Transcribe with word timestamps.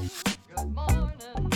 Good 0.00 0.74
morning. 0.74 1.50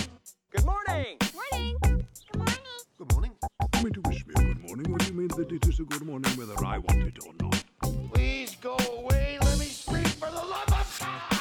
Good 0.50 0.64
morning. 0.66 1.16
Morning. 1.32 1.78
Good 1.80 2.36
morning. 2.36 2.58
Good 2.98 3.12
morning. 3.12 3.32
You 3.74 3.82
mean 3.82 3.92
to 3.94 4.00
wish 4.04 4.26
me 4.26 4.34
a 4.36 4.42
good 4.42 4.60
morning 4.60 4.92
when 4.92 5.06
you 5.06 5.12
mean 5.14 5.28
that 5.28 5.50
it 5.50 5.66
is 5.66 5.80
a 5.80 5.84
good 5.84 6.02
morning 6.02 6.30
whether 6.32 6.62
I 6.62 6.76
want 6.76 7.04
it 7.04 7.16
or 7.26 7.32
not? 7.40 7.64
Please 8.12 8.54
go 8.56 8.76
away. 8.98 9.38
Let 9.40 9.58
me 9.58 9.64
speak 9.64 10.06
for 10.08 10.28
the 10.28 10.44
love 10.44 10.68
of 10.68 11.33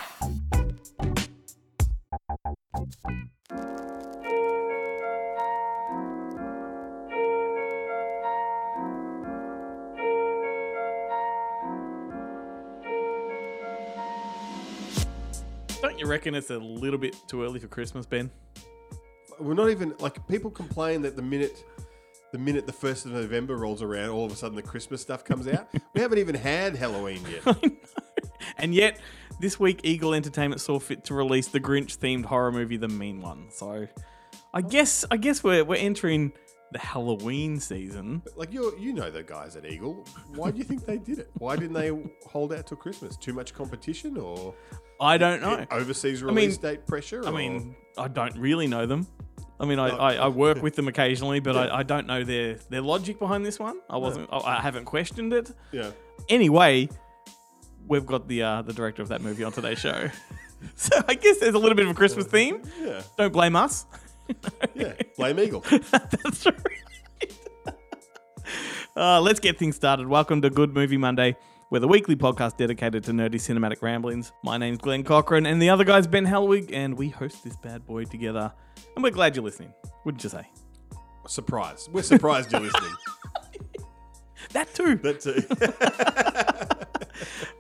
reckon 16.14 16.36
it's 16.36 16.52
a 16.52 16.60
little 16.60 17.00
bit 17.00 17.16
too 17.28 17.44
early 17.44 17.60
for 17.60 17.68
Christmas, 17.68 18.06
Ben? 18.06 18.30
We're 19.40 19.56
not 19.56 19.72
even 19.72 19.96
like 20.00 20.26
people 20.28 20.52
complain 20.52 21.02
that 21.02 21.16
the 21.16 21.24
minute 21.24 21.64
the 22.32 22.38
minute 22.38 22.68
the 22.68 22.74
first 22.74 23.06
of 23.06 23.12
November 23.12 23.58
rolls 23.58 23.82
around, 23.82 24.10
all 24.10 24.26
of 24.26 24.32
a 24.32 24.36
sudden 24.36 24.56
the 24.56 24.62
Christmas 24.62 25.02
stuff 25.02 25.24
comes 25.24 25.48
out. 25.48 25.68
we 25.94 26.02
haven't 26.02 26.20
even 26.20 26.36
had 26.36 26.76
Halloween 26.76 27.22
yet. 27.30 27.58
And 28.58 28.76
yet, 28.76 29.00
this 29.40 29.58
week, 29.58 29.82
Eagle 29.84 30.14
Entertainment 30.14 30.60
saw 30.60 30.78
fit 30.78 31.06
to 31.06 31.14
release 31.14 31.48
the 31.48 31.62
Grinch-themed 31.62 32.26
horror 32.26 32.52
movie, 32.52 32.76
The 32.76 32.90
Mean 32.90 33.22
One. 33.22 33.50
So, 33.50 33.88
I 34.54 34.60
oh. 34.60 34.62
guess 34.62 35.06
I 35.10 35.18
guess 35.18 35.44
we're 35.44 35.64
we're 35.64 35.78
entering 35.78 36.34
the 36.74 36.80
Halloween 36.80 37.60
season. 37.60 38.22
like 38.36 38.52
you 38.52 38.76
you 38.80 38.94
know 38.94 39.10
the 39.10 39.24
guys 39.24 39.56
at 39.56 39.66
Eagle. 39.66 40.06
Why 40.36 40.52
do 40.52 40.58
you 40.58 40.64
think 40.64 40.86
they 40.86 40.98
did 40.98 41.20
it? 41.20 41.30
Why 41.36 41.56
didn't 41.56 41.74
they 41.74 41.92
hold 42.28 42.52
out 42.54 42.68
till 42.68 42.78
Christmas? 42.78 43.16
Too 43.16 43.34
much 43.34 43.54
competition 43.54 44.18
or 44.18 44.54
I 45.00 45.18
don't 45.18 45.42
know. 45.42 45.66
overseas 45.72 46.22
mean- 46.24 46.36
release 46.36 46.58
date 46.58 46.86
pressure? 46.88 47.22
I 47.26 47.30
or- 47.30 47.34
mean, 47.34 47.76
I 47.98 48.08
don't 48.08 48.36
really 48.38 48.68
know 48.68 48.86
them. 48.86 49.08
I 49.60 49.66
mean, 49.66 49.80
I, 49.80 49.90
No. 49.90 49.98
I, 49.98 50.14
I 50.16 50.28
work 50.28 50.62
with 50.62 50.76
them 50.76 50.88
occasionally, 50.94 51.40
but 51.40 51.56
I, 51.56 51.80
I 51.80 51.84
don't 51.84 52.08
know 52.08 52.24
their 52.24 52.56
their 52.70 52.82
logic 52.82 53.20
behind 53.20 53.46
this 53.46 53.60
one. 53.60 53.80
I 53.90 53.98
wasn't. 53.98 54.28
I, 54.32 54.38
I 54.58 54.62
haven't 54.62 54.86
questioned 54.86 55.32
it. 55.32 55.52
yeah. 55.72 55.92
Anyway, 56.30 56.90
we've 57.88 58.06
got 58.06 58.28
the 58.28 58.44
uh, 58.44 58.62
the 58.64 58.74
director 58.74 59.02
of 59.02 59.08
that 59.10 59.22
movie 59.22 59.44
on 59.44 59.52
today's 59.52 59.80
show. 59.80 60.10
So 60.76 60.96
I 61.10 61.16
guess 61.16 61.40
there's 61.40 61.56
a 61.56 61.60
little 61.60 61.76
bit 61.76 61.86
of 61.86 61.92
a 61.92 61.94
Christmas 61.94 62.26
theme. 62.26 62.62
Yeah. 62.82 63.02
Don't 63.18 63.34
blame 63.34 63.54
us. 63.58 63.86
Yeah. 64.76 64.94
Blame 65.18 65.40
Eagle. 65.40 65.62
That's 65.92 66.46
right. 66.46 66.56
uh, 68.96 69.22
let's 69.22 69.40
get 69.40 69.60
things 69.60 69.76
started. 69.76 70.08
Welcome 70.08 70.42
to 70.42 70.50
Good 70.50 70.74
Movie 70.74 70.98
Monday. 70.98 71.36
We're 71.70 71.80
the 71.80 71.88
weekly 71.88 72.16
podcast 72.16 72.58
dedicated 72.58 73.04
to 73.06 73.12
nerdy 73.12 73.36
cinematic 73.36 73.82
ramblings. 73.82 74.32
My 74.44 74.58
name's 74.58 74.80
Glenn 74.80 75.04
Cochran, 75.04 75.46
and 75.46 75.62
the 75.62 75.70
other 75.70 75.84
guy's 75.84 76.08
Ben 76.08 76.26
Helwig, 76.26 76.72
and 76.74 76.98
we 76.98 77.10
host 77.10 77.44
this 77.44 77.56
bad 77.58 77.86
boy 77.86 78.06
together. 78.06 78.52
And 78.96 79.04
we're 79.04 79.12
glad 79.12 79.36
you're 79.36 79.46
listening. 79.46 79.74
Wouldn't 80.06 80.24
you 80.24 80.30
say? 80.30 80.48
Surprise. 81.28 81.90
We're 81.92 82.04
surprised 82.04 82.52
you're 82.52 82.62
listening. 82.62 82.94
That 84.54 84.74
too. 84.74 84.96
That's 84.96 85.24
too. 85.24 85.44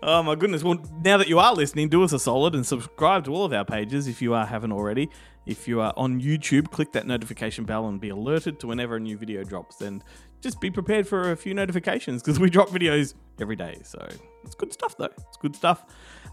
Oh 0.05 0.21
my 0.21 0.35
goodness. 0.35 0.63
Well, 0.63 0.83
now 1.03 1.17
that 1.17 1.29
you 1.29 1.39
are 1.39 1.53
listening, 1.53 1.87
do 1.87 2.03
us 2.03 2.11
a 2.11 2.19
solid 2.19 2.55
and 2.55 2.65
subscribe 2.65 3.23
to 3.25 3.33
all 3.33 3.45
of 3.45 3.53
our 3.53 3.63
pages 3.63 4.07
if 4.07 4.21
you 4.21 4.33
are 4.33 4.45
haven't 4.45 4.73
already. 4.73 5.09
If 5.45 5.67
you 5.67 5.81
are 5.81 5.93
on 5.97 6.21
YouTube, 6.21 6.71
click 6.71 6.91
that 6.93 7.05
notification 7.05 7.65
bell 7.65 7.87
and 7.87 7.99
be 7.99 8.09
alerted 8.09 8.59
to 8.61 8.67
whenever 8.67 8.95
a 8.95 8.99
new 8.99 9.17
video 9.17 9.43
drops. 9.43 9.81
And 9.81 10.03
just 10.41 10.59
be 10.59 10.69
prepared 10.69 11.07
for 11.07 11.31
a 11.31 11.37
few 11.37 11.53
notifications 11.53 12.21
because 12.21 12.39
we 12.39 12.49
drop 12.49 12.69
videos 12.69 13.13
every 13.39 13.55
day. 13.55 13.79
So 13.83 14.05
it's 14.43 14.55
good 14.55 14.73
stuff, 14.73 14.97
though. 14.97 15.05
It's 15.05 15.37
good 15.39 15.55
stuff. 15.55 15.85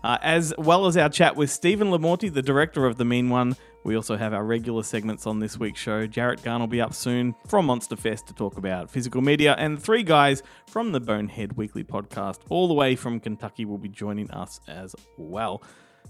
Uh, 0.03 0.19
as 0.22 0.53
well 0.58 0.86
as 0.86 0.97
our 0.97 1.08
chat 1.08 1.36
with 1.36 1.50
Steven 1.50 1.88
LaMorte, 1.88 2.33
the 2.33 2.42
director 2.42 2.86
of 2.86 2.97
The 2.97 3.05
Mean 3.05 3.28
One. 3.28 3.56
We 3.84 3.97
also 3.97 4.16
have 4.16 4.34
our 4.34 4.44
regular 4.44 4.83
segments 4.83 5.27
on 5.27 5.38
this 5.38 5.58
week's 5.58 5.81
show. 5.81 6.06
Jarrett 6.06 6.42
Gunn 6.42 6.61
will 6.61 6.66
be 6.66 6.81
up 6.81 6.92
soon 6.92 7.34
from 7.47 7.66
Monster 7.66 7.97
Fest 7.97 8.27
to 8.27 8.34
talk 8.34 8.58
about 8.58 8.91
physical 8.91 9.22
media, 9.22 9.54
and 9.59 9.82
three 9.82 10.03
guys 10.03 10.43
from 10.66 10.93
the 10.93 11.00
Bonehead 11.00 11.56
Weekly 11.56 11.84
podcast, 11.84 12.41
all 12.50 12.69
the 12.69 12.75
way 12.75 12.94
from 12.94 13.20
Kentucky, 13.20 13.65
will 13.65 13.78
be 13.78 13.88
joining 13.88 14.31
us 14.31 14.60
as 14.69 14.94
well. 15.16 15.62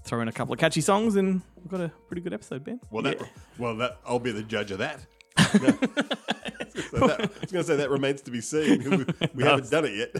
Throw 0.03 0.21
in 0.21 0.27
a 0.27 0.31
couple 0.31 0.53
of 0.53 0.59
catchy 0.59 0.81
songs, 0.81 1.15
and 1.15 1.41
we've 1.55 1.69
got 1.69 1.79
a 1.81 1.89
pretty 2.07 2.21
good 2.21 2.33
episode, 2.33 2.63
Ben. 2.63 2.79
Well, 2.89 3.03
that, 3.03 3.21
well, 3.57 3.75
that 3.77 3.99
I'll 4.05 4.19
be 4.19 4.31
the 4.31 4.41
judge 4.43 4.71
of 4.71 4.79
that. 4.79 5.05
so 5.37 5.57
that 5.59 7.21
I 7.21 7.27
was 7.41 7.51
going 7.51 7.63
to 7.63 7.63
say 7.63 7.75
that 7.77 7.89
remains 7.89 8.21
to 8.23 8.31
be 8.31 8.41
seen. 8.41 8.89
We, 8.89 9.05
we 9.35 9.43
haven't 9.43 9.69
done 9.69 9.85
it 9.87 9.93
yet. 9.95 10.15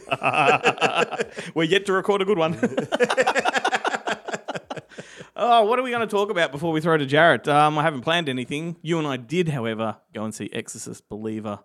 We're 1.55 1.63
yet 1.63 1.85
to 1.87 1.93
record 1.93 2.21
a 2.21 2.25
good 2.25 2.37
one. 2.37 2.53
oh, 5.35 5.65
what 5.65 5.79
are 5.79 5.83
we 5.83 5.89
going 5.89 6.07
to 6.07 6.11
talk 6.11 6.29
about 6.29 6.51
before 6.51 6.71
we 6.71 6.79
throw 6.81 6.97
to 6.97 7.05
Jarrett? 7.05 7.47
Um, 7.47 7.77
I 7.77 7.83
haven't 7.83 8.01
planned 8.01 8.29
anything. 8.29 8.77
You 8.81 8.99
and 8.99 9.07
I 9.07 9.17
did, 9.17 9.49
however, 9.49 9.97
go 10.13 10.23
and 10.23 10.33
see 10.33 10.49
Exorcist 10.53 11.09
Believer 11.09 11.59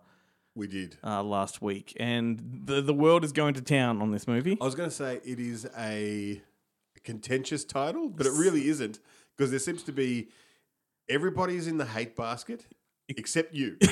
We 0.54 0.66
did. 0.66 0.96
uh, 1.04 1.22
last 1.22 1.60
week, 1.62 1.94
and 2.00 2.62
the 2.64 2.80
the 2.80 2.94
world 2.94 3.24
is 3.24 3.32
going 3.32 3.54
to 3.54 3.60
town 3.62 4.00
on 4.00 4.10
this 4.10 4.26
movie. 4.26 4.56
I 4.60 4.64
was 4.64 4.74
going 4.74 4.88
to 4.88 4.94
say 4.94 5.20
it 5.24 5.38
is 5.38 5.66
a 5.78 6.42
contentious 7.06 7.64
title, 7.64 8.10
but 8.10 8.26
it 8.26 8.32
really 8.32 8.68
isn't 8.68 8.98
because 9.36 9.50
there 9.50 9.58
seems 9.58 9.82
to 9.84 9.92
be 9.92 10.28
everybody's 11.08 11.66
in 11.66 11.78
the 11.78 11.86
hate 11.86 12.14
basket 12.14 12.66
except 13.08 13.54
you. 13.54 13.78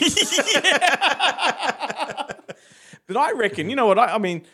But 3.07 3.17
I 3.17 3.33
reckon, 3.33 3.69
you 3.69 3.77
know 3.77 3.87
what? 3.87 3.99
I, 3.99 4.15
I 4.15 4.19
mean, 4.19 4.45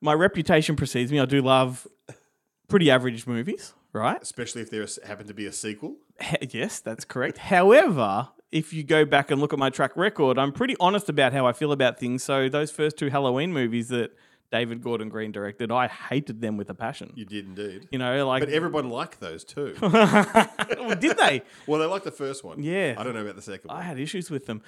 my 0.00 0.12
reputation 0.12 0.76
precedes 0.76 1.12
me. 1.12 1.20
I 1.20 1.26
do 1.26 1.42
love 1.42 1.86
pretty 2.68 2.90
average 2.90 3.26
movies, 3.26 3.72
right? 3.92 4.20
Especially 4.20 4.62
if 4.62 4.70
there 4.70 4.86
happen 5.06 5.26
to 5.26 5.34
be 5.34 5.46
a 5.46 5.52
sequel. 5.52 5.96
Yes, 6.50 6.80
that's 6.80 7.04
correct. 7.04 7.38
However, 7.38 8.28
if 8.50 8.72
you 8.72 8.82
go 8.82 9.04
back 9.04 9.30
and 9.30 9.40
look 9.40 9.52
at 9.52 9.58
my 9.58 9.70
track 9.70 9.96
record, 9.96 10.38
I'm 10.38 10.52
pretty 10.52 10.74
honest 10.80 11.08
about 11.08 11.32
how 11.32 11.46
I 11.46 11.52
feel 11.52 11.70
about 11.70 11.98
things. 12.00 12.24
So 12.24 12.48
those 12.48 12.72
first 12.72 12.96
two 12.96 13.08
Halloween 13.08 13.52
movies 13.52 13.88
that 13.88 14.10
David 14.50 14.82
Gordon 14.82 15.08
Green 15.08 15.30
directed, 15.32 15.70
I 15.70 15.88
hated 15.88 16.40
them 16.40 16.56
with 16.56 16.70
a 16.70 16.74
passion. 16.74 17.12
You 17.14 17.24
did 17.24 17.46
indeed. 17.46 17.88
You 17.90 17.98
know, 17.98 18.26
like 18.26 18.40
But 18.40 18.48
everyone 18.50 18.88
liked 18.88 19.20
those 19.20 19.44
too. 19.44 19.74
Well, 19.80 20.96
did 20.96 21.18
they? 21.18 21.42
well, 21.66 21.80
they 21.80 21.86
liked 21.86 22.04
the 22.04 22.10
first 22.10 22.44
one. 22.44 22.62
Yeah. 22.62 22.94
I 22.96 23.02
don't 23.02 23.14
know 23.14 23.20
about 23.20 23.36
the 23.36 23.42
second 23.42 23.68
one. 23.68 23.76
I 23.76 23.82
had 23.82 23.98
issues 23.98 24.30
with 24.30 24.46
them. 24.46 24.62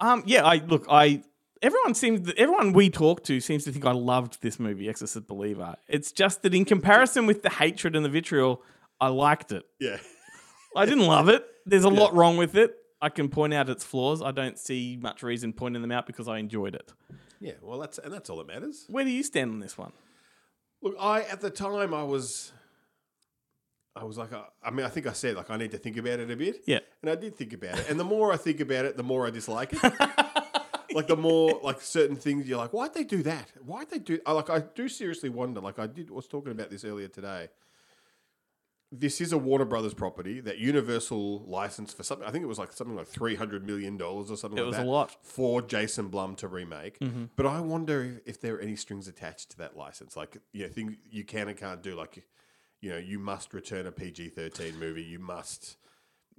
Um, 0.00 0.22
yeah, 0.26 0.44
I 0.44 0.56
look, 0.56 0.84
I 0.90 1.22
everyone 1.62 1.94
seems 1.94 2.30
everyone 2.36 2.72
we 2.72 2.90
talk 2.90 3.22
to 3.24 3.40
seems 3.40 3.64
to 3.64 3.72
think 3.72 3.86
I 3.86 3.92
loved 3.92 4.42
this 4.42 4.58
movie, 4.58 4.88
Exorcist 4.88 5.26
Believer. 5.26 5.76
It's 5.88 6.12
just 6.12 6.42
that 6.42 6.54
in 6.54 6.64
comparison 6.64 7.26
with 7.26 7.42
the 7.42 7.50
hatred 7.50 7.96
and 7.96 8.04
the 8.04 8.08
vitriol, 8.10 8.62
I 9.00 9.08
liked 9.08 9.52
it. 9.52 9.64
Yeah. 9.80 9.98
I 10.76 10.84
didn't 10.84 11.06
love 11.06 11.28
it. 11.28 11.44
There's 11.66 11.84
a 11.84 11.88
lot 11.90 12.14
wrong 12.14 12.36
with 12.36 12.56
it. 12.56 12.74
I 13.00 13.08
can 13.08 13.28
point 13.28 13.52
out 13.54 13.68
its 13.68 13.84
flaws. 13.84 14.22
I 14.22 14.30
don't 14.30 14.58
see 14.58 14.98
much 15.00 15.22
reason 15.22 15.52
pointing 15.52 15.82
them 15.82 15.92
out 15.92 16.06
because 16.06 16.28
I 16.28 16.38
enjoyed 16.38 16.74
it. 16.74 16.92
Yeah. 17.42 17.54
Well, 17.60 17.80
that's 17.80 17.98
and 17.98 18.12
that's 18.12 18.30
all 18.30 18.38
that 18.38 18.46
matters. 18.46 18.86
Where 18.88 19.04
do 19.04 19.10
you 19.10 19.24
stand 19.24 19.50
on 19.50 19.58
this 19.58 19.76
one? 19.76 19.92
Look, 20.80 20.94
I 20.98 21.22
at 21.22 21.40
the 21.40 21.50
time 21.50 21.92
I 21.92 22.04
was, 22.04 22.52
I 23.96 24.04
was 24.04 24.16
like, 24.16 24.32
uh, 24.32 24.44
I 24.62 24.70
mean, 24.70 24.86
I 24.86 24.88
think 24.88 25.06
I 25.06 25.12
said 25.12 25.34
like 25.36 25.50
I 25.50 25.56
need 25.56 25.72
to 25.72 25.78
think 25.78 25.96
about 25.96 26.20
it 26.20 26.30
a 26.30 26.36
bit. 26.36 26.62
Yeah. 26.66 26.78
And 27.02 27.10
I 27.10 27.16
did 27.16 27.36
think 27.36 27.52
about 27.52 27.78
it, 27.80 27.90
and 27.90 27.98
the 27.98 28.04
more 28.04 28.32
I 28.32 28.36
think 28.36 28.60
about 28.60 28.84
it, 28.84 28.96
the 28.96 29.02
more 29.02 29.26
I 29.26 29.30
dislike 29.30 29.72
it. 29.72 29.82
like 30.94 31.08
the 31.08 31.16
more 31.16 31.58
like 31.62 31.80
certain 31.80 32.16
things 32.16 32.46
you're 32.46 32.58
like, 32.58 32.72
why'd 32.72 32.94
they 32.94 33.04
do 33.04 33.22
that? 33.24 33.50
Why'd 33.64 33.90
they 33.90 33.98
do? 33.98 34.20
I 34.24 34.32
like 34.32 34.48
I 34.48 34.60
do 34.60 34.88
seriously 34.88 35.28
wonder. 35.28 35.60
Like 35.60 35.80
I 35.80 35.88
did 35.88 36.10
was 36.10 36.28
talking 36.28 36.52
about 36.52 36.70
this 36.70 36.84
earlier 36.84 37.08
today. 37.08 37.48
This 38.94 39.22
is 39.22 39.32
a 39.32 39.38
Warner 39.38 39.64
Brothers 39.64 39.94
property 39.94 40.40
that 40.40 40.58
Universal 40.58 41.46
licensed 41.46 41.96
for 41.96 42.02
something. 42.02 42.28
I 42.28 42.30
think 42.30 42.44
it 42.44 42.46
was 42.46 42.58
like 42.58 42.72
something 42.72 42.94
like 42.94 43.06
three 43.06 43.34
hundred 43.34 43.66
million 43.66 43.96
dollars 43.96 44.30
or 44.30 44.36
something. 44.36 44.58
It 44.58 44.62
like 44.62 44.68
was 44.68 44.76
that 44.76 44.86
a 44.86 44.90
lot. 44.90 45.16
for 45.22 45.62
Jason 45.62 46.08
Blum 46.08 46.36
to 46.36 46.46
remake. 46.48 46.98
Mm-hmm. 46.98 47.24
But 47.34 47.46
I 47.46 47.60
wonder 47.60 48.04
if, 48.04 48.36
if 48.36 48.40
there 48.42 48.56
are 48.56 48.60
any 48.60 48.76
strings 48.76 49.08
attached 49.08 49.52
to 49.52 49.58
that 49.58 49.78
license, 49.78 50.14
like 50.14 50.36
you 50.52 50.66
know, 50.66 50.72
things 50.72 50.94
you 51.10 51.24
can 51.24 51.48
and 51.48 51.56
can't 51.56 51.82
do. 51.82 51.94
Like 51.94 52.22
you 52.82 52.90
know, 52.90 52.98
you 52.98 53.18
must 53.18 53.54
return 53.54 53.86
a 53.86 53.92
PG 53.92 54.28
thirteen 54.30 54.78
movie. 54.78 55.02
You 55.02 55.18
must. 55.18 55.78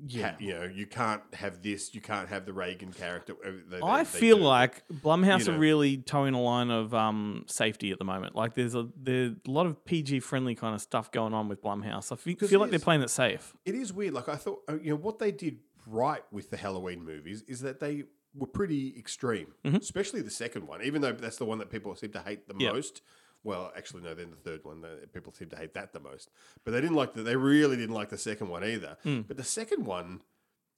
Yeah, 0.06 0.36
you 0.40 0.54
know, 0.54 0.64
you 0.64 0.86
can't 0.86 1.22
have 1.34 1.62
this. 1.62 1.94
You 1.96 2.02
can't 2.02 2.28
have 2.30 2.46
the 2.46 2.54
Regan 2.54 2.92
character. 2.94 3.34
uh, 3.46 3.52
they- 3.70 3.80
I 3.82 4.04
they- 4.04 4.10
they 4.12 4.20
feel 4.20 4.38
do. 4.38 4.44
like 4.44 4.88
Blumhouse 4.92 5.40
You 5.46 5.52
know. 5.52 5.58
are 5.58 5.60
really 5.60 5.98
toeing 5.98 6.34
a 6.34 6.42
line 6.42 6.70
of 6.72 6.94
um, 6.94 7.46
safety 7.48 7.92
at 7.92 8.00
the 8.00 8.06
moment. 8.06 8.36
Like 8.36 8.54
there's 8.56 8.76
a 8.76 8.88
there's 8.96 9.34
a 9.48 9.52
lot 9.52 9.66
of 9.66 9.84
PG 9.86 10.20
friendly 10.22 10.56
kind 10.56 10.76
of 10.76 10.82
stuff 10.82 11.12
going 11.12 11.34
on 11.34 11.48
with 11.48 11.62
Blumhouse. 11.62 12.12
I 12.12 12.16
feel, 12.16 12.36
feel 12.36 12.60
like 12.60 12.70
they're 12.70 12.80
playing 12.80 13.02
it 13.02 13.10
safe. 13.10 13.56
it 13.66 13.76
is 13.76 13.94
weird. 13.94 14.14
Like 14.14 14.30
I 14.30 14.36
thought, 14.36 14.60
uh, 14.70 14.76
you 14.82 14.90
know, 14.92 14.98
what 14.98 15.20
they 15.20 15.32
did 15.32 15.60
right 15.86 16.24
with 16.32 16.50
the 16.50 16.58
Halloween 16.58 17.04
movies 17.04 17.44
is 17.48 17.62
that 17.62 17.80
they 17.80 18.04
were 18.36 18.48
pretty 18.48 18.96
extreme, 18.98 19.54
especially 19.64 20.22
the 20.22 20.32
second 20.32 20.66
one. 20.68 20.82
Even 20.82 21.02
though 21.02 21.12
that's 21.12 21.38
the 21.38 21.46
one 21.46 21.60
that 21.60 21.70
people 21.70 21.96
seem 21.96 22.12
to 22.14 22.20
hate 22.22 22.48
the 22.48 22.56
Yep. 22.58 22.74
most. 22.74 23.02
Well, 23.44 23.72
actually, 23.76 24.04
no. 24.04 24.14
Then 24.14 24.30
the 24.32 24.38
third 24.38 24.64
one, 24.64 24.84
uh, 24.86 25.06
people 25.14 25.34
seem 25.34 25.50
to 25.50 25.58
hate 25.58 25.74
that 25.74 25.92
the 25.94 26.00
most. 26.00 26.30
But 26.64 26.72
they 26.72 26.80
didn't 26.82 26.96
like 26.96 27.14
the. 27.14 27.24
They 27.24 27.36
really 27.36 27.76
didn't 27.76 27.96
like 27.96 28.10
the 28.10 28.18
second 28.18 28.48
one 28.50 28.64
either. 28.64 28.98
But 29.04 29.36
the 29.38 29.44
second 29.44 29.86
one 29.86 30.22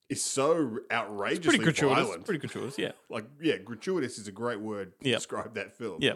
is 0.10 0.24
so 0.24 0.80
outrageously 0.92 1.58
Pretty 1.58 1.64
gratuitous. 1.64 2.04
violent. 2.04 2.26
Pretty 2.26 2.40
gratuitous, 2.40 2.78
yeah. 2.78 2.92
like, 3.10 3.26
yeah, 3.42 3.58
gratuitous 3.58 4.18
is 4.20 4.28
a 4.28 4.32
great 4.32 4.60
word 4.60 4.94
to 5.02 5.10
Yep. 5.10 5.18
describe 5.18 5.54
that 5.56 5.76
film. 5.78 5.98
Yeah. 6.00 6.14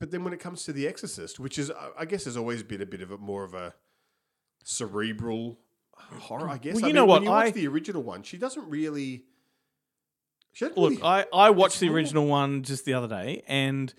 But 0.00 0.10
then 0.10 0.24
when 0.24 0.32
it 0.32 0.40
comes 0.40 0.64
to 0.64 0.72
The 0.72 0.86
Exorcist, 0.88 1.38
which 1.40 1.58
is, 1.58 1.70
I- 1.98 2.04
guess, 2.04 2.24
has 2.24 2.36
always 2.36 2.62
been 2.62 2.82
a 2.82 2.86
bit 2.86 3.00
of 3.02 3.10
a 3.12 3.18
more 3.18 3.44
of 3.44 3.54
a 3.54 3.74
cerebral 4.64 5.58
horror. 6.20 6.48
I 6.48 6.58
guess. 6.58 6.74
Well, 6.76 6.84
I 6.84 6.88
you 6.88 6.94
know 6.94 7.04
what, 7.06 7.16
When 7.20 7.24
you 7.24 7.30
watch 7.30 7.46
I- 7.46 7.50
the 7.50 7.66
original 7.68 8.02
one, 8.02 8.22
she 8.22 8.36
doesn't 8.38 8.68
really. 8.68 9.24
She 10.52 10.64
doesn't 10.64 10.78
Look, 10.78 10.90
really, 10.92 11.02
I, 11.02 11.26
I 11.32 11.50
watched 11.50 11.80
the 11.80 11.88
more- 11.88 11.96
original 11.96 12.26
one 12.26 12.62
just 12.62 12.84
the 12.86 12.94
other 12.94 13.08
day, 13.08 13.42
and 13.46 13.92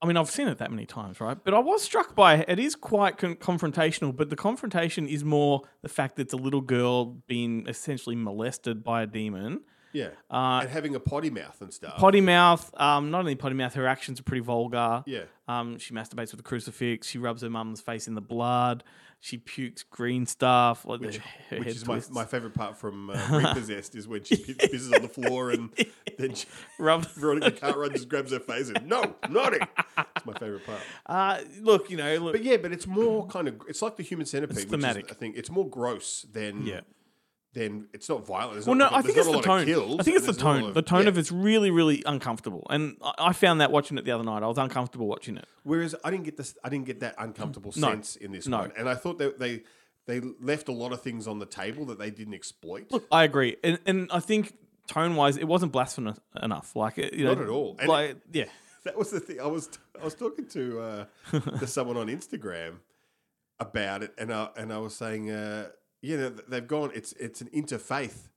I 0.00 0.06
mean, 0.06 0.16
I've 0.16 0.30
seen 0.30 0.46
it 0.48 0.58
that 0.58 0.70
many 0.70 0.86
times, 0.86 1.20
right? 1.20 1.36
But 1.42 1.54
I 1.54 1.58
was 1.58 1.82
struck 1.82 2.14
by 2.14 2.36
it 2.46 2.58
is 2.60 2.76
quite 2.76 3.18
con- 3.18 3.34
confrontational, 3.36 4.14
but 4.14 4.30
the 4.30 4.36
confrontation 4.36 5.08
is 5.08 5.24
more 5.24 5.62
the 5.82 5.88
fact 5.88 6.16
that 6.16 6.22
it's 6.22 6.32
a 6.34 6.36
little 6.36 6.60
girl 6.60 7.04
being 7.26 7.66
essentially 7.66 8.14
molested 8.14 8.84
by 8.84 9.02
a 9.02 9.06
demon. 9.06 9.62
yeah, 9.92 10.10
Uh, 10.30 10.60
and 10.62 10.68
having 10.70 10.94
a 10.94 11.00
potty 11.00 11.30
mouth 11.30 11.60
and 11.60 11.72
stuff. 11.74 11.96
potty 11.96 12.20
mouth, 12.20 12.70
um, 12.80 13.10
not 13.10 13.20
only 13.20 13.34
potty 13.34 13.54
mouth, 13.56 13.74
her 13.74 13.86
actions 13.88 14.20
are 14.20 14.22
pretty 14.22 14.42
vulgar. 14.42 15.02
Yeah. 15.06 15.22
Um, 15.48 15.78
she 15.78 15.94
masturbates 15.94 16.30
with 16.30 16.40
a 16.40 16.44
crucifix. 16.44 17.08
She 17.08 17.18
rubs 17.18 17.42
her 17.42 17.50
mum's 17.50 17.80
face 17.80 18.06
in 18.06 18.14
the 18.14 18.20
blood. 18.20 18.84
She 19.20 19.36
pukes 19.36 19.82
green 19.82 20.26
stuff. 20.26 20.84
Like 20.84 21.00
which, 21.00 21.16
the, 21.16 21.20
her 21.50 21.56
which 21.58 21.64
head 21.66 21.76
is 21.76 21.86
my, 21.86 21.94
twists. 21.94 22.10
my 22.12 22.24
favorite 22.24 22.54
part 22.54 22.76
from 22.76 23.10
uh, 23.10 23.14
Repossessed 23.32 23.94
is 23.96 24.06
when 24.06 24.22
she 24.22 24.36
pi- 24.36 24.66
pisses 24.68 24.94
on 24.94 25.02
the 25.02 25.08
floor 25.08 25.50
and 25.50 25.70
then 26.18 26.34
she, 26.34 26.46
Rub- 26.78 27.04
Veronica 27.06 27.50
Cartwright 27.50 27.92
just 27.92 28.08
grabs 28.08 28.30
her 28.30 28.38
face 28.38 28.68
and 28.68 28.86
no, 28.86 29.16
not 29.28 29.54
it. 29.54 29.62
It's 30.16 30.24
my 30.26 30.34
favorite 30.34 30.64
part. 30.64 30.80
Uh, 31.06 31.40
look, 31.60 31.90
you 31.90 31.96
know, 31.96 32.16
look, 32.18 32.34
But 32.34 32.44
yeah, 32.44 32.58
but 32.58 32.70
it's 32.72 32.86
more 32.86 33.26
kind 33.26 33.48
of 33.48 33.60
it's 33.68 33.82
like 33.82 33.96
the 33.96 34.04
human 34.04 34.24
centipede. 34.24 34.56
It's 34.56 34.66
which 34.66 34.78
is, 34.78 34.84
thematic. 34.84 35.10
I 35.10 35.14
think 35.14 35.36
it's 35.36 35.50
more 35.50 35.68
gross 35.68 36.24
than 36.32 36.64
Yeah. 36.64 36.80
Than 37.54 37.88
it's 37.94 38.08
not 38.10 38.26
violent. 38.26 38.52
There's 38.54 38.66
Well, 38.66 38.76
not, 38.76 38.92
no, 38.92 38.98
I 38.98 39.02
think 39.02 39.16
it's 39.16 39.26
the 39.26 39.40
tone. 39.40 39.64
kills, 39.64 39.98
I 39.98 40.02
think 40.02 40.16
it's 40.18 40.26
the 40.26 40.32
and 40.32 40.38
there's 40.38 40.44
not 40.44 40.50
a 40.50 40.52
lot 40.52 40.60
tone. 40.66 40.74
The 40.74 40.82
tone 40.82 41.02
yeah. 41.04 41.08
of 41.08 41.18
it's 41.18 41.32
really, 41.32 41.70
really 41.70 42.02
uncomfortable, 42.04 42.66
and 42.68 42.96
I, 43.02 43.12
I 43.18 43.32
found 43.32 43.62
that 43.62 43.72
watching 43.72 43.96
it 43.96 44.04
the 44.04 44.10
other 44.10 44.22
night. 44.22 44.42
I 44.42 44.46
was 44.46 44.58
uncomfortable 44.58 45.06
watching 45.08 45.38
it. 45.38 45.46
Whereas 45.62 45.94
I 46.04 46.10
didn't 46.10 46.24
get 46.24 46.36
this, 46.36 46.56
I 46.62 46.68
didn't 46.68 46.84
get 46.84 47.00
that 47.00 47.14
uncomfortable 47.18 47.72
No. 47.74 47.88
sense 47.88 48.16
in 48.16 48.32
this 48.32 48.46
No. 48.46 48.58
one, 48.58 48.72
and 48.76 48.86
I 48.88 48.94
thought 48.94 49.16
that 49.18 49.38
they 49.38 49.62
they 50.06 50.20
left 50.40 50.68
a 50.68 50.72
lot 50.72 50.92
of 50.92 51.00
things 51.02 51.26
on 51.26 51.38
the 51.38 51.46
table 51.46 51.86
that 51.86 51.98
they 51.98 52.10
didn't 52.10 52.34
exploit. 52.34 52.90
Look, 52.90 53.06
I 53.10 53.24
agree, 53.24 53.56
and 53.64 53.78
and 53.86 54.10
I 54.12 54.20
think 54.20 54.54
tone 54.86 55.16
wise, 55.16 55.38
it 55.38 55.44
wasn't 55.48 55.72
blasphemous 55.72 56.18
enough. 56.42 56.76
Like, 56.76 56.98
it- 56.98 57.14
you 57.14 57.24
know, 57.24 57.34
Not 57.34 57.42
at 57.44 57.48
all. 57.48 57.76
And 57.78 57.88
Like, 57.88 58.16
yeah, 58.30 58.44
That 58.84 58.96
was 58.98 59.10
the 59.10 59.20
thing. 59.20 59.40
I 59.40 59.46
was 59.46 59.70
I 60.00 60.04
was 60.04 60.14
talking 60.14 60.46
to 60.48 60.80
uh, 60.80 61.04
to 61.58 61.66
someone 61.76 61.96
on 61.96 62.08
Instagram 62.08 62.74
about 63.58 64.02
it, 64.02 64.12
and 64.18 64.32
I 64.32 64.50
and 64.56 64.70
I 64.72 64.78
was 64.78 64.94
saying, 64.94 65.30
uh, 65.30 65.68
yeah, 66.02 66.16
they- 66.16 66.42
they've 66.48 66.68
gone. 66.68 66.90
It's 66.94 67.12
it's 67.12 67.40
an 67.40 67.48
interfaith 67.54 68.28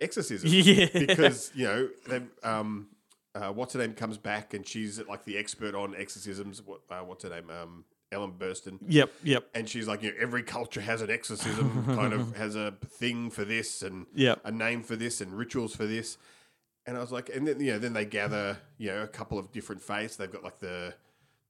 exorcism, 0.00 0.48
Yeah. 0.52 0.86
because 0.92 1.50
you 1.54 1.64
know 1.66 1.88
they 2.08 2.22
um. 2.42 2.88
Uh, 3.32 3.52
what's 3.52 3.74
her 3.74 3.78
name 3.78 3.94
comes 3.94 4.18
back 4.18 4.54
and 4.54 4.66
she's 4.66 5.00
like 5.06 5.24
the 5.24 5.38
expert 5.38 5.72
on 5.72 5.94
exorcisms. 5.94 6.60
What, 6.66 6.80
uh, 6.90 6.98
what's 7.04 7.22
her 7.22 7.30
name? 7.30 7.48
Um, 7.48 7.84
Ellen 8.10 8.32
Burstyn. 8.36 8.78
yep, 8.88 9.12
yep, 9.22 9.44
and 9.54 9.68
she's 9.68 9.86
like, 9.86 10.02
you 10.02 10.10
know, 10.10 10.16
every 10.20 10.42
culture 10.42 10.80
has 10.80 11.00
an 11.00 11.10
exorcism, 11.12 11.84
kind 11.94 12.12
of 12.12 12.34
has 12.36 12.56
a 12.56 12.72
thing 12.88 13.30
for 13.30 13.44
this 13.44 13.82
and 13.82 14.06
Yep. 14.16 14.40
a 14.44 14.50
name 14.50 14.82
for 14.82 14.96
this 14.96 15.20
and 15.20 15.32
rituals 15.32 15.76
for 15.76 15.86
this. 15.86 16.18
And 16.86 16.96
I 16.96 17.00
was 17.00 17.12
like, 17.12 17.28
and 17.32 17.46
then 17.46 17.60
you 17.60 17.74
know, 17.74 17.78
then 17.78 17.92
they 17.92 18.04
gather, 18.04 18.58
you 18.78 18.88
know, 18.88 19.02
a 19.04 19.06
couple 19.06 19.38
of 19.38 19.52
different 19.52 19.80
faiths. 19.80 20.16
They've 20.16 20.28
got 20.32 20.42
like 20.42 20.58
the, 20.58 20.92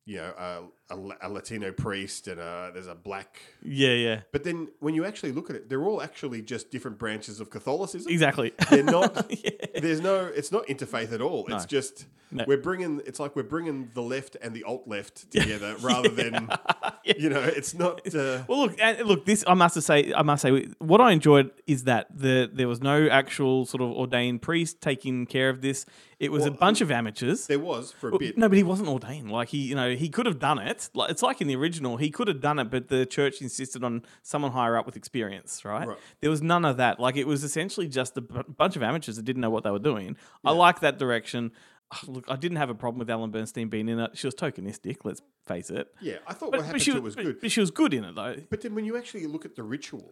you 0.05 0.19
know, 0.19 0.34
uh, 0.37 0.61
a, 0.90 0.96
a 1.22 1.28
Latino 1.28 1.72
priest 1.72 2.28
and 2.28 2.40
uh 2.40 2.70
there's 2.72 2.87
a 2.87 2.94
black. 2.94 3.40
yeah, 3.62 3.92
yeah, 3.92 4.20
But 4.32 4.44
then 4.44 4.69
when 4.81 4.94
you 4.94 5.04
actually 5.04 5.32
look 5.32 5.50
at 5.50 5.56
it, 5.56 5.69
they're 5.69 5.84
all 5.84 6.02
actually 6.02 6.42
just 6.42 6.70
different 6.70 6.98
branches 6.98 7.40
of 7.40 7.50
Catholicism. 7.50 8.10
exactly. 8.12 8.52
They're 8.70 8.82
not. 8.82 9.31
There's 9.75 10.00
no. 10.00 10.26
It's 10.26 10.52
not 10.52 10.66
interfaith 10.66 11.12
at 11.12 11.20
all. 11.20 11.46
It's 11.48 11.64
just 11.66 12.06
No. 12.32 12.44
we're 12.46 12.58
bringing. 12.58 13.00
It's 13.06 13.19
like 13.20 13.34
we're 13.37 13.42
bringing 13.54 13.90
the 13.94 14.02
left 14.02 14.37
and 14.42 14.54
the 14.54 14.64
alt 14.64 14.87
left 14.87 15.31
together, 15.37 15.75
rather 15.81 16.08
than 16.10 16.48
you 17.04 17.28
know. 17.31 17.40
It's 17.40 17.75
not. 17.75 17.94
Uh, 18.14 18.42
Well, 18.48 18.60
look, 18.66 18.78
look. 19.04 19.25
This 19.25 19.42
I 19.46 19.54
must 19.54 19.81
say, 19.82 20.12
I 20.14 20.22
must 20.22 20.42
say, 20.42 20.66
what 20.78 21.00
I 21.00 21.12
enjoyed 21.12 21.50
is 21.66 21.84
that 21.84 22.06
the 22.14 22.48
there 22.52 22.69
was 22.69 22.81
no 22.81 23.08
actual 23.08 23.64
sort 23.66 23.82
of 23.82 23.90
ordained 23.90 24.42
priest 24.42 24.81
taking 24.81 25.26
care 25.26 25.48
of 25.50 25.60
this. 25.60 25.87
It 26.19 26.31
was 26.31 26.44
a 26.44 26.50
bunch 26.50 26.81
of 26.82 26.90
amateurs. 26.90 27.46
there 27.46 27.58
was 27.58 27.92
for 27.92 28.10
a 28.10 28.19
bit. 28.19 28.37
No, 28.37 28.48
but 28.48 28.58
he 28.58 28.62
wasn't 28.64 28.88
ordained. 28.90 29.31
Like 29.31 29.48
he, 29.48 29.58
you 29.58 29.75
know, 29.75 29.94
he 29.94 30.08
could 30.10 30.26
have 30.26 30.38
done 30.38 30.58
it. 30.58 30.79
Like 30.94 31.10
it's 31.10 31.22
like 31.22 31.40
in 31.40 31.48
the 31.48 31.56
original, 31.56 31.96
he 31.96 32.10
could 32.10 32.28
have 32.28 32.40
done 32.40 32.58
it, 32.58 32.70
but 32.70 32.88
the 32.88 33.04
church 33.04 33.42
insisted 33.42 33.84
on 33.84 34.02
someone 34.22 34.52
higher 34.52 34.76
up 34.78 34.86
with 34.86 34.96
experience. 34.96 35.64
Right? 35.64 35.86
Right. 35.88 35.98
There 36.20 36.30
was 36.30 36.40
none 36.42 36.64
of 36.64 36.76
that. 36.78 36.98
Like 37.00 37.16
it 37.16 37.26
was 37.26 37.44
essentially 37.44 37.88
just 37.88 38.16
a 38.16 38.20
b- 38.22 38.40
bunch 38.56 38.76
of 38.76 38.82
amateurs 38.82 39.16
that 39.16 39.24
didn't 39.24 39.42
know 39.42 39.50
what 39.50 39.64
they 39.64 39.70
were 39.70 39.78
doing. 39.78 40.16
I 40.44 40.52
like 40.52 40.80
that 40.80 40.98
direction. 40.98 41.52
Ah, 41.92 42.00
Look, 42.06 42.24
I 42.28 42.36
didn't 42.36 42.58
have 42.58 42.70
a 42.70 42.74
problem 42.74 43.00
with 43.00 43.10
Ellen 43.10 43.32
Burstyn 43.32 43.68
being 43.68 43.88
in 43.88 43.98
it. 43.98 44.16
She 44.16 44.26
was 44.26 44.34
tokenistic. 44.34 44.98
Let's 45.04 45.22
face 45.46 45.70
it. 45.70 45.88
Yeah, 46.00 46.18
I 46.26 46.34
thought 46.34 46.52
But, 46.52 46.58
what 46.60 46.66
happened 46.66 46.82
she 46.82 46.92
to 46.92 46.96
it 46.98 47.02
was, 47.02 47.16
but- 47.16 47.24
good. 47.24 47.40
but 47.40 47.50
she 47.50 47.60
was 47.60 47.70
good 47.72 47.92
in 47.92 48.04
it 48.04 48.14
though. 48.14 48.36
But 48.48 48.60
then 48.60 48.74
when 48.76 48.84
you 48.84 48.96
actually 48.96 49.26
look 49.26 49.44
at 49.44 49.56
the 49.56 49.64
ritual, 49.64 50.08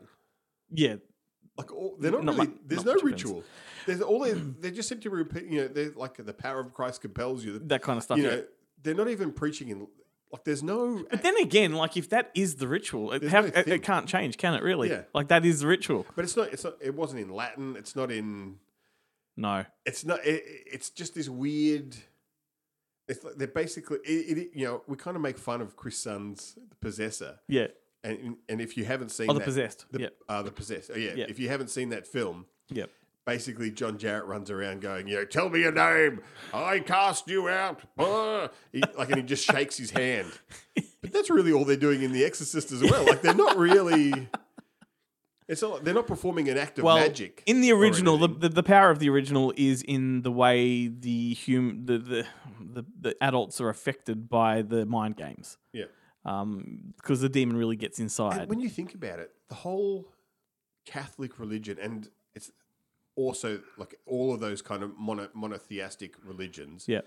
Yeah, 0.71 0.97
like 1.57 1.73
all, 1.73 1.97
they're 2.01 2.11
not, 2.13 2.25
Not 2.25 2.35
really. 2.37 2.51
there's 2.67 2.85
not 2.85 2.97
no 2.97 3.03
ritual. 3.03 3.45
There's 3.87 4.01
all 4.03 4.21
they 4.21 4.33
they 4.33 4.71
just 4.71 4.89
seem 4.89 5.01
to 5.01 5.11
repeat. 5.11 5.45
You 5.47 5.63
know, 5.63 5.69
they're 5.69 5.93
like 5.93 6.17
the 6.17 6.33
power 6.35 6.61
of 6.61 6.75
Christ 6.75 7.01
compels 7.01 7.45
you. 7.45 7.59
that 7.61 7.83
kind 7.83 7.97
of 7.97 8.03
stuff. 8.03 8.19
you 8.19 8.25
yeah. 8.25 8.31
know, 8.31 8.45
they're 8.83 8.95
not 8.95 9.09
even 9.09 9.33
preaching 9.33 9.69
in 9.69 9.87
like. 10.33 10.45
There's 10.45 10.63
no. 10.63 11.05
But 11.11 11.23
then 11.23 11.37
again, 11.39 11.73
like 11.73 11.97
if 11.97 12.09
that 12.11 12.31
is 12.35 12.57
the 12.57 12.69
ritual, 12.69 13.13
it, 13.13 13.21
There's 13.21 13.33
how, 13.33 13.41
no 13.41 13.47
it, 13.49 13.55
thing. 13.65 13.75
it 13.75 13.83
can't 13.83 14.07
change, 14.09 14.37
can 14.39 14.55
it? 14.55 14.63
Really? 14.63 14.91
Yeah. 14.91 15.03
Like 15.15 15.29
that 15.29 15.45
is 15.45 15.61
the 15.61 15.67
ritual. 15.67 16.07
but 16.17 16.25
it's 16.25 16.37
not. 16.37 16.53
It's 16.53 16.65
not. 16.65 16.75
It 16.81 16.95
wasn't 16.95 17.21
in 17.23 17.31
Latin. 17.35 17.77
It's 17.77 17.95
not 17.97 18.11
in. 18.11 18.57
No. 19.37 19.65
It's 19.87 20.05
not. 20.05 20.25
It, 20.25 20.43
it's 20.67 20.91
just 20.91 21.15
this 21.15 21.29
weird. 21.29 21.97
It's 23.09 23.25
like 23.25 23.35
they're 23.37 23.47
basically. 23.49 23.99
It, 24.05 24.39
it, 24.39 24.51
you 24.55 24.65
know, 24.67 24.83
we 24.87 24.97
kind 24.97 25.17
of 25.17 25.23
make 25.23 25.39
fun 25.39 25.61
of 25.61 25.77
Chris 25.77 25.97
Sun's 25.99 26.55
The 26.69 26.77
Possessor, 26.77 27.39
Yeah. 27.49 27.69
and 28.05 28.37
and 28.49 28.61
if 28.61 28.77
you 28.77 28.85
haven't 28.85 29.11
seen 29.11 29.31
Oh, 29.31 29.33
the 29.33 29.39
that, 29.39 29.45
possessed. 29.47 29.87
the, 29.91 30.01
Yep. 30.01 30.15
uh, 30.29 30.43
the 30.43 30.51
possessed. 30.51 30.91
Oh, 30.95 30.99
yeah. 30.99 31.15
Yeah. 31.15 31.25
If 31.29 31.39
you 31.39 31.49
haven't 31.49 31.69
seen 31.69 31.89
that 31.91 32.07
film, 32.07 32.45
Yep. 32.71 32.91
Basically 33.29 33.71
John 33.71 33.99
Jarratt 33.99 34.27
runs 34.27 34.51
around 34.51 34.81
going, 34.81 35.07
you 35.07 35.17
know, 35.17 35.25
tell 35.27 35.51
me 35.51 35.61
your 35.61 35.73
name. 35.73 36.23
I 36.55 36.81
cast 36.81 37.29
you 37.29 37.47
out. 37.49 37.83
Ah." 37.99 38.49
He, 38.73 38.81
like, 38.97 39.09
and 39.11 39.17
he 39.19 39.23
just 39.23 39.45
shakes 39.45 39.77
his 39.77 39.91
hand. 39.91 40.33
But 41.03 41.13
that's 41.13 41.29
really 41.29 41.53
all 41.53 41.67
they're 41.67 41.77
doing 41.77 42.03
in 42.03 42.13
The 42.13 42.25
Exorcist 42.25 42.73
as 42.73 42.81
well. 42.83 43.05
Like, 43.05 43.21
they're 43.21 43.35
not 43.35 43.59
really. 43.59 44.29
It's 45.47 45.61
not, 45.63 45.85
they're 45.85 45.95
not 45.95 46.07
performing 46.07 46.49
an 46.49 46.59
act 46.59 46.79
of 46.79 46.85
Well, 46.85 46.97
magic. 46.97 47.43
in 47.47 47.61
the 47.61 47.73
original, 47.73 48.19
the, 48.19 48.29
the 48.29 48.49
the 48.49 48.63
power 48.63 48.91
of 48.91 48.99
the 48.99 49.09
original 49.11 49.53
is 49.57 49.83
in 49.83 50.23
the 50.23 50.33
way 50.33 50.89
the 50.89 51.37
hum 51.47 51.83
the, 51.87 51.99
the 51.99 52.27
the 52.61 52.85
the 53.01 53.17
adults 53.23 53.61
are 53.61 53.69
affected 53.71 54.29
by 54.29 54.63
the 54.63 54.85
mind 54.87 55.17
games. 55.17 55.57
yeah. 55.73 55.85
Um, 56.25 56.93
because 56.97 57.21
the 57.23 57.29
demon 57.31 57.57
really 57.57 57.77
gets 57.77 57.99
inside. 57.99 58.41
And 58.41 58.49
when 58.51 58.61
you 58.61 58.69
think 58.69 58.93
about 58.95 59.19
it, 59.21 59.31
the 59.49 59.55
whole 59.55 60.09
Catholic 60.85 61.39
religion, 61.39 61.79
and 61.81 62.09
it's 62.35 62.51
also 63.19 63.61
like 63.77 63.95
all 64.07 64.33
of 64.33 64.41
those 64.41 64.63
kind 64.63 64.83
of 64.83 64.97
mono, 64.99 65.29
monotheistic 65.35 66.15
religions, 66.25 66.85
yeah. 66.89 67.03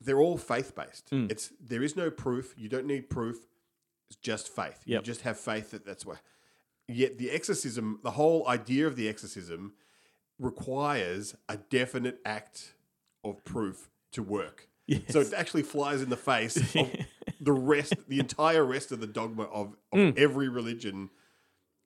they're 0.00 0.20
all 0.20 0.38
faith 0.38 0.74
based. 0.74 1.10
Mm. 1.10 1.30
It's 1.30 1.52
there 1.60 1.82
is 1.82 1.94
no 1.96 2.10
proof. 2.10 2.54
You 2.56 2.68
don't 2.68 2.86
need 2.86 3.08
proof. 3.10 3.36
It's 4.10 4.16
just 4.16 4.48
faith. 4.54 4.80
You 4.86 5.00
just 5.02 5.20
have 5.22 5.38
faith 5.38 5.70
that 5.72 5.84
that's 5.84 6.04
what. 6.06 6.18
Yet 6.90 7.18
the 7.18 7.30
exorcism, 7.30 8.00
the 8.02 8.12
whole 8.12 8.48
idea 8.48 8.86
of 8.86 8.96
the 8.96 9.08
exorcism, 9.08 9.74
requires 10.38 11.34
a 11.48 11.56
definite 11.58 12.20
act 12.24 12.74
of 13.24 13.44
proof 13.44 13.90
to 14.12 14.22
work. 14.22 14.68
So 15.10 15.20
it 15.20 15.34
actually 15.34 15.64
flies 15.64 16.00
in 16.00 16.08
the 16.08 16.16
face 16.16 16.56
of 16.74 16.90
the 17.42 17.52
rest, 17.52 17.92
the 18.08 18.18
entire 18.20 18.64
rest 18.64 18.90
of 18.90 19.00
the 19.00 19.06
dogma 19.06 19.42
of, 19.44 19.76
of 19.92 19.98
Mm. 19.98 20.18
every 20.18 20.48
religion, 20.48 21.10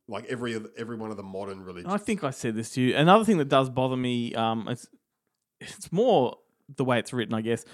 like 0.08 0.26
every 0.26 0.60
every 0.76 0.96
one 0.96 1.10
of 1.10 1.16
the 1.16 1.22
modern 1.22 1.62
religions. 1.62 1.92
I 1.92 1.98
think 1.98 2.24
I 2.24 2.30
said 2.30 2.54
this 2.54 2.70
to 2.70 2.80
you. 2.80 2.96
Another 2.96 3.24
thing 3.24 3.38
that 3.38 3.48
does 3.48 3.70
bother 3.70 3.96
me, 3.96 4.34
um, 4.34 4.68
it's 4.68 4.86
it's 5.60 5.92
more 5.92 6.36
the 6.76 6.84
way 6.84 6.98
it's 6.98 7.12
written, 7.12 7.34
I 7.34 7.40
guess. 7.40 7.64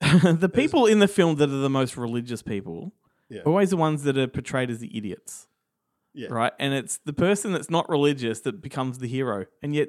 the 0.00 0.50
people 0.52 0.86
in 0.86 0.98
the 0.98 1.08
film 1.08 1.36
that 1.36 1.48
are 1.48 1.60
the 1.62 1.70
most 1.70 1.96
religious 1.96 2.42
people 2.42 2.92
Yeah. 3.30 3.40
are 3.40 3.48
always 3.48 3.70
the 3.70 3.76
ones 3.76 4.02
that 4.02 4.18
are 4.18 4.26
portrayed 4.26 4.70
as 4.70 4.78
the 4.80 4.94
idiots. 4.96 5.46
Yeah. 6.12 6.28
Right? 6.30 6.52
And 6.60 6.74
it's 6.74 6.98
the 6.98 7.12
person 7.12 7.52
that's 7.52 7.70
not 7.70 7.88
religious 7.88 8.40
that 8.40 8.60
becomes 8.62 8.98
the 8.98 9.08
hero. 9.08 9.46
And 9.62 9.74
yet 9.74 9.88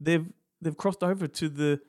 they've 0.00 0.26
they've 0.60 0.76
crossed 0.76 1.02
over 1.02 1.26
to 1.26 1.48
the 1.48 1.80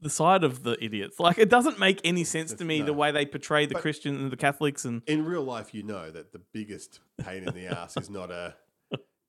the 0.00 0.10
side 0.10 0.44
of 0.44 0.62
the 0.62 0.76
idiots. 0.82 1.18
Like 1.18 1.38
it 1.38 1.48
doesn't 1.50 1.78
make 1.78 2.00
any 2.04 2.24
sense 2.24 2.52
to 2.54 2.64
me 2.64 2.82
the 2.82 2.92
way 2.92 3.10
they 3.10 3.26
portray 3.26 3.66
the 3.66 3.74
But- 3.74 3.82
Christian 3.82 4.16
and 4.16 4.30
the 4.30 4.36
Catholics 4.36 4.84
and 4.84 5.02
in 5.06 5.24
real 5.24 5.42
life, 5.42 5.74
you 5.74 5.82
know 5.82 6.10
that 6.10 6.32
the 6.32 6.40
biggest 6.52 7.00
pain 7.18 7.44
in 7.46 7.54
the 7.54 7.66
ass 7.66 7.96
is 7.96 8.08
not 8.10 8.30
a 8.30 8.54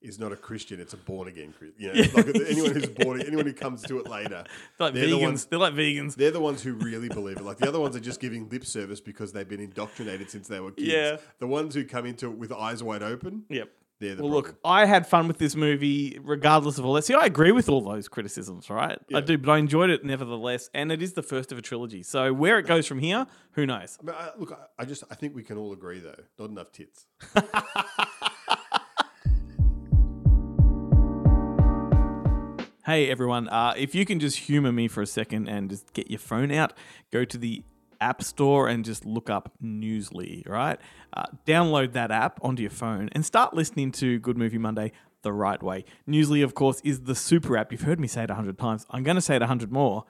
is 0.02 0.18
not 0.18 0.32
a 0.32 0.38
Christian; 0.38 0.80
it's 0.80 0.94
a 0.94 0.98
born 0.98 1.28
again 1.28 1.54
Christian. 1.58 1.76
You 1.78 1.92
know, 1.94 2.10
like 2.14 2.50
anyone 2.50 2.72
who's 2.72 2.88
born, 2.88 3.22
anyone 3.22 3.46
who 3.46 3.52
comes 3.52 3.82
to 3.84 4.00
it 4.00 4.08
later, 4.08 4.46
they're 4.78 4.88
like 4.88 4.94
They're 4.94 5.08
the 5.08 5.18
ones- 5.18 5.46
they're 5.46 5.60
like 5.60 5.74
vegans. 5.74 6.16
they're 6.16 6.32
the 6.32 6.40
ones 6.40 6.64
who 6.64 6.74
really 6.76 7.10
believe 7.10 7.36
it. 7.38 7.44
Like 7.44 7.58
the 7.58 7.68
other 7.68 7.82
ones 7.82 7.98
are 7.98 8.00
just 8.00 8.22
giving 8.22 8.48
lip 8.48 8.64
service 8.66 9.02
because 9.02 9.34
they've 9.34 9.48
been 9.50 9.60
indoctrinated 9.60 10.30
since 10.32 10.48
they 10.48 10.62
were 10.62 10.72
kids. 10.72 10.88
Yeah. 10.88 11.18
The 11.40 11.48
ones 11.48 11.76
who 11.76 11.84
come 11.84 12.06
into 12.06 12.28
it 12.32 12.38
with 12.38 12.54
eyes 12.54 12.82
wide 12.82 13.04
open, 13.04 13.44
Yep. 13.50 13.70
They're 14.00 14.16
the 14.16 14.24
well, 14.24 14.32
problem. 14.32 14.54
look, 14.54 14.60
I 14.64 14.86
had 14.86 15.06
fun 15.06 15.28
with 15.28 15.40
this 15.40 15.56
movie, 15.56 16.20
regardless 16.24 16.78
of 16.78 16.86
all 16.86 16.94
that. 16.94 17.04
See, 17.04 17.14
I 17.14 17.26
agree 17.26 17.52
with 17.52 17.68
all 17.68 17.82
those 17.82 18.08
criticisms, 18.08 18.70
right? 18.70 18.98
Yeah. 19.10 19.18
I 19.18 19.22
do, 19.22 19.38
but 19.38 19.52
I 19.52 19.58
enjoyed 19.58 19.90
it 19.90 20.06
nevertheless, 20.06 20.70
and 20.74 20.90
it 20.92 21.02
is 21.02 21.14
the 21.14 21.24
first 21.24 21.52
of 21.52 21.58
a 21.58 21.62
trilogy. 21.62 22.04
So 22.04 22.32
where 22.32 22.58
it 22.60 22.66
goes 22.66 22.88
from 22.88 23.00
here, 23.00 23.28
who 23.52 23.66
knows? 23.66 23.98
I 24.02 24.06
mean, 24.06 24.16
I, 24.18 24.30
look, 24.38 24.54
I, 24.54 24.84
I 24.84 24.86
just 24.86 25.04
I 25.12 25.16
think 25.16 25.36
we 25.36 25.44
can 25.44 25.58
all 25.58 25.74
agree 25.74 26.00
though, 26.00 26.16
not 26.38 26.50
enough 26.50 26.72
tits. 26.72 27.06
Hey 32.86 33.08
everyone, 33.12 33.48
uh, 33.50 33.76
if 33.78 33.94
you 33.94 34.04
can 34.04 34.20
just 34.20 34.36
humor 34.36 34.72
me 34.72 34.88
for 34.88 35.04
a 35.04 35.06
second 35.06 35.48
and 35.48 35.70
just 35.70 35.94
get 35.94 36.10
your 36.10 36.18
phone 36.18 36.52
out, 36.52 36.74
go 37.12 37.24
to 37.24 37.38
the 37.38 37.64
App 38.02 38.24
Store 38.24 38.68
and 38.68 38.86
just 38.86 39.06
look 39.06 39.30
up 39.30 39.52
Newsly, 39.64 40.48
right? 40.48 40.80
Uh, 41.14 41.24
download 41.46 41.94
that 41.94 42.12
app 42.12 42.40
onto 42.44 42.62
your 42.62 42.72
phone 42.72 43.10
and 43.12 43.26
start 43.26 43.54
listening 43.54 43.92
to 43.94 44.20
Good 44.20 44.38
Movie 44.38 44.58
Monday 44.58 44.92
the 45.22 45.34
right 45.34 45.62
way. 45.62 45.86
Newsly, 46.08 46.44
of 46.44 46.56
course, 46.56 46.82
is 46.84 47.02
the 47.02 47.16
super 47.16 47.58
app. 47.58 47.72
You've 47.72 47.82
heard 47.82 48.00
me 48.00 48.08
say 48.08 48.24
it 48.24 48.30
a 48.30 48.36
hundred 48.36 48.58
times. 48.58 48.86
I'm 48.90 49.04
going 49.04 49.16
to 49.16 49.22
say 49.22 49.36
it 49.36 49.42
a 49.42 49.48
hundred 49.48 49.72
more. 49.72 50.06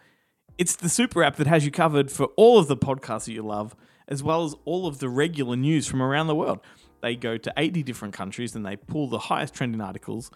It's 0.57 0.75
the 0.75 0.89
super 0.89 1.23
app 1.23 1.37
that 1.37 1.47
has 1.47 1.65
you 1.65 1.71
covered 1.71 2.11
for 2.11 2.25
all 2.35 2.59
of 2.59 2.67
the 2.67 2.77
podcasts 2.77 3.25
that 3.25 3.33
you 3.33 3.43
love, 3.43 3.75
as 4.07 4.21
well 4.21 4.43
as 4.43 4.55
all 4.65 4.87
of 4.87 4.99
the 4.99 5.09
regular 5.09 5.55
news 5.55 5.87
from 5.87 6.01
around 6.01 6.27
the 6.27 6.35
world. 6.35 6.59
They 7.01 7.15
go 7.15 7.37
to 7.37 7.53
80 7.55 7.83
different 7.83 8.13
countries 8.13 8.55
and 8.55 8.65
they 8.65 8.75
pull 8.75 9.07
the 9.07 9.19
highest 9.19 9.53
trending 9.53 9.81
articles 9.81 10.31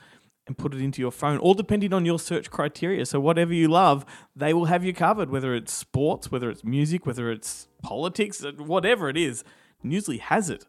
and 0.48 0.58
put 0.58 0.74
it 0.74 0.82
into 0.82 1.02
your 1.02 1.12
phone, 1.12 1.38
all 1.38 1.54
depending 1.54 1.94
on 1.94 2.06
your 2.06 2.20
search 2.20 2.52
criteria. 2.52 3.06
So, 3.06 3.20
whatever 3.20 3.54
you 3.54 3.68
love, 3.68 4.06
they 4.36 4.54
will 4.54 4.66
have 4.66 4.84
you 4.84 4.94
covered, 4.94 5.30
whether 5.30 5.56
it's 5.56 5.74
sports, 5.74 6.32
whether 6.32 6.50
it's 6.50 6.64
music, 6.64 7.06
whether 7.06 7.32
it's 7.32 7.68
politics, 7.82 8.44
uh, 8.44 8.52
whatever 8.58 9.10
it 9.10 9.18
is. 9.18 9.44
Newsly 9.84 10.20
has 10.20 10.50
it. 10.50 10.66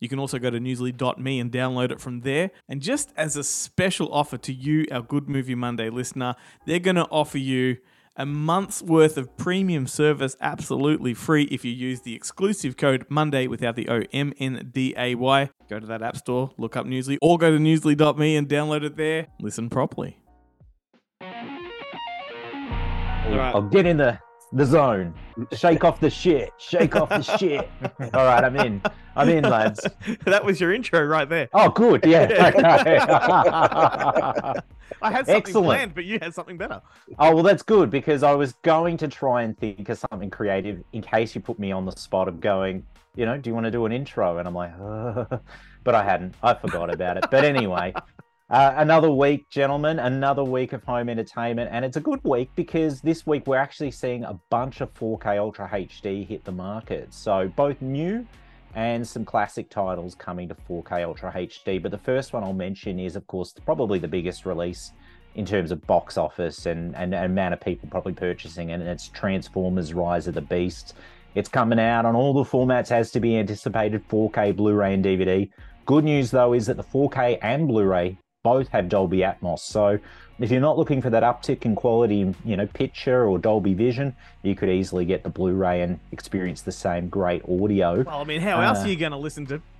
You 0.00 0.08
can 0.08 0.18
also 0.18 0.38
go 0.38 0.50
to 0.50 0.58
newsly.me 0.58 1.40
and 1.40 1.50
download 1.50 1.90
it 1.90 2.00
from 2.00 2.20
there. 2.20 2.50
And 2.68 2.82
just 2.82 3.12
as 3.16 3.36
a 3.36 3.44
special 3.44 4.12
offer 4.12 4.36
to 4.38 4.52
you, 4.52 4.86
our 4.90 5.02
Good 5.02 5.28
Movie 5.28 5.54
Monday 5.54 5.88
listener, 5.88 6.34
they're 6.66 6.78
going 6.78 6.96
to 6.96 7.06
offer 7.06 7.38
you 7.38 7.78
a 8.16 8.24
month's 8.24 8.82
worth 8.82 9.16
of 9.16 9.36
premium 9.36 9.86
service 9.86 10.36
absolutely 10.40 11.14
free 11.14 11.44
if 11.44 11.64
you 11.64 11.72
use 11.72 12.02
the 12.02 12.14
exclusive 12.14 12.76
code 12.76 13.04
Monday 13.08 13.46
without 13.46 13.76
the 13.76 13.88
O 13.88 14.02
M 14.12 14.32
N 14.38 14.70
D 14.72 14.94
A 14.96 15.14
Y. 15.14 15.50
Go 15.68 15.80
to 15.80 15.86
that 15.86 16.02
app 16.02 16.16
store, 16.16 16.50
look 16.56 16.76
up 16.76 16.86
Newsly, 16.86 17.18
or 17.20 17.38
go 17.38 17.50
to 17.50 17.58
newsly.me 17.58 18.36
and 18.36 18.48
download 18.48 18.84
it 18.84 18.96
there. 18.96 19.26
Listen 19.40 19.68
properly. 19.68 20.18
I'll 23.26 23.62
get 23.62 23.86
in 23.86 23.96
the 23.96 24.18
the 24.54 24.64
zone. 24.64 25.12
Shake 25.52 25.84
off 25.84 26.00
the 26.00 26.08
shit. 26.08 26.52
Shake 26.58 26.96
off 26.96 27.08
the 27.08 27.22
shit. 27.22 27.68
All 28.14 28.24
right, 28.24 28.44
I'm 28.44 28.56
in. 28.56 28.80
I'm 29.16 29.28
in, 29.28 29.44
lads. 29.44 29.84
that 30.24 30.44
was 30.44 30.60
your 30.60 30.72
intro 30.72 31.04
right 31.04 31.28
there. 31.28 31.48
Oh, 31.52 31.68
good. 31.70 32.04
Yeah. 32.06 32.52
Okay. 32.54 32.98
I 35.02 35.10
had 35.10 35.26
something 35.26 35.34
Excellent. 35.34 35.66
planned, 35.66 35.94
but 35.94 36.04
you 36.04 36.18
had 36.20 36.34
something 36.34 36.56
better. 36.56 36.80
oh, 37.18 37.34
well, 37.34 37.42
that's 37.42 37.62
good 37.62 37.90
because 37.90 38.22
I 38.22 38.32
was 38.32 38.52
going 38.62 38.96
to 38.98 39.08
try 39.08 39.42
and 39.42 39.58
think 39.58 39.88
of 39.88 39.98
something 40.10 40.30
creative 40.30 40.82
in 40.92 41.02
case 41.02 41.34
you 41.34 41.40
put 41.40 41.58
me 41.58 41.72
on 41.72 41.84
the 41.84 41.92
spot 41.92 42.28
of 42.28 42.40
going, 42.40 42.86
you 43.16 43.26
know, 43.26 43.36
do 43.36 43.50
you 43.50 43.54
want 43.54 43.64
to 43.64 43.70
do 43.70 43.86
an 43.86 43.92
intro? 43.92 44.38
And 44.38 44.46
I'm 44.48 44.54
like, 44.54 44.72
uh, 44.80 45.38
but 45.84 45.94
I 45.94 46.02
hadn't. 46.04 46.34
I 46.42 46.54
forgot 46.54 46.92
about 46.92 47.16
it. 47.16 47.26
But 47.30 47.44
anyway, 47.44 47.92
uh, 48.50 48.74
another 48.76 49.10
week, 49.10 49.48
gentlemen, 49.48 49.98
another 49.98 50.44
week 50.44 50.74
of 50.74 50.84
home 50.84 51.08
entertainment. 51.08 51.70
And 51.72 51.84
it's 51.84 51.96
a 51.96 52.00
good 52.00 52.22
week 52.24 52.50
because 52.54 53.00
this 53.00 53.26
week 53.26 53.46
we're 53.46 53.56
actually 53.56 53.90
seeing 53.90 54.24
a 54.24 54.38
bunch 54.50 54.80
of 54.82 54.92
4K 54.94 55.38
Ultra 55.38 55.68
HD 55.68 56.26
hit 56.26 56.44
the 56.44 56.52
market. 56.52 57.14
So 57.14 57.50
both 57.56 57.80
new 57.80 58.26
and 58.74 59.06
some 59.06 59.24
classic 59.24 59.70
titles 59.70 60.14
coming 60.14 60.48
to 60.48 60.54
4K 60.68 61.04
Ultra 61.04 61.32
HD. 61.32 61.80
But 61.80 61.90
the 61.90 61.98
first 61.98 62.34
one 62.34 62.44
I'll 62.44 62.52
mention 62.52 62.98
is, 62.98 63.16
of 63.16 63.26
course, 63.26 63.54
probably 63.64 63.98
the 63.98 64.08
biggest 64.08 64.44
release 64.44 64.92
in 65.36 65.46
terms 65.46 65.70
of 65.70 65.84
box 65.86 66.18
office 66.18 66.66
and, 66.66 66.94
and, 66.96 67.14
and 67.14 67.24
amount 67.24 67.54
of 67.54 67.60
people 67.60 67.88
probably 67.90 68.12
purchasing 68.12 68.70
and 68.72 68.82
it's 68.82 69.08
Transformers 69.08 69.94
Rise 69.94 70.28
of 70.28 70.34
the 70.34 70.42
Beasts. 70.42 70.92
It's 71.34 71.48
coming 71.48 71.80
out 71.80 72.04
on 72.04 72.14
all 72.14 72.32
the 72.32 72.48
formats 72.48 72.92
as 72.92 73.10
to 73.12 73.20
be 73.20 73.36
anticipated 73.36 74.06
4K 74.08 74.54
Blu 74.54 74.74
ray 74.74 74.94
and 74.94 75.04
DVD. 75.04 75.50
Good 75.86 76.04
news 76.04 76.30
though 76.30 76.52
is 76.52 76.66
that 76.66 76.76
the 76.76 76.84
4K 76.84 77.38
and 77.42 77.66
Blu 77.66 77.84
ray 77.84 78.18
both 78.44 78.68
have 78.68 78.88
Dolby 78.88 79.18
Atmos. 79.18 79.60
So 79.60 79.98
if 80.38 80.50
you're 80.50 80.60
not 80.60 80.78
looking 80.78 81.02
for 81.02 81.10
that 81.10 81.22
uptick 81.24 81.64
in 81.64 81.74
quality, 81.74 82.32
you 82.44 82.56
know, 82.56 82.66
picture 82.66 83.26
or 83.26 83.38
Dolby 83.38 83.74
Vision, 83.74 84.14
you 84.42 84.54
could 84.54 84.68
easily 84.68 85.04
get 85.04 85.24
the 85.24 85.30
Blu 85.30 85.54
ray 85.54 85.80
and 85.82 85.98
experience 86.12 86.62
the 86.62 86.70
same 86.70 87.08
great 87.08 87.42
audio. 87.48 88.02
Well, 88.02 88.20
I 88.20 88.24
mean, 88.24 88.40
how 88.42 88.60
else 88.60 88.78
Uh, 88.78 88.82
are 88.82 88.88
you 88.88 88.96
going 88.96 89.12
to 89.12 89.18
listen 89.18 89.46
to? 89.46 89.60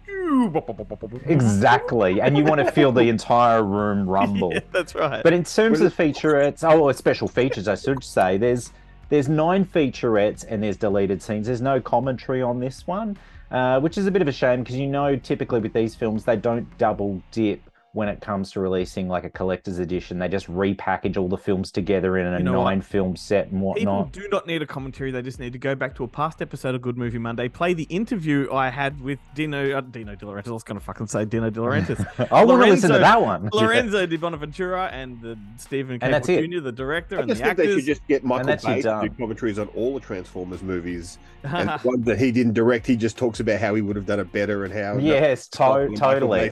Exactly. 1.27 2.21
and 2.21 2.37
you 2.37 2.45
want 2.45 2.59
to 2.59 2.71
feel 2.73 2.91
the 2.91 3.09
entire 3.09 3.63
room 3.63 4.09
rumble. 4.17 4.53
Yeah, 4.55 4.61
that's 4.73 4.95
right. 4.95 5.23
But 5.23 5.33
in 5.35 5.45
terms 5.45 5.81
of 5.81 5.95
featurettes, 5.95 6.65
oh, 6.69 6.81
or 6.81 6.93
special 6.95 7.29
features, 7.29 7.69
I 7.69 7.75
should 7.75 8.03
say, 8.03 8.39
there's 8.39 8.73
there's 9.11 9.29
nine 9.29 9.65
featurettes 9.67 10.45
and 10.49 10.63
there's 10.63 10.79
deleted 10.79 11.23
scenes. 11.23 11.47
There's 11.47 11.61
no 11.61 11.79
commentary 11.81 12.41
on 12.41 12.59
this 12.59 12.87
one, 12.87 13.19
uh, 13.51 13.79
which 13.81 13.99
is 13.99 14.07
a 14.07 14.11
bit 14.11 14.23
of 14.23 14.29
a 14.29 14.33
shame 14.33 14.61
because 14.63 14.77
you 14.77 14.87
know 14.87 15.15
typically 15.17 15.61
with 15.61 15.75
these 15.75 15.95
films 15.95 16.25
they 16.25 16.37
don't 16.37 16.67
double 16.79 17.23
dip 17.31 17.61
when 17.95 18.09
it 18.09 18.21
comes 18.21 18.51
to 18.51 18.59
releasing 18.61 19.09
like 19.09 19.23
a 19.23 19.31
collector's 19.31 19.79
edition. 19.79 20.19
They 20.19 20.29
just 20.29 20.49
repackage 20.51 21.17
all 21.17 21.29
the 21.29 21.39
films 21.39 21.71
together 21.71 22.19
in 22.19 22.27
a 22.27 22.39
You 22.39 22.45
know 22.45 22.59
what? 22.59 22.65
nine 22.65 22.83
film 22.83 23.15
set 23.15 23.47
and 23.53 23.63
whatnot. 23.63 24.13
People 24.13 24.23
do 24.25 24.29
not 24.31 24.49
need 24.49 24.63
a 24.63 24.67
commentary. 24.67 25.13
They 25.13 25.23
just 25.23 25.39
need 25.39 25.53
to 25.53 25.61
go 25.61 25.77
back 25.77 25.95
to 25.97 26.05
a 26.05 26.09
past 26.09 26.43
episode 26.43 26.75
of 26.75 26.83
Good 26.83 26.99
Movie 26.99 27.19
Monday, 27.19 27.49
play 27.49 27.73
the 27.73 27.85
interview 27.85 28.53
I 28.53 28.69
had 28.71 29.01
with 29.01 29.21
Dino, 29.37 29.79
uh, 29.79 29.81
Dino 29.81 30.17
De 30.17 30.27
Laurentiis. 30.27 30.49
I 30.49 30.51
was 30.51 30.65
going 30.65 30.79
to 30.79 30.85
fucking 30.85 31.07
say 31.07 31.25
Dino 31.25 31.51
De 31.51 31.61
Laurentiis. 31.61 32.29
I 32.33 32.45
want 32.45 32.65
to 32.65 32.69
listen 32.69 32.91
to 32.91 32.99
that 32.99 33.23
one. 33.23 33.49
Lorenzo 33.53 34.07
Di 34.07 34.17
Bonaventura 34.17 34.91
and 34.93 35.21
the 35.23 35.39
Stephen 35.57 36.01
K. 36.01 36.05
And 36.07 36.13
that's 36.13 36.29
it. 36.29 36.51
Jr., 36.51 36.61
the 36.61 36.73
director 36.73 37.19
I 37.19 37.21
and 37.21 37.29
just 37.29 37.41
the 37.41 37.45
think 37.47 37.59
they 37.59 37.75
should 37.77 37.85
just 37.85 38.05
get 38.09 38.25
Michael 38.25 38.49
that's 38.49 38.65
Bay 38.65 38.83
to 38.83 39.01
do 39.05 39.11
commentaries 39.11 39.61
on 39.61 39.69
all 39.69 39.95
the 39.95 40.01
Transformers 40.01 40.63
movies. 40.65 41.19
and 41.45 41.69
the 41.81 41.81
ones 41.85 42.05
that 42.07 42.19
he 42.19 42.33
didn't 42.33 42.55
direct, 42.55 42.89
he 42.89 42.97
just 42.97 43.17
talks 43.17 43.39
about 43.39 43.61
how 43.61 43.77
he 43.77 43.83
would 43.83 43.95
have 43.95 44.07
done 44.07 44.19
it 44.19 44.33
better 44.33 44.65
and 44.65 44.75
how. 44.75 44.97
Yes, 44.99 45.47
to- 45.47 45.93
totally. 45.97 46.51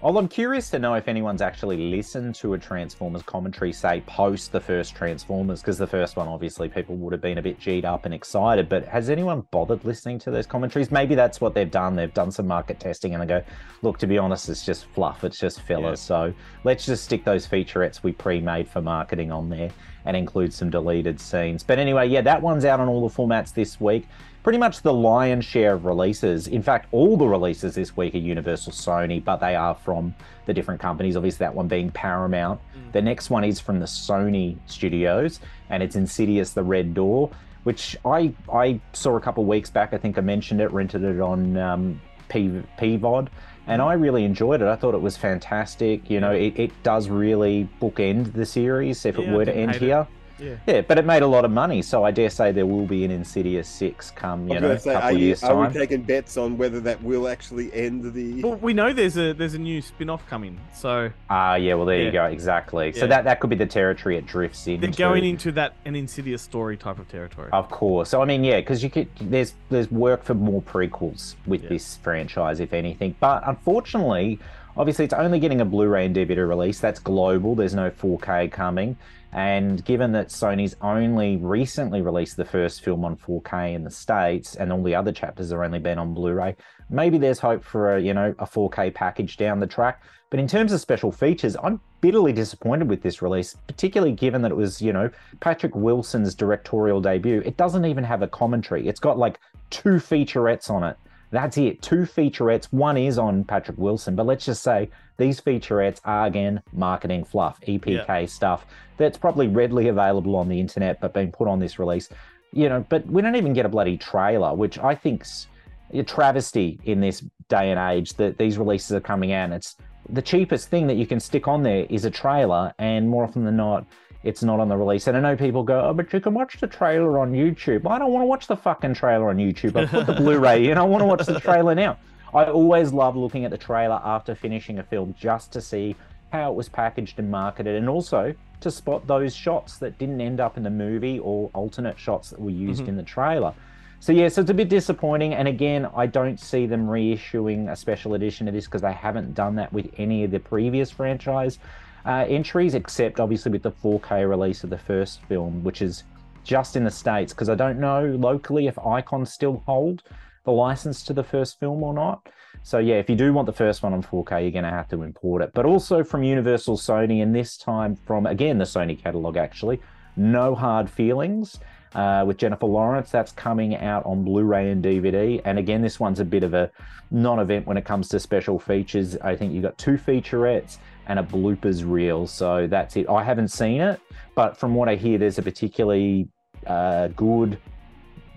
Well, 0.00 0.16
I'm 0.16 0.28
curious 0.28 0.70
to 0.70 0.78
know 0.78 0.94
if 0.94 1.08
anyone's 1.08 1.42
actually 1.42 1.90
listened 1.90 2.36
to 2.36 2.54
a 2.54 2.58
Transformers 2.58 3.22
commentary, 3.22 3.72
say, 3.72 4.00
post 4.06 4.52
the 4.52 4.60
first 4.60 4.94
Transformers, 4.94 5.60
because 5.60 5.76
the 5.76 5.88
first 5.88 6.14
one, 6.14 6.28
obviously, 6.28 6.68
people 6.68 6.94
would 6.98 7.12
have 7.12 7.20
been 7.20 7.38
a 7.38 7.42
bit 7.42 7.58
G'd 7.58 7.84
up 7.84 8.04
and 8.04 8.14
excited. 8.14 8.68
But 8.68 8.84
has 8.86 9.10
anyone 9.10 9.44
bothered 9.50 9.84
listening 9.84 10.20
to 10.20 10.30
those 10.30 10.46
commentaries? 10.46 10.92
Maybe 10.92 11.16
that's 11.16 11.40
what 11.40 11.52
they've 11.52 11.68
done. 11.68 11.96
They've 11.96 12.14
done 12.14 12.30
some 12.30 12.46
market 12.46 12.78
testing 12.78 13.12
and 13.12 13.20
they 13.20 13.26
go, 13.26 13.42
look, 13.82 13.98
to 13.98 14.06
be 14.06 14.18
honest, 14.18 14.48
it's 14.48 14.64
just 14.64 14.84
fluff, 14.94 15.24
it's 15.24 15.40
just 15.40 15.62
filler. 15.62 15.90
Yeah. 15.90 15.94
So 15.96 16.32
let's 16.62 16.86
just 16.86 17.02
stick 17.02 17.24
those 17.24 17.48
featurettes 17.48 18.04
we 18.04 18.12
pre 18.12 18.40
made 18.40 18.68
for 18.68 18.80
marketing 18.80 19.32
on 19.32 19.48
there 19.48 19.70
and 20.04 20.16
include 20.16 20.54
some 20.54 20.70
deleted 20.70 21.20
scenes. 21.20 21.64
But 21.64 21.80
anyway, 21.80 22.08
yeah, 22.08 22.20
that 22.20 22.40
one's 22.40 22.64
out 22.64 22.78
on 22.78 22.86
all 22.86 23.06
the 23.06 23.12
formats 23.12 23.52
this 23.52 23.80
week 23.80 24.06
pretty 24.42 24.58
much 24.58 24.82
the 24.82 24.92
lion's 24.92 25.44
share 25.44 25.74
of 25.74 25.84
releases. 25.84 26.46
In 26.48 26.62
fact, 26.62 26.86
all 26.92 27.16
the 27.16 27.26
releases 27.26 27.74
this 27.74 27.96
week 27.96 28.14
are 28.14 28.18
Universal 28.18 28.72
Sony, 28.72 29.22
but 29.22 29.36
they 29.38 29.54
are 29.54 29.74
from 29.74 30.14
the 30.46 30.54
different 30.54 30.80
companies. 30.80 31.16
Obviously, 31.16 31.38
that 31.44 31.54
one 31.54 31.68
being 31.68 31.90
Paramount. 31.90 32.60
The 32.92 33.02
next 33.02 33.28
one 33.30 33.44
is 33.44 33.60
from 33.60 33.80
the 33.80 33.86
Sony 33.86 34.56
studios, 34.66 35.40
and 35.70 35.82
it's 35.82 35.96
Insidious: 35.96 36.52
The 36.52 36.62
Red 36.62 36.94
Door, 36.94 37.30
which 37.64 37.96
I 38.04 38.32
I 38.52 38.80
saw 38.92 39.16
a 39.16 39.20
couple 39.20 39.42
of 39.44 39.48
weeks 39.48 39.68
back. 39.70 39.92
I 39.92 39.98
think 39.98 40.16
I 40.16 40.22
mentioned 40.22 40.60
it, 40.60 40.72
rented 40.72 41.04
it 41.04 41.20
on 41.20 41.56
um, 41.58 42.00
P- 42.28 42.62
PVOD. 42.78 43.28
And 43.66 43.82
I 43.82 43.92
really 43.92 44.24
enjoyed 44.24 44.62
it. 44.62 44.66
I 44.66 44.76
thought 44.76 44.94
it 44.94 45.02
was 45.02 45.18
fantastic. 45.18 46.08
You 46.08 46.20
know, 46.20 46.30
it, 46.30 46.58
it 46.58 46.82
does 46.82 47.10
really 47.10 47.68
bookend 47.82 48.32
the 48.32 48.46
series 48.46 49.04
if 49.04 49.18
it 49.18 49.26
Yeah, 49.26 49.32
I 49.32 49.36
were 49.36 49.44
to 49.44 49.54
end 49.54 49.74
here. 49.74 50.00
it. 50.00 50.06
Here. 50.38 50.60
Yeah. 50.66 50.74
Yeah, 50.74 50.80
but 50.82 50.98
it 50.98 51.04
made 51.04 51.22
a 51.22 51.26
lot 51.26 51.44
of 51.44 51.50
money, 51.50 51.82
so 51.82 52.04
I 52.04 52.10
dare 52.10 52.30
say 52.30 52.52
there 52.52 52.66
will 52.66 52.86
be 52.86 53.04
an 53.04 53.10
Insidious 53.10 53.68
six 53.68 54.10
come, 54.10 54.48
you 54.48 54.54
was 54.54 54.60
know, 54.62 54.68
going 54.68 54.76
to 54.76 54.82
say, 54.82 54.92
couple 54.92 55.08
are, 55.08 55.12
of 55.12 55.18
you, 55.18 55.26
years 55.26 55.42
are 55.44 55.66
we 55.68 55.72
taking 55.74 56.02
bets 56.02 56.36
on 56.36 56.56
whether 56.56 56.80
that 56.80 57.02
will 57.02 57.28
actually 57.28 57.72
end 57.72 58.12
the? 58.12 58.42
Well, 58.42 58.56
we 58.56 58.72
know 58.72 58.92
there's 58.92 59.16
a 59.16 59.32
there's 59.32 59.54
a 59.54 59.58
new 59.58 59.82
spin-off 59.82 60.26
coming, 60.28 60.58
so 60.74 61.10
Ah, 61.28 61.56
yeah, 61.56 61.74
well 61.74 61.86
there 61.86 61.98
Yeah. 61.98 62.04
you 62.06 62.12
go, 62.12 62.24
exactly. 62.26 62.86
Yeah. 62.94 63.00
So 63.00 63.06
that 63.08 63.24
that 63.24 63.40
could 63.40 63.50
be 63.50 63.56
the 63.56 63.66
territory 63.66 64.16
it 64.16 64.26
drifts 64.26 64.66
into. 64.66 64.80
they're 64.86 64.94
going 65.08 65.24
into 65.24 65.52
that 65.52 65.74
an 65.84 65.96
insidious 65.96 66.42
story 66.42 66.76
type 66.76 66.98
of 66.98 67.08
territory. 67.08 67.50
Of 67.52 67.68
course. 67.70 68.08
So 68.10 68.22
I 68.22 68.24
mean, 68.24 68.44
yeah, 68.44 68.60
because 68.60 68.82
you 68.82 68.90
could 68.90 69.08
there's 69.20 69.54
there's 69.70 69.90
work 69.90 70.22
for 70.24 70.34
more 70.34 70.62
prequels 70.62 71.34
with 71.46 71.62
Yeah. 71.64 71.70
this 71.70 71.96
franchise, 71.96 72.60
if 72.60 72.72
anything. 72.72 73.14
But 73.20 73.42
unfortunately, 73.46 74.38
obviously, 74.76 75.04
it's 75.04 75.14
only 75.14 75.38
getting 75.40 75.60
a 75.60 75.64
Blu-ray 75.64 76.06
and 76.06 76.14
DVD 76.14 76.48
release. 76.48 76.78
That's 76.80 77.00
global. 77.00 77.54
There's 77.54 77.74
no 77.74 77.90
4K 77.90 78.50
coming. 78.50 78.96
And 79.32 79.84
given 79.84 80.12
that 80.12 80.28
Sony's 80.28 80.74
only 80.80 81.36
recently 81.36 82.00
released 82.00 82.36
the 82.36 82.44
first 82.44 82.82
film 82.82 83.04
on 83.04 83.16
4K 83.16 83.74
in 83.74 83.84
the 83.84 83.90
states, 83.90 84.56
and 84.56 84.72
all 84.72 84.82
the 84.82 84.94
other 84.94 85.12
chapters 85.12 85.50
have 85.50 85.60
only 85.60 85.78
been 85.78 85.98
on 85.98 86.14
Blu-ray, 86.14 86.56
maybe 86.88 87.18
there's 87.18 87.38
hope 87.38 87.62
for 87.62 87.96
a 87.96 88.00
you 88.00 88.14
know 88.14 88.34
a 88.38 88.46
4K 88.46 88.94
package 88.94 89.36
down 89.36 89.60
the 89.60 89.66
track. 89.66 90.02
But 90.30 90.40
in 90.40 90.46
terms 90.46 90.72
of 90.72 90.80
special 90.80 91.12
features, 91.12 91.56
I'm 91.62 91.80
bitterly 92.00 92.32
disappointed 92.32 92.88
with 92.88 93.02
this 93.02 93.22
release, 93.22 93.56
particularly 93.66 94.12
given 94.12 94.42
that 94.42 94.50
it 94.50 94.56
was, 94.56 94.80
you 94.80 94.92
know, 94.92 95.10
Patrick 95.40 95.74
Wilson's 95.74 96.34
directorial 96.34 97.00
debut. 97.00 97.42
It 97.44 97.56
doesn't 97.56 97.86
even 97.86 98.04
have 98.04 98.20
a 98.22 98.28
commentary. 98.28 98.86
It's 98.86 99.00
got 99.00 99.18
like 99.18 99.40
two 99.70 99.96
featurettes 99.96 100.70
on 100.70 100.84
it. 100.84 100.96
That's 101.30 101.56
it. 101.58 101.82
Two 101.82 102.02
featurettes. 102.02 102.66
One 102.72 102.96
is 102.96 103.18
on 103.18 103.44
Patrick 103.44 103.78
Wilson, 103.78 104.14
but 104.16 104.26
let's 104.26 104.44
just 104.44 104.62
say 104.62 104.90
these 105.16 105.40
featurettes 105.40 106.00
are 106.04 106.26
again 106.26 106.62
marketing 106.72 107.24
fluff, 107.24 107.60
EPK 107.62 108.28
stuff 108.28 108.66
that's 108.98 109.16
probably 109.16 109.48
readily 109.48 109.88
available 109.88 110.36
on 110.36 110.48
the 110.48 110.60
internet, 110.60 111.00
but 111.00 111.14
being 111.14 111.32
put 111.32 111.48
on 111.48 111.58
this 111.58 111.78
release. 111.78 112.08
You 112.52 112.68
know, 112.68 112.84
but 112.88 113.06
we 113.06 113.22
don't 113.22 113.36
even 113.36 113.52
get 113.52 113.66
a 113.66 113.68
bloody 113.68 113.96
trailer, 113.96 114.54
which 114.54 114.78
I 114.78 114.94
think's 114.94 115.46
a 115.92 116.02
travesty 116.02 116.78
in 116.84 117.00
this 117.00 117.24
day 117.48 117.70
and 117.70 117.78
age 117.78 118.14
that 118.14 118.38
these 118.38 118.58
releases 118.58 118.92
are 118.92 119.00
coming 119.00 119.32
out. 119.32 119.52
It's 119.52 119.76
the 120.08 120.22
cheapest 120.22 120.68
thing 120.68 120.86
that 120.86 120.94
you 120.94 121.06
can 121.06 121.20
stick 121.20 121.48
on 121.48 121.62
there 121.62 121.86
is 121.88 122.04
a 122.04 122.10
trailer, 122.10 122.72
and 122.78 123.08
more 123.08 123.24
often 123.24 123.44
than 123.44 123.56
not, 123.56 123.86
it's 124.24 124.42
not 124.42 124.60
on 124.60 124.68
the 124.68 124.76
release. 124.76 125.06
And 125.06 125.16
I 125.16 125.20
know 125.20 125.36
people 125.36 125.62
go, 125.62 125.88
oh, 125.88 125.94
but 125.94 126.12
you 126.12 126.20
can 126.20 126.34
watch 126.34 126.58
the 126.60 126.66
trailer 126.66 127.18
on 127.18 127.32
YouTube. 127.32 127.88
I 127.88 127.98
don't 127.98 128.12
want 128.12 128.22
to 128.22 128.26
watch 128.26 128.46
the 128.46 128.56
fucking 128.56 128.94
trailer 128.94 129.28
on 129.28 129.36
YouTube. 129.36 129.76
I 129.76 129.86
put 129.86 130.06
the 130.06 130.12
Blu-ray 130.20 130.70
in. 130.70 130.78
I 130.78 130.82
want 130.82 131.02
to 131.02 131.06
watch 131.06 131.26
the 131.26 131.40
trailer 131.40 131.74
now. 131.74 131.98
I 132.34 132.44
always 132.44 132.92
love 132.92 133.16
looking 133.16 133.44
at 133.44 133.50
the 133.50 133.58
trailer 133.58 134.00
after 134.04 134.34
finishing 134.34 134.78
a 134.78 134.82
film 134.82 135.14
just 135.18 135.52
to 135.52 135.60
see 135.60 135.96
how 136.30 136.50
it 136.50 136.54
was 136.54 136.68
packaged 136.68 137.18
and 137.18 137.30
marketed, 137.30 137.76
and 137.76 137.88
also 137.88 138.34
to 138.60 138.70
spot 138.70 139.06
those 139.06 139.34
shots 139.34 139.78
that 139.78 139.98
didn't 139.98 140.20
end 140.20 140.40
up 140.40 140.56
in 140.56 140.62
the 140.62 140.70
movie 140.70 141.18
or 141.18 141.50
alternate 141.54 141.98
shots 141.98 142.30
that 142.30 142.40
were 142.40 142.50
used 142.50 142.88
in 142.88 142.96
the 142.96 143.02
trailer. 143.02 143.54
So 144.00 144.12
yeah, 144.12 144.28
so 144.28 144.42
it's 144.42 144.50
a 144.50 144.54
bit 144.54 144.68
disappointing. 144.68 145.34
And 145.34 145.48
again, 145.48 145.86
I 145.96 146.06
don't 146.06 146.38
see 146.38 146.66
them 146.66 146.86
reissuing 146.86 147.70
a 147.70 147.76
special 147.76 148.14
edition 148.14 148.46
of 148.46 148.54
this 148.54 148.66
because 148.66 148.82
they 148.82 148.92
haven't 148.92 149.34
done 149.34 149.56
that 149.56 149.72
with 149.72 149.90
any 149.98 150.24
of 150.24 150.30
the 150.30 150.38
previous 150.38 150.90
franchise 150.90 151.58
uh, 152.06 152.24
entries, 152.28 152.74
except 152.74 153.18
obviously 153.18 153.50
with 153.50 153.62
the 153.62 153.72
4K 153.72 154.28
release 154.28 154.62
of 154.62 154.70
the 154.70 154.78
first 154.78 155.20
film, 155.24 155.64
which 155.64 155.82
is 155.82 156.04
just 156.44 156.76
in 156.76 156.84
the 156.84 156.90
states. 156.90 157.32
Because 157.32 157.48
I 157.48 157.56
don't 157.56 157.80
know 157.80 158.04
locally 158.18 158.68
if 158.68 158.78
Icon 158.78 159.26
still 159.26 159.62
hold 159.66 160.04
the 160.44 160.52
license 160.52 161.02
to 161.04 161.12
the 161.12 161.24
first 161.24 161.58
film 161.58 161.82
or 161.82 161.92
not. 161.92 162.28
So 162.68 162.76
yeah, 162.76 162.96
if 162.96 163.08
you 163.08 163.16
do 163.16 163.32
want 163.32 163.46
the 163.46 163.52
first 163.54 163.82
one 163.82 163.94
on 163.94 164.02
4K, 164.02 164.42
you're 164.42 164.50
going 164.50 164.64
to 164.64 164.68
have 164.68 164.88
to 164.88 165.02
import 165.02 165.40
it. 165.40 165.52
But 165.54 165.64
also 165.64 166.04
from 166.04 166.22
Universal 166.22 166.76
Sony, 166.76 167.22
and 167.22 167.34
this 167.34 167.56
time 167.56 167.96
from 167.96 168.26
again 168.26 168.58
the 168.58 168.66
Sony 168.66 169.02
catalog 169.02 169.38
actually. 169.38 169.80
No 170.18 170.54
hard 170.54 170.90
feelings 170.90 171.60
uh, 171.94 172.24
with 172.26 172.36
Jennifer 172.36 172.66
Lawrence. 172.66 173.10
That's 173.10 173.32
coming 173.32 173.74
out 173.76 174.04
on 174.04 174.22
Blu-ray 174.22 174.70
and 174.70 174.84
DVD. 174.84 175.40
And 175.46 175.58
again, 175.58 175.80
this 175.80 175.98
one's 175.98 176.20
a 176.20 176.26
bit 176.26 176.42
of 176.42 176.52
a 176.52 176.70
non-event 177.10 177.66
when 177.66 177.78
it 177.78 177.86
comes 177.86 178.06
to 178.10 178.20
special 178.20 178.58
features. 178.58 179.16
I 179.16 179.34
think 179.34 179.54
you've 179.54 179.62
got 179.62 179.78
two 179.78 179.96
featurettes 179.96 180.76
and 181.06 181.18
a 181.18 181.22
bloopers 181.22 181.90
reel. 181.90 182.26
So 182.26 182.66
that's 182.66 182.96
it. 182.96 183.08
I 183.08 183.24
haven't 183.24 183.48
seen 183.48 183.80
it, 183.80 183.98
but 184.34 184.58
from 184.58 184.74
what 184.74 184.90
I 184.90 184.96
hear, 184.96 185.16
there's 185.16 185.38
a 185.38 185.42
particularly 185.42 186.28
uh, 186.66 187.08
good 187.08 187.58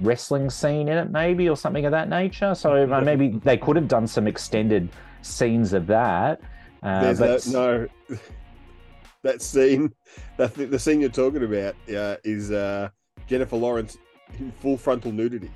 wrestling 0.02 0.50
scene 0.50 0.88
in 0.88 0.98
it, 0.98 1.12
maybe, 1.12 1.48
or 1.50 1.56
something 1.58 1.86
of 1.86 1.92
that 1.92 2.10
nature. 2.10 2.56
So 2.56 2.86
maybe 3.04 3.30
they 3.44 3.58
could 3.58 3.76
have 3.76 3.88
done 3.88 4.08
some 4.08 4.28
extended 4.28 4.90
scenes 5.22 5.74
of 5.74 5.88
that. 5.88 6.42
Uh, 6.84 7.14
but 7.14 7.18
that, 7.18 7.48
no, 7.48 7.88
that 9.24 9.42
scene, 9.42 9.94
that 10.38 10.54
the 10.56 10.80
scene 10.80 11.02
you're 11.02 11.10
talking 11.10 11.44
about 11.44 11.76
uh, 11.96 12.18
is 12.24 12.52
uh, 12.52 12.90
Jennifer 13.28 13.56
Lawrence 13.56 13.98
in 14.40 14.52
full 14.54 14.78
frontal 14.78 15.12
nudity. 15.12 15.52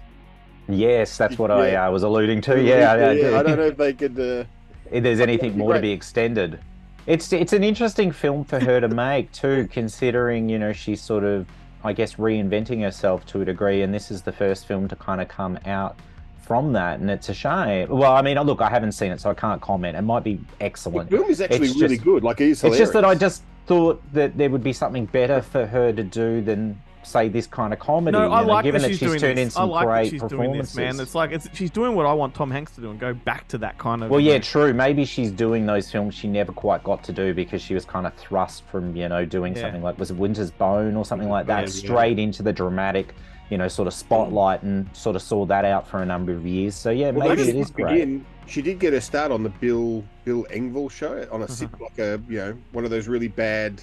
yes, 0.67 1.17
that's 1.17 1.37
what 1.39 1.51
I 1.51 1.71
Yeah. 1.71 1.87
uh, 1.87 1.91
was 1.91 2.03
alluding 2.03 2.41
to. 2.41 2.61
Yeah, 2.61 2.91
I, 2.91 2.95
I, 2.97 3.39
I 3.39 3.43
don't 3.43 3.57
know 3.57 3.65
if 3.67 3.77
they 3.77 3.93
could. 3.93 4.19
Uh, 4.19 4.43
if 4.91 5.03
there's 5.03 5.19
anything 5.19 5.57
more 5.57 5.73
to 5.73 5.79
be 5.81 5.91
extended. 5.91 6.59
It's 7.07 7.31
it's 7.33 7.53
an 7.53 7.63
interesting 7.63 8.11
film 8.11 8.43
for 8.43 8.59
her 8.59 8.79
to 8.79 8.87
make 8.87 9.31
too, 9.31 9.67
considering 9.71 10.49
you 10.49 10.57
know 10.59 10.73
she's 10.73 11.01
sort 11.01 11.23
of 11.23 11.47
I 11.85 11.93
guess 11.93 12.15
reinventing 12.15 12.81
herself 12.81 13.25
to 13.27 13.41
a 13.41 13.45
degree, 13.45 13.83
and 13.83 13.93
this 13.93 14.09
is 14.09 14.23
the 14.23 14.31
first 14.31 14.65
film 14.65 14.87
to 14.87 14.95
kind 14.95 15.21
of 15.21 15.27
come 15.27 15.59
out 15.65 15.95
from 16.41 16.73
that, 16.73 16.99
and 16.99 17.09
it's 17.09 17.29
a 17.29 17.33
shame. 17.33 17.89
Well, 17.89 18.11
I 18.11 18.21
mean, 18.23 18.39
look, 18.39 18.61
I 18.61 18.69
haven't 18.69 18.93
seen 18.93 19.11
it, 19.11 19.21
so 19.21 19.29
I 19.29 19.33
can't 19.35 19.61
comment. 19.61 19.95
It 19.95 20.01
might 20.01 20.23
be 20.23 20.39
excellent. 20.59 21.09
the 21.11 21.17
film 21.17 21.29
is 21.29 21.41
actually 21.41 21.67
It's 21.67 21.75
really 21.79 21.95
just- 21.95 22.05
good. 22.05 22.23
Like, 22.23 22.41
it 22.41 22.49
is 22.49 22.63
It's 22.63 22.77
just 22.77 22.93
that 22.93 23.05
I 23.05 23.13
just 23.15 23.43
thought 23.67 24.01
that 24.13 24.37
there 24.37 24.49
would 24.49 24.63
be 24.63 24.73
something 24.73 25.05
better 25.05 25.41
for 25.41 25.65
her 25.67 25.91
to 25.93 26.03
do 26.03 26.41
than 26.41 26.79
say 27.05 27.29
this 27.29 27.47
kind 27.47 27.73
of 27.73 27.79
comedy. 27.79 28.17
No, 28.17 28.31
I 28.31 28.41
you 28.41 28.47
know, 28.47 28.53
like 28.53 28.63
given 28.63 28.81
that 28.81 28.87
that 28.87 28.91
she's, 28.91 28.99
she's 28.99 29.07
doing 29.09 29.19
turned 29.19 29.39
in 29.39 29.47
this. 29.47 29.55
I 29.55 29.59
some 29.61 29.69
like 29.69 29.85
that 29.85 29.91
great 29.93 30.11
she's 30.11 30.23
doing 30.23 30.51
this, 30.51 30.75
man. 30.75 30.99
It's 30.99 31.15
like 31.15 31.31
it's, 31.31 31.47
she's 31.53 31.69
doing 31.71 31.95
what 31.95 32.05
I 32.05 32.13
want 32.13 32.33
Tom 32.33 32.51
Hanks 32.51 32.71
to 32.75 32.81
do 32.81 32.91
and 32.91 32.99
go 32.99 33.13
back 33.13 33.47
to 33.49 33.57
that 33.59 33.77
kind 33.77 34.03
of. 34.03 34.09
Well, 34.09 34.19
yeah, 34.19 34.33
know, 34.33 34.39
true. 34.39 34.73
Maybe 34.73 35.05
she's 35.05 35.31
doing 35.31 35.65
those 35.65 35.91
films 35.91 36.15
she 36.15 36.27
never 36.27 36.51
quite 36.51 36.83
got 36.83 37.03
to 37.05 37.13
do 37.13 37.33
because 37.33 37.61
she 37.61 37.73
was 37.73 37.85
kind 37.85 38.05
of 38.07 38.13
thrust 38.15 38.63
from, 38.65 38.95
you 38.95 39.07
know, 39.09 39.25
doing 39.25 39.55
Yeah. 39.55 39.61
something 39.63 39.81
like 39.83 39.97
was 39.99 40.11
it 40.11 40.17
Winter's 40.17 40.51
Bone 40.51 40.95
or 40.95 41.05
something 41.05 41.29
like 41.29 41.47
that, 41.47 41.61
yeah. 41.61 41.67
straight 41.69 42.19
into 42.19 42.43
the 42.43 42.53
dramatic, 42.53 43.13
you 43.49 43.57
know, 43.57 43.67
sort 43.67 43.87
of 43.87 43.93
spotlight, 43.93 44.63
and 44.63 44.87
sort 44.93 45.15
of 45.15 45.21
saw 45.21 45.45
that 45.45 45.65
out 45.65 45.87
for 45.87 46.01
a 46.01 46.05
number 46.05 46.31
of 46.33 46.45
years. 46.45 46.75
So 46.75 46.89
yeah, 46.89 47.11
Well, 47.11 47.29
maybe 47.29 47.43
it 47.49 47.55
is 47.55 47.71
great. 47.71 47.93
begin. 47.93 48.25
She 48.47 48.61
did 48.61 48.77
get 48.79 48.93
a 48.93 49.01
start 49.01 49.31
on 49.31 49.41
the 49.41 49.49
Bill 49.49 50.03
Bill 50.23 50.45
Engvall 50.51 50.91
show 50.91 51.27
on 51.31 51.41
a 51.41 51.47
sit 51.47 51.69
Uh-huh. 51.73 51.85
like 51.85 51.97
a 51.99 52.21
you 52.29 52.37
know 52.37 52.57
one 52.73 52.83
of 52.85 52.91
those 52.91 53.07
really 53.07 53.27
bad 53.27 53.81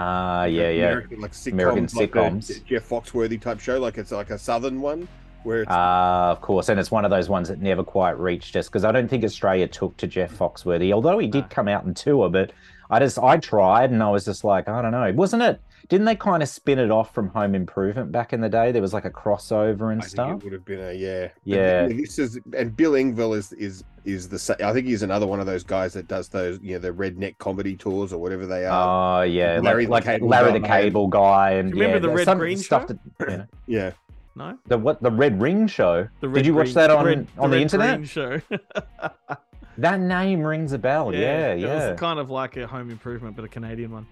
Ah, 0.00 0.44
yeah, 0.44 0.70
yeah. 0.70 0.84
American, 0.86 1.20
like 1.20 1.32
sitcoms, 1.32 1.52
American 1.52 1.88
like 1.96 2.14
a. 2.14 2.60
Jeff 2.64 2.88
Foxworthy 2.88 3.40
type 3.40 3.58
show. 3.58 3.80
Like 3.80 3.98
it's 3.98 4.12
like 4.12 4.30
a 4.30 4.38
southern 4.38 4.80
one 4.80 5.08
where 5.42 5.62
it's 5.62 5.70
Ah, 5.72 6.30
of 6.30 6.40
course, 6.40 6.68
and 6.68 6.78
it's 6.78 6.92
one 6.92 7.04
of 7.04 7.10
those 7.10 7.28
ones 7.28 7.48
that 7.48 7.60
never 7.60 7.82
quite 7.82 8.18
reached 8.18 8.54
us 8.54 8.68
because 8.68 8.84
I 8.84 8.92
don't 8.92 9.08
think 9.08 9.24
Australia 9.24 9.66
took 9.66 9.96
to 9.96 10.06
Jeff 10.06 10.32
Foxworthy, 10.32 10.92
although 10.92 11.18
he 11.18 11.26
did 11.26 11.50
come 11.50 11.66
out 11.66 11.84
and 11.84 11.96
tour. 11.96 12.30
But 12.30 12.52
I 12.90 13.00
just 13.00 13.18
I 13.18 13.38
tried 13.38 13.90
and 13.90 14.00
I 14.00 14.10
was 14.10 14.24
just 14.24 14.44
like, 14.44 14.68
I 14.68 14.80
don't 14.82 14.92
know, 14.92 15.12
wasn't 15.12 15.42
it? 15.42 15.60
Didn't 15.88 16.04
they 16.04 16.16
kind 16.16 16.42
of 16.42 16.48
spin 16.48 16.78
it 16.78 16.90
off 16.90 17.14
from 17.14 17.28
Home 17.28 17.54
Improvement 17.54 18.12
back 18.12 18.32
in 18.32 18.40
the 18.40 18.48
day? 18.48 18.72
There 18.72 18.82
was 18.82 18.92
like 18.92 19.06
a 19.06 19.10
crossover 19.10 19.90
and 19.90 20.00
I 20.00 20.04
think 20.04 20.10
stuff. 20.10 20.30
it 20.38 20.44
would 20.44 20.52
have 20.52 20.64
been 20.64 20.80
a 20.80 20.92
yeah. 20.92 21.28
But 21.28 21.32
Yeah. 21.44 21.88
This 21.88 22.18
is 22.18 22.38
and 22.56 22.76
Bill 22.76 22.92
Engvall 22.92 23.36
is 23.36 23.52
is 23.54 23.82
is 24.08 24.28
the 24.28 24.38
sa- 24.38 24.54
I 24.64 24.72
think 24.72 24.86
he's 24.86 25.02
another 25.02 25.26
one 25.26 25.38
of 25.40 25.46
those 25.46 25.62
guys 25.64 25.92
that 25.92 26.08
does 26.08 26.28
those 26.28 26.58
you 26.62 26.72
know 26.72 26.78
the 26.78 26.90
redneck 26.92 27.38
comedy 27.38 27.76
tours 27.76 28.12
or 28.12 28.18
whatever 28.18 28.46
they 28.46 28.64
are. 28.66 29.20
Oh 29.20 29.22
yeah, 29.22 29.60
Larry 29.62 29.86
like, 29.86 30.04
the 30.04 30.10
like 30.10 30.16
Cable 30.20 30.28
Larry 30.28 30.52
Guy. 30.52 30.58
the 30.58 30.66
Cable 30.68 31.06
Guy, 31.08 31.50
and 31.52 31.70
Do 31.70 31.76
you 31.76 31.82
remember 31.84 32.06
yeah, 32.06 32.10
the 32.12 32.16
Red 32.16 32.24
some 32.24 32.38
Green 32.38 32.56
stuff. 32.58 32.82
Show? 32.88 32.98
That, 33.18 33.30
you 33.30 33.36
know, 33.36 33.46
yeah. 33.66 33.90
no. 34.34 34.58
the 34.66 34.78
what 34.78 35.02
the 35.02 35.10
Red 35.10 35.40
Ring 35.40 35.66
Show? 35.66 36.08
The 36.20 36.28
Red 36.28 36.34
Did 36.36 36.46
you 36.46 36.54
watch 36.54 36.64
Green- 36.66 36.74
that 36.74 36.86
the 36.88 36.96
on 36.96 37.04
Red- 37.04 37.26
on 37.38 37.50
the, 37.50 37.56
Red 37.56 37.62
internet? 37.62 37.96
Green 37.96 38.06
show. 38.06 38.40
That 39.78 40.00
name 40.00 40.40
rings 40.40 40.72
a 40.72 40.78
bell. 40.78 41.14
Yeah, 41.14 41.52
It 41.52 41.60
yeah. 41.60 41.90
was 41.90 42.00
kind 42.00 42.18
of 42.18 42.30
like 42.30 42.56
a 42.56 42.66
Home 42.66 42.90
Improvement, 42.90 43.36
but 43.36 43.44
a 43.44 43.48
Canadian 43.48 43.92
one. 43.92 44.06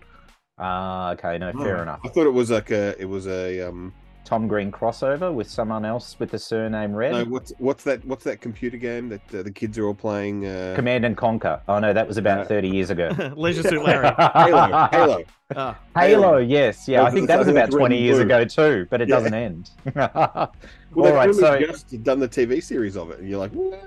Ah, 0.58 1.10
okay, 1.14 1.38
no, 1.38 1.52
fair 1.52 1.82
enough. 1.82 1.98
I 2.04 2.08
thought 2.08 2.26
it 2.26 2.32
was 2.32 2.52
like 2.52 2.70
a 2.70 2.94
it 3.00 3.04
was 3.06 3.26
a 3.26 3.62
um 3.68 3.92
Tom 4.26 4.46
Green 4.48 4.70
crossover 4.72 5.32
with 5.32 5.48
someone 5.48 5.84
else 5.84 6.16
with 6.18 6.30
the 6.32 6.38
surname 6.38 6.92
Red. 6.92 7.12
no 7.12 7.24
what's 7.26 7.52
what's 7.58 7.84
that 7.84 8.04
what's 8.04 8.24
that 8.24 8.40
computer 8.40 8.76
game 8.76 9.08
that 9.08 9.34
uh, 9.34 9.42
the 9.42 9.50
kids 9.52 9.78
are 9.78 9.86
all 9.86 9.94
playing 9.94 10.44
uh, 10.44 10.72
Command 10.76 11.04
and 11.06 11.16
Conquer. 11.16 11.62
Oh 11.68 11.78
no, 11.78 11.92
that 11.92 12.06
was 12.06 12.18
about 12.18 12.40
Yeah. 12.40 12.44
30 12.48 12.68
years 12.68 12.90
ago. 12.90 13.08
Leisure 13.36 13.62
Suit 13.62 13.84
Larry. 13.84 14.08
Halo 14.34 14.88
Halo. 14.90 15.22
Ah, 15.54 15.78
Halo, 15.96 16.38
yes, 16.38 16.88
yeah. 16.88 17.04
I 17.04 17.10
think 17.12 17.28
that 17.28 17.38
was 17.38 17.46
about 17.46 17.70
20 17.70 17.96
years 17.96 18.16
blue. 18.16 18.24
ago 18.26 18.44
too, 18.44 18.86
but 18.90 19.00
it 19.00 19.08
Yeah. 19.08 19.14
doesn't 19.16 19.34
end. 19.34 19.70
Well, 20.94 21.14
All 21.18 21.26
they've 21.26 21.34
so 21.34 21.58
just 21.60 22.02
done 22.04 22.20
the 22.20 22.28
TV 22.28 22.62
series 22.62 22.96
of 22.96 23.10
it, 23.10 23.18
and 23.18 23.28
you're 23.28 23.38
like, 23.38 23.50
"Well, 23.52 23.78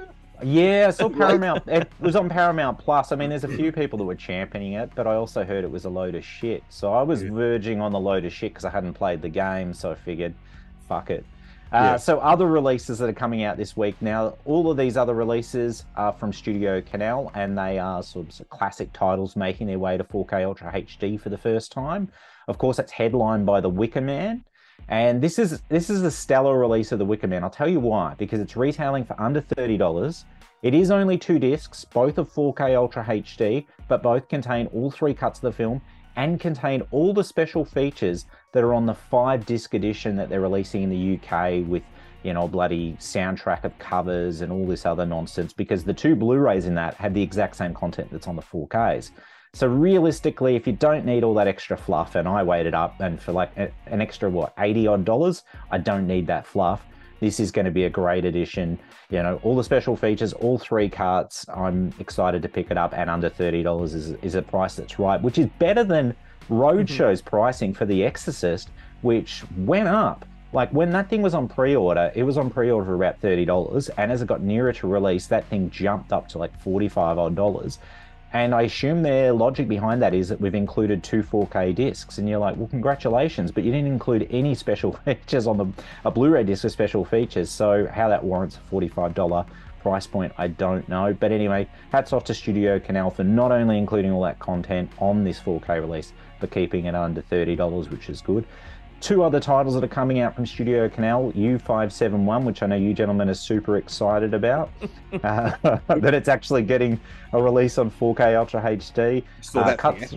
yeah, 0.44 0.86
I 0.88 0.92
saw 0.92 1.10
Paramount. 1.24 1.64
It 1.68 1.90
was 2.00 2.16
on 2.16 2.30
Paramount 2.30 2.78
Plus. 2.80 3.12
I 3.12 3.16
mean, 3.16 3.30
there's 3.30 3.44
a 3.44 3.48
few 3.48 3.72
people 3.72 3.98
that 4.00 4.06
were 4.06 4.16
championing 4.16 4.74
it, 4.74 4.92
but 4.96 5.08
I 5.08 5.16
also 5.16 5.44
heard 5.44 5.64
it 5.64 5.72
was 5.72 5.86
a 5.86 5.90
load 5.90 6.16
of 6.16 6.24
shit. 6.26 6.64
So 6.70 6.94
I 6.94 7.02
was 7.04 7.24
Yeah. 7.24 7.32
verging 7.32 7.82
on 7.82 7.92
the 7.92 8.00
load 8.00 8.26
of 8.26 8.34
shit 8.34 8.52
because 8.54 8.66
I 8.66 8.70
hadn't 8.70 8.94
played 8.94 9.22
the 9.22 9.30
game. 9.30 9.74
So 9.74 9.92
I 9.92 9.96
figured, 9.96 10.34
fuck 10.88 11.10
it. 11.10 11.26
Uh, 11.72 11.78
Yeah. 11.78 11.98
So 11.98 12.20
other 12.20 12.48
releases 12.48 12.98
that 13.00 13.10
are 13.10 13.14
coming 13.14 13.44
out 13.44 13.58
this 13.58 13.78
week. 13.78 13.96
Now, 14.02 14.36
all 14.46 14.72
of 14.72 14.78
these 14.78 14.98
other 14.98 15.14
releases 15.14 15.86
are 15.96 16.14
from 16.14 16.34
Studio 16.34 16.82
Canal, 16.82 17.32
and 17.36 17.58
they 17.58 17.78
are 17.78 18.02
sort 18.02 18.40
of 18.40 18.50
classic 18.50 18.92
titles 18.94 19.36
making 19.36 19.68
their 19.68 19.78
way 19.80 19.96
to 19.98 20.04
4K 20.04 20.44
Ultra 20.44 20.72
HD 20.72 21.18
for 21.20 21.30
the 21.30 21.38
first 21.38 21.72
time. 21.72 22.10
Of 22.48 22.58
course, 22.58 22.80
it's 22.80 22.92
headlined 22.92 23.46
by 23.46 23.62
The 23.62 23.70
Wicker 23.70 24.02
Man. 24.02 24.44
And 24.88 25.22
this 25.22 25.38
is 25.38 25.62
this 25.70 25.90
is 25.90 26.04
a 26.04 26.12
stellar 26.12 26.58
release 26.58 26.92
of 26.92 27.00
The 27.00 27.06
Wicker 27.06 27.28
Man. 27.28 27.44
I'll 27.44 27.50
tell 27.50 27.70
you 27.70 27.80
why. 27.80 28.16
Because 28.18 28.40
it's 28.40 28.56
retailing 28.56 29.06
for 29.06 29.20
under 29.22 29.42
thirty 29.42 29.78
dollars. 29.78 30.26
It 30.62 30.74
is 30.74 30.92
only 30.92 31.18
two 31.18 31.40
discs, 31.40 31.86
both 31.86 32.18
of 32.18 32.30
4K 32.34 32.76
Ultra 32.76 33.02
HD, 33.06 33.66
but 33.88 34.04
both 34.04 34.28
contain 34.28 34.68
all 34.68 34.92
three 34.92 35.14
cuts 35.14 35.40
of 35.40 35.44
the 35.44 35.54
film 35.54 35.82
and 36.18 36.38
contain 36.38 36.84
all 36.92 37.14
the 37.14 37.24
special 37.24 37.64
features 37.64 38.26
that 38.52 38.62
are 38.62 38.74
on 38.74 38.86
the 38.86 38.94
five 38.94 39.46
disc 39.46 39.74
edition 39.74 40.18
that 40.18 40.28
they're 40.28 40.42
releasing 40.42 40.84
in 40.84 40.90
the 40.90 41.18
UK 41.18 41.66
with, 41.66 41.84
you 42.24 42.34
know, 42.34 42.46
bloody 42.46 42.98
soundtrack 43.00 43.64
of 43.64 43.78
covers 43.80 44.42
and 44.42 44.52
all 44.52 44.68
this 44.68 44.86
other 44.86 45.06
nonsense. 45.06 45.54
Because 45.54 45.86
the 45.86 45.94
two 45.94 46.14
Blu-rays 46.14 46.66
in 46.66 46.76
that 46.76 46.96
have 46.96 47.14
the 47.14 47.22
exact 47.22 47.56
same 47.56 47.74
content 47.74 48.10
that's 48.12 48.28
on 48.28 48.36
the 48.36 48.42
4Ks. 48.42 49.12
So 49.54 49.68
realistically, 49.68 50.56
if 50.56 50.68
you 50.68 50.74
don't 50.74 51.06
need 51.06 51.24
all 51.24 51.34
that 51.34 51.48
extra 51.48 51.76
fluff, 51.76 52.16
and 52.16 52.28
I 52.28 52.44
weighed 52.44 52.68
it 52.68 52.76
up, 52.76 53.00
and 53.00 53.20
for 53.20 53.32
like 53.32 53.52
an 53.58 54.02
extra 54.02 54.30
what 54.30 54.54
eighty 54.60 54.86
odd 54.86 55.06
dollars, 55.06 55.44
I 55.72 55.80
don't 55.80 56.06
need 56.06 56.28
that 56.28 56.46
fluff. 56.46 56.86
This 57.20 57.40
is 57.40 57.52
going 57.52 57.66
to 57.66 57.72
be 57.72 57.84
a 57.86 57.90
great 57.90 58.26
addition. 58.26 58.80
You 59.10 59.24
know, 59.24 59.40
all 59.44 59.56
the 59.56 59.64
special 59.64 59.96
features, 59.96 60.34
all 60.34 60.60
three 60.60 60.88
carts. 60.88 61.48
I'm 61.50 61.92
excited 62.00 62.44
to 62.44 62.48
pick 62.48 62.70
it 62.70 62.78
up, 62.78 62.94
and 62.96 63.10
under 63.10 63.28
thirty 63.28 63.64
dollars 63.64 63.96
is 63.96 64.12
is 64.22 64.36
a 64.36 64.42
price 64.42 64.76
that's 64.76 65.00
right, 65.00 65.22
which 65.22 65.40
is 65.40 65.48
better 65.58 65.84
than 65.84 66.16
Roadshow's 66.50 67.22
mm-hmm. 67.22 67.30
pricing 67.30 67.74
for 67.74 67.86
The 67.86 68.04
Exorcist, 68.04 68.70
which 69.02 69.44
went 69.58 69.88
up. 69.88 70.26
Like 70.54 70.72
when 70.72 70.92
that 70.92 71.10
thing 71.10 71.22
was 71.22 71.34
on 71.36 71.48
pre-order, 71.48 72.12
it 72.16 72.24
was 72.24 72.38
on 72.38 72.50
pre-order 72.50 72.86
for 72.86 72.96
about 72.96 73.20
thirty 73.20 73.46
dollars, 73.46 73.90
and 73.98 74.12
as 74.12 74.22
it 74.22 74.28
got 74.28 74.42
nearer 74.42 74.74
to 74.74 74.88
release, 74.88 75.26
that 75.28 75.46
thing 75.46 75.72
jumped 75.72 76.14
up 76.14 76.28
to 76.30 76.38
like 76.38 76.58
forty-five 76.62 77.18
odd 77.18 77.36
dollars. 77.36 77.80
And 78.32 78.54
I 78.54 78.64
assume 78.64 79.02
their 79.02 79.34
logic 79.34 79.68
behind 79.68 80.02
that 80.04 80.14
is 80.14 80.30
that 80.30 80.40
we've 80.40 80.54
included 80.54 81.04
two 81.04 81.24
4K 81.24 81.74
discs, 81.74 82.20
and 82.20 82.30
you're 82.30 82.40
like, 82.40 82.58
well, 82.58 82.68
congratulations, 82.68 83.52
but 83.52 83.64
you 83.64 83.72
didn't 83.72 83.88
include 83.88 84.28
any 84.30 84.54
special 84.54 84.94
features 85.06 85.48
on 85.48 85.58
the 85.58 85.66
a 86.06 86.12
Blu-ray 86.12 86.44
disc 86.44 86.64
with 86.64 86.74
special 86.74 87.04
features. 87.04 87.50
So 87.50 87.88
how 87.88 88.08
that 88.10 88.24
warrants 88.24 88.58
a 88.58 88.74
$45 88.74 89.48
price 89.82 90.06
point, 90.06 90.34
I 90.38 90.48
don't 90.48 90.88
know. 90.88 91.16
But 91.20 91.32
anyway, 91.32 91.68
hats 91.92 92.14
off 92.14 92.24
to 92.26 92.34
Studio 92.34 92.80
Canal 92.80 93.10
for 93.10 93.24
not 93.24 93.52
only 93.52 93.78
including 93.78 94.12
all 94.12 94.22
that 94.24 94.38
content 94.40 94.92
on 95.00 95.24
this 95.24 95.40
4K 95.40 95.82
release, 95.82 96.14
but 96.40 96.52
keeping 96.52 96.86
it 96.86 96.96
under 96.96 97.22
$30, 97.22 97.90
which 97.90 98.10
is 98.10 98.22
good. 98.22 98.46
Two 99.02 99.24
other 99.24 99.40
titles 99.40 99.76
that 99.76 99.84
are 99.84 99.88
coming 99.88 100.20
out 100.20 100.36
from 100.36 100.46
Studio 100.46 100.90
Canal 100.90 101.32
U571, 101.32 102.44
which 102.44 102.62
I 102.62 102.66
know 102.68 102.76
you 102.76 102.94
gentlemen 102.94 103.30
are 103.30 103.34
super 103.34 103.78
excited 103.78 104.34
about. 104.34 104.70
uh, 105.24 105.52
that 105.88 106.14
it's 106.14 106.28
actually 106.28 106.64
getting 106.64 107.00
a 107.32 107.42
release 107.42 107.78
on 107.78 107.90
4K 107.92 108.36
Ultra 108.38 108.62
HD. 108.62 109.24
Saw 109.42 109.62
Uh, 109.62 109.64
that 109.68 109.78
cuts- 109.78 110.14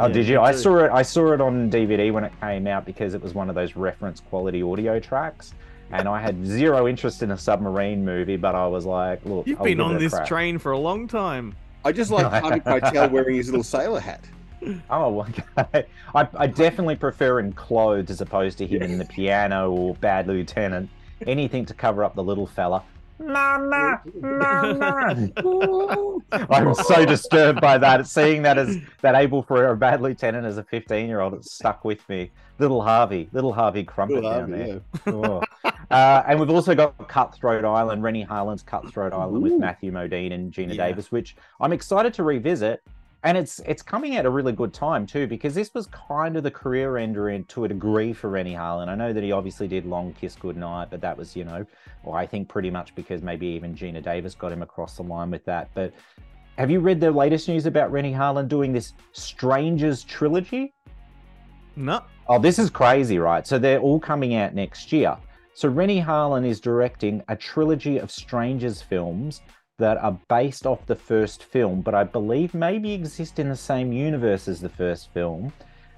Oh, 0.00 0.06
Yeah, 0.08 0.12
did 0.12 0.26
you? 0.26 0.40
I 0.40 0.52
too. 0.52 0.58
saw 0.58 0.78
it. 0.78 0.90
I 0.90 1.02
saw 1.02 1.32
it 1.34 1.40
on 1.40 1.70
DVD 1.70 2.10
when 2.12 2.24
it 2.24 2.32
came 2.40 2.66
out 2.66 2.84
because 2.84 3.14
it 3.14 3.22
was 3.22 3.32
one 3.34 3.48
of 3.48 3.54
those 3.54 3.76
reference 3.76 4.18
quality 4.18 4.60
audio 4.60 4.98
tracks, 4.98 5.54
and 5.92 6.08
I 6.08 6.20
had 6.20 6.44
zero 6.44 6.88
interest 6.88 7.22
in 7.22 7.30
a 7.30 7.38
submarine 7.38 8.04
movie. 8.04 8.36
But 8.36 8.56
I 8.56 8.66
was 8.66 8.86
like, 8.86 9.24
"Look, 9.24 9.46
You've 9.46 9.58
I'll 9.60 9.64
been 9.64 9.80
on 9.80 9.98
this 9.98 10.12
crack. 10.12 10.26
train 10.26 10.58
for 10.58 10.72
a 10.72 10.78
long 10.78 11.06
time. 11.06 11.54
I 11.84 11.92
just 11.92 12.10
like 12.10 12.26
Harvey 12.42 12.58
Keitel 12.58 13.10
wearing 13.12 13.36
his 13.36 13.46
little 13.50 13.62
sailor 13.62 14.00
hat. 14.00 14.24
Oh, 14.90 15.20
okay. 15.58 15.86
I, 16.14 16.28
I 16.36 16.46
definitely 16.46 16.96
prefer 16.96 17.40
in 17.40 17.52
clothes 17.52 18.10
as 18.10 18.20
opposed 18.20 18.58
to 18.58 18.66
him 18.66 18.82
in 18.82 18.98
the 18.98 19.04
piano 19.04 19.70
or 19.70 19.94
Bad 19.96 20.26
Lieutenant. 20.28 20.88
Anything 21.26 21.64
to 21.66 21.74
cover 21.74 22.04
up 22.04 22.14
the 22.14 22.22
little 22.22 22.46
fella. 22.46 22.82
Mama, 23.20 24.02
mama. 24.20 25.30
I'm 26.50 26.74
so 26.74 27.04
disturbed 27.06 27.60
by 27.60 27.78
that. 27.78 28.06
Seeing 28.08 28.42
that 28.42 28.58
as 28.58 28.76
that 29.02 29.14
able 29.14 29.42
for 29.44 29.68
a 29.68 29.76
bad 29.76 30.00
lieutenant 30.02 30.44
as 30.44 30.58
a 30.58 30.64
15 30.64 31.06
year 31.06 31.20
old, 31.20 31.34
it 31.34 31.44
stuck 31.44 31.84
with 31.84 32.06
me. 32.08 32.32
Little 32.58 32.82
Harvey, 32.82 33.28
little 33.32 33.52
Harvey 33.52 33.84
Crumpet 33.84 34.16
Little 34.16 34.30
down 34.30 34.50
Harvey, 34.52 34.64
there. 34.64 34.80
yeah. 35.06 35.12
Oh. 35.12 35.42
Uh, 35.90 36.22
and 36.26 36.40
we've 36.40 36.50
also 36.50 36.74
got 36.74 37.08
Cutthroat 37.08 37.64
Island, 37.64 38.02
Renny 38.02 38.22
Harlin's 38.22 38.62
Cutthroat 38.62 39.12
Island 39.12 39.42
with 39.42 39.52
Matthew 39.54 39.92
Modine 39.92 40.32
and 40.32 40.50
Gina 40.52 40.74
Yeah. 40.74 40.86
Davis, 40.88 41.12
which 41.12 41.36
I'm 41.60 41.72
excited 41.72 42.14
to 42.14 42.24
revisit. 42.24 42.82
And 43.24 43.38
it's 43.38 43.58
it's 43.60 43.80
coming 43.82 44.16
at 44.16 44.26
a 44.26 44.30
really 44.30 44.52
good 44.52 44.74
time 44.74 45.06
too, 45.06 45.26
because 45.26 45.54
this 45.54 45.72
was 45.72 45.86
kind 45.86 46.36
of 46.36 46.42
the 46.42 46.50
career 46.50 46.98
ender 46.98 47.30
in, 47.30 47.44
to 47.44 47.64
a 47.64 47.68
degree 47.68 48.12
for 48.12 48.28
Renny 48.28 48.52
Harlin. 48.52 48.88
I 48.88 48.94
know 48.94 49.14
that 49.14 49.22
he 49.22 49.32
obviously 49.32 49.66
did 49.66 49.86
Long 49.86 50.12
Kiss 50.12 50.36
Goodnight, 50.36 50.90
but 50.90 51.00
that 51.00 51.16
was, 51.16 51.34
you 51.34 51.44
know, 51.44 51.64
well, 52.02 52.14
I 52.14 52.26
think 52.26 52.50
pretty 52.50 52.70
much 52.70 52.94
because 52.94 53.22
maybe 53.22 53.46
even 53.46 53.74
Geena 53.74 54.02
Davis 54.02 54.34
got 54.34 54.52
him 54.52 54.60
across 54.60 54.98
the 54.98 55.04
line 55.04 55.30
with 55.30 55.42
that. 55.46 55.70
But 55.72 55.94
have 56.58 56.70
you 56.70 56.80
read 56.80 57.00
the 57.00 57.10
latest 57.10 57.48
news 57.48 57.64
about 57.64 57.90
Renny 57.90 58.12
Harlin 58.12 58.46
doing 58.46 58.74
this 58.74 58.92
Strangers 59.12 60.04
trilogy? 60.04 60.74
No. 61.76 62.02
Oh, 62.28 62.38
this 62.38 62.58
is 62.58 62.68
crazy, 62.68 63.18
right? 63.18 63.46
So 63.46 63.58
they're 63.58 63.80
all 63.80 63.98
coming 63.98 64.34
out 64.34 64.54
next 64.54 64.92
year. 64.92 65.16
So 65.54 65.70
Renny 65.70 66.02
Harlin 66.02 66.46
is 66.46 66.60
directing 66.60 67.22
a 67.28 67.36
trilogy 67.36 67.98
of 67.98 68.10
Strangers 68.10 68.82
films 68.82 69.40
that 69.78 69.98
are 69.98 70.18
based 70.28 70.66
off 70.66 70.86
the 70.86 70.94
first 70.94 71.42
film, 71.42 71.80
but 71.80 71.94
I 71.94 72.04
believe 72.04 72.54
maybe 72.54 72.92
exist 72.92 73.38
in 73.38 73.48
the 73.48 73.56
same 73.56 73.92
universe 73.92 74.46
as 74.46 74.60
the 74.60 74.68
first 74.68 75.12
film. 75.12 75.52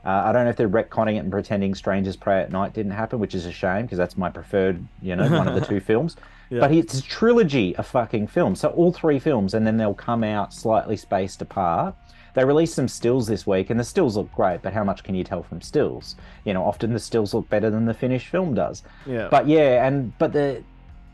Uh, 0.04 0.22
I 0.26 0.32
don't 0.32 0.44
know 0.44 0.50
if 0.50 0.56
they're 0.56 0.68
retconning 0.68 1.16
it 1.16 1.18
and 1.18 1.32
pretending 1.32 1.74
Strangers 1.74 2.16
Prey 2.16 2.40
at 2.40 2.52
Night 2.52 2.72
didn't 2.72 2.92
happen, 2.92 3.18
which 3.18 3.34
is 3.34 3.44
a 3.44 3.52
shame 3.52 3.82
because 3.82 3.98
that's 3.98 4.16
my 4.16 4.30
preferred, 4.30 4.86
you 5.02 5.16
know, 5.16 5.28
one 5.28 5.48
of 5.48 5.54
the 5.54 5.60
two 5.66 5.80
films. 5.80 6.16
Yeah. 6.48 6.60
But 6.60 6.72
it's 6.72 7.00
a 7.00 7.02
trilogy 7.02 7.74
of 7.76 7.86
fucking 7.86 8.28
films. 8.28 8.60
So 8.60 8.68
all 8.68 8.92
three 8.92 9.18
films, 9.18 9.52
and 9.52 9.66
then 9.66 9.76
they'll 9.76 9.94
come 9.94 10.22
out 10.22 10.54
slightly 10.54 10.96
spaced 10.96 11.42
apart. 11.42 11.96
They 12.34 12.44
released 12.44 12.74
some 12.74 12.86
stills 12.86 13.26
this 13.26 13.46
week, 13.46 13.68
and 13.70 13.80
the 13.80 13.84
stills 13.84 14.16
look 14.16 14.32
great, 14.32 14.62
but 14.62 14.72
how 14.72 14.84
much 14.84 15.02
can 15.02 15.14
you 15.14 15.24
tell 15.24 15.42
from 15.42 15.60
stills? 15.60 16.14
You 16.44 16.54
know, 16.54 16.62
often 16.62 16.92
the 16.92 17.00
stills 17.00 17.34
look 17.34 17.48
better 17.48 17.68
than 17.68 17.86
the 17.86 17.94
finished 17.94 18.28
film 18.28 18.54
does. 18.54 18.84
Yeah. 19.06 19.28
But 19.28 19.48
yeah, 19.48 19.86
and 19.86 20.16
but 20.18 20.32
the 20.32 20.62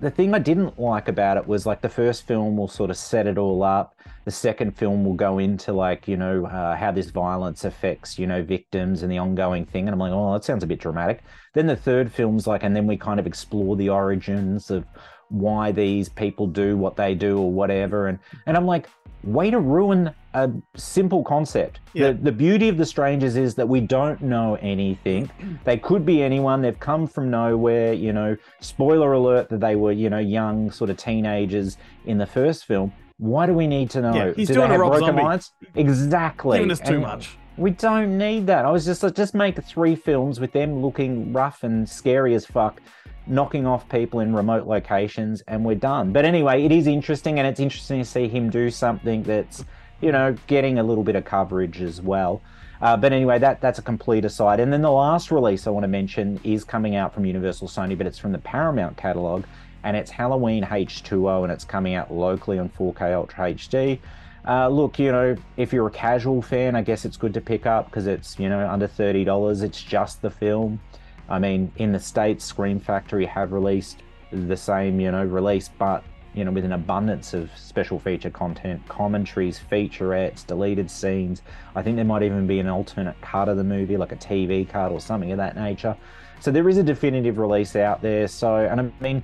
the 0.03 0.11
thing 0.11 0.35
I 0.35 0.41
didn't 0.41 0.81
like 0.81 1.07
about 1.07 1.37
it 1.37 1.47
was 1.47 1.65
like 1.65 1.81
the 1.81 1.89
first 1.89 2.27
film 2.27 2.57
will 2.57 2.67
sort 2.67 2.91
of 2.91 2.97
set 2.97 3.29
it 3.29 3.39
all 3.39 3.63
up. 3.63 3.97
The 4.25 4.33
second 4.33 4.77
film 4.77 5.05
will 5.05 5.15
go 5.15 5.39
into 5.39 5.73
like 5.73 6.09
you 6.09 6.17
know 6.17 6.45
uh, 6.45 6.77
how 6.77 6.91
this 6.91 7.11
violence 7.11 7.65
affects 7.65 8.19
you 8.19 8.27
know 8.27 8.43
victims 8.43 9.03
and 9.03 9.13
the 9.13 9.19
ongoing 9.19 9.65
thing, 9.65 9.87
and 9.87 9.95
I'm 9.95 10.01
like, 10.01 10.13
oh, 10.13 10.33
that 10.33 10.45
sounds 10.45 10.65
a 10.65 10.67
bit 10.67 10.81
dramatic. 10.81 11.23
Then 11.55 11.69
the 11.69 11.77
third 11.77 12.13
film's 12.13 12.49
like, 12.49 12.65
and 12.65 12.75
then 12.75 12.89
we 12.89 12.97
kind 12.97 13.21
of 13.21 13.29
explore 13.29 13.77
the 13.77 13.91
origins 13.91 14.73
of 14.73 14.85
why 15.29 15.71
these 15.71 16.09
people 16.09 16.49
do 16.49 16.77
what 16.77 16.97
they 16.97 17.15
do 17.15 17.39
or 17.39 17.53
whatever, 17.53 18.09
and 18.09 18.19
and 18.47 18.57
I'm 18.57 18.67
like, 18.67 18.89
way 19.23 19.53
to 19.53 19.61
ruin 19.61 20.13
a 20.35 20.51
simple 20.77 21.23
concept. 21.25 21.81
Yeah. 21.93 22.09
The 22.09 22.15
the 22.15 22.33
beauty 22.33 22.69
of 22.69 22.77
the 22.77 22.87
strangers 22.87 23.37
is 23.37 23.55
that 23.57 23.69
we 23.69 23.81
don't 23.81 24.21
know 24.23 24.57
anything. 24.61 25.31
They 25.65 25.77
could 25.77 26.05
be 26.05 26.23
anyone. 26.23 26.63
They've 26.63 26.79
come 26.79 27.07
from 27.07 27.31
nowhere. 27.31 27.93
You 27.93 28.13
know, 28.13 28.37
spoiler 28.61 29.13
alert 29.13 29.49
that 29.51 29.61
they 29.61 29.77
were 29.77 29.93
you 29.93 30.11
know 30.11 30.19
young 30.19 30.71
sort 30.71 30.91
of 30.91 30.97
teenagers 30.97 31.77
in 32.07 32.19
the 32.19 32.27
first 32.27 32.65
film. 32.67 32.93
Why 33.19 33.47
do 33.47 33.53
we 33.53 33.67
need 33.67 33.91
to 33.91 34.01
know? 34.01 34.15
Yeah, 34.15 34.33
he's 34.35 34.49
do 34.49 34.55
doing 34.55 34.69
they 34.69 34.75
a 34.75 34.79
have 34.79 34.81
Rob 34.81 34.99
broken 34.99 35.15
minds? 35.15 35.53
Exactly. 35.77 36.59
Giving 36.59 36.73
us 36.73 36.81
too 36.81 36.95
And 36.95 37.03
much. 37.03 37.37
We 37.57 37.71
don't 37.71 38.17
need 38.17 38.47
that. 38.47 38.65
I 38.65 38.71
was 38.71 38.85
just 38.85 39.03
like, 39.03 39.15
just 39.15 39.35
make 39.35 39.63
three 39.63 39.95
films 39.95 40.41
with 40.41 40.53
them 40.53 40.81
looking 40.83 41.33
rough 41.33 41.65
and 41.65 41.87
scary 41.89 42.35
as 42.35 42.47
fuck, 42.47 42.81
knocking 43.27 43.67
off 43.67 43.89
people 43.89 44.21
in 44.21 44.35
remote 44.35 44.67
locations, 44.67 45.43
and 45.43 45.65
we're 45.65 45.75
done. 45.77 46.13
But 46.13 46.25
anyway, 46.25 46.65
it 46.65 46.73
is 46.73 46.87
interesting, 46.87 47.39
and 47.39 47.47
it's 47.47 47.61
interesting 47.61 48.01
to 48.01 48.05
see 48.05 48.27
him 48.27 48.49
do 48.49 48.71
something 48.71 49.23
that's, 49.23 49.65
you 50.03 50.13
know, 50.13 50.37
getting 50.47 50.79
a 50.79 50.83
little 50.83 51.05
bit 51.05 51.17
of 51.17 51.25
coverage 51.25 51.81
as 51.81 52.03
well. 52.03 52.43
Uh, 52.83 52.97
but 52.97 53.13
anyway, 53.13 53.39
that 53.39 53.61
that's 53.61 53.79
a 53.79 53.83
complete 53.83 54.25
aside. 54.25 54.59
And 54.59 54.73
then 54.73 54.83
the 54.83 54.91
last 54.91 55.31
release 55.31 55.67
I 55.67 55.71
want 55.71 55.85
to 55.85 55.89
mention 55.89 56.41
is 56.43 56.65
coming 56.65 56.97
out 56.97 57.15
from 57.15 57.25
Universal 57.25 57.69
Sony, 57.69 57.97
but 57.97 58.07
it's 58.07 58.19
from 58.19 58.33
the 58.33 58.39
Paramount 58.39 58.97
catalog, 58.97 59.45
and 59.85 59.97
it's 59.97 60.11
Halloween 60.11 60.65
H2O, 60.65 61.45
and 61.45 61.53
it's 61.53 61.65
coming 61.65 61.95
out 61.95 62.13
locally 62.13 62.59
on 62.59 62.69
4K 62.69 63.15
Ultra 63.15 63.55
HD. 63.55 63.99
Uh, 64.47 64.69
look, 64.69 64.99
you 64.99 65.13
know, 65.13 65.37
if 65.57 65.73
you're 65.73 65.87
a 65.87 65.91
casual 65.91 66.43
fan, 66.43 66.75
I 66.75 66.83
guess 66.83 67.05
it's 67.05 67.17
good 67.17 67.33
to 67.35 67.41
pick 67.41 67.65
up 67.65 67.87
because 67.87 68.09
it's, 68.09 68.39
you 68.41 68.49
know, 68.49 68.69
under 68.69 68.89
$30. 68.89 69.63
It's 69.63 69.81
just 69.81 70.21
the 70.21 70.31
film. 70.31 70.81
I 71.29 71.39
mean, 71.39 71.71
in 71.77 71.93
the 71.93 72.01
States, 72.01 72.45
Scream 72.45 72.81
Factory 72.81 73.25
have 73.27 73.53
released 73.53 74.03
the 74.33 74.57
same, 74.57 74.99
you 74.99 75.13
know, 75.13 75.25
release, 75.25 75.69
but, 75.69 76.03
you 76.35 76.45
know, 76.45 76.51
with 76.51 76.65
an 76.65 76.73
abundance 76.73 77.35
of 77.35 77.51
special 77.57 77.99
feature 77.99 78.31
content, 78.31 78.87
commentaries, 78.89 79.61
featurettes, 79.71 80.47
deleted 80.47 80.91
scenes. 80.91 81.43
I 81.75 81.83
think 81.83 81.97
there 81.97 82.05
might 82.05 82.23
even 82.23 82.47
be 82.47 82.59
an 82.59 82.69
alternate 82.69 83.21
cut 83.21 83.49
of 83.49 83.57
the 83.57 83.65
movie, 83.65 83.97
like 83.97 84.13
a 84.13 84.17
TV 84.17 84.69
cut 84.69 84.93
or 84.93 85.01
something 85.01 85.31
of 85.33 85.39
that 85.39 85.57
nature. 85.57 85.97
So 86.41 86.51
there 86.51 86.69
is 86.69 86.79
a 86.79 86.83
definitive 86.83 87.39
release 87.39 87.77
out 87.77 88.03
there. 88.03 88.27
So, 88.29 88.57
and 88.57 88.81
I 88.81 88.91
mean, 89.01 89.23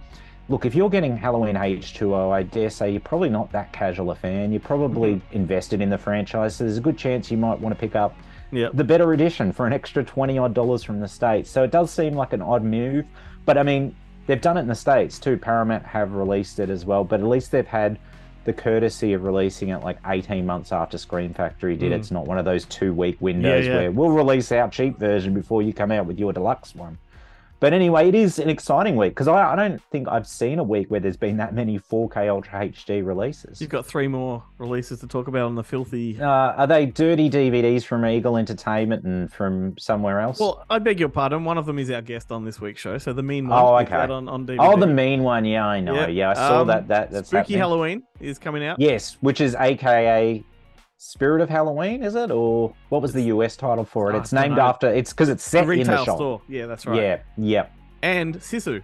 look, 0.48 0.64
if 0.64 0.74
you're 0.74 0.90
getting 0.90 1.16
Halloween 1.16 1.56
H2O, 1.56 2.30
I 2.30 2.42
dare 2.42 2.70
say 2.70 2.90
you're 2.90 3.00
probably 3.00 3.28
not 3.28 3.50
that 3.52 3.72
casual 3.72 4.10
a 4.10 4.14
fan. 4.14 4.52
You're 4.52 4.60
probably 4.60 5.14
mm-hmm. 5.14 5.36
invested 5.36 5.80
in 5.80 5.90
the 5.90 5.98
franchise, 5.98 6.56
so 6.56 6.64
there's 6.64 6.78
a 6.78 6.82
good 6.82 6.98
chance 6.98 7.30
you 7.30 7.36
might 7.36 7.58
want 7.58 7.74
to 7.74 7.80
pick 7.80 7.96
up 7.96 8.16
Yeah. 8.50 8.68
the 8.72 8.84
better 8.84 9.12
edition 9.12 9.52
for 9.52 9.66
an 9.66 9.72
extra 9.72 10.04
20 10.04 10.38
odd 10.38 10.54
dollars 10.54 10.82
from 10.84 11.00
the 11.00 11.08
States. 11.08 11.50
So 11.50 11.64
it 11.64 11.70
does 11.70 11.90
seem 11.90 12.14
like 12.14 12.32
an 12.32 12.42
odd 12.42 12.62
move, 12.62 13.04
but 13.44 13.58
I 13.58 13.62
mean, 13.62 13.94
they've 14.28 14.40
done 14.40 14.56
it 14.56 14.60
in 14.60 14.68
the 14.68 14.74
States 14.76 15.18
too. 15.18 15.36
Paramount 15.36 15.84
have 15.84 16.12
released 16.12 16.60
it 16.60 16.70
as 16.70 16.84
well, 16.84 17.02
but 17.02 17.18
at 17.18 17.26
least 17.26 17.50
they've 17.50 17.66
had 17.66 17.98
the 18.44 18.52
courtesy 18.52 19.12
of 19.14 19.24
releasing 19.24 19.70
it 19.70 19.78
like 19.82 19.98
18 20.06 20.46
months 20.46 20.70
after 20.70 20.96
Scream 20.96 21.34
Factory 21.34 21.76
did. 21.76 21.88
Hmm. 21.92 21.98
It's 21.98 22.10
not 22.12 22.26
one 22.26 22.38
of 22.38 22.44
those 22.44 22.64
two 22.66 22.94
week 22.94 23.16
windows 23.20 23.66
Yeah, 23.66 23.72
yeah. 23.72 23.78
where 23.78 23.90
we'll 23.90 24.10
release 24.10 24.52
our 24.52 24.70
cheap 24.70 24.98
version 24.98 25.34
before 25.34 25.62
you 25.62 25.72
come 25.72 25.90
out 25.90 26.06
with 26.06 26.18
your 26.18 26.32
deluxe 26.32 26.74
one. 26.74 26.98
But 27.60 27.72
anyway, 27.72 28.08
it 28.08 28.14
is 28.14 28.38
an 28.38 28.48
exciting 28.48 28.94
week 28.94 29.10
because 29.12 29.26
I, 29.26 29.52
I 29.52 29.56
don't 29.56 29.82
think 29.90 30.06
I've 30.06 30.28
seen 30.28 30.60
a 30.60 30.62
week 30.62 30.90
where 30.90 31.00
there's 31.00 31.16
been 31.16 31.38
that 31.38 31.54
many 31.54 31.78
4K 31.78 32.28
Ultra 32.28 32.68
HD 32.68 33.04
releases. 33.04 33.60
You've 33.60 33.70
got 33.70 33.84
three 33.84 34.06
more 34.06 34.44
releases 34.58 35.00
to 35.00 35.08
talk 35.08 35.26
about 35.26 35.46
on 35.46 35.56
the 35.56 35.64
filthy. 35.64 36.20
Uh, 36.20 36.26
are 36.26 36.66
they 36.68 36.86
dirty 36.86 37.28
DVDs 37.28 37.82
from 37.84 38.06
Eagle 38.06 38.36
Entertainment 38.36 39.04
and 39.04 39.32
from 39.32 39.76
somewhere 39.76 40.20
else? 40.20 40.38
Well, 40.38 40.64
I 40.70 40.78
beg 40.78 41.00
your 41.00 41.08
pardon. 41.08 41.44
One 41.44 41.58
of 41.58 41.66
them 41.66 41.80
is 41.80 41.90
our 41.90 42.00
guest 42.02 42.30
on 42.30 42.44
this 42.44 42.60
week's 42.60 42.80
show. 42.80 42.96
So 42.98 43.12
the 43.12 43.22
mean 43.24 43.48
one. 43.48 43.58
Oh, 43.60 43.76
okay. 43.78 43.96
on, 43.96 44.28
on 44.28 44.46
DVD. 44.46 44.56
oh, 44.60 44.78
the 44.78 44.86
mean 44.86 45.24
one. 45.24 45.44
Yeah, 45.44 45.66
I 45.66 45.80
know. 45.80 46.06
Yeah, 46.06 46.30
I 46.30 46.34
saw 46.34 46.60
Um, 46.60 46.68
that. 46.68 46.86
That 46.88 47.10
that's 47.10 47.28
Spooky 47.28 47.38
happening. 47.54 47.58
Halloween 47.58 48.02
is 48.20 48.38
coming 48.38 48.64
out. 48.64 48.78
Yes, 48.78 49.16
which 49.20 49.40
is 49.40 49.56
AKA 49.58 50.44
Spirit 51.02 51.40
of 51.40 51.48
Halloween, 51.48 52.02
is 52.02 52.16
it? 52.16 52.30
Or 52.32 52.74
what 52.88 53.00
was 53.02 53.12
the 53.12 53.22
US 53.24 53.56
title 53.56 53.84
for 53.84 54.10
it? 54.10 54.14
I 54.16 54.18
It's 54.18 54.32
named 54.32 54.56
know. 54.56 54.62
after. 54.62 54.88
It's 54.92 55.12
because 55.12 55.28
it's 55.28 55.44
The 55.44 55.50
set 55.50 55.62
in 55.62 55.68
the 55.68 55.76
retail 55.76 56.04
shop. 56.04 56.16
store. 56.16 56.42
Yeah, 56.48 56.66
that's 56.66 56.86
right. 56.86 57.00
Yeah, 57.00 57.18
yep. 57.36 57.72
And 58.02 58.36
Sisu. 58.38 58.82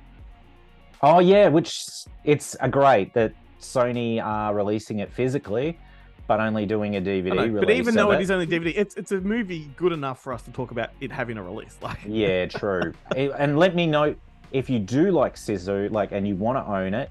Oh 1.02 1.18
yeah, 1.18 1.48
which 1.48 1.84
it's 2.22 2.56
a 2.60 2.68
great 2.68 3.12
that 3.14 3.32
Sony 3.60 4.24
are 4.24 4.54
releasing 4.54 5.00
it 5.00 5.12
physically, 5.12 5.76
but 6.28 6.38
only 6.38 6.66
doing 6.66 6.96
a 6.96 7.00
DVD 7.00 7.34
know, 7.34 7.42
release. 7.46 7.60
but 7.60 7.70
even 7.70 7.94
though 7.96 8.12
it. 8.12 8.20
is 8.20 8.30
only 8.30 8.46
DVD, 8.46 8.72
it's 8.76 8.94
it's 8.94 9.10
a 9.10 9.20
movie 9.20 9.68
good 9.76 9.92
enough 9.92 10.20
for 10.22 10.32
us 10.32 10.42
to 10.42 10.52
talk 10.52 10.70
about 10.70 10.90
it 11.00 11.10
having 11.10 11.36
a 11.36 11.42
release. 11.42 11.76
Like, 11.82 11.98
Yeah, 12.06 12.46
true. 12.46 12.92
And 13.16 13.58
let 13.58 13.74
me 13.74 13.86
know 13.86 14.14
if 14.52 14.70
you 14.70 14.78
do 14.78 15.10
like 15.10 15.34
Sisu, 15.34 15.90
like, 15.90 16.12
and 16.12 16.28
you 16.28 16.36
want 16.36 16.58
to 16.64 16.72
own 16.72 16.94
it. 16.94 17.10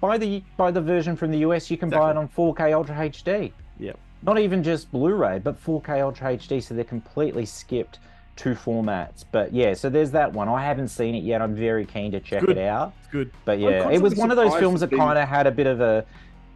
Buy 0.00 0.16
the 0.16 0.44
buy 0.56 0.70
the 0.70 0.80
version 0.80 1.16
from 1.16 1.32
the 1.32 1.38
US. 1.38 1.70
You 1.72 1.76
can 1.76 1.90
buy 1.90 2.12
it 2.12 2.16
on 2.16 2.28
4K 2.28 2.72
Ultra 2.72 2.94
HD. 2.94 3.52
Yep. 3.80 3.98
Not 4.24 4.38
even 4.38 4.62
just 4.62 4.90
Blu-ray, 4.90 5.38
but 5.40 5.62
4K 5.62 6.02
Ultra 6.02 6.36
HD. 6.36 6.62
So 6.62 6.74
they're 6.74 6.84
completely 6.84 7.44
skipped 7.44 7.98
two 8.36 8.54
formats. 8.54 9.24
But 9.30 9.52
yeah, 9.52 9.74
so 9.74 9.88
there's 9.88 10.10
that 10.12 10.32
one. 10.32 10.48
I 10.48 10.64
haven't 10.64 10.88
seen 10.88 11.14
it 11.14 11.22
yet. 11.22 11.42
I'm 11.42 11.54
very 11.54 11.84
keen 11.84 12.10
to 12.12 12.20
check 12.20 12.40
Good. 12.40 12.56
it 12.56 12.66
out. 12.66 12.94
It's 13.00 13.12
good. 13.12 13.30
But 13.44 13.58
yeah, 13.58 13.90
it 13.90 14.00
was 14.00 14.14
one 14.14 14.30
of 14.30 14.36
those 14.36 14.54
films 14.56 14.80
that 14.80 14.90
kind 14.90 15.18
of 15.18 15.28
had 15.28 15.46
a 15.46 15.50
bit 15.50 15.66
of 15.66 15.80
a, 15.80 16.04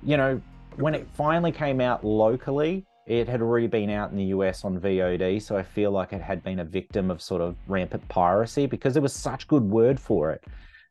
you 0.03 0.17
know, 0.17 0.41
when 0.77 0.95
it 0.95 1.07
finally 1.15 1.53
came 1.53 1.81
out 1.81 2.05
locally, 2.05 2.85
it 3.07 3.27
had 3.29 3.41
already 3.41 3.67
been 3.67 3.91
out 3.91 4.11
in 4.11 4.17
the 4.17 4.25
US 4.25 4.65
on 4.65 4.79
VOD. 4.79 5.41
So 5.43 5.57
I 5.57 5.63
feel 5.63 5.91
like 5.91 6.13
it 6.13 6.21
had 6.21 6.43
been 6.43 6.61
a 6.61 6.65
victim 6.65 7.11
of 7.11 7.23
sort 7.23 7.41
of 7.41 7.57
rampant 7.67 8.07
piracy 8.09 8.67
because 8.67 8.93
there 8.93 9.03
was 9.03 9.13
such 9.13 9.49
good 9.49 9.65
word 9.65 9.99
for 9.99 10.31
it 10.31 10.45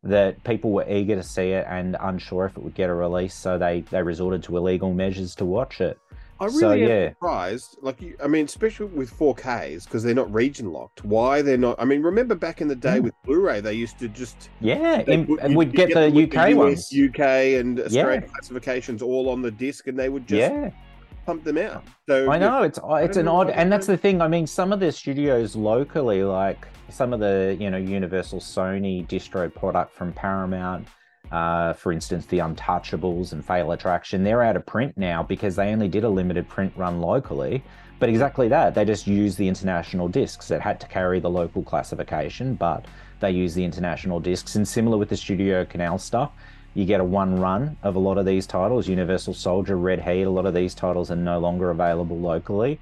that 0.03 0.41
people 0.43 0.71
were 0.71 0.89
eager 0.89 1.15
to 1.15 1.23
see 1.23 1.51
it 1.51 1.65
and 1.67 1.97
unsure 1.99 2.45
if 2.45 2.55
it 2.55 2.63
would 2.63 2.75
get 2.75 2.89
a 2.89 2.93
release. 2.93 3.33
So 3.33 3.57
they, 3.57 3.81
they 3.81 4.01
resorted 4.01 4.43
to 4.43 4.57
illegal 4.57 4.93
measures 4.93 5.35
to 5.35 5.45
watch 5.45 5.81
it. 5.81 5.99
I 6.39 6.45
really 6.45 6.59
So, 6.59 6.71
am 6.71 6.79
yeah. 6.79 7.09
surprised. 7.09 7.77
Like, 7.81 8.01
you, 8.01 8.15
I 8.23 8.27
mean, 8.27 8.45
especially 8.45 8.87
with 8.87 9.11
4Ks 9.11 9.85
because 9.85 10.03
they're 10.03 10.13
not 10.15 10.31
region 10.33 10.71
locked. 10.71 11.03
Why 11.03 11.41
they're 11.41 11.57
not? 11.57 11.79
I 11.79 11.85
mean, 11.85 12.01
remember 12.03 12.35
back 12.35 12.61
in 12.61 12.67
the 12.67 12.75
day 12.75 12.99
Mm. 12.99 13.03
with 13.03 13.13
Blu-ray, 13.25 13.61
they 13.61 13.73
used 13.73 13.99
to 13.99 14.07
just 14.07 14.49
Yeah, 14.61 15.03
they 15.03 15.13
and 15.15 15.27
you'd- 15.29 15.55
we'd 15.55 15.67
you'd 15.67 15.75
get 15.75 15.93
the 15.93 16.09
UK 16.11 16.49
US, 16.51 16.55
ones. 16.55 16.91
UK, 16.93 17.55
and 17.55 17.79
Australian 17.79 18.23
Yeah. 18.23 18.27
classifications 18.29 19.01
all 19.01 19.29
on 19.29 19.41
the 19.41 19.51
disc, 19.51 19.87
and 19.87 19.97
they 19.97 20.09
would 20.09 20.27
just 20.27 20.51
Yeah. 20.51 20.69
pump 21.25 21.43
them 21.43 21.57
out. 21.57 21.83
So 22.07 22.29
I 22.31 22.37
know 22.37 22.63
it's 22.63 22.79
it's 22.85 23.17
an 23.17 23.27
odd, 23.27 23.49
and 23.49 23.71
that's 23.71 23.87
the 23.87 23.97
thing. 23.97 24.21
I 24.21 24.27
mean, 24.27 24.47
some 24.47 24.71
of 24.71 24.79
the 24.79 24.91
studios 24.91 25.55
locally, 25.55 26.23
like 26.23 26.67
some 26.89 27.11
of 27.13 27.19
the 27.19 27.57
you 27.59 27.69
know 27.69 27.77
Universal 27.77 28.39
Sony 28.39 29.05
distro 29.07 29.53
product 29.53 29.91
from 29.93 30.13
Paramount, 30.13 30.87
uh, 31.31 31.73
for 31.73 31.91
instance, 31.91 32.25
the 32.25 32.39
Untouchables 32.39 33.33
and 33.33 33.45
Fatal 33.45 33.71
Attraction, 33.71 34.23
they're 34.23 34.43
out 34.43 34.55
of 34.55 34.65
print 34.65 34.97
now 34.97 35.23
because 35.23 35.55
they 35.55 35.71
only 35.71 35.87
did 35.87 36.03
a 36.03 36.09
limited 36.09 36.47
print 36.47 36.73
run 36.75 37.01
locally. 37.01 37.63
But 37.99 38.09
exactly 38.09 38.47
that, 38.49 38.75
they 38.75 38.85
just 38.85 39.07
use 39.07 39.35
the 39.35 39.47
international 39.47 40.07
discs. 40.07 40.51
It 40.51 40.61
had 40.61 40.79
to 40.81 40.87
carry 40.87 41.19
the 41.19 41.29
local 41.29 41.63
classification, 41.63 42.55
but 42.55 42.85
they 43.19 43.31
use 43.31 43.53
the 43.55 43.65
international 43.65 44.19
discs. 44.19 44.55
And 44.55 44.67
similar 44.67 44.97
with 44.97 45.09
the 45.09 45.17
Studio 45.17 45.65
Canal 45.65 45.97
stuff, 45.97 46.31
you 46.77 46.85
get 46.85 46.99
a 46.99 47.03
one 47.03 47.39
run 47.39 47.75
of 47.81 47.95
a 47.95 47.99
lot 47.99 48.19
of 48.19 48.25
these 48.25 48.45
titles 48.45 48.87
universal 48.87 49.33
soldier 49.33 49.75
red 49.77 49.99
heat 49.99 50.23
a 50.23 50.29
lot 50.29 50.45
of 50.45 50.53
these 50.53 50.75
titles 50.75 51.09
are 51.09 51.15
no 51.15 51.39
longer 51.39 51.71
available 51.71 52.19
locally 52.19 52.79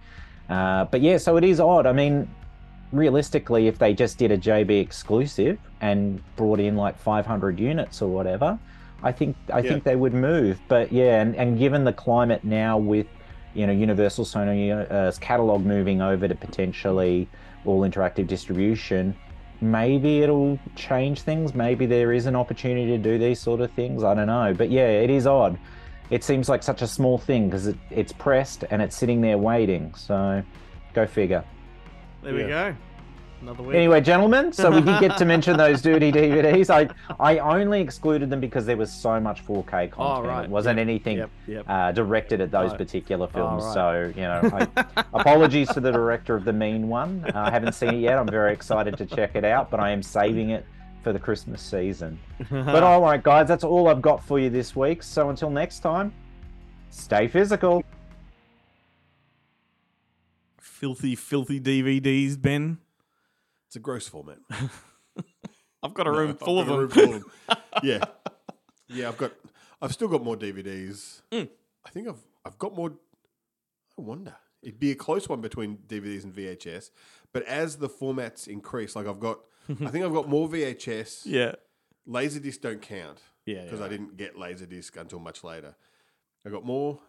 uh, 0.49 0.83
but 0.85 0.99
yeah 0.99 1.17
so 1.17 1.37
it 1.37 1.45
is 1.45 1.61
odd 1.61 1.85
i 1.85 1.93
mean 1.93 2.27
realistically 2.95 3.67
if 3.67 3.77
they 3.77 3.93
just 3.93 4.17
did 4.17 4.31
a 4.31 4.37
jb 4.37 4.81
exclusive 4.81 5.57
and 5.81 6.21
brought 6.35 6.59
in 6.59 6.75
like 6.75 6.97
500 6.97 7.59
units 7.59 8.01
or 8.01 8.09
whatever 8.09 8.57
i 9.03 9.11
think 9.11 9.35
i 9.53 9.59
Yeah. 9.59 9.69
think 9.69 9.83
they 9.83 9.95
would 9.95 10.13
move 10.13 10.59
but 10.67 10.91
yeah 10.91 11.21
and, 11.21 11.35
and 11.35 11.57
given 11.59 11.83
the 11.83 11.93
climate 11.93 12.43
now 12.43 12.77
with 12.77 13.07
you 13.53 13.65
know 13.67 13.73
universal 13.73 14.25
sony 14.25 14.71
uh, 14.91 15.11
catalog 15.19 15.65
moving 15.65 16.01
over 16.01 16.27
to 16.27 16.35
potentially 16.35 17.27
all 17.65 17.81
interactive 17.81 18.27
distribution 18.27 19.15
maybe 19.61 20.19
it'll 20.21 20.59
change 20.75 21.21
things. 21.21 21.55
Maybe 21.55 21.85
there 21.85 22.11
is 22.11 22.25
an 22.25 22.35
opportunity 22.35 22.87
to 22.87 22.97
do 22.97 23.17
these 23.17 23.39
sort 23.39 23.61
of 23.61 23.71
things. 23.71 24.03
I 24.03 24.13
don't 24.13 24.27
know. 24.27 24.53
But 24.53 24.69
yeah, 24.69 24.87
it 24.89 25.09
is 25.09 25.25
odd. 25.25 25.57
It 26.09 26.25
seems 26.25 26.49
like 26.49 26.61
such 26.61 26.81
a 26.81 26.87
small 26.87 27.17
thing 27.17 27.49
because 27.49 27.67
it, 27.67 27.77
it's 27.89 28.11
pressed 28.11 28.65
and 28.69 28.81
it's 28.81 28.95
sitting 28.97 29.21
there 29.21 29.37
waiting. 29.37 29.93
So 29.95 30.43
go 30.93 31.07
figure. 31.07 31.43
There 32.25 32.33
we 32.33 32.43
go. 32.43 32.75
Another 33.41 33.61
week. 33.61 33.75
Anyway, 33.75 34.01
gentlemen, 34.01 34.51
so 34.51 34.71
we 34.71 34.81
did 34.81 34.99
get 34.99 35.17
to 35.17 35.25
mention 35.25 35.55
those 35.65 35.79
dirty 35.81 36.11
DVDs. 36.11 36.71
I 36.71 36.89
I 37.19 37.37
only 37.37 37.79
excluded 37.81 38.29
them 38.31 38.39
because 38.39 38.65
there 38.65 38.77
was 38.77 38.91
so 38.91 39.19
much 39.19 39.45
4K 39.45 39.91
content. 39.91 39.95
Oh, 39.99 40.21
right. 40.27 40.45
It 40.45 40.49
wasn't 40.49 40.77
Yep, 40.79 40.83
anything 40.87 41.17
Yep. 41.17 41.29
Yep. 41.47 41.65
uh, 41.67 41.91
directed 41.91 42.41
at 42.41 42.49
those 42.49 42.69
Right. 42.71 42.77
particular 42.79 43.27
films. 43.27 43.63
right. 43.63 43.73
So, 43.73 44.11
you 44.15 44.23
know, 44.23 44.49
I, 44.51 45.03
apologies 45.13 45.69
to 45.73 45.79
the 45.79 45.91
director 45.91 46.35
of 46.35 46.45
The 46.45 46.53
Mean 46.53 46.87
One. 46.87 47.23
Uh, 47.27 47.31
I 47.41 47.51
haven't 47.51 47.73
seen 47.73 47.93
it 47.93 47.99
yet. 47.99 48.17
I'm 48.17 48.27
very 48.27 48.51
excited 48.53 48.97
to 48.97 49.05
check 49.05 49.35
it 49.35 49.45
out, 49.45 49.69
but 49.69 49.79
I 49.79 49.91
am 49.91 50.01
saving 50.01 50.49
it 50.49 50.65
for 51.03 51.13
the 51.13 51.19
Christmas 51.19 51.61
season. 51.61 52.17
But 52.49 52.81
all 52.83 53.01
right, 53.01 53.21
guys, 53.21 53.47
that's 53.47 53.63
all 53.63 53.89
I've 53.89 54.01
got 54.01 54.23
for 54.23 54.39
you 54.39 54.49
this 54.49 54.75
week. 54.75 55.03
So 55.03 55.29
until 55.29 55.51
next 55.51 55.81
time, 55.81 56.11
stay 56.89 57.27
physical. 57.27 57.83
Filthy, 60.79 61.15
filthy 61.15 61.59
DVDs, 61.59 62.39
Ben. 62.41 62.77
It's 63.67 63.75
a 63.75 63.79
gross 63.79 64.07
format. 64.07 64.37
I've 65.83 65.93
got 65.93 66.07
a 66.07 66.11
No, 66.11 66.17
room 66.17 66.29
I've 66.31 66.39
full 66.39 66.59
of 66.59 66.67
got 66.67 66.73
a 66.73 66.77
them. 66.77 66.79
room 66.79 66.89
full 66.89 67.13
of 67.15 67.23
'em. 67.49 67.57
yeah, 67.83 68.03
yeah. 68.87 69.07
I've 69.07 69.17
got. 69.17 69.31
I've 69.81 69.91
still 69.93 70.07
got 70.07 70.23
more 70.23 70.35
DVDs. 70.37 71.21
Mm. 71.31 71.49
I 71.85 71.89
think 71.89 72.07
I've. 72.07 72.23
I've 72.45 72.57
got 72.57 72.75
more. 72.75 72.91
I 73.97 74.01
wonder. 74.01 74.35
It'd 74.63 74.79
be 74.79 74.91
a 74.91 74.95
close 74.95 75.29
one 75.29 75.41
between 75.41 75.77
DVDs 75.87 76.23
and 76.23 76.33
VHS, 76.33 76.89
but 77.33 77.43
as 77.43 77.77
the 77.77 77.87
formats 77.89 78.47
increase, 78.47 78.95
like 78.95 79.07
I've 79.07 79.19
got. 79.19 79.39
I 79.69 79.87
think 79.89 80.05
I've 80.05 80.13
got 80.13 80.27
more 80.29 80.47
VHS. 80.47 81.21
yeah. 81.25 81.53
Laserdisc 82.07 82.61
don't 82.61 82.81
count 82.83 83.17
Yeah. 83.47 83.63
because 83.63 83.79
yeah. 83.79 83.85
I 83.85 83.89
didn't 83.89 84.15
get 84.15 84.35
Laserdisc 84.35 84.95
until 84.95 85.17
much 85.19 85.43
later. 85.43 85.75
I 86.45 86.49
got 86.51 86.63
more. 86.63 86.99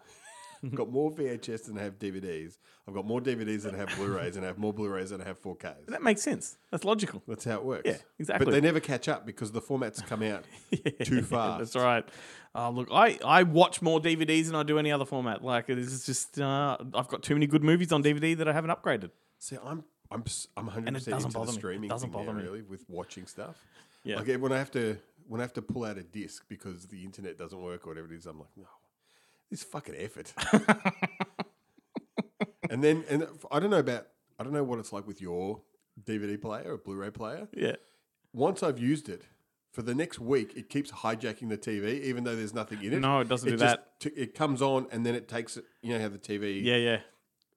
Got 0.75 0.91
more 0.91 1.11
VHS 1.11 1.67
than 1.67 1.79
I 1.79 1.83
have 1.83 1.99
DVDs. 1.99 2.59
I've 2.89 2.95
got 2.95 3.05
more 3.05 3.21
DVDs 3.21 3.63
than 3.63 3.75
I 3.75 3.79
have 3.79 3.95
Blu-rays, 3.97 4.37
and 4.37 4.45
I 4.45 4.49
have 4.49 4.59
more 4.59 4.73
Blu-rays 4.73 5.11
than 5.11 5.21
I 5.21 5.25
have 5.25 5.43
4Ks. 5.43 5.87
That 5.89 6.03
makes 6.03 6.23
sense. 6.23 6.57
That's 6.71 6.85
logical. 6.85 7.23
That's 7.27 7.45
how 7.45 7.57
it 7.57 7.65
works. 7.65 7.83
Yeah, 7.85 7.97
exactly. 8.19 8.45
But 8.45 8.53
they 8.53 8.61
never 8.61 8.81
catch 8.81 9.09
up 9.09 9.27
because 9.27 9.53
the 9.53 9.61
formats 9.61 10.05
come 10.07 10.23
out 10.23 10.45
too 11.05 11.23
fast. 11.23 11.59
That's 11.59 11.77
right. 11.77 12.05
Uh, 12.55 12.71
look, 12.71 12.89
I, 12.93 13.19
I 13.25 13.43
watch 13.43 13.83
more 13.83 14.01
DVDs 14.01 14.47
than 14.47 14.55
I 14.55 14.63
do 14.63 14.79
any 14.79 14.93
other 14.93 15.05
format. 15.05 15.43
Like 15.45 15.69
it 15.69 15.79
is 15.79 16.07
just 16.07 16.41
uh, 16.41 16.77
I've 16.95 17.09
got 17.09 17.23
too 17.23 17.35
many 17.35 17.47
good 17.47 17.63
movies 17.63 17.93
on 17.93 18.03
DVD 18.03 18.37
that 18.39 18.49
I 18.49 18.53
haven't 18.53 18.71
upgraded. 18.71 19.11
See, 19.39 19.57
I'm 19.63 19.85
I'm 20.11 20.25
I'm 20.57 20.67
100 20.67 20.95
percent 20.95 21.23
into 21.23 21.33
bother 21.33 21.47
the 21.47 21.53
me. 21.53 21.57
It 21.57 21.59
streaming 21.59 21.89
doesn't 21.91 22.11
thing 22.11 22.21
now, 22.21 22.27
bother 22.27 22.39
me. 22.39 22.45
really, 22.45 22.63
with 22.63 22.85
watching 22.89 23.27
stuff. 23.27 23.57
Yeah. 24.05 24.17
Like 24.17 24.37
when 24.37 24.53
I 24.53 24.59
have 24.59 24.71
to 24.71 24.97
when 25.29 25.41
I 25.41 25.45
have 25.45 25.53
to 25.55 25.63
pull 25.63 25.85
out 25.85 25.99
a 25.99 26.03
disc 26.03 26.45
because 26.49 26.87
the 26.87 27.03
internet 27.05 27.37
doesn't 27.37 27.61
work 27.61 27.87
or 27.87 27.91
whatever 27.91 28.13
it 28.13 28.17
is, 28.17 28.27
I'm 28.27 28.39
like, 28.39 28.49
no, 28.57 28.65
this 29.51 29.63
fucking 29.65 29.95
effort. 29.97 30.33
and 32.71 32.83
then 32.83 33.05
and 33.09 33.27
I 33.51 33.61
don't 33.61 33.71
know 33.71 33.79
about 33.79 34.07
I 34.39 34.45
don't 34.45 34.53
know 34.53 34.65
what 34.65 34.79
it's 34.79 34.93
like 34.93 35.07
with 35.07 35.21
your 35.21 35.63
DVD 36.05 36.41
player 36.41 36.73
or 36.73 36.79
Blu-ray 36.79 37.11
player. 37.11 37.49
Yeah. 37.55 37.77
Once 38.33 38.63
I've 38.63 38.79
used 38.79 39.09
it. 39.09 39.23
For 39.73 39.83
the 39.83 39.95
next 39.95 40.19
week, 40.19 40.55
it 40.57 40.71
keeps 40.71 40.91
hijacking 40.91 41.51
the 41.51 41.59
TV, 41.59 42.01
even 42.05 42.25
though 42.25 42.35
there's 42.35 42.55
nothing 42.55 42.83
in 42.83 42.95
it. 42.95 43.01
No, 43.01 43.21
it 43.21 43.29
doesn't 43.29 43.47
do 43.51 43.59
just 43.59 43.77
that. 43.77 44.01
t- 44.01 44.09
it 44.17 44.35
comes 44.35 44.63
on 44.63 44.87
and 44.91 45.05
then 45.05 45.15
it 45.15 45.29
takes 45.29 45.59
it. 45.59 45.67
You 45.83 45.93
know 45.93 46.01
how 46.01 46.09
the 46.09 46.17
TV 46.17 46.63
Yeah, 46.65 46.77
yeah. 46.77 47.01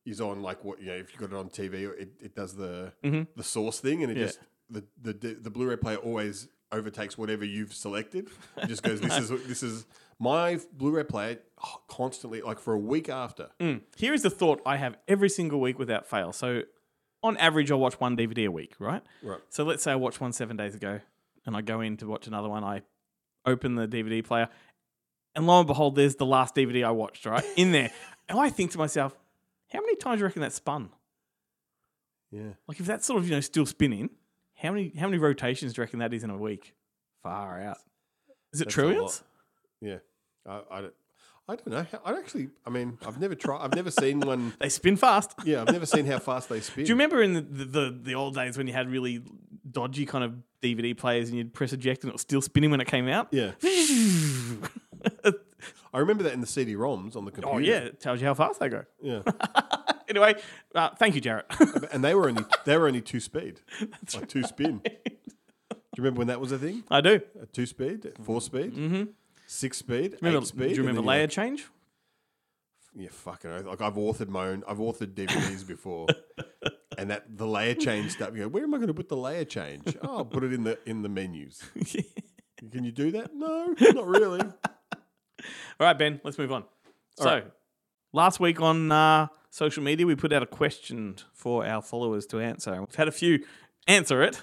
is 0.06 0.20
on 0.20 0.42
like 0.42 0.66
what 0.66 0.82
you 0.82 0.88
know 0.88 0.96
if 0.96 1.14
you 1.14 1.20
got 1.20 1.30
it 1.34 1.38
on 1.40 1.48
TV, 1.50 1.90
it, 1.98 2.10
it 2.20 2.36
does 2.36 2.56
the 2.58 2.92
Mhm. 3.06 3.28
the 3.38 3.44
source 3.44 3.80
thing, 3.80 4.04
and 4.04 4.12
it 4.12 4.18
Yeah. 4.18 4.26
just 4.26 4.40
the, 4.70 4.84
the 5.02 5.14
the 5.14 5.50
Blu-ray 5.50 5.78
player 5.78 5.96
always 5.96 6.50
overtakes 6.72 7.18
whatever 7.18 7.46
you've 7.46 7.74
selected. 7.74 8.30
It 8.58 8.68
just 8.68 8.84
goes, 8.84 9.02
this 9.02 9.18
is 9.18 9.30
this 9.48 9.64
is 9.64 9.86
my 10.20 10.60
Blu-ray 10.74 11.06
player 11.06 11.40
constantly 11.88 12.42
like 12.42 12.60
for 12.60 12.74
a 12.74 12.80
week 12.80 13.10
after. 13.10 13.50
Mm. 13.60 13.82
Here 13.98 14.14
is 14.14 14.22
the 14.24 14.30
thought 14.30 14.62
I 14.66 14.78
have 14.78 14.98
every 15.08 15.30
single 15.30 15.60
week 15.62 15.80
without 15.80 16.06
fail. 16.08 16.34
So, 16.34 16.64
on 17.24 17.38
average, 17.38 17.72
I'll 17.72 17.80
watch 17.80 18.00
one 18.00 18.16
DVD 18.18 18.46
a 18.48 18.52
week, 18.52 18.76
right? 18.80 19.02
Right. 19.24 19.40
So 19.50 19.64
let's 19.64 19.84
say 19.84 19.92
I 19.92 19.96
watched 19.96 20.20
one 20.22 20.34
seven 20.34 20.58
days 20.58 20.76
ago, 20.76 21.00
and 21.46 21.56
I 21.56 21.62
go 21.62 21.82
in 21.82 21.98
to 21.98 22.08
watch 22.08 22.28
another 22.28 22.50
one. 22.50 22.64
I 22.64 22.82
open 23.46 23.76
the 23.76 23.88
DVD 23.88 24.24
player, 24.24 24.50
and 25.36 25.48
lo 25.48 25.60
and 25.60 25.68
behold, 25.68 25.96
there's 25.96 26.16
the 26.16 26.26
last 26.26 26.54
DVD 26.56 26.86
I 26.86 26.92
watched, 26.92 27.26
right 27.26 27.44
in 27.56 27.72
there. 27.72 27.92
and 28.28 28.40
I 28.40 28.50
think 28.50 28.72
to 28.72 28.78
myself, 28.78 29.18
how 29.72 29.80
many 29.80 29.96
times 29.96 30.18
do 30.18 30.20
you 30.20 30.26
reckon 30.26 30.42
that 30.42 30.54
spun? 30.54 30.90
Yeah, 32.32 32.52
Like 32.68 32.80
if 32.80 32.86
that's 32.86 33.08
sort 33.08 33.20
of 33.20 33.28
you 33.28 33.34
know 33.36 33.42
still 33.42 33.66
spinning, 33.66 34.10
how 34.62 34.72
many 34.72 34.94
how 34.98 35.08
many 35.08 35.18
rotations 35.18 35.74
do 35.74 35.80
you 35.82 35.84
reckon 35.84 36.00
that 36.00 36.14
is 36.14 36.24
in 36.24 36.30
a 36.30 36.38
week? 36.38 36.74
Far 37.24 37.62
out. 37.62 37.78
Is 38.54 38.62
it 38.62 38.66
That's 38.66 38.74
trillions? 38.76 39.24
yeah. 39.82 39.98
I, 40.48 40.62
I 40.72 40.82
don't. 40.82 40.94
I 41.48 41.56
don't 41.56 41.68
know. 41.68 41.86
I 42.06 42.14
actually. 42.14 42.50
I 42.66 42.70
mean, 42.70 42.98
I've 43.06 43.20
never 43.20 43.36
tried. 43.36 43.64
I've 43.64 43.74
never 43.74 43.90
seen 43.90 44.20
one. 44.26 44.54
They 44.60 44.70
spin 44.70 44.98
fast. 44.98 45.34
Yeah, 45.46 45.62
I've 45.62 45.72
never 45.72 45.86
seen 45.86 46.06
how 46.06 46.20
fast 46.20 46.50
they 46.50 46.60
spin. 46.60 46.84
Do 46.84 46.90
you 46.90 46.96
remember 46.96 47.24
in 47.24 47.34
the, 47.34 47.42
the, 47.42 48.00
the, 48.04 48.16
old 48.16 48.36
days 48.36 48.58
when 48.58 48.68
you 48.68 48.74
had 48.74 48.90
really 48.90 49.24
dodgy 49.70 50.06
kind 50.06 50.24
of 50.24 50.34
DVD 50.62 50.96
players 50.96 51.30
and 51.30 51.38
you'd 51.38 51.54
press 51.54 51.74
eject 51.74 52.04
and 52.04 52.10
it 52.10 52.14
was 52.14 52.22
still 52.22 52.42
spinning 52.42 52.70
when 52.70 52.82
it 52.82 52.88
came 52.88 53.08
out? 53.08 53.30
Yeah, 53.32 53.52
I 55.92 55.98
remember 55.98 56.24
that 56.24 56.34
in 56.34 56.42
the 56.42 56.48
CD-ROMs 56.48 57.16
on 57.16 57.26
the 57.26 57.32
computer. 57.32 57.56
oh 57.56 57.58
yeah, 57.58 57.80
it 57.80 58.00
tells 58.00 58.22
you 58.22 58.28
how 58.28 58.36
fast 58.36 58.60
they 58.60 58.70
go. 58.70 58.84
yeah. 59.02 59.22
Anyway, 60.10 60.36
uh, 60.74 60.90
thank 60.96 61.14
you, 61.16 61.22
Jarrett. 61.22 61.46
and 61.92 62.04
they 62.04 62.16
were 62.16 62.28
only 62.28 62.44
they 62.66 62.78
were 62.78 62.88
only 62.88 63.02
two 63.02 63.20
speed, 63.20 63.62
like 64.16 64.28
two 64.28 64.44
spin. 64.44 64.82
Do 64.84 64.92
you 65.98 66.04
remember 66.04 66.20
when 66.20 66.28
that 66.28 66.42
was 66.42 66.52
a 66.52 66.58
thing? 66.58 66.84
I 66.90 67.02
do. 67.02 67.22
A 67.42 67.46
two 67.46 67.66
speed, 67.66 68.12
four 68.24 68.42
speed, 68.42 68.74
mm-hmm. 68.74 69.04
six 69.46 69.78
speed, 69.78 70.18
Remember, 70.22 70.40
eight 70.40 70.48
speed. 70.48 70.70
do 70.70 70.76
you 70.76 70.82
remember 70.82 71.02
layer 71.02 71.22
you're 71.22 71.28
change? 71.28 71.68
Yeah, 72.96 73.10
fucking. 73.12 73.52
oath. 73.52 73.66
Like 73.66 73.82
I've 73.82 73.96
authored 73.96 74.30
my 74.30 74.48
own. 74.48 74.64
I've 74.68 74.78
authored 74.78 75.14
DVDs 75.14 75.68
before, 75.68 76.08
and 76.98 77.12
that 77.12 77.38
the 77.38 77.46
layer 77.46 77.76
change 77.76 78.14
stuff. 78.14 78.32
You 78.34 78.44
go, 78.44 78.48
where 78.48 78.64
am 78.64 78.74
I 78.74 78.78
going 78.78 78.88
to 78.88 78.94
put 78.94 79.10
the 79.10 79.18
layer 79.18 79.46
change? 79.46 79.96
Oh, 80.02 80.18
I'll 80.18 80.26
put 80.26 80.44
it 80.44 80.54
in 80.54 80.64
the 80.64 80.80
in 80.88 81.04
the 81.04 81.10
menus. 81.10 81.62
Can 82.72 82.84
you 82.84 82.92
do 82.92 83.12
that? 83.12 83.34
No, 83.34 83.74
not 83.80 84.08
really. 84.08 84.42
All 84.42 85.88
right, 85.88 85.98
Ben, 85.98 86.20
let's 86.24 86.38
move 86.38 86.52
on. 86.52 86.66
So, 87.16 87.44
last 88.12 88.40
week 88.40 88.60
on 88.62 88.92
uh, 88.92 89.28
social 89.50 89.84
media, 89.84 90.06
we 90.06 90.16
put 90.16 90.32
out 90.34 90.44
a 90.44 90.48
question 90.48 91.16
for 91.34 91.66
our 91.66 91.82
followers 91.82 92.26
to 92.28 92.40
answer. 92.40 92.80
We've 92.80 92.96
had 92.96 93.08
a 93.08 93.12
few 93.12 93.44
answer 93.88 94.22
it, 94.22 94.42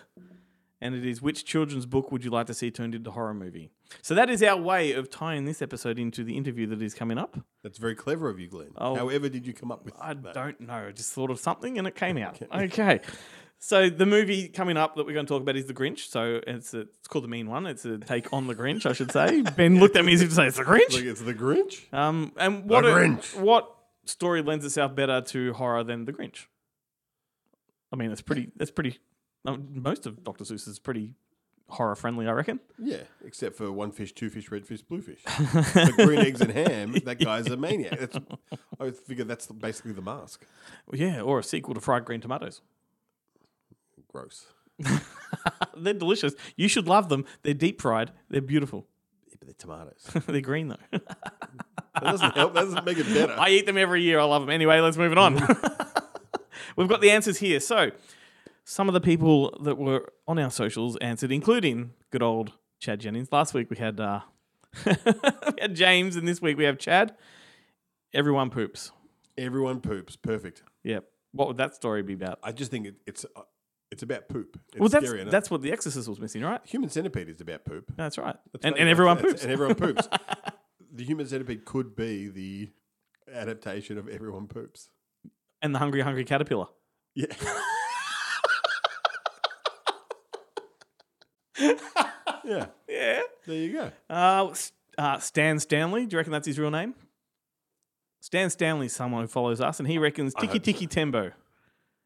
and 0.81 0.95
it 0.95 1.05
is 1.05 1.23
which 1.23 1.45
children's 1.45 1.87
book 1.87 2.11
would 2.12 2.25
you 2.25 2.31
like 2.31 2.47
to 2.47 2.55
see 2.55 2.71
turned 2.71 2.95
into 2.95 3.11
a 3.11 3.12
horror 3.12 3.35
movie? 3.35 3.71
So 4.03 4.14
that 4.14 4.29
is 4.29 4.42
our 4.42 4.57
way 4.61 4.92
of 4.92 5.11
tying 5.11 5.45
this 5.45 5.62
episode 5.62 5.99
into 5.99 6.25
the 6.25 6.37
interview 6.37 6.66
that 6.69 6.83
is 6.83 6.92
coming 6.92 7.19
up. 7.19 7.38
That's 7.62 7.79
very 7.79 7.95
clever 7.95 8.29
of 8.29 8.40
you, 8.40 8.49
Glenn. 8.49 8.73
Oh. 8.77 8.97
However, 8.97 9.29
did 9.29 9.47
you 9.47 9.53
come 9.53 9.71
up 9.71 9.85
with 9.85 9.95
I 10.01 10.14
that? 10.14 10.35
don't 10.35 10.61
know. 10.61 10.87
I 10.88 10.90
just 10.90 11.12
thought 11.12 11.31
of 11.31 11.38
something 11.38 11.79
and 11.79 11.87
it 11.87 11.95
came 11.95 12.19
out. 12.19 12.40
Okay. 12.53 13.01
So 13.59 13.88
the 13.88 14.05
movie 14.05 14.49
coming 14.49 14.77
up 14.77 14.97
that 14.97 15.07
we're 15.07 15.14
going 15.14 15.25
to 15.25 15.33
talk 15.33 15.40
about 15.40 15.57
is 15.57 15.64
The 15.64 15.73
Grinch. 15.73 16.11
So 16.11 16.42
it's 16.47 16.75
a, 16.75 16.81
it's 16.81 17.09
called 17.09 17.25
The 17.25 17.29
Mean 17.29 17.49
One. 17.49 17.64
It's 17.64 17.87
a 17.87 17.97
take 17.97 18.31
on 18.31 18.47
The 18.47 18.55
Grinch, 18.55 18.85
I 18.85 18.92
should 18.92 19.11
say. 19.11 19.40
Ben 19.57 19.81
looked 19.81 19.97
at 19.97 20.05
me 20.05 20.12
as 20.12 20.21
if 20.21 20.29
to 20.29 20.35
say 20.35 20.47
it's 20.47 20.59
The 20.59 20.62
Grinch. 20.64 21.03
it's 21.03 21.23
the 21.23 21.33
Grinch. 21.33 21.90
Um, 21.92 22.33
and 22.37 22.69
what 22.69 22.85
a- 22.85 22.88
Grinch. 22.88 23.35
what 23.40 23.75
story 24.07 24.42
lends 24.42 24.64
itself 24.64 24.95
better 24.95 25.21
to 25.21 25.53
horror 25.55 25.85
than 25.85 26.05
The 26.05 26.12
Grinch? 26.12 26.47
I 27.92 27.97
mean, 27.97 28.11
it's 28.11 28.23
pretty. 28.23 28.51
That's 28.57 28.71
pretty. 28.71 28.99
Most 29.45 30.07
of 30.07 30.25
Dr. 30.25 30.45
Seuss 30.45 30.66
is 30.66 30.79
pretty 30.79 31.14
horror 31.69 31.95
friendly, 31.95 32.27
I 32.27 32.33
reckon. 32.33 32.61
Yeah, 32.79 33.03
except 33.25 33.57
for 33.57 33.71
one 33.71 33.92
fish, 33.92 34.12
two 34.12 34.31
fish, 34.31 34.51
red 34.51 34.66
fish, 34.66 34.83
blue 34.83 35.03
fish. 35.03 35.23
but 35.75 35.95
green 35.97 36.21
eggs 36.21 36.40
and 36.40 36.51
ham, 36.51 36.95
that 37.05 37.19
guy's 37.19 37.47
a 37.47 37.57
maniac. 37.57 37.99
That's, 37.99 38.19
I 38.81 38.90
figure 38.90 39.25
that's 39.25 39.47
basically 39.47 39.92
the 39.92 40.03
mask. 40.03 40.45
Yeah, 40.92 41.21
or 41.21 41.38
a 41.40 41.42
sequel 41.42 41.75
to 41.75 41.81
Fried 41.81 42.05
Green 42.05 42.21
Tomatoes. 42.21 42.61
Gross. 44.09 44.47
They're 45.77 45.95
delicious. 45.95 46.35
You 46.57 46.69
should 46.69 46.88
love 46.88 47.09
them. 47.09 47.25
They're 47.42 47.55
deep 47.55 47.81
fried. 47.81 48.12
They're 48.29 48.40
beautiful. 48.40 48.87
Yeah, 49.29 49.35
but 49.38 49.49
they're 49.49 49.55
tomatoes. 49.55 50.27
They're 50.27 50.40
green 50.40 50.69
though. 50.69 51.01
That 52.00 52.11
doesn't 52.11 52.35
help. 52.35 52.54
That 52.54 52.64
doesn't 52.64 52.85
make 52.85 52.98
it 52.98 53.06
better. 53.06 53.35
I 53.38 53.50
eat 53.50 53.66
them 53.66 53.78
every 53.78 54.02
year. 54.02 54.20
I 54.20 54.24
love 54.24 54.42
them. 54.42 54.50
Anyway, 54.50 54.78
let's 54.80 54.96
move 54.96 55.12
it 55.12 55.18
on. 55.18 55.35
We've 56.76 56.88
got 56.88 57.00
the 57.00 57.11
answers 57.11 57.38
here. 57.38 57.59
So, 57.59 57.90
some 58.64 58.88
of 58.88 58.92
the 58.92 59.00
people 59.00 59.59
that 59.62 59.78
were 59.78 60.12
on 60.28 60.38
our 60.38 60.50
socials 60.50 60.96
answered, 60.98 61.32
including 61.32 61.92
good 62.11 62.22
old 62.22 62.52
Chad 62.80 63.00
Jennings. 63.00 63.32
Last 63.32 63.54
week 63.54 63.70
we 63.70 63.76
had 63.76 63.98
uh, 63.98 64.20
we 64.87 64.92
had 65.61 65.74
James, 65.74 66.16
and 66.16 66.28
this 66.28 66.42
week 66.42 66.59
we 66.59 66.64
have 66.64 66.78
Chad. 66.78 67.14
Everyone 68.12 68.50
poops. 68.50 68.92
Everyone 69.38 69.80
poops. 69.80 70.16
Perfect. 70.16 70.62
Yep. 70.85 71.04
What 71.32 71.48
would 71.48 71.56
that 71.59 71.74
story 71.74 72.02
be 72.02 72.14
about? 72.14 72.38
I 72.42 72.52
just 72.52 72.70
think 72.70 72.87
it, 72.87 72.94
it's 73.06 73.24
uh, 73.24 73.42
it's 73.90 74.02
about 74.02 74.28
poop. 74.28 74.59
It's 74.68 74.80
well, 74.80 74.88
that's 74.88 75.06
scary 75.06 75.22
enough. 75.22 75.32
that's 75.32 75.50
what 75.50 75.62
The 75.62 75.72
Exorcist 75.72 76.09
was 76.09 76.20
missing, 76.20 76.42
right? 76.42 76.61
Human 76.64 76.90
centipede 76.90 77.28
is 77.28 77.40
about 77.40 77.64
poop. 77.64 77.92
That's 77.96 78.18
right. 78.18 78.37
That's 78.52 78.64
and 78.64 78.76
and 78.76 78.88
everyone 78.88 79.18
poops. 79.18 79.42
And 79.42 79.52
everyone 79.52 79.76
poops. 79.76 80.09
the 80.96 81.04
human 81.04 81.26
centipede 81.26 81.64
could 81.64 81.94
be 81.96 82.28
the 82.28 82.70
adaptation 83.32 83.98
of 83.98 84.09
everyone 84.09 84.46
poops. 84.46 84.88
and 85.62 85.74
the 85.74 85.78
hungry, 85.78 86.00
hungry 86.00 86.24
caterpillar. 86.24 86.66
Yeah. 87.14 87.26
yeah. 92.44 92.66
Yeah. 92.88 93.20
There 93.46 93.56
you 93.56 93.72
go. 93.72 93.92
Uh, 94.11 94.54
uh, 94.98 95.18
Stan 95.18 95.59
Stanley. 95.61 96.06
Do 96.06 96.14
you 96.14 96.18
reckon 96.18 96.32
that's 96.32 96.46
his 96.46 96.59
real 96.59 96.70
name? 96.70 96.94
Stan 98.20 98.50
Stanley's 98.50 98.94
someone 98.94 99.22
who 99.22 99.28
follows 99.28 99.61
us, 99.61 99.78
and 99.78 99.88
he 99.88 99.98
reckons 99.98 100.35
Tiki 100.35 100.46
hope 100.46 100.54
so. 100.56 100.59
Tiki 100.62 100.87
Tembo. 100.87 101.30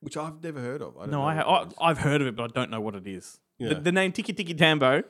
Which 0.01 0.17
I've 0.17 0.43
never 0.43 0.61
heard 0.61 0.83
of. 0.83 0.97
I 0.97 1.01
don't 1.03 1.11
no 1.11 1.19
know 1.19 1.25
I 1.27 1.35
ha- 1.35 1.69
I, 1.81 1.91
i've 1.91 1.99
heard 1.99 2.21
of 2.21 2.27
it, 2.27 2.37
but 2.37 2.45
I 2.45 2.47
don't 2.49 2.71
know 2.71 2.81
what 2.81 2.95
it 2.95 3.07
is. 3.07 3.39
The, 3.59 3.67
Yeah. 3.67 3.75
the 3.75 3.93
name 3.93 4.13
Tiki 4.13 4.33
Tiki 4.33 4.55
Tambo. 4.55 5.03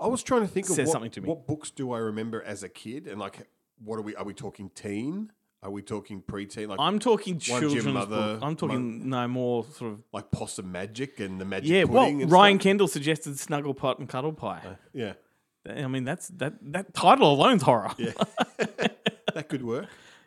I 0.00 0.06
was 0.06 0.22
trying 0.22 0.42
to 0.42 0.48
think 0.48 0.68
of 0.68 0.76
Says 0.76 0.86
what, 0.88 0.92
something 0.92 1.10
to 1.12 1.20
me. 1.20 1.28
what 1.28 1.46
books 1.46 1.70
do 1.70 1.92
I 1.92 1.98
remember 1.98 2.42
as 2.42 2.62
a 2.62 2.68
kid, 2.68 3.06
and 3.06 3.18
like, 3.20 3.48
what 3.84 3.96
are 3.98 4.02
we? 4.02 4.14
Are 4.16 4.24
we 4.24 4.34
talking 4.34 4.70
teen? 4.74 5.32
Are 5.60 5.70
we 5.72 5.82
talking 5.82 6.22
preteen? 6.22 6.68
Like, 6.68 6.78
I'm 6.78 7.00
talking 7.00 7.40
children's 7.40 7.84
Mother, 7.84 8.16
book. 8.16 8.38
I'm 8.42 8.54
talking 8.54 9.08
no 9.08 9.26
more 9.26 9.64
sort 9.64 9.92
of. 9.94 9.98
like 10.12 10.30
possum 10.30 10.70
magic 10.70 11.18
and 11.18 11.40
the 11.40 11.44
magic 11.44 11.68
Yeah, 11.68 11.82
well, 11.82 12.04
pudding. 12.04 12.22
and 12.22 12.30
Ryan 12.30 12.56
stuff? 12.58 12.62
Kendall 12.62 12.86
suggested 12.88 13.32
Snugglepot 13.34 13.98
and 13.98 14.08
Cuddlepie. 14.08 14.64
Uh, 14.64 14.74
yeah, 14.92 15.14
I 15.68 15.88
mean, 15.88 16.04
that's 16.04 16.28
that 16.28 16.54
that 16.72 16.94
title 16.94 17.32
alone's 17.32 17.62
horror. 17.62 17.90
yeah, 17.98 18.12
that 19.34 19.48
could 19.48 19.64
work. 19.64 19.86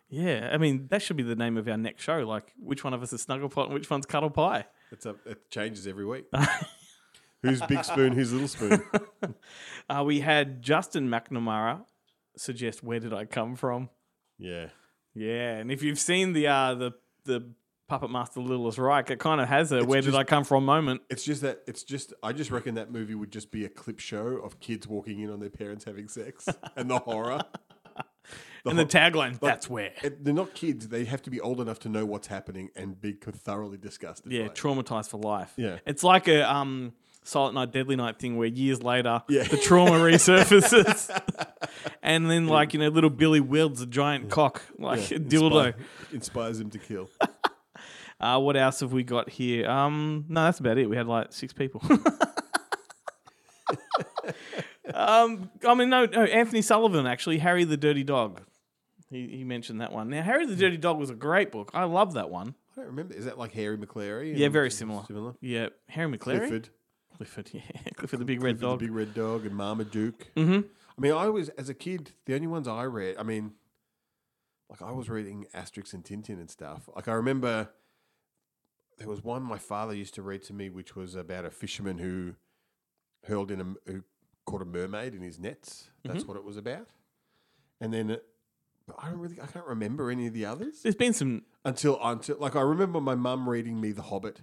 Yeah, 0.09 0.49
I 0.51 0.57
mean, 0.57 0.87
that 0.89 1.01
should 1.01 1.15
be 1.15 1.23
the 1.23 1.37
name 1.37 1.55
of 1.55 1.65
our 1.69 1.77
next 1.77 2.03
show. 2.03 2.27
Like, 2.27 2.51
which 2.59 2.83
one 2.83 2.93
of 2.93 3.01
us 3.01 3.13
is 3.13 3.25
Snugglepot 3.25 3.65
and 3.67 3.73
which 3.73 3.89
one's 3.89 4.05
Cuddlepie? 4.05 4.65
It's 4.91 5.05
a, 5.05 5.15
it 5.25 5.49
changes 5.49 5.87
every 5.87 6.05
week. 6.05 6.25
who's 7.43 7.61
big 7.63 7.83
spoon? 7.83 8.13
Who's 8.13 8.31
little 8.33 8.47
spoon? 8.47 8.81
Uh, 9.89 10.03
we 10.05 10.21
had 10.21 10.61
Justin 10.61 11.09
McNamara 11.09 11.83
suggest 12.37 12.81
"Where 12.83 12.99
Did 12.99 13.13
I 13.13 13.25
Come 13.25 13.55
From?" 13.55 13.89
Yeah, 14.37 14.67
Yeah, 15.13 15.57
and 15.57 15.69
if 15.71 15.83
you've 15.83 15.99
seen 15.99 16.31
the 16.33 16.47
uh, 16.47 16.75
the 16.75 16.91
the 17.25 17.51
Puppet 17.89 18.09
Master 18.09 18.39
Littlest 18.39 18.77
Reich, 18.77 19.09
it 19.11 19.19
kind 19.19 19.41
of 19.41 19.49
has 19.49 19.71
a 19.73 19.79
It's 19.79 19.87
"Where 19.87 20.01
Did 20.01 20.15
I 20.15 20.23
Come 20.23 20.45
From?" 20.45 20.63
moment. 20.65 21.01
it's 21.09 21.23
just 21.25 21.41
that 21.41 21.61
it's 21.67 21.83
just. 21.83 22.13
I 22.23 22.31
just 22.31 22.51
reckon 22.51 22.75
that 22.75 22.89
movie 22.91 23.15
would 23.15 23.31
just 23.31 23.51
be 23.51 23.65
a 23.65 23.69
clip 23.69 23.99
show 23.99 24.27
of 24.37 24.59
kids 24.61 24.87
walking 24.87 25.19
in 25.19 25.29
on 25.29 25.39
their 25.41 25.49
parents 25.49 25.83
having 25.83 26.07
sex 26.07 26.47
and 26.77 26.89
the 26.89 26.99
horror. 26.99 27.41
and 28.65 28.77
the 28.79 28.83
ho- 28.83 28.87
tagline, 28.87 29.39
"That's 29.41 29.69
where." 29.69 29.91
it- 30.03 30.23
they're 30.23 30.33
not 30.33 30.53
kids. 30.53 30.87
They 30.87 31.03
have 31.05 31.21
to 31.23 31.29
be 31.29 31.41
old 31.41 31.59
enough 31.59 31.79
to 31.79 31.89
know 31.89 32.05
what's 32.05 32.27
happening 32.27 32.69
and 32.77 32.99
be 33.01 33.13
thoroughly 33.13 33.77
disgusted. 33.77 34.31
Yeah, 34.31 34.47
traumatized 34.47 35.09
for 35.09 35.17
life. 35.19 35.51
Yeah. 35.57 35.79
it's 35.85 36.03
like 36.03 36.29
a 36.29 36.49
um, 36.49 36.93
Silent 37.23 37.55
Night, 37.55 37.71
Deadly 37.71 37.95
Night 37.95 38.17
thing 38.19 38.37
where 38.37 38.47
years 38.47 38.81
later 38.81 39.21
Yeah. 39.29 39.43
the 39.43 39.57
trauma 39.57 39.91
resurfaces, 39.99 41.09
and 42.01 42.29
then 42.29 42.47
like 42.47 42.73
you 42.73 42.79
know, 42.79 42.87
little 42.89 43.09
Billy 43.09 43.39
wields 43.39 43.81
a 43.81 43.85
giant 43.85 44.29
cock 44.29 44.61
like 44.79 45.11
a 45.11 45.15
dildo. 45.19 45.67
Inspire- 45.67 45.75
inspires 46.13 46.59
him 46.59 46.69
to 46.71 46.77
kill. 46.79 47.09
Uh, 48.19 48.37
what 48.39 48.55
else 48.55 48.81
have 48.81 48.93
we 48.93 49.01
got 49.01 49.27
here? 49.31 49.67
Um, 49.67 50.25
no, 50.29 50.43
that's 50.43 50.59
about 50.59 50.77
it. 50.77 50.87
We 50.87 50.95
had 50.95 51.07
like 51.07 51.33
six 51.33 51.53
people. 51.53 51.81
um, 54.93 55.49
I 55.67 55.73
mean, 55.73 55.89
no, 55.89 56.05
no, 56.05 56.23
Anthony 56.25 56.61
Sullivan 56.61 57.07
actually, 57.07 57.39
Harry 57.39 57.63
the 57.63 57.77
Dirty 57.77 58.03
Dog. 58.03 58.41
He, 59.09 59.27
he 59.27 59.43
mentioned 59.43 59.81
that 59.81 59.91
one. 59.91 60.09
Now, 60.09 60.21
Harry 60.21 60.45
the 60.45 60.55
Dirty 60.55 60.77
Dog 60.77 60.99
was 60.99 61.09
a 61.09 61.15
great 61.15 61.51
book. 61.51 61.71
I 61.73 61.83
love 61.85 62.13
that 62.13 62.29
one. 62.29 62.53
I 62.73 62.81
don't 62.81 62.85
remember. 62.87 63.13
Is 63.15 63.25
that 63.25 63.37
like 63.39 63.53
Hairy 63.53 63.77
Maclary? 63.77 64.37
Yeah, 64.37 64.49
very 64.49 64.71
similar. 64.71 65.03
Similar. 65.05 65.33
Yeah, 65.41 65.69
Hairy 65.89 66.11
Maclary. 66.11 66.19
Clifford. 66.37 66.69
Clifford, 67.25 67.49
yeah, 67.53 67.61
Clifford 67.95 68.19
the 68.19 68.25
big 68.25 68.41
red 68.41 68.59
Clifford 68.59 68.61
dog. 68.61 68.79
the 68.79 68.85
big 68.87 68.95
red 68.95 69.13
dog, 69.13 69.45
and 69.45 69.55
Marmaduke. 69.55 70.27
mm-hmm. 70.35 70.61
I 70.97 71.01
mean, 71.01 71.11
I 71.13 71.29
was 71.29 71.49
as 71.49 71.69
a 71.69 71.73
kid. 71.73 72.11
The 72.25 72.35
only 72.35 72.47
ones 72.47 72.67
I 72.67 72.83
read. 72.83 73.15
I 73.17 73.23
mean, 73.23 73.53
like 74.69 74.81
I 74.81 74.91
was 74.91 75.09
reading 75.09 75.45
Asterix 75.55 75.93
and 75.93 76.03
Tintin 76.03 76.39
and 76.39 76.49
stuff. 76.49 76.89
Like 76.95 77.07
I 77.07 77.13
remember 77.13 77.69
there 78.97 79.07
was 79.07 79.23
one 79.23 79.43
my 79.43 79.57
father 79.57 79.93
used 79.93 80.13
to 80.15 80.21
read 80.21 80.43
to 80.43 80.53
me, 80.53 80.69
which 80.69 80.95
was 80.95 81.15
about 81.15 81.45
a 81.45 81.51
fisherman 81.51 81.97
who 81.97 82.35
hurled 83.25 83.51
in 83.51 83.61
a 83.61 83.91
who 83.91 84.03
caught 84.45 84.61
a 84.61 84.65
mermaid 84.65 85.13
in 85.13 85.21
his 85.21 85.39
nets. 85.39 85.89
That's 86.03 86.19
Mm-hmm. 86.19 86.27
what 86.27 86.37
it 86.37 86.43
was 86.43 86.57
about. 86.57 86.87
And 87.79 87.93
then, 87.93 88.11
uh, 88.11 88.17
but 88.87 88.95
I 89.01 89.09
don't 89.09 89.19
really, 89.19 89.39
I 89.41 89.45
can't 89.47 89.65
remember 89.65 90.11
any 90.11 90.27
of 90.27 90.33
the 90.33 90.45
others 90.45 90.81
There's 90.83 90.95
been 90.95 91.13
some. 91.13 91.43
until 91.65 91.99
until 92.03 92.37
like 92.39 92.55
I 92.55 92.61
remember 92.61 92.99
my 93.01 93.15
mum 93.15 93.47
reading 93.49 93.79
me 93.81 93.91
The 93.91 94.03
Hobbit, 94.03 94.41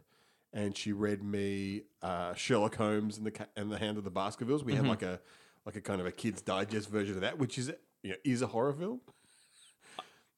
and 0.52 0.76
she 0.76 0.92
read 0.92 1.22
me 1.22 1.82
uh, 2.02 2.34
Sherlock 2.34 2.76
Holmes 2.76 3.16
and 3.18 3.26
the 3.26 3.30
Ca- 3.32 3.46
and 3.56 3.70
the 3.70 3.78
Hound 3.78 3.98
of 3.98 4.04
the 4.04 4.10
Baskervilles. 4.10 4.64
We 4.64 4.72
Mm-hmm. 4.72 4.82
had 4.84 4.88
like 4.90 5.02
a 5.02 5.20
like 5.66 5.76
a 5.76 5.80
kind 5.80 6.00
of 6.00 6.06
a 6.06 6.12
kids 6.12 6.40
digest 6.42 6.88
version 6.88 7.14
of 7.16 7.20
that, 7.22 7.38
which 7.38 7.58
is 7.58 7.70
you 8.02 8.10
know, 8.10 8.16
is 8.24 8.42
a 8.42 8.46
horror 8.46 8.72
film. 8.72 9.00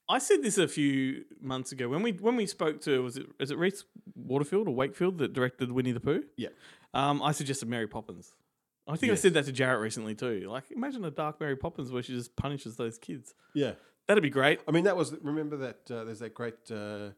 I 0.08 0.18
said 0.18 0.42
this 0.42 0.58
a 0.58 0.66
few 0.66 1.24
months 1.40 1.70
ago 1.70 1.88
when 1.88 2.02
we 2.02 2.12
when 2.12 2.34
we 2.36 2.46
spoke 2.46 2.80
to 2.82 3.02
was 3.02 3.16
it 3.16 3.26
is 3.38 3.50
it 3.52 3.58
Rhys 3.58 3.84
Waterfield 4.16 4.66
or 4.66 4.74
Wakefield 4.74 5.18
that 5.18 5.32
directed 5.32 5.70
Winnie 5.70 5.92
the 5.92 6.00
Pooh? 6.00 6.24
Yeah, 6.36 6.48
Um, 6.94 7.22
I 7.22 7.30
suggested 7.32 7.68
Mary 7.68 7.86
Poppins. 7.86 8.32
I 8.88 8.96
think 8.96 9.10
I 9.10 9.12
Yes. 9.12 9.20
said 9.22 9.34
that 9.34 9.44
to 9.44 9.52
Jarratt 9.52 9.80
recently 9.80 10.16
too. 10.16 10.48
Like, 10.50 10.64
imagine 10.72 11.04
a 11.04 11.12
dark 11.12 11.38
Mary 11.40 11.54
Poppins 11.54 11.92
where 11.92 12.02
she 12.02 12.12
just 12.14 12.34
punishes 12.34 12.76
those 12.76 12.98
kids. 12.98 13.34
yeah. 13.54 13.72
That'd 14.08 14.24
be 14.24 14.30
great. 14.30 14.58
I 14.66 14.72
mean, 14.72 14.82
that 14.84 14.96
was 14.96 15.14
remember 15.22 15.56
that 15.58 15.88
uh, 15.88 16.02
there's 16.02 16.18
that 16.18 16.34
great 16.34 16.56
uh, 16.72 17.10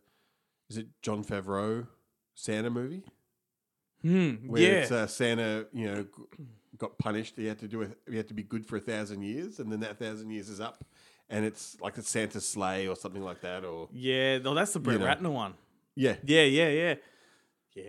is 0.68 0.76
it 0.76 0.88
Jon 1.00 1.24
Favreau 1.24 1.86
Santa 2.34 2.70
movie 2.70 3.02
Hmm. 4.02 4.48
where 4.48 4.62
yeah. 4.62 4.68
it's 4.80 4.90
uh, 4.90 5.06
Santa 5.06 5.66
you 5.72 5.86
know 5.86 6.02
g- 6.02 6.44
got 6.76 6.98
punished. 6.98 7.34
He 7.36 7.46
had 7.46 7.58
to 7.60 7.68
do 7.68 7.82
it. 7.82 7.96
He 8.10 8.16
had 8.16 8.26
to 8.28 8.34
be 8.34 8.42
good 8.42 8.66
for 8.66 8.76
a 8.76 8.80
thousand 8.80 9.22
years, 9.22 9.60
and 9.60 9.70
then 9.70 9.80
that 9.80 9.98
thousand 9.98 10.30
years 10.30 10.48
is 10.48 10.60
up, 10.60 10.84
and 11.30 11.44
it's 11.44 11.76
like 11.80 11.96
a 11.98 12.02
Santa 12.02 12.40
sleigh 12.40 12.88
or 12.88 12.96
something 12.96 13.22
like 13.22 13.40
that, 13.42 13.64
or 13.64 13.88
yeah. 13.92 14.38
No, 14.38 14.54
that's 14.54 14.72
the 14.72 14.80
Brett 14.80 14.98
know. 14.98 15.06
Ratner 15.06 15.32
one. 15.32 15.54
yeah, 15.94 16.16
Yeah. 16.24 16.42
Yeah. 16.44 16.68
Yeah. 16.68 16.94
Yeah. 17.74 17.84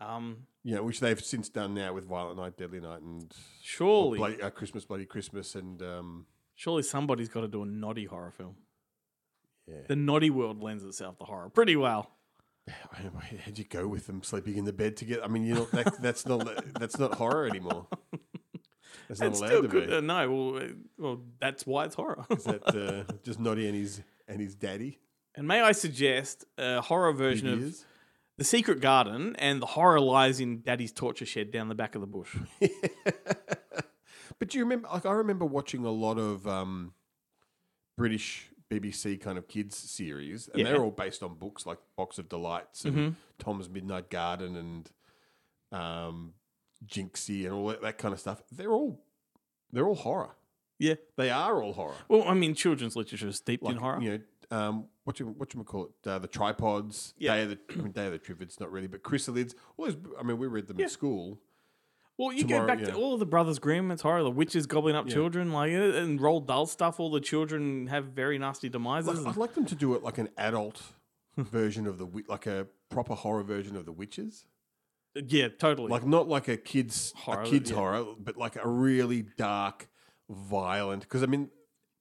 Um. 0.00 0.46
Yeah, 0.64 0.80
which 0.80 1.00
they've 1.00 1.18
since 1.24 1.48
done 1.48 1.72
now 1.72 1.94
with 1.94 2.04
Violent 2.04 2.36
Night, 2.36 2.58
Deadly 2.58 2.80
Night, 2.80 3.00
and 3.00 3.32
Surely, 3.62 4.18
Bloody, 4.18 4.42
uh, 4.42 4.50
Christmas, 4.50 4.84
Bloody 4.84 5.06
Christmas, 5.06 5.54
and 5.54 5.80
um, 5.80 6.26
surely 6.56 6.82
somebody's 6.82 7.30
got 7.30 7.40
to 7.40 7.48
do 7.48 7.62
a 7.62 7.66
Noddy 7.66 8.04
horror 8.04 8.32
film. 8.32 8.56
yeah. 9.66 9.76
The 9.86 9.96
Noddy 9.96 10.28
world 10.28 10.62
lends 10.62 10.84
itself 10.84 11.16
to 11.20 11.24
horror 11.24 11.48
pretty 11.48 11.74
well. 11.74 12.10
How'd 13.44 13.58
you 13.58 13.64
go 13.64 13.86
with 13.88 14.06
them 14.06 14.22
sleeping 14.22 14.56
in 14.56 14.64
the 14.64 14.72
bed 14.72 14.96
together? 14.96 15.24
I 15.24 15.28
mean, 15.28 15.44
you 15.44 15.54
know, 15.54 15.64
that, 15.72 16.00
that's 16.02 16.26
not 16.26 16.48
that's 16.78 16.98
not 16.98 17.14
horror 17.14 17.46
anymore. 17.46 17.86
That's 19.08 19.20
not 19.20 19.30
It's 19.30 19.40
allowed 19.40 19.62
to 19.62 19.68
good. 19.68 19.88
be. 19.88 19.96
Uh, 19.96 20.00
no, 20.00 20.30
well, 20.30 20.56
uh, 20.62 20.66
well, 20.98 21.20
that's 21.40 21.66
why 21.66 21.84
it's 21.86 21.94
horror. 21.94 22.24
Is 22.30 22.44
that 22.44 22.66
uh, 22.66 23.12
just 23.24 23.40
Noddy 23.40 23.66
and 23.66 23.74
his 23.74 24.02
and 24.26 24.40
his 24.40 24.54
daddy? 24.54 24.98
And 25.34 25.46
may 25.48 25.60
I 25.60 25.72
suggest 25.72 26.44
a 26.58 26.80
horror 26.80 27.12
version 27.12 27.48
of. 27.48 27.74
The 28.36 28.44
Secret 28.44 28.80
Garden, 28.80 29.34
and 29.40 29.60
the 29.60 29.66
horror 29.66 29.98
lies 30.00 30.38
in 30.38 30.62
Daddy's 30.62 30.92
torture 30.92 31.26
shed 31.26 31.50
down 31.50 31.68
the 31.68 31.74
back 31.74 31.96
of 31.96 32.00
the 32.00 32.06
bush. 32.06 32.36
But 34.38 34.50
do 34.50 34.58
you 34.58 34.64
remember? 34.64 34.88
Like, 34.92 35.06
I 35.06 35.12
remember 35.12 35.44
watching 35.44 35.84
a 35.84 35.90
lot 35.90 36.18
of 36.18 36.46
um, 36.46 36.92
British 37.96 38.48
BBC 38.70 39.20
kind 39.20 39.38
of 39.38 39.48
kids 39.48 39.76
series, 39.76 40.48
and 40.48 40.58
Yeah. 40.60 40.64
they're 40.72 40.82
all 40.82 40.90
based 40.90 41.22
on 41.22 41.34
books 41.36 41.64
like 41.66 41.78
Box 41.96 42.18
of 42.18 42.28
Delights 42.28 42.84
and 42.84 42.96
Mhm. 42.96 43.14
Tom's 43.38 43.68
Midnight 43.68 44.10
Garden 44.10 44.56
and 44.56 44.90
um, 45.70 46.34
Jinxie 46.86 47.44
and 47.44 47.52
all 47.52 47.66
that, 47.68 47.82
that 47.82 47.98
kind 47.98 48.14
of 48.14 48.20
stuff. 48.20 48.42
They're 48.50 48.72
all 48.72 49.04
they're 49.70 49.86
all 49.86 49.94
horror. 49.96 50.34
Yeah. 50.78 50.94
They 51.16 51.28
are 51.28 51.62
all 51.62 51.74
horror. 51.74 51.96
Well, 52.08 52.22
I 52.26 52.32
mean, 52.32 52.54
children's 52.54 52.96
literature 52.96 53.28
is 53.28 53.36
steeped 53.36 53.62
Like 53.62 53.74
in 53.74 53.78
horror. 53.80 54.00
you 54.00 54.10
know, 54.50 54.56
um, 54.58 54.88
what 55.04 55.20
you 55.20 55.26
what 55.26 55.52
you 55.52 55.62
call 55.64 55.86
it? 55.86 56.08
Uh, 56.08 56.18
the 56.18 56.28
tripods. 56.28 57.12
Yeah. 57.18 57.34
Day 57.36 57.42
of 57.42 57.50
the 57.50 57.58
I 57.70 57.76
mean, 57.82 57.92
Day 57.92 58.06
of 58.06 58.12
the 58.12 58.18
Triffids, 58.18 58.58
not 58.60 58.70
really, 58.72 58.86
but 58.86 59.02
chrysalids. 59.02 59.54
All 59.76 59.84
those. 59.86 59.96
I 60.18 60.22
mean, 60.22 60.38
we 60.38 60.46
read 60.46 60.66
them 60.68 60.78
Yeah. 60.78 60.84
in 60.84 60.90
school. 60.90 61.38
Well, 62.18 62.32
you 62.32 62.42
Tomorrow, 62.42 62.62
go 62.62 62.66
back 62.66 62.80
yeah. 62.80 62.86
to 62.86 62.94
all 62.94 63.14
of 63.14 63.20
the 63.20 63.26
Brothers 63.26 63.60
Grimm. 63.60 63.90
It's 63.92 64.02
horror. 64.02 64.24
The 64.24 64.30
witches 64.30 64.66
gobbling 64.66 64.96
up 64.96 65.06
Yeah. 65.06 65.14
children, 65.14 65.52
like 65.52 65.72
uh, 65.72 65.76
and 65.96 66.18
Roald 66.18 66.46
Dahl 66.46 66.66
stuff. 66.66 66.98
All 66.98 67.10
the 67.10 67.20
children 67.20 67.86
have 67.86 68.06
very 68.06 68.38
nasty 68.38 68.68
demises. 68.68 69.20
Like, 69.22 69.26
I'd 69.34 69.36
like 69.36 69.54
them 69.54 69.66
to 69.66 69.74
do 69.76 69.94
it 69.94 70.02
like 70.02 70.18
an 70.18 70.28
adult 70.36 70.82
version 71.36 71.86
of 71.86 71.98
the 71.98 72.08
like 72.28 72.46
a 72.46 72.66
proper 72.90 73.14
horror 73.14 73.44
version 73.44 73.76
of 73.76 73.84
the 73.86 73.92
witches. 73.92 74.46
yeah, 75.14 75.46
totally. 75.48 75.88
Like 75.90 76.04
not 76.06 76.28
like 76.28 76.48
a 76.48 76.56
kids 76.56 77.12
Horror, 77.16 77.42
a 77.42 77.46
kids 77.46 77.70
yeah. 77.70 77.76
horror, 77.76 78.04
but 78.18 78.36
like 78.36 78.56
a 78.56 78.68
really 78.68 79.22
dark, 79.36 79.88
violent. 80.28 81.02
Because 81.04 81.22
I 81.22 81.26
mean, 81.26 81.50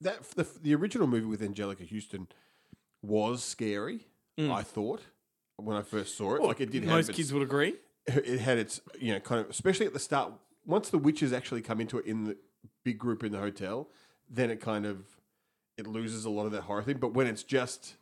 that 0.01 0.23
the 0.31 0.47
the 0.63 0.73
original 0.73 1.05
movie 1.05 1.27
with 1.27 1.41
Anjelica 1.41 1.87
Huston 1.87 2.27
was 3.03 3.43
scary. 3.43 4.07
Mm. 4.39 4.51
I 4.51 4.63
thought 4.63 5.01
when 5.57 5.77
I 5.77 5.83
first 5.83 6.17
saw 6.17 6.35
it, 6.35 6.39
Well, 6.39 6.47
like 6.49 6.61
it 6.61 6.71
did. 6.71 6.85
most 6.85 7.07
have 7.07 7.15
kids 7.15 7.31
would 7.33 7.43
agree. 7.43 7.75
It 8.07 8.39
had 8.39 8.57
its 8.57 8.81
you 8.99 9.13
know 9.13 9.19
kind 9.19 9.41
of 9.41 9.49
especially 9.49 9.85
at 9.85 9.93
the 9.93 9.99
start. 9.99 10.33
Once 10.65 10.89
the 10.89 10.97
witches 10.97 11.31
actually 11.31 11.61
come 11.61 11.79
into 11.79 11.97
it 11.97 12.05
in 12.05 12.25
the 12.25 12.37
big 12.83 12.97
group 12.97 13.23
in 13.23 13.31
the 13.31 13.37
hotel, 13.37 13.89
then 14.29 14.49
it 14.49 14.59
kind 14.59 14.85
of 14.85 15.05
it 15.77 15.87
loses 15.87 16.25
a 16.25 16.29
lot 16.29 16.45
of 16.45 16.51
that 16.51 16.61
horror 16.61 16.83
thing. 16.83 16.97
But 16.97 17.13
when 17.13 17.27
it's 17.27 17.43
just 17.43 17.95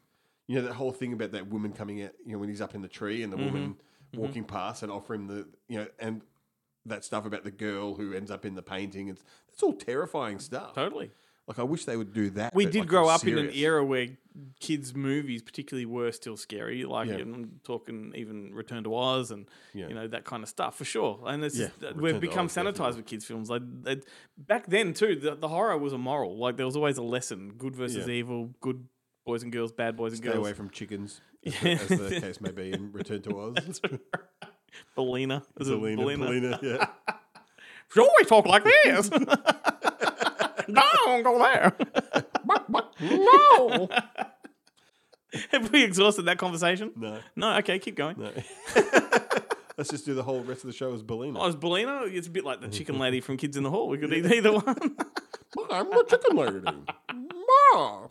you 0.47 0.55
know 0.55 0.61
that 0.63 0.73
whole 0.73 0.91
thing 0.91 1.13
about 1.13 1.31
that 1.31 1.47
woman 1.47 1.73
coming 1.73 2.03
out, 2.03 2.11
you 2.25 2.33
know, 2.33 2.39
when 2.39 2.49
he's 2.49 2.61
up 2.61 2.75
in 2.75 2.81
the 2.81 2.87
tree 2.87 3.23
and 3.23 3.31
the 3.31 3.37
woman 3.37 3.53
mm-hmm. 3.53 3.71
Mm-hmm. 3.71 4.19
walking 4.19 4.43
past 4.43 4.83
and 4.83 4.91
offering 4.91 5.27
the 5.27 5.47
you 5.67 5.79
know 5.79 5.87
and 5.99 6.21
that 6.85 7.03
stuff 7.03 7.25
about 7.25 7.43
the 7.43 7.51
girl 7.51 7.95
who 7.95 8.13
ends 8.13 8.29
up 8.29 8.45
in 8.45 8.55
the 8.55 8.61
painting. 8.61 9.07
It's 9.07 9.23
that's 9.47 9.63
all 9.63 9.73
terrifying 9.73 10.39
stuff. 10.39 10.73
Totally. 10.75 11.11
Like 11.47 11.59
I 11.59 11.63
wish 11.63 11.85
they 11.85 11.95
would 11.95 12.13
do 12.13 12.31
that. 12.31 12.55
We 12.55 12.65
but, 12.65 12.73
did 12.73 12.79
like, 12.79 12.87
grow 12.89 13.07
up 13.07 13.25
in 13.25 13.37
an 13.37 13.51
era 13.53 13.85
where 13.85 14.07
kids' 14.59 14.95
movies, 14.95 15.43
particularly, 15.43 15.85
were 15.85 16.11
still 16.11 16.37
scary. 16.37 16.85
Like 16.85 17.07
Yeah. 17.09 17.17
I'm 17.17 17.59
talking 17.63 18.13
even 18.15 18.51
Return 18.53 18.83
to 18.85 18.95
Oz 18.95 19.29
and 19.29 19.47
Yeah. 19.73 19.87
you 19.87 19.93
know 19.93 20.07
that 20.07 20.25
kind 20.25 20.41
of 20.41 20.49
stuff 20.49 20.75
for 20.75 20.85
sure. 20.85 21.19
And 21.25 21.43
it's 21.43 21.55
Yeah, 21.57 21.67
just, 21.79 21.97
we've 21.97 22.19
become 22.19 22.45
Oz, 22.45 22.55
sanitized 22.55 22.73
definitely. 22.73 22.95
with 22.97 23.05
kids' 23.05 23.25
films. 23.25 23.49
Like 23.49 23.61
it, 23.85 24.05
back 24.37 24.65
then 24.67 24.93
too, 24.93 25.15
the, 25.15 25.35
the 25.35 25.47
horror 25.47 25.77
was 25.77 25.93
a 25.93 25.99
moral. 25.99 26.37
Like 26.37 26.57
there 26.57 26.65
was 26.65 26.75
always 26.75 26.97
a 26.97 27.03
lesson: 27.03 27.53
good 27.57 27.75
versus 27.75 28.09
evil, 28.09 28.49
good 28.59 28.87
boys 29.23 29.43
and 29.43 29.51
girls, 29.51 29.71
bad 29.71 29.95
boys 29.95 30.13
and 30.13 30.17
Stay 30.17 30.25
girls. 30.29 30.35
Stay 30.37 30.41
away 30.41 30.53
from 30.53 30.69
chickens, 30.71 31.21
as, 31.45 31.53
the, 31.61 31.69
as 31.71 31.87
the 31.87 32.21
case 32.21 32.41
may 32.41 32.51
be 32.51 32.71
in 32.73 32.91
Return 32.91 33.21
to 33.21 33.39
Oz. 33.39 33.81
Billina. 34.95 35.43
Is 35.59 35.69
it 35.69 35.79
Billina? 35.79 36.59
Yeah. 36.61 36.87
She 37.93 37.99
always 37.99 38.27
talk 38.27 38.47
like 38.47 38.63
this. 38.63 39.09
Don't 41.05 41.23
go 41.23 41.39
there. 41.39 41.73
no. 43.01 43.89
Have 45.51 45.71
we 45.71 45.83
exhausted 45.83 46.23
that 46.23 46.37
conversation? 46.37 46.91
No, 46.95 47.19
No. 47.35 47.57
Okay, 47.57 47.77
keep 47.79 47.95
going. 47.95 48.15
no. 48.17 48.31
Let's 49.77 49.89
just 49.89 50.05
do 50.05 50.13
the 50.13 50.23
whole 50.23 50.39
rest 50.41 50.61
of 50.63 50.67
the 50.67 50.73
show 50.73 50.93
as 50.93 51.03
Billina. 51.03 51.37
Oh, 51.37 51.47
is 51.47 51.55
Billina? 51.57 52.03
It's 52.05 52.27
a 52.27 52.29
bit 52.29 52.45
like 52.45 52.61
the 52.61 52.69
chicken 52.69 52.97
lady 52.97 53.19
from 53.19 53.35
Kids 53.35 53.57
in 53.57 53.63
the 53.63 53.69
Hall. 53.69 53.89
We 53.89 53.97
could 53.97 54.13
eat 54.13 54.25
either 54.25 54.53
one. 54.53 54.95
I'm 55.69 55.89
the 55.89 56.05
chicken 56.07 56.37
lady. 56.37 56.61
Ma. 57.73 58.07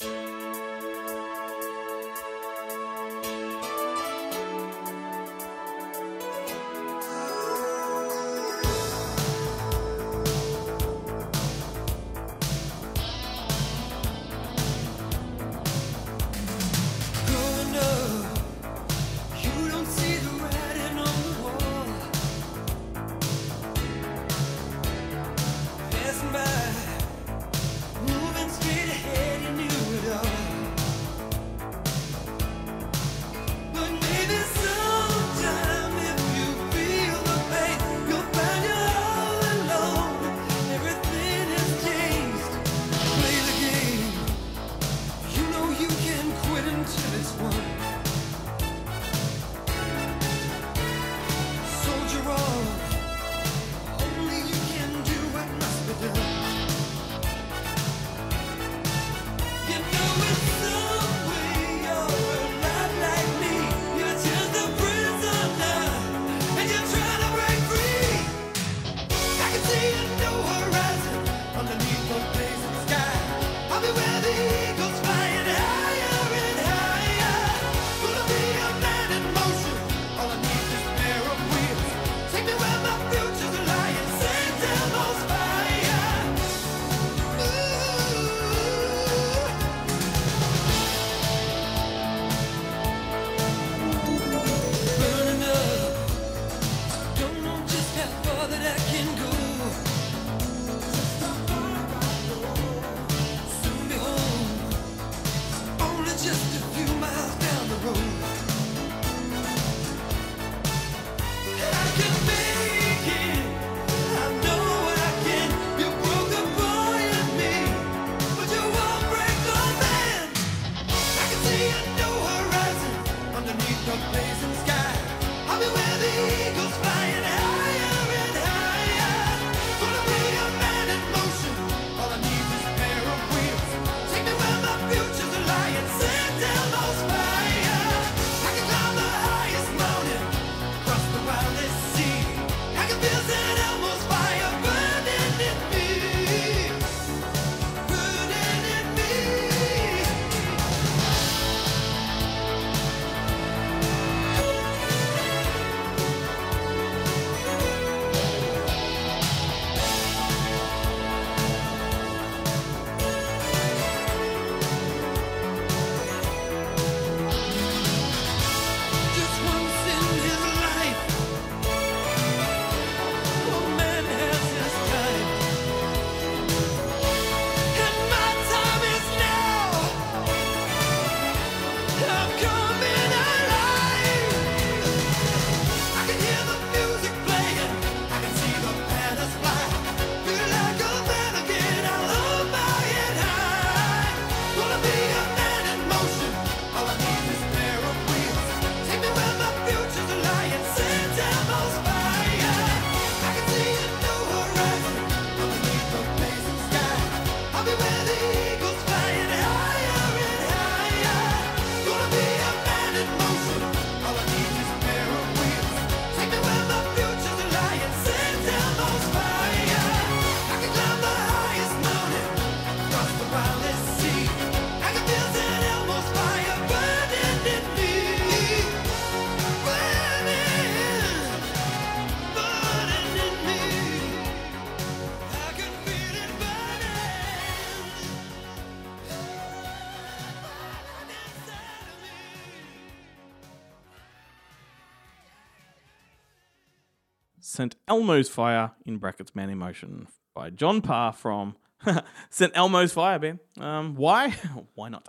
Elmo's 247.95 248.28
Fire 248.28 248.72
in 248.84 248.99
brackets 248.99 249.36
Man 249.36 249.51
in 249.51 249.59
Motion 249.59 250.09
by 250.34 250.51
John 250.51 250.80
Parr 250.80 251.12
from 251.12 251.55
St. 252.30 252.53
Elmo's 252.53 252.92
Fire, 252.92 253.20
Ben. 253.20 253.38
Um, 253.57 253.95
why? 253.95 254.30
why 254.74 254.88
not? 254.88 255.07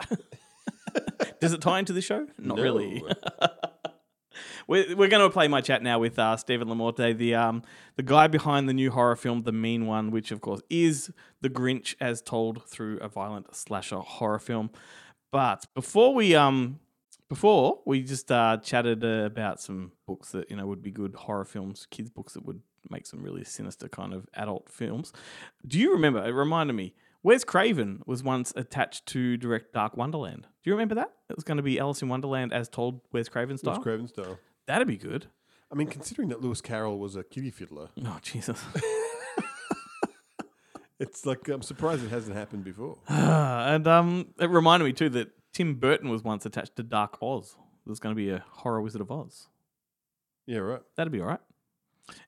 Does 1.42 1.52
it 1.54 1.62
tie 1.62 1.80
into 1.80 1.94
the 1.94 2.02
show? 2.04 2.28
Not 2.38 2.60
really. 2.60 3.04
we're 4.68 4.96
we're 4.96 5.08
going 5.08 5.28
to 5.28 5.32
play 5.32 5.48
my 5.48 5.62
chat 5.62 5.82
now 5.82 5.98
with 5.98 6.20
uh, 6.20 6.38
Steven 6.38 6.68
LaMorte, 6.68 7.18
the 7.18 7.34
um 7.34 7.64
the 7.96 8.04
guy 8.04 8.28
behind 8.28 8.70
the 8.70 8.74
new 8.74 8.92
horror 8.92 9.16
film, 9.16 9.42
The 9.42 9.52
Mean 9.52 9.88
One, 9.88 10.12
which 10.12 10.30
of 10.30 10.42
course 10.42 10.62
is 10.70 11.10
The 11.42 11.50
Grinch 11.50 11.96
as 12.00 12.22
told 12.22 12.66
through 12.68 13.00
a 13.00 13.08
violent 13.08 13.56
slasher 13.56 13.98
horror 13.98 14.38
film. 14.38 14.70
But 15.32 15.66
before 15.74 16.14
we 16.14 16.36
um 16.36 16.80
before 17.30 17.80
we 17.84 18.04
just 18.04 18.32
uh, 18.32 18.58
chatted 18.58 19.04
uh, 19.04 19.26
about 19.26 19.60
some 19.60 19.92
books 20.06 20.34
that 20.34 20.52
you 20.52 20.56
know 20.56 20.68
would 20.68 20.84
be 20.84 20.92
good 20.92 21.16
horror 21.16 21.46
films, 21.46 21.88
kids 21.90 22.12
books 22.12 22.34
that 22.34 22.46
would 22.46 22.62
make 22.90 23.06
some 23.06 23.22
really 23.22 23.44
sinister 23.44 23.88
kind 23.88 24.14
of 24.14 24.28
adult 24.34 24.70
films. 24.70 25.14
Do 25.66 25.80
you 25.80 25.92
remember? 25.94 26.26
It 26.26 26.32
reminded 26.32 26.74
me. 26.74 26.94
Wes 27.24 27.44
Craven 27.44 28.04
was 28.06 28.22
once 28.22 28.54
attached 28.56 29.08
to 29.08 29.36
direct 29.38 29.74
Dark 29.74 29.98
Wonderland. 29.98 30.44
Do 30.64 30.70
you 30.70 30.74
remember 30.74 30.94
that? 30.96 31.12
It 31.28 31.36
was 31.36 31.44
going 31.44 31.58
to 31.58 31.64
be 31.64 31.80
Alice 31.80 32.04
in 32.04 32.08
Wonderland 32.08 32.54
as 32.54 32.70
told 32.70 33.02
Wes 33.12 33.30
Craven 33.30 33.58
style. 33.58 33.74
Lewis 33.74 33.84
Craven 33.84 34.08
style. 34.08 34.38
That'd 34.68 34.88
be 34.88 34.98
good. 34.98 35.26
I 35.72 35.76
mean, 35.76 35.88
considering 35.88 36.30
that 36.30 36.42
Lewis 36.42 36.62
Carroll 36.62 37.00
was 37.00 37.16
a 37.16 37.24
kitty 37.24 37.50
fiddler, 37.50 37.90
Oh 38.06 38.20
Jesus! 38.22 38.64
it's 41.00 41.26
like 41.26 41.48
I'm 41.48 41.62
surprised 41.62 42.04
it 42.06 42.10
hasn't 42.10 42.36
happened 42.36 42.64
before. 42.64 42.98
and 43.08 43.88
um, 43.88 44.28
it 44.40 44.50
reminded 44.50 44.86
me 44.86 44.94
too 44.94 45.10
that 45.10 45.32
Tim 45.52 45.76
Burton 45.76 46.10
was 46.10 46.24
once 46.24 46.46
attached 46.46 46.76
to 46.76 46.84
Dark 46.84 47.18
Oz. 47.22 47.56
There's 47.86 48.00
going 48.00 48.16
to 48.16 48.18
be 48.18 48.30
a 48.30 48.44
horror 48.50 48.82
Wizard 48.82 49.02
of 49.02 49.12
Oz. 49.12 49.48
Yeah, 50.46 50.60
right. 50.60 50.82
That'd 50.96 51.12
be 51.12 51.22
all 51.22 51.28
right. 51.28 51.40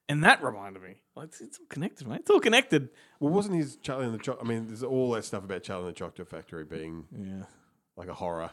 And 0.10 0.24
that 0.24 0.42
reminded 0.44 0.82
me, 0.82 0.96
like 1.16 1.26
it's, 1.28 1.42
it's 1.42 1.60
all 1.60 1.66
connected, 1.70 2.08
mate. 2.08 2.22
It's 2.22 2.30
all 2.30 2.40
connected. 2.40 2.90
Well, 3.20 3.32
wasn't 3.34 3.58
his 3.58 3.76
Charlie 3.78 4.06
and 4.06 4.14
the 4.14 4.18
Chocolate? 4.20 4.46
I 4.46 4.50
mean, 4.50 4.68
there's 4.68 4.84
all 4.84 5.12
that 5.12 5.26
stuff 5.26 5.44
about 5.44 5.64
Charlie 5.64 5.88
and 5.88 5.96
the 5.96 5.98
Chocolate 6.00 6.28
Factory 6.30 6.64
being 6.64 7.06
Yeah. 7.16 7.44
like 7.96 8.08
a 8.08 8.14
horror. 8.14 8.50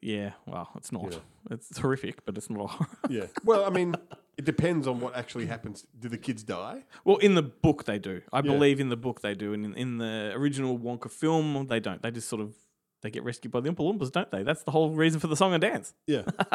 Yeah, 0.00 0.32
well, 0.46 0.68
it's 0.76 0.92
not. 0.92 1.10
Yeah. 1.12 1.18
It's 1.50 1.78
horrific, 1.78 2.24
but 2.26 2.36
it's 2.36 2.50
not 2.50 2.64
a 2.64 2.66
horror. 2.66 2.90
Yeah. 3.08 3.26
Well, 3.42 3.64
I 3.64 3.70
mean, 3.70 3.94
it 4.36 4.44
depends 4.44 4.86
on 4.86 5.00
what 5.00 5.16
actually 5.16 5.46
happens. 5.46 5.86
Do 5.98 6.08
the 6.10 6.18
kids 6.18 6.42
die? 6.42 6.84
well, 7.04 7.16
in 7.16 7.34
the 7.34 7.42
book 7.42 7.84
they 7.84 7.98
do. 7.98 8.20
I 8.32 8.38
Yeah. 8.38 8.42
believe 8.42 8.80
in 8.80 8.90
the 8.90 8.96
book 8.98 9.22
they 9.22 9.34
do, 9.34 9.54
and 9.54 9.64
in, 9.64 9.74
in 9.74 9.98
the 9.98 10.32
original 10.36 10.78
Wonka 10.78 11.10
film 11.10 11.66
they 11.68 11.80
don't. 11.80 12.02
They 12.02 12.10
just 12.10 12.28
sort 12.28 12.42
of 12.42 12.54
they 13.04 13.10
get 13.10 13.22
rescued 13.22 13.52
by 13.52 13.60
the 13.60 13.68
Oompa 13.70 13.76
Loompas, 13.80 14.10
don't 14.10 14.30
they? 14.30 14.42
That's 14.42 14.62
the 14.62 14.70
whole 14.70 14.90
reason 14.90 15.20
for 15.20 15.26
the 15.26 15.36
song 15.36 15.52
and 15.52 15.60
dance. 15.60 15.92
Yeah. 16.06 16.22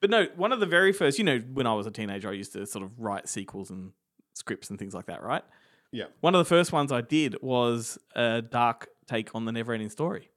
but 0.00 0.08
no, 0.08 0.26
one 0.34 0.50
of 0.50 0.58
the 0.58 0.66
very 0.66 0.94
first, 0.94 1.18
you 1.18 1.24
know, 1.24 1.38
when 1.52 1.66
I 1.66 1.74
was 1.74 1.86
a 1.86 1.90
teenager, 1.90 2.30
I 2.30 2.32
used 2.32 2.54
to 2.54 2.66
sort 2.66 2.84
of 2.84 2.98
write 2.98 3.28
sequels 3.28 3.68
and 3.70 3.92
scripts 4.32 4.70
and 4.70 4.78
things 4.78 4.94
like 4.94 5.06
that, 5.06 5.22
right? 5.22 5.44
Yeah. 5.92 6.06
One 6.22 6.34
of 6.34 6.38
the 6.38 6.46
first 6.46 6.72
ones 6.72 6.90
I 6.90 7.02
did 7.02 7.36
was 7.42 7.98
a 8.16 8.40
dark 8.40 8.88
take 9.06 9.34
on 9.34 9.44
the 9.44 9.52
Neverending 9.52 9.90
Story, 9.90 10.30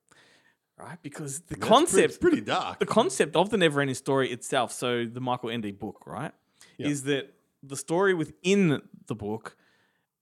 right? 0.78 0.98
Because 1.02 1.40
the 1.40 1.56
That's 1.56 1.66
concept, 1.66 2.20
pretty, 2.20 2.38
pretty 2.42 2.46
dark. 2.46 2.80
the 2.80 2.86
concept 2.86 3.38
of 3.38 3.50
the 3.50 3.56
Neverending 3.58 3.96
Story 3.96 4.30
itself, 4.30 4.74
so 4.74 5.06
the 5.06 5.22
Michael 5.22 5.50
Ende 5.50 5.80
book, 5.80 6.04
right, 6.06 6.34
Yeah. 6.78 6.88
is 6.88 7.04
that 7.04 7.34
the 7.64 7.78
story 7.78 8.14
within 8.14 8.82
the 9.08 9.16
book 9.16 9.56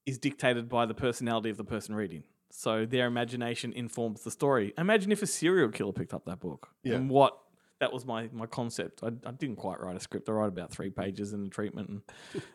is 0.06 0.20
dictated 0.20 0.70
by 0.70 0.86
the 0.86 0.94
personality 0.94 1.50
of 1.50 1.58
the 1.58 1.64
person 1.66 1.96
reading. 1.96 2.24
So 2.52 2.86
their 2.86 3.08
imagination 3.08 3.74
informs 3.74 4.24
the 4.24 4.32
story. 4.32 4.74
Imagine 4.78 5.12
if 5.12 5.22
a 5.22 5.28
serial 5.28 5.70
killer 5.70 5.92
picked 5.94 6.14
up 6.14 6.26
that 6.26 6.40
book 6.40 6.70
Yeah. 6.84 6.96
and 6.96 7.10
what 7.10 7.38
that 7.80 7.92
was 7.92 8.06
my 8.06 8.30
my 8.32 8.46
concept. 8.46 9.02
I, 9.04 9.08
I 9.28 9.32
didn't 9.32 9.58
quite 9.58 9.82
write 9.82 9.98
a 9.98 10.00
script. 10.00 10.30
I 10.30 10.32
wrote 10.32 10.48
about 10.48 10.72
three 10.72 10.90
pages 10.90 11.34
in 11.34 11.44
the 11.44 11.50
treatment, 11.50 11.90
and 11.90 12.02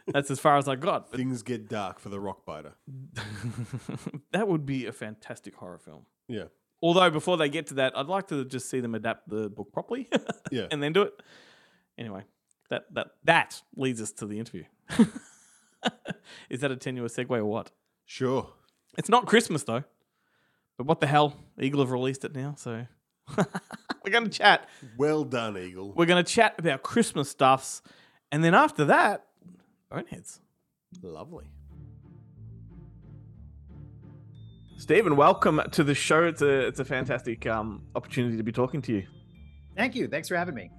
that's 0.07 0.31
as 0.31 0.41
far 0.41 0.57
as 0.57 0.67
I 0.69 0.77
got. 0.77 1.13
Things 1.13 1.43
get 1.43 1.69
dark 1.69 1.99
for 2.01 2.09
the 2.09 2.19
rock 2.19 2.47
biter. 2.47 2.73
that 4.33 4.49
would 4.49 4.65
be 4.65 4.87
a 4.87 4.93
fantastic 4.93 5.55
horror 5.57 5.79
film. 5.79 6.07
Yeah. 6.29 6.45
Although 6.83 7.11
before 7.11 7.37
they 7.37 7.51
get 7.51 7.67
to 7.67 7.75
that, 7.75 7.97
I'd 7.97 8.07
like 8.07 8.29
to 8.29 8.45
just 8.47 8.71
see 8.71 8.81
them 8.81 8.95
adapt 8.95 9.29
the 9.29 9.51
book 9.51 9.73
properly. 9.73 10.09
Yeah. 10.51 10.67
and 10.73 10.83
then 10.83 10.93
do 10.93 11.03
it. 11.03 11.13
Anyway, 11.99 12.25
that 12.71 12.87
that 12.95 13.09
that 13.25 13.63
leads 13.77 14.01
us 14.01 14.11
to 14.13 14.27
the 14.27 14.39
interview. 14.39 14.65
Is 16.49 16.61
that 16.61 16.71
a 16.73 16.77
tenuous 16.77 17.15
segue 17.17 17.31
or 17.31 17.45
what? 17.45 17.71
Sure. 18.05 18.49
It's 18.99 19.09
not 19.09 19.27
Christmas 19.27 19.63
though. 19.63 19.85
But 20.77 20.87
what 20.87 21.01
the 21.01 21.07
hell? 21.07 21.37
Eagle 21.61 21.81
have 21.81 21.91
released 21.91 22.25
it 22.25 22.35
now, 22.35 22.55
so 22.57 22.87
we're 23.37 24.11
going 24.11 24.25
to 24.25 24.31
chat. 24.31 24.67
Well 24.97 25.25
done, 25.25 25.59
Eagle. 25.59 25.93
We're 25.95 26.07
going 26.07 26.25
to 26.25 26.33
chat 26.33 26.55
about 26.59 26.83
Christmas 26.83 27.29
stuffs, 27.29 27.83
and 28.33 28.43
then 28.43 28.55
after 28.55 28.87
that, 28.87 29.27
boneheads. 29.91 30.41
Lovely. 31.03 31.51
Steven, 34.79 35.17
welcome 35.17 35.61
to 35.73 35.85
the 35.85 35.95
show. 35.95 36.25
It's 36.25 36.41
a 36.41 36.67
it's 36.67 36.81
a 36.81 36.85
fantastic 36.87 37.47
um, 37.47 37.83
opportunity 37.95 38.39
to 38.39 38.43
be 38.43 38.53
talking 38.53 38.81
to 38.81 38.93
you. 38.95 39.07
Thank 39.77 39.95
you. 39.95 40.09
Thanks 40.09 40.29
for 40.29 40.37
having 40.37 40.55
me. 40.55 40.71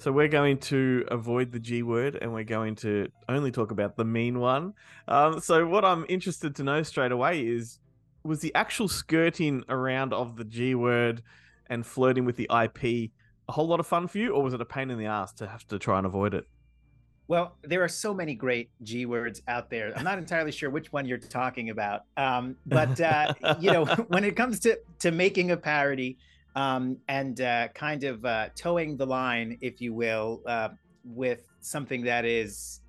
So 0.00 0.10
we're 0.10 0.28
going 0.28 0.56
to 0.58 1.04
avoid 1.08 1.52
the 1.52 1.58
G 1.58 1.82
word, 1.82 2.16
and 2.22 2.32
we're 2.32 2.42
going 2.42 2.74
to 2.76 3.10
only 3.28 3.50
talk 3.50 3.70
about 3.70 3.96
the 3.96 4.04
mean 4.04 4.38
one. 4.38 4.72
Um, 5.06 5.40
so 5.40 5.66
what 5.66 5.84
I'm 5.84 6.06
interested 6.08 6.56
to 6.56 6.64
know 6.64 6.82
straight 6.82 7.12
away 7.12 7.46
is, 7.46 7.78
was 8.24 8.40
the 8.40 8.54
actual 8.54 8.88
skirting 8.88 9.62
around 9.68 10.14
of 10.14 10.36
the 10.36 10.44
G 10.44 10.74
word 10.74 11.22
and 11.66 11.84
flirting 11.84 12.24
with 12.24 12.36
the 12.36 12.48
IP 12.50 13.10
a 13.46 13.52
whole 13.52 13.66
lot 13.66 13.78
of 13.78 13.86
fun 13.86 14.06
for 14.06 14.16
you, 14.16 14.30
or 14.30 14.42
was 14.42 14.54
it 14.54 14.60
a 14.62 14.64
pain 14.64 14.90
in 14.90 14.96
the 14.96 15.04
ass 15.04 15.34
to 15.34 15.46
have 15.46 15.66
to 15.66 15.78
try 15.78 15.98
and 15.98 16.06
avoid 16.06 16.32
it? 16.32 16.46
Well, 17.28 17.56
there 17.62 17.84
are 17.84 17.88
so 17.88 18.14
many 18.14 18.34
great 18.34 18.70
G 18.82 19.04
words 19.04 19.42
out 19.48 19.68
there. 19.68 19.92
I'm 19.94 20.04
not 20.04 20.16
entirely 20.18 20.50
sure 20.50 20.70
which 20.70 20.92
one 20.92 21.04
you're 21.04 21.18
talking 21.18 21.68
about. 21.68 22.04
Um, 22.16 22.56
but 22.64 22.98
uh, 23.00 23.34
you 23.60 23.70
know, 23.70 23.84
when 24.08 24.24
it 24.24 24.34
comes 24.34 24.60
to 24.60 24.78
to 25.00 25.10
making 25.10 25.50
a 25.50 25.58
parody 25.58 26.16
um, 26.54 26.96
and 27.08 27.40
uh, 27.40 27.68
kind 27.68 28.04
of 28.04 28.24
uh, 28.24 28.48
toeing 28.56 28.96
the 28.96 29.06
line, 29.06 29.58
if 29.60 29.80
you 29.80 29.94
will, 29.94 30.42
uh, 30.46 30.68
with 31.04 31.44
something 31.60 32.04
that 32.04 32.24
is 32.24 32.80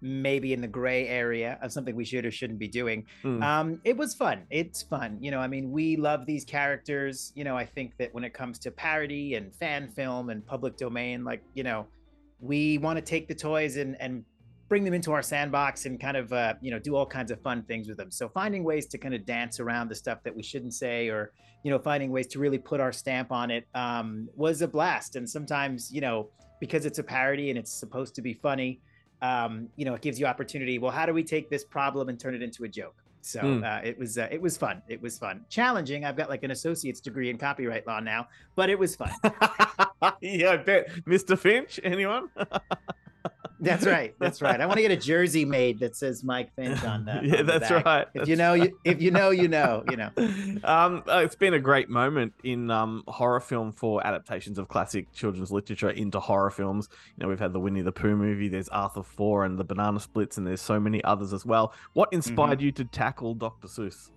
maybe 0.00 0.52
in 0.52 0.60
the 0.60 0.68
gray 0.68 1.08
area 1.08 1.58
of 1.62 1.72
something 1.72 1.96
we 1.96 2.04
should 2.04 2.26
or 2.26 2.30
shouldn't 2.30 2.58
be 2.58 2.68
doing. 2.68 3.06
Hmm. 3.22 3.42
Um, 3.42 3.80
it 3.84 3.96
was 3.96 4.14
fun. 4.14 4.42
It's 4.50 4.82
fun. 4.82 5.16
You 5.20 5.30
know, 5.30 5.38
I 5.38 5.48
mean, 5.48 5.72
we 5.72 5.96
love 5.96 6.26
these 6.26 6.44
characters. 6.44 7.32
You 7.34 7.44
know, 7.44 7.56
I 7.56 7.64
think 7.64 7.96
that 7.98 8.12
when 8.12 8.22
it 8.22 8.34
comes 8.34 8.58
to 8.60 8.70
parody 8.70 9.34
and 9.34 9.54
fan 9.54 9.88
film 9.88 10.28
and 10.28 10.44
public 10.46 10.76
domain, 10.76 11.24
like, 11.24 11.42
you 11.54 11.62
know, 11.62 11.86
we 12.38 12.76
want 12.78 12.98
to 12.98 13.02
take 13.02 13.28
the 13.28 13.34
toys 13.34 13.76
and, 13.76 13.96
and 13.98 14.24
bring 14.74 14.82
them 14.82 14.92
into 14.92 15.12
our 15.12 15.22
sandbox 15.22 15.86
and 15.86 16.00
kind 16.00 16.16
of, 16.16 16.32
uh, 16.32 16.54
you 16.60 16.68
know, 16.68 16.80
do 16.80 16.96
all 16.96 17.06
kinds 17.06 17.30
of 17.30 17.40
fun 17.42 17.62
things 17.62 17.86
with 17.86 17.96
them. 17.96 18.10
So 18.10 18.28
finding 18.28 18.64
ways 18.64 18.86
to 18.86 18.98
kind 18.98 19.14
of 19.14 19.24
dance 19.24 19.60
around 19.60 19.88
the 19.88 19.94
stuff 19.94 20.18
that 20.24 20.34
we 20.34 20.42
shouldn't 20.42 20.74
say 20.74 21.06
or, 21.10 21.30
you 21.62 21.70
know, 21.70 21.78
finding 21.78 22.10
ways 22.10 22.26
to 22.32 22.40
really 22.40 22.58
put 22.58 22.80
our 22.80 22.90
stamp 22.90 23.30
on 23.30 23.52
it 23.52 23.68
um, 23.76 24.28
was 24.34 24.62
a 24.62 24.66
blast. 24.66 25.14
And 25.14 25.30
sometimes, 25.30 25.92
you 25.92 26.00
know, 26.00 26.28
because 26.58 26.86
it's 26.86 26.98
a 26.98 27.04
parody 27.04 27.50
and 27.50 27.56
it's 27.58 27.72
supposed 27.72 28.16
to 28.16 28.20
be 28.20 28.34
funny, 28.34 28.80
um, 29.22 29.68
you 29.76 29.84
know, 29.84 29.94
it 29.94 30.00
gives 30.00 30.18
you 30.18 30.26
opportunity. 30.26 30.80
Well, 30.80 30.90
how 30.90 31.06
do 31.06 31.14
we 31.14 31.22
take 31.22 31.48
this 31.50 31.64
problem 31.64 32.08
and 32.08 32.18
turn 32.18 32.34
it 32.34 32.42
into 32.42 32.64
a 32.64 32.68
joke? 32.68 32.96
So 33.20 33.42
Hmm. 33.42 33.62
uh, 33.62 33.78
it 33.84 33.96
was 33.96 34.18
uh, 34.18 34.26
it 34.28 34.42
was 34.42 34.56
fun. 34.56 34.82
It 34.88 35.00
was 35.00 35.18
fun. 35.18 35.44
Challenging. 35.48 36.04
I've 36.04 36.16
got 36.16 36.28
like 36.28 36.42
an 36.42 36.50
associate's 36.50 37.00
degree 37.00 37.30
in 37.30 37.38
copyright 37.38 37.86
law 37.86 38.00
now, 38.00 38.26
but 38.56 38.70
it 38.70 38.78
was 38.78 38.96
fun. 38.96 39.12
yeah, 40.20 40.50
I 40.50 40.56
bet. 40.56 40.88
Mr. 41.06 41.38
Finch, 41.38 41.78
anyone? 41.84 42.28
That's 43.64 43.86
right. 43.86 44.14
That's 44.18 44.42
right. 44.42 44.60
I 44.60 44.66
want 44.66 44.76
to 44.76 44.82
get 44.82 44.90
a 44.90 44.96
jersey 44.96 45.44
made 45.44 45.80
that 45.80 45.96
says 45.96 46.22
Mike 46.22 46.54
Finch 46.54 46.82
on 46.84 47.04
that. 47.06 47.24
yeah, 47.24 47.42
that's 47.42 47.70
right. 47.70 48.06
If 48.14 48.28
you 48.28 48.36
know, 48.36 48.54
you 48.54 48.78
if 48.84 49.00
you 49.00 49.10
know, 49.10 49.30
you 49.30 49.48
know. 49.48 49.84
You 49.90 49.96
know. 49.96 50.10
um, 50.64 51.02
uh, 51.08 51.18
it's 51.24 51.34
been 51.34 51.54
a 51.54 51.58
great 51.58 51.88
moment 51.88 52.34
in 52.44 52.70
um, 52.70 53.02
horror 53.08 53.40
film 53.40 53.72
for 53.72 54.06
adaptations 54.06 54.58
of 54.58 54.68
classic 54.68 55.12
children's 55.12 55.50
literature 55.50 55.90
into 55.90 56.20
horror 56.20 56.50
films. 56.50 56.88
You 57.16 57.24
know, 57.24 57.28
we've 57.28 57.40
had 57.40 57.52
the 57.52 57.60
Winnie 57.60 57.82
the 57.82 57.92
Pooh 57.92 58.16
movie, 58.16 58.48
there's 58.48 58.68
Arthur 58.68 59.02
Four 59.02 59.44
and 59.44 59.58
the 59.58 59.64
Banana 59.64 60.00
Splits, 60.00 60.38
and 60.38 60.46
there's 60.46 60.62
so 60.62 60.78
many 60.78 61.02
others 61.04 61.32
as 61.32 61.44
well. 61.44 61.72
What 61.94 62.12
inspired 62.12 62.60
you 62.60 62.72
to 62.72 62.84
tackle 62.84 63.34
Dr. 63.34 63.68
Seuss? 63.68 64.10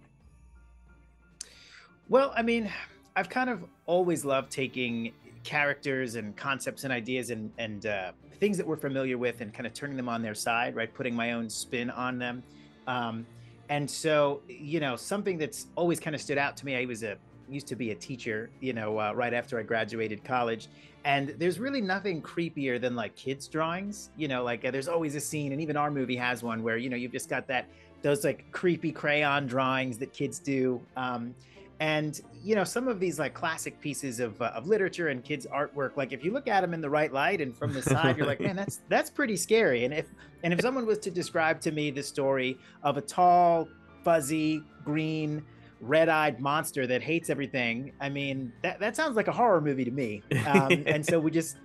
Well, 2.10 2.34
I 2.36 2.42
mean, 2.42 2.72
I've 3.16 3.30
kind 3.30 3.50
of 3.50 3.66
always 3.86 4.24
loved 4.24 4.52
taking 4.52 5.12
characters 5.48 6.16
and 6.16 6.36
concepts 6.36 6.84
and 6.84 6.92
ideas 6.92 7.30
and 7.30 7.50
and 7.58 7.86
uh, 7.86 8.12
things 8.38 8.58
that 8.58 8.68
we're 8.68 8.76
familiar 8.76 9.18
with 9.18 9.40
and 9.40 9.54
kind 9.54 9.66
of 9.66 9.74
turning 9.74 9.96
them 9.96 10.10
on 10.10 10.22
their 10.22 10.36
side, 10.36 10.76
right? 10.76 10.94
Putting 10.94 11.16
my 11.16 11.32
own 11.32 11.50
spin 11.50 11.90
on 11.90 12.20
them. 12.20 12.44
Um, 12.86 13.26
and 13.70 13.90
so, 13.90 14.42
you 14.50 14.82
know, 14.82 14.98
something 14.98 15.38
that's 15.38 15.68
always 15.78 16.02
kind 16.02 16.14
of 16.14 16.22
stood 16.22 16.38
out 16.38 16.58
to 16.58 16.66
me. 16.66 16.76
I 16.76 16.84
was 16.84 17.02
a 17.04 17.18
used 17.50 17.68
to 17.68 17.78
be 17.78 17.92
a 17.92 17.96
teacher, 17.96 18.50
you 18.60 18.74
know, 18.74 19.00
uh, 19.00 19.14
right 19.16 19.34
after 19.34 19.58
I 19.58 19.64
graduated 19.64 20.22
college. 20.26 20.68
And 21.06 21.30
there's 21.38 21.60
really 21.60 21.80
nothing 21.80 22.22
creepier 22.22 22.80
than 22.80 22.94
like 22.94 23.16
kids' 23.16 23.48
drawings. 23.48 24.10
You 24.18 24.28
know, 24.28 24.44
like 24.44 24.66
uh, 24.66 24.72
there's 24.72 24.90
always 24.90 25.16
a 25.16 25.22
scene, 25.22 25.54
and 25.54 25.62
even 25.62 25.78
our 25.78 25.90
movie 25.90 26.18
has 26.18 26.44
one 26.44 26.62
where 26.62 26.76
you 26.76 26.90
know 26.90 26.98
you've 26.98 27.14
just 27.14 27.30
got 27.30 27.48
that 27.48 27.70
those 28.02 28.26
like 28.26 28.52
creepy 28.52 28.92
crayon 28.92 29.48
drawings 29.48 29.98
that 30.00 30.12
kids 30.12 30.40
do. 30.40 30.82
Um, 30.98 31.34
And 31.80 32.20
you 32.44 32.56
know, 32.56 32.64
some 32.64 32.88
of 32.88 33.00
these 33.00 33.20
like 33.20 33.34
classic 33.34 33.80
pieces 33.80 34.20
of, 34.20 34.42
uh, 34.42 34.52
of 34.56 34.68
literature 34.68 35.10
and 35.10 35.24
kids 35.24 35.46
artwork, 35.54 35.98
like 35.98 36.12
if 36.12 36.24
you 36.24 36.32
look 36.32 36.48
at 36.48 36.62
them 36.62 36.74
in 36.74 36.82
the 36.82 36.90
right 36.90 37.12
light 37.12 37.42
and 37.42 37.56
from 37.56 37.74
the 37.74 37.82
side, 37.82 38.18
you're 38.18 38.26
like, 38.26 38.40
man, 38.48 38.56
that's 38.56 38.82
that's 38.90 39.10
pretty 39.10 39.36
scary. 39.36 39.86
And 39.86 39.94
if 39.94 40.08
and 40.44 40.54
if 40.54 40.62
someone 40.62 40.86
was 40.86 40.98
to 41.00 41.12
describe 41.12 41.60
to 41.62 41.72
me 41.72 41.92
the 41.92 42.04
story 42.04 42.58
of 42.84 42.98
a 42.98 43.02
tall, 43.02 43.68
fuzzy, 44.04 44.64
green, 44.84 45.44
red-eyed 45.82 46.40
monster 46.40 46.88
that 46.88 47.04
hates 47.04 47.30
everything, 47.30 47.92
I 48.00 48.10
mean, 48.10 48.52
that 48.64 48.80
that 48.80 48.96
sounds 48.96 49.16
like 49.16 49.28
a 49.28 49.34
horror 49.34 49.62
movie 49.62 49.86
to 49.86 49.92
me. 49.92 50.24
Um, 50.48 50.84
and 50.88 51.06
so 51.06 51.20
we 51.20 51.30
just 51.30 51.58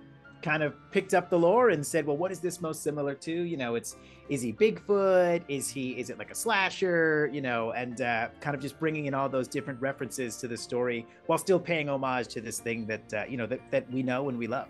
kind 0.43 0.61
of 0.61 0.73
picked 0.91 1.13
up 1.13 1.29
the 1.29 1.39
lore 1.39 1.69
and 1.69 1.83
said, 1.83 2.05
well, 2.05 2.17
what 2.17 2.31
is 2.31 2.39
this 2.39 2.61
most 2.61 2.83
similar 2.83 3.15
to? 3.15 3.31
You 3.31 3.57
know, 3.57 3.75
it's 3.75 3.95
is 4.29 4.41
he 4.41 4.53
Bigfoot? 4.53 5.43
Is 5.47 5.69
he 5.69 5.91
is 5.91 6.09
it 6.09 6.19
like 6.19 6.29
a 6.29 6.35
slasher? 6.35 7.29
You 7.33 7.41
know, 7.41 7.71
and 7.71 8.01
uh, 8.01 8.27
kind 8.41 8.55
of 8.55 8.61
just 8.61 8.79
bringing 8.79 9.05
in 9.05 9.13
all 9.13 9.29
those 9.29 9.47
different 9.47 9.81
references 9.81 10.37
to 10.37 10.47
the 10.47 10.57
story 10.57 11.07
while 11.25 11.39
still 11.39 11.59
paying 11.59 11.89
homage 11.89 12.27
to 12.29 12.41
this 12.41 12.59
thing 12.59 12.85
that 12.87 13.13
uh, 13.13 13.23
you 13.27 13.37
know 13.37 13.47
that 13.47 13.61
that 13.71 13.91
we 13.91 14.03
know 14.03 14.29
and 14.29 14.37
we 14.37 14.47
love. 14.47 14.67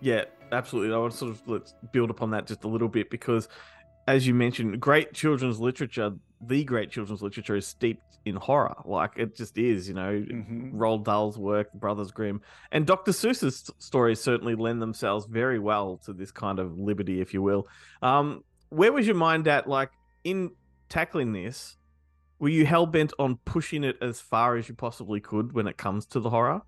Yeah, 0.00 0.24
absolutely. 0.52 0.94
I 0.94 0.98
want 0.98 1.12
to 1.12 1.18
sort 1.18 1.32
of 1.32 1.42
let's 1.46 1.74
build 1.92 2.10
upon 2.10 2.30
that 2.30 2.46
just 2.46 2.64
a 2.64 2.68
little 2.68 2.88
bit 2.88 3.10
because, 3.10 3.48
as 4.06 4.26
you 4.26 4.34
mentioned, 4.34 4.80
great 4.80 5.12
children's 5.12 5.58
literature, 5.58 6.14
the 6.40 6.64
great 6.64 6.90
children's 6.90 7.22
literature 7.22 7.56
is 7.56 7.66
steeped 7.66 8.18
in 8.24 8.36
horror. 8.36 8.74
Like 8.84 9.12
it 9.16 9.36
just 9.36 9.56
is, 9.56 9.88
you 9.88 9.94
know. 9.94 10.24
Roald 10.74 11.04
Dahl's 11.04 11.38
work, 11.38 11.72
Brothers 11.72 12.10
Grimm, 12.10 12.42
and 12.72 12.86
Dr. 12.86 13.12
Seuss's 13.12 13.56
st- 13.56 13.82
stories 13.82 14.20
certainly 14.20 14.54
lend 14.54 14.82
themselves 14.82 15.26
very 15.26 15.58
well 15.58 15.98
to 16.04 16.12
this 16.12 16.32
kind 16.32 16.58
of 16.58 16.78
liberty, 16.78 17.20
if 17.20 17.32
you 17.32 17.40
will. 17.40 17.68
Um, 18.02 18.42
where 18.68 18.92
was 18.92 19.06
your 19.06 19.16
mind 19.16 19.48
at, 19.48 19.68
like 19.68 19.90
in 20.24 20.50
tackling 20.88 21.32
this? 21.32 21.76
Were 22.38 22.48
you 22.48 22.66
hell 22.66 22.84
bent 22.84 23.12
on 23.18 23.38
pushing 23.44 23.82
it 23.84 23.96
as 24.02 24.20
far 24.20 24.56
as 24.56 24.68
you 24.68 24.74
possibly 24.74 25.20
could 25.20 25.52
when 25.52 25.66
it 25.66 25.78
comes 25.78 26.04
to 26.06 26.20
the 26.20 26.28
horror? 26.28 26.60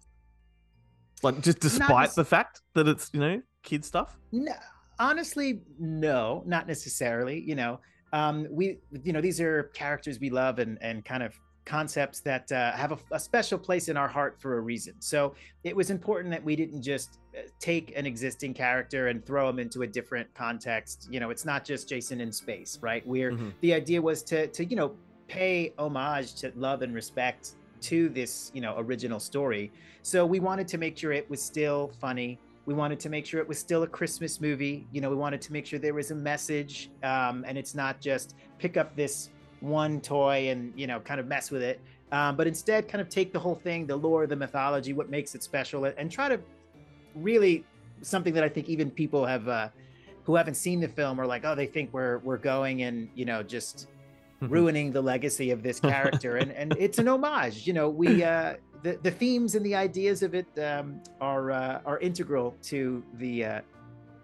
Like 1.22 1.40
just 1.40 1.60
despite 1.60 2.08
nec- 2.08 2.14
the 2.14 2.24
fact 2.24 2.62
that 2.74 2.86
it's 2.88 3.10
you 3.12 3.20
know 3.20 3.42
kid 3.62 3.84
stuff. 3.84 4.16
No, 4.32 4.54
honestly, 4.98 5.62
no, 5.78 6.42
not 6.46 6.66
necessarily. 6.66 7.40
You 7.40 7.56
know, 7.56 7.80
um, 8.12 8.46
we, 8.50 8.78
you 9.02 9.12
know, 9.12 9.20
these 9.20 9.40
are 9.40 9.64
characters 9.74 10.18
we 10.20 10.30
love 10.30 10.58
and 10.58 10.78
and 10.82 11.04
kind 11.04 11.22
of 11.22 11.38
concepts 11.64 12.20
that 12.20 12.50
uh, 12.50 12.72
have 12.72 12.92
a, 12.92 12.98
a 13.12 13.20
special 13.20 13.58
place 13.58 13.88
in 13.88 13.96
our 13.98 14.08
heart 14.08 14.40
for 14.40 14.56
a 14.56 14.60
reason. 14.60 14.94
So 15.00 15.34
it 15.64 15.76
was 15.76 15.90
important 15.90 16.30
that 16.32 16.42
we 16.42 16.56
didn't 16.56 16.80
just 16.80 17.18
uh, 17.36 17.42
take 17.60 17.92
an 17.94 18.06
existing 18.06 18.54
character 18.54 19.08
and 19.08 19.22
throw 19.26 19.50
him 19.50 19.58
into 19.58 19.82
a 19.82 19.86
different 19.86 20.32
context. 20.34 21.08
You 21.10 21.20
know, 21.20 21.28
it's 21.28 21.44
not 21.44 21.66
just 21.66 21.86
Jason 21.86 22.22
in 22.22 22.32
space, 22.32 22.78
right? 22.80 23.06
We're 23.06 23.32
Mhm. 23.32 23.52
the 23.60 23.74
idea 23.74 24.00
was 24.00 24.22
to 24.24 24.46
to 24.48 24.64
you 24.64 24.76
know 24.76 24.94
pay 25.28 25.74
homage 25.78 26.34
to 26.36 26.50
love 26.56 26.80
and 26.80 26.94
respect 26.94 27.50
to 27.82 28.08
this 28.08 28.50
you 28.54 28.60
know 28.62 28.74
original 28.78 29.20
story 29.20 29.70
so 30.02 30.26
we 30.26 30.40
wanted 30.40 30.66
to 30.66 30.78
make 30.78 30.96
sure 30.98 31.12
it 31.12 31.28
was 31.30 31.40
still 31.40 31.92
funny 32.00 32.36
we 32.68 32.74
wanted 32.74 33.00
to 33.00 33.08
make 33.08 33.24
sure 33.24 33.40
it 33.40 33.48
was 33.48 33.58
still 33.58 33.82
a 33.82 33.86
christmas 33.86 34.42
movie. 34.42 34.86
You 34.92 35.00
know 35.00 35.08
we 35.08 35.16
wanted 35.16 35.40
to 35.40 35.52
make 35.54 35.64
sure 35.64 35.78
there 35.78 35.94
was 35.94 36.10
a 36.10 36.14
message 36.14 36.90
um, 37.02 37.42
and 37.48 37.56
it's 37.56 37.74
not 37.74 37.98
just 37.98 38.36
pick 38.58 38.76
up 38.76 38.94
this 38.94 39.30
one 39.60 40.02
toy 40.02 40.50
and 40.50 40.74
you 40.76 40.86
know 40.86 41.00
kind 41.00 41.18
of 41.18 41.26
mess 41.26 41.50
with 41.50 41.62
it 41.62 41.80
um, 42.12 42.36
but 42.36 42.46
instead 42.46 42.86
kind 42.86 43.00
of 43.00 43.08
take 43.08 43.32
the 43.32 43.38
whole 43.38 43.54
thing 43.54 43.86
the 43.86 43.96
lore 43.96 44.26
the 44.26 44.36
mythology 44.36 44.92
what 44.92 45.08
makes 45.08 45.34
it 45.34 45.42
special 45.42 45.86
and 45.86 46.12
try 46.12 46.28
to 46.28 46.38
really 47.14 47.64
something 48.02 48.34
that 48.34 48.44
i 48.44 48.48
think 48.48 48.68
even 48.68 48.90
people 48.90 49.24
have 49.24 49.48
uh, 49.48 49.68
who 50.24 50.36
haven't 50.36 50.54
seen 50.54 50.78
the 50.78 50.86
film 50.86 51.18
are 51.18 51.26
like 51.26 51.46
oh 51.46 51.54
they 51.54 51.66
think 51.66 51.88
we're 51.94 52.18
we're 52.18 52.36
going 52.36 52.82
and 52.82 53.08
you 53.14 53.24
know 53.24 53.42
just 53.42 53.88
ruining 54.40 54.92
the 54.92 55.00
legacy 55.00 55.50
of 55.50 55.62
this 55.62 55.80
character. 55.80 56.36
And 56.36 56.52
and 56.52 56.74
it's 56.78 56.98
an 56.98 57.08
homage. 57.08 57.66
You 57.66 57.72
know 57.72 57.88
we 57.88 58.22
uh 58.22 58.54
the, 58.82 58.98
the 59.02 59.10
themes 59.10 59.54
and 59.54 59.64
the 59.64 59.74
ideas 59.74 60.22
of 60.22 60.34
it 60.34 60.46
um 60.58 61.00
are 61.20 61.50
uh, 61.50 61.80
are 61.84 61.98
integral 62.00 62.56
to 62.62 63.02
the 63.14 63.44
uh 63.44 63.60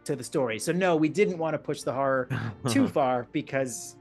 to 0.04 0.14
the 0.14 0.24
story. 0.24 0.58
So 0.58 0.72
no 0.72 0.96
we 0.96 1.08
didn't 1.08 1.38
want 1.38 1.54
to 1.54 1.58
push 1.58 1.82
the 1.82 1.92
horror 1.92 2.28
too 2.68 2.88
far 2.88 3.26
because 3.32 3.96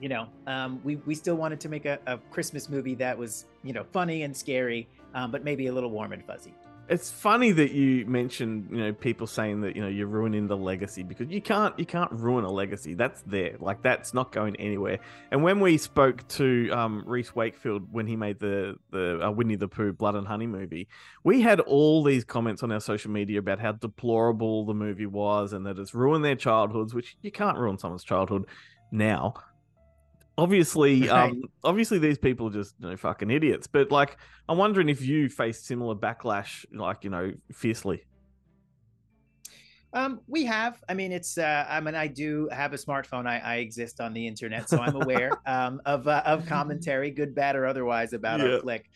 you 0.00 0.08
know 0.08 0.26
um 0.46 0.80
we 0.82 0.96
we 0.96 1.14
still 1.14 1.36
wanted 1.36 1.60
to 1.60 1.68
make 1.68 1.84
a, 1.84 1.98
a 2.06 2.16
christmas 2.30 2.68
movie 2.70 2.94
that 2.94 3.16
was 3.16 3.46
you 3.62 3.72
know 3.72 3.84
funny 3.92 4.22
and 4.22 4.34
scary 4.34 4.88
um, 5.14 5.30
but 5.30 5.44
maybe 5.44 5.66
a 5.66 5.72
little 5.72 5.90
warm 5.90 6.12
and 6.12 6.24
fuzzy 6.24 6.54
It's 6.90 7.08
funny 7.08 7.52
that 7.52 7.70
you 7.70 8.04
mentioned, 8.06 8.66
you 8.72 8.78
know, 8.78 8.92
people 8.92 9.28
saying 9.28 9.60
that 9.60 9.76
you 9.76 9.82
know 9.82 9.86
you're 9.86 10.08
ruining 10.08 10.48
the 10.48 10.56
legacy 10.56 11.04
because 11.04 11.28
you 11.28 11.40
can't 11.40 11.78
you 11.78 11.86
can't 11.86 12.10
ruin 12.10 12.44
a 12.44 12.50
legacy. 12.50 12.94
That's 12.94 13.22
there, 13.22 13.54
like 13.60 13.80
that's 13.80 14.12
not 14.12 14.32
going 14.32 14.56
anywhere. 14.56 14.98
And 15.30 15.44
when 15.44 15.60
we 15.60 15.78
spoke 15.78 16.26
to 16.30 16.68
um, 16.70 17.04
Rhys 17.06 17.32
Wakefield 17.32 17.92
when 17.92 18.08
he 18.08 18.16
made 18.16 18.40
the 18.40 18.76
the 18.90 19.24
uh, 19.24 19.30
Winnie 19.30 19.54
the 19.54 19.68
Pooh 19.68 19.92
Blood 19.92 20.16
and 20.16 20.26
Honey 20.26 20.48
movie, 20.48 20.88
we 21.22 21.40
had 21.42 21.60
all 21.60 22.02
these 22.02 22.24
comments 22.24 22.64
on 22.64 22.72
our 22.72 22.80
social 22.80 23.12
media 23.12 23.38
about 23.38 23.60
how 23.60 23.70
deplorable 23.70 24.66
the 24.66 24.74
movie 24.74 25.06
was 25.06 25.52
and 25.52 25.64
that 25.66 25.78
it's 25.78 25.94
ruined 25.94 26.24
their 26.24 26.34
childhoods, 26.34 26.92
which 26.92 27.16
you 27.22 27.30
can't 27.30 27.56
ruin 27.56 27.78
someone's 27.78 28.02
childhood 28.02 28.46
now. 28.90 29.34
Obviously, 30.40 31.00
Right. 31.08 31.30
um, 31.30 31.42
obviously 31.62 31.98
these 31.98 32.16
people 32.18 32.48
are 32.48 32.52
just 32.52 32.74
you 32.80 32.88
know 32.88 32.96
fucking 32.96 33.30
idiots. 33.30 33.66
But 33.66 33.90
like, 33.90 34.16
I'm 34.48 34.56
wondering 34.56 34.88
if 34.88 35.02
you 35.02 35.28
faced 35.28 35.66
similar 35.66 35.94
backlash, 35.94 36.64
like 36.72 37.04
you 37.04 37.10
know, 37.10 37.32
fiercely. 37.52 38.04
Um, 39.92 40.20
we 40.26 40.44
have. 40.44 40.82
I 40.88 40.94
mean, 40.94 41.12
it's. 41.12 41.36
Uh, 41.36 41.66
I 41.68 41.80
mean, 41.80 41.94
I 41.94 42.06
do 42.06 42.48
have 42.52 42.72
a 42.72 42.76
smartphone. 42.76 43.26
I, 43.26 43.38
I 43.38 43.56
exist 43.56 44.00
on 44.00 44.14
the 44.14 44.26
internet, 44.26 44.68
so 44.68 44.78
I'm 44.80 44.94
aware 44.96 45.32
um, 45.46 45.80
of 45.84 46.08
uh, 46.08 46.22
of 46.24 46.46
commentary, 46.46 47.10
good, 47.10 47.34
bad, 47.34 47.54
or 47.56 47.66
otherwise, 47.66 48.12
about 48.12 48.40
Yeah. 48.40 48.54
our 48.54 48.60
flick. 48.60 48.88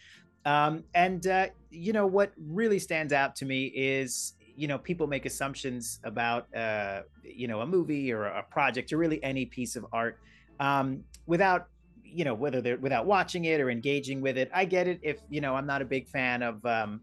Um, 0.46 0.84
and 0.94 1.26
uh, 1.26 1.48
you 1.70 1.92
know 1.92 2.06
what 2.06 2.32
really 2.38 2.78
stands 2.78 3.12
out 3.12 3.34
to 3.36 3.44
me 3.44 3.66
is 3.74 4.34
you 4.56 4.68
know 4.68 4.78
people 4.78 5.06
make 5.08 5.26
assumptions 5.26 5.98
about 6.04 6.46
uh, 6.54 7.02
you 7.24 7.48
know 7.48 7.60
a 7.62 7.66
movie 7.66 8.12
or 8.12 8.26
a 8.26 8.42
project 8.44 8.92
or 8.92 8.98
really 8.98 9.22
any 9.24 9.46
piece 9.46 9.74
of 9.76 9.84
art 9.92 10.18
um, 10.60 11.04
without 11.26 11.66
you 12.02 12.24
know 12.24 12.34
whether 12.34 12.60
they're 12.60 12.78
without 12.78 13.06
watching 13.06 13.44
it 13.44 13.60
or 13.60 13.70
engaging 13.70 14.20
with 14.20 14.36
it. 14.38 14.50
I 14.54 14.64
get 14.64 14.88
it 14.88 15.00
if 15.02 15.20
you 15.28 15.40
know 15.40 15.54
I'm 15.54 15.66
not 15.66 15.82
a 15.82 15.86
big 15.86 16.08
fan 16.08 16.42
of. 16.42 16.64
Um, 16.64 17.02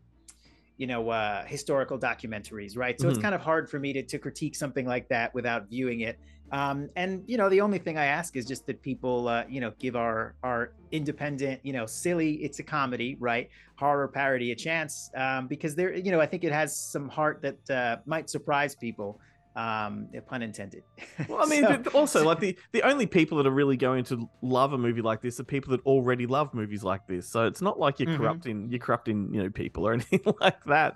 you 0.77 0.87
know 0.87 1.09
uh 1.09 1.45
historical 1.45 1.99
documentaries 1.99 2.75
right 2.77 2.99
so 2.99 3.07
it's 3.09 3.17
Mhm. 3.17 3.21
kind 3.21 3.35
of 3.35 3.41
hard 3.41 3.69
for 3.69 3.77
me 3.79 3.93
to, 3.93 4.03
to 4.03 4.17
critique 4.17 4.55
something 4.55 4.87
like 4.87 5.07
that 5.09 5.33
without 5.33 5.69
viewing 5.69 5.99
it 5.99 6.17
um 6.51 6.89
and 6.95 7.23
you 7.27 7.37
know 7.37 7.49
the 7.49 7.61
only 7.61 7.77
thing 7.77 7.97
i 7.97 8.05
ask 8.05 8.35
is 8.35 8.45
just 8.47 8.65
that 8.65 8.81
people 8.81 9.27
uh 9.27 9.43
you 9.49 9.61
know 9.61 9.73
give 9.79 9.95
our 9.95 10.33
our 10.43 10.71
independent 10.91 11.59
you 11.63 11.73
know 11.73 11.85
silly 11.85 12.35
it's 12.35 12.59
a 12.59 12.63
comedy 12.63 13.15
right 13.19 13.49
horror 13.77 14.07
parody 14.07 14.51
a 14.51 14.55
chance 14.55 15.09
um 15.15 15.47
because 15.47 15.75
there 15.75 15.93
you 15.93 16.11
know 16.11 16.19
i 16.21 16.25
think 16.25 16.43
it 16.43 16.51
has 16.51 16.77
some 16.77 17.09
heart 17.09 17.41
that 17.41 17.69
uh 17.69 17.97
might 18.05 18.29
surprise 18.29 18.75
people 18.75 19.19
um 19.55 20.07
pun 20.27 20.41
intended 20.41 20.83
Well, 21.27 21.39
I 21.43 21.45
mean, 21.49 21.63
So- 21.63 21.91
also 21.93 22.25
like 22.25 22.39
the 22.39 22.57
the 22.71 22.83
only 22.83 23.05
people 23.05 23.37
that 23.37 23.47
are 23.47 23.51
really 23.51 23.77
going 23.77 24.03
to 24.05 24.29
love 24.41 24.71
a 24.73 24.77
movie 24.77 25.01
like 25.01 25.21
this 25.21 25.39
are 25.39 25.43
people 25.43 25.71
that 25.71 25.85
already 25.85 26.25
love 26.25 26.53
movies 26.53 26.83
like 26.83 27.05
this. 27.07 27.27
So 27.27 27.45
it's 27.45 27.61
not 27.61 27.79
like 27.79 27.99
you're 27.99 28.09
Mhm. 28.09 28.17
corrupting 28.17 28.69
you're 28.69 28.79
corrupting 28.79 29.33
you 29.33 29.43
know 29.43 29.49
people 29.49 29.85
or 29.85 29.93
anything 29.97 30.21
like 30.39 30.63
that. 30.65 30.95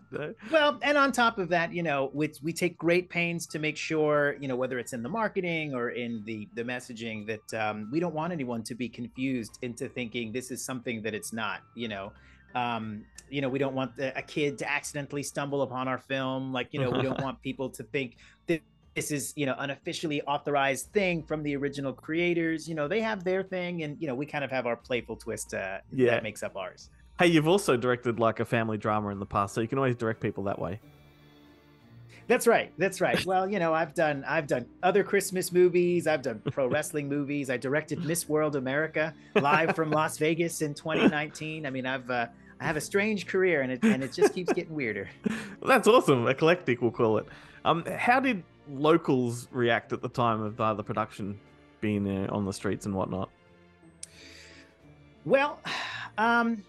Well, 0.51 0.79
and 0.81 0.97
on 0.97 1.11
top 1.11 1.37
of 1.37 1.49
that, 1.49 1.73
you 1.73 1.83
know, 1.83 2.11
we, 2.13 2.31
we 2.41 2.53
take 2.53 2.77
great 2.77 3.09
pains 3.09 3.45
to 3.47 3.59
make 3.59 3.75
sure, 3.77 4.35
you 4.39 4.47
know, 4.47 4.55
whether 4.55 4.79
it's 4.79 4.93
in 4.93 5.03
the 5.03 5.09
marketing 5.09 5.73
or 5.75 5.89
in 5.89 6.23
the 6.25 6.47
the 6.53 6.63
messaging, 6.63 7.27
that 7.27 7.53
um, 7.61 7.89
we 7.91 7.99
don't 7.99 8.15
want 8.15 8.31
anyone 8.31 8.63
to 8.63 8.75
be 8.75 8.87
confused 8.87 9.59
into 9.61 9.89
thinking 9.89 10.31
this 10.31 10.49
is 10.51 10.63
something 10.63 11.01
that 11.01 11.13
it's 11.13 11.33
not. 11.33 11.59
You 11.75 11.87
know, 11.89 12.13
um, 12.55 13.03
you 13.29 13.41
know, 13.41 13.49
we 13.49 13.59
don't 13.59 13.75
want 13.75 13.91
a 13.99 14.21
kid 14.21 14.57
to 14.59 14.71
accidentally 14.71 15.23
stumble 15.23 15.61
upon 15.61 15.87
our 15.87 15.97
film. 15.97 16.53
Like, 16.53 16.69
you 16.71 16.79
know, 16.79 16.89
we 16.89 17.01
don't 17.01 17.21
want 17.27 17.41
people 17.41 17.69
to 17.71 17.83
think 17.83 18.17
that 18.47 18.61
this 18.95 19.11
is, 19.11 19.33
you 19.35 19.45
know, 19.45 19.55
an 19.59 19.71
officially 19.71 20.21
authorized 20.21 20.87
thing 20.93 21.21
from 21.21 21.43
the 21.43 21.55
original 21.55 21.91
creators. 21.91 22.67
You 22.67 22.75
know, 22.75 22.87
they 22.87 23.01
have 23.01 23.23
their 23.23 23.43
thing, 23.43 23.83
and 23.83 23.99
you 23.99 24.07
know, 24.07 24.15
we 24.15 24.25
kind 24.25 24.43
of 24.43 24.51
have 24.51 24.65
our 24.65 24.75
playful 24.77 25.15
twist 25.17 25.53
uh, 25.53 25.79
Yeah. 25.91 26.11
that 26.11 26.23
makes 26.23 26.43
up 26.43 26.55
ours. 26.55 26.89
Hey, 27.19 27.27
you've 27.27 27.47
also 27.47 27.77
directed 27.77 28.19
like 28.19 28.39
a 28.39 28.45
family 28.45 28.77
drama 28.77 29.09
in 29.09 29.19
the 29.19 29.25
past, 29.25 29.53
so 29.53 29.61
you 29.61 29.67
can 29.67 29.77
always 29.77 29.95
direct 29.95 30.21
people 30.21 30.43
that 30.45 30.59
way. 30.59 30.79
That's 32.27 32.47
right. 32.47 32.71
That's 32.77 33.01
right. 33.01 33.23
Well, 33.25 33.49
you 33.49 33.59
know, 33.59 33.73
I've 33.73 33.93
done 33.93 34.23
I've 34.27 34.47
done 34.47 34.65
other 34.81 35.03
Christmas 35.03 35.51
movies. 35.51 36.07
I've 36.07 36.23
done 36.23 36.41
pro 36.51 36.67
wrestling 36.67 37.07
movies. 37.07 37.49
I 37.49 37.57
directed 37.57 38.03
Miss 38.03 38.27
World 38.27 38.55
America 38.55 39.13
live 39.35 39.75
from 39.75 39.91
Las 39.91 40.17
Vegas 40.17 40.61
in 40.61 40.73
2019. 40.73 41.65
I 41.65 41.69
mean, 41.69 41.85
I've 41.85 42.09
uh, 42.09 42.27
I 42.59 42.65
have 42.65 42.77
a 42.77 42.81
strange 42.81 43.27
career, 43.27 43.61
and 43.61 43.71
it 43.71 43.83
and 43.83 44.03
it 44.03 44.13
just 44.13 44.33
keeps 44.33 44.51
getting 44.53 44.73
weirder. 44.75 45.09
Well, 45.61 45.69
that's 45.69 45.87
awesome. 45.87 46.27
Eclectic, 46.27 46.81
we'll 46.81 46.91
call 46.91 47.17
it. 47.17 47.25
Um, 47.63 47.83
how 47.97 48.19
did 48.19 48.43
locals 48.69 49.47
react 49.51 49.93
at 49.93 50.01
the 50.01 50.09
time 50.09 50.41
of 50.41 50.59
uh, 50.61 50.73
the 50.75 50.83
production 50.83 51.39
being 51.81 52.07
uh, 52.27 52.31
on 52.31 52.45
the 52.45 52.53
streets 52.53 52.85
and 52.85 52.93
whatnot? 52.93 53.29
Well, 55.23 55.59
um, 56.17 56.63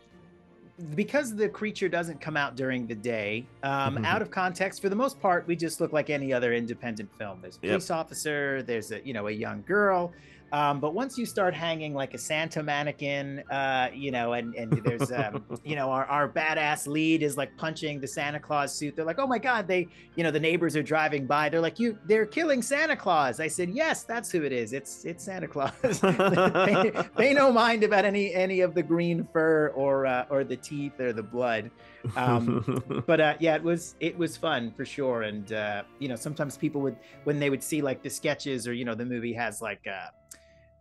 because 0.95 1.35
the 1.35 1.49
creature 1.49 1.89
doesn't 1.89 2.21
come 2.21 2.37
out 2.37 2.55
during 2.57 2.87
the 2.87 2.95
day, 2.95 3.47
um, 3.63 3.97
Mhm. 3.97 4.07
out 4.07 4.23
of 4.23 4.31
context, 4.31 4.81
for 4.81 4.89
the 4.89 4.97
most 4.97 5.21
part, 5.21 5.47
we 5.47 5.57
just 5.57 5.81
look 5.81 5.93
like 5.93 6.09
any 6.11 6.33
other 6.33 6.55
independent 6.55 7.11
film. 7.19 7.41
There's 7.43 7.57
a 7.63 7.67
Yep. 7.67 7.71
police 7.73 7.91
officer, 7.91 8.63
there's 8.63 8.93
a 8.93 9.01
you 9.07 9.13
know 9.13 9.27
a 9.27 9.33
young 9.33 9.63
girl, 9.67 10.13
Um, 10.53 10.81
but 10.81 10.95
once 10.95 11.19
you 11.19 11.27
start 11.27 11.55
hanging 11.55 11.93
like 11.95 12.15
a 12.15 12.19
Santa 12.19 12.63
mannequin, 12.63 13.43
uh, 13.51 13.89
you 13.93 14.11
know, 14.11 14.35
and 14.35 14.55
and 14.55 14.73
there's 14.85 15.11
um, 15.11 15.45
you 15.65 15.75
know 15.75 15.91
our, 15.91 16.05
our 16.07 16.29
badass 16.29 16.87
lead 16.87 17.23
is 17.23 17.37
like 17.37 17.57
punching 17.57 18.01
the 18.01 18.07
Santa 18.07 18.39
Claus 18.39 18.73
suit. 18.73 18.95
They're 18.95 19.05
like, 19.05 19.19
oh 19.19 19.27
my 19.27 19.39
god, 19.39 19.67
they 19.67 19.89
you 20.15 20.23
know 20.23 20.31
the 20.31 20.41
neighbors 20.41 20.77
are 20.77 20.83
driving 20.83 21.27
by. 21.27 21.49
They're 21.49 21.61
like, 21.61 21.79
you 21.79 21.99
they're 22.07 22.27
killing 22.27 22.63
Santa 22.63 22.97
Claus. 22.97 23.41
I 23.41 23.49
said, 23.49 23.71
yes, 23.71 24.05
that's 24.05 24.31
who 24.31 24.45
it 24.45 24.53
is. 24.53 24.73
It's 24.73 25.05
it's 25.05 25.25
Santa 25.25 25.49
Claus. 25.49 25.73
pay, 25.81 26.93
pay 27.17 27.35
no 27.35 27.53
mind 27.53 27.83
about 27.83 28.05
any 28.05 28.33
any 28.35 28.61
of 28.61 28.75
the 28.75 28.83
green 28.83 29.27
fur 29.33 29.69
or 29.75 30.07
uh, 30.07 30.27
or 30.31 30.45
the 30.45 30.57
teeth 30.57 31.01
or 31.01 31.13
the 31.13 31.23
blood. 31.23 31.71
Um, 32.17 33.03
but 33.07 33.21
uh, 33.21 33.35
yeah, 33.41 33.57
it 33.57 33.63
was 33.63 33.97
it 34.01 34.17
was 34.17 34.37
fun 34.37 34.73
for 34.77 34.85
sure. 34.85 35.23
And 35.23 35.53
uh, 35.53 35.83
you 35.99 36.09
know, 36.09 36.17
sometimes 36.17 36.57
people 36.57 36.81
would 36.83 36.97
when 37.25 37.39
they 37.39 37.51
would 37.51 37.63
see 37.63 37.83
like 37.83 38.03
the 38.03 38.11
sketches 38.11 38.69
or 38.69 38.73
you 38.73 38.85
know 38.85 38.95
the 38.95 39.05
movie 39.05 39.33
has 39.33 39.61
like 39.61 39.87
uh, 39.87 40.09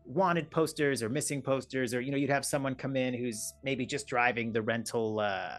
wanted 0.05 0.49
posters 0.51 1.01
or 1.01 1.09
missing 1.09 1.41
posters 1.41 1.93
or 1.93 2.01
you 2.01 2.11
know 2.11 2.17
you'd 2.17 2.29
have 2.29 2.45
someone 2.45 2.75
come 2.75 2.95
in 2.95 3.13
who's 3.13 3.53
maybe 3.63 3.85
just 3.85 4.07
driving 4.07 4.51
the 4.51 4.61
rental 4.61 5.19
uh, 5.19 5.57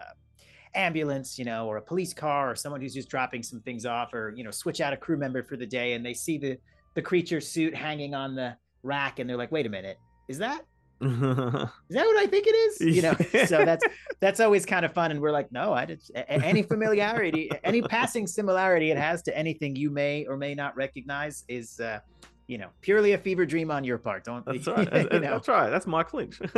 ambulance, 0.74 1.38
you 1.38 1.44
know, 1.44 1.66
or 1.66 1.78
a 1.78 1.82
police 1.82 2.12
car 2.12 2.50
or 2.50 2.54
someone 2.54 2.80
who's 2.80 2.94
just 2.94 3.08
dropping 3.08 3.42
some 3.42 3.60
things 3.60 3.86
off 3.86 4.14
or 4.14 4.32
you 4.36 4.44
know 4.44 4.50
switch 4.50 4.80
out 4.80 4.92
a 4.92 4.96
crew 4.96 5.16
member 5.16 5.42
for 5.42 5.56
the 5.56 5.66
day 5.66 5.94
and 5.94 6.04
they 6.04 6.14
see 6.14 6.38
the 6.38 6.56
the 6.94 7.02
creature 7.02 7.40
suit 7.40 7.74
hanging 7.74 8.14
on 8.14 8.34
the 8.34 8.56
rack 8.82 9.18
and 9.18 9.28
they're 9.28 9.36
like, 9.36 9.52
wait 9.52 9.66
a 9.66 9.68
minute, 9.68 9.98
is 10.28 10.38
that 10.38 10.64
is 11.00 11.10
that 11.10 11.70
what 12.06 12.16
I 12.16 12.26
think 12.26 12.46
it 12.46 12.54
is? 12.54 12.80
You 12.80 13.02
know, 13.02 13.14
so 13.46 13.64
that's 13.66 13.84
that's 14.20 14.40
always 14.40 14.64
kind 14.64 14.86
of 14.86 14.94
fun. 14.94 15.10
And 15.10 15.20
we're 15.20 15.30
like, 15.30 15.52
no, 15.52 15.74
I 15.74 15.84
just 15.84 16.10
any 16.14 16.62
familiarity, 16.62 17.50
any 17.64 17.82
passing 17.82 18.26
similarity 18.26 18.90
it 18.90 18.96
has 18.96 19.22
to 19.24 19.36
anything 19.36 19.76
you 19.76 19.90
may 19.90 20.24
or 20.24 20.38
may 20.38 20.54
not 20.54 20.74
recognize 20.74 21.44
is, 21.48 21.80
uh, 21.80 22.00
you 22.46 22.56
know, 22.56 22.68
purely 22.80 23.12
a 23.12 23.18
fever 23.18 23.44
dream 23.44 23.70
on 23.70 23.84
your 23.84 23.98
part. 23.98 24.24
Don't 24.24 24.46
That's 24.46 24.66
right. 24.66 24.78
you 24.92 25.08
That's, 25.08 25.12
know? 25.12 25.20
that's 25.20 25.48
right. 25.48 25.68
That's 25.68 25.86
Mike 25.86 26.14
Lynch. 26.14 26.40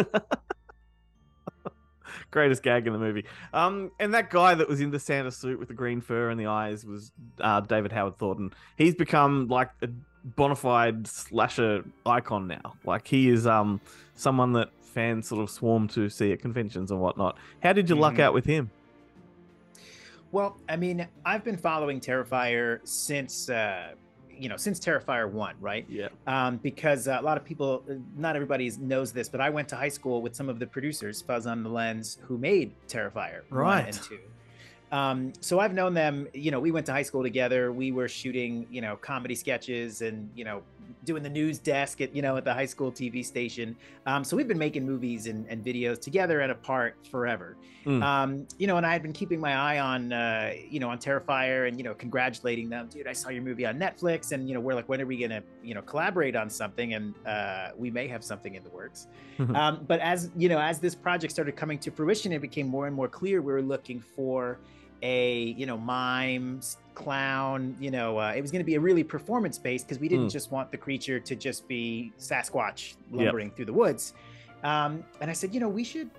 Greatest 2.30 2.62
gag 2.62 2.86
in 2.86 2.92
the 2.92 2.98
movie. 2.98 3.24
Um, 3.52 3.90
and 3.98 4.14
that 4.14 4.30
guy 4.30 4.54
that 4.54 4.68
was 4.68 4.80
in 4.80 4.90
the 4.90 5.00
Santa 5.00 5.30
suit 5.32 5.58
with 5.58 5.68
the 5.68 5.74
green 5.74 6.00
fur 6.00 6.30
and 6.30 6.38
the 6.38 6.46
eyes 6.46 6.84
was 6.84 7.10
uh, 7.40 7.60
David 7.60 7.90
Howard 7.90 8.18
Thornton. 8.18 8.52
He's 8.76 8.94
become 8.94 9.48
like 9.48 9.70
a 9.82 9.88
bona 10.24 10.56
fide 10.56 11.06
slasher 11.06 11.84
icon 12.04 12.46
now. 12.46 12.74
Like 12.84 13.06
he 13.06 13.30
is 13.30 13.46
um 13.46 13.80
someone 14.18 14.52
that 14.52 14.68
fans 14.82 15.28
sort 15.28 15.40
of 15.42 15.48
swarm 15.48 15.86
to 15.86 16.08
see 16.08 16.32
at 16.32 16.40
conventions 16.40 16.90
and 16.90 17.00
whatnot. 17.00 17.36
How 17.62 17.72
did 17.72 17.88
you 17.88 17.94
luck 17.94 18.14
Mhm. 18.14 18.20
out 18.20 18.34
with 18.34 18.44
him? 18.46 18.70
Well, 20.32 20.58
I 20.68 20.76
mean, 20.76 21.06
I've 21.24 21.44
been 21.44 21.56
following 21.56 22.00
Terrifier 22.00 22.80
since, 22.86 23.48
uh, 23.48 23.92
you 24.30 24.48
know, 24.48 24.56
since 24.56 24.78
Terrifier 24.80 25.30
one, 25.30 25.54
right? 25.60 25.86
Yeah. 25.88 26.08
um, 26.26 26.56
because 26.58 27.06
uh, 27.08 27.18
a 27.20 27.22
lot 27.22 27.36
of 27.36 27.44
people, 27.44 27.82
not 28.16 28.34
everybody 28.36 28.70
knows 28.80 29.12
this, 29.12 29.28
but 29.28 29.40
I 29.40 29.50
went 29.50 29.68
to 29.68 29.76
high 29.76 29.88
school 29.88 30.20
with 30.20 30.34
some 30.34 30.48
of 30.48 30.58
the 30.58 30.66
producers, 30.66 31.22
Fuzz 31.22 31.46
on 31.46 31.62
the 31.62 31.70
Lens, 31.70 32.18
who 32.22 32.36
made 32.38 32.72
Terrifier 32.88 33.42
one 33.50 33.60
Right. 33.60 33.84
and 33.86 33.94
two. 34.02 34.18
Um, 34.90 35.32
so 35.40 35.60
I've 35.60 35.74
known 35.74 35.92
them. 35.94 36.28
You 36.32 36.50
know, 36.50 36.60
we 36.60 36.70
went 36.72 36.86
to 36.86 36.92
high 36.92 37.02
school 37.02 37.22
together. 37.22 37.72
We 37.72 37.92
were 37.92 38.08
shooting, 38.08 38.66
you 38.70 38.80
know, 38.80 38.96
comedy 38.96 39.34
sketches 39.34 40.00
and 40.02 40.30
you 40.34 40.44
know, 40.44 40.62
doing 41.04 41.22
the 41.22 41.28
news 41.28 41.58
desk 41.58 42.00
at 42.00 42.14
you 42.14 42.22
know 42.22 42.36
at 42.36 42.44
the 42.44 42.52
high 42.52 42.66
school 42.66 42.90
TV 42.90 43.24
station. 43.24 43.76
Um, 44.06 44.24
so 44.24 44.36
we've 44.36 44.48
been 44.48 44.58
making 44.58 44.86
movies 44.86 45.26
and, 45.26 45.46
and 45.48 45.64
videos 45.64 46.00
together 46.00 46.40
and 46.40 46.52
apart 46.52 46.96
forever. 47.10 47.56
Mm. 47.86 48.02
Um, 48.02 48.46
you 48.58 48.66
know, 48.66 48.76
and 48.76 48.84
I 48.84 48.92
had 48.92 49.02
been 49.02 49.12
keeping 49.12 49.40
my 49.40 49.54
eye 49.54 49.78
on, 49.78 50.12
uh, 50.12 50.52
you 50.68 50.80
know, 50.80 50.90
on 50.90 50.98
Terrifier 50.98 51.68
and 51.68 51.78
you 51.78 51.84
know, 51.84 51.94
congratulating 51.94 52.68
them, 52.68 52.88
dude. 52.88 53.06
I 53.06 53.12
saw 53.12 53.30
your 53.30 53.42
movie 53.42 53.66
on 53.66 53.78
Netflix, 53.78 54.32
and 54.32 54.48
you 54.48 54.54
know, 54.54 54.60
we're 54.60 54.74
like, 54.74 54.88
when 54.88 55.00
are 55.00 55.06
we 55.06 55.18
gonna, 55.18 55.42
you 55.62 55.74
know, 55.74 55.82
collaborate 55.82 56.36
on 56.36 56.50
something? 56.50 56.94
And 56.94 57.14
uh, 57.26 57.70
we 57.76 57.90
may 57.90 58.08
have 58.08 58.24
something 58.24 58.54
in 58.54 58.62
the 58.62 58.70
works. 58.70 59.06
um, 59.54 59.84
but 59.86 60.00
as 60.00 60.30
you 60.36 60.48
know, 60.48 60.58
as 60.58 60.78
this 60.78 60.94
project 60.94 61.32
started 61.32 61.56
coming 61.56 61.78
to 61.78 61.90
fruition, 61.90 62.32
it 62.32 62.40
became 62.40 62.66
more 62.66 62.86
and 62.86 62.94
more 62.94 63.08
clear 63.08 63.40
we 63.40 63.52
were 63.52 63.62
looking 63.62 64.00
for 64.00 64.58
a, 65.02 65.54
you 65.56 65.66
know, 65.66 65.76
mime 65.78 66.60
clown. 66.94 67.76
You 67.80 67.90
know, 67.90 68.18
uh, 68.18 68.32
it 68.36 68.40
was 68.42 68.50
going 68.50 68.60
to 68.60 68.66
be 68.66 68.74
a 68.74 68.80
really 68.80 69.04
performance 69.04 69.58
based 69.58 69.86
because 69.86 69.98
we 70.00 70.08
didn't 70.08 70.26
Mm. 70.28 70.32
just 70.32 70.50
want 70.50 70.70
the 70.70 70.78
creature 70.78 71.20
to 71.20 71.36
just 71.36 71.68
be 71.68 72.12
Sasquatch 72.18 72.96
lumbering 73.10 73.50
through 73.50 73.66
the 73.66 73.72
woods. 73.72 74.14
Um, 74.64 75.04
and 75.20 75.30
I 75.30 75.32
said, 75.34 75.54
you 75.54 75.60
know, 75.60 75.68
we 75.68 75.84
should 75.84 76.10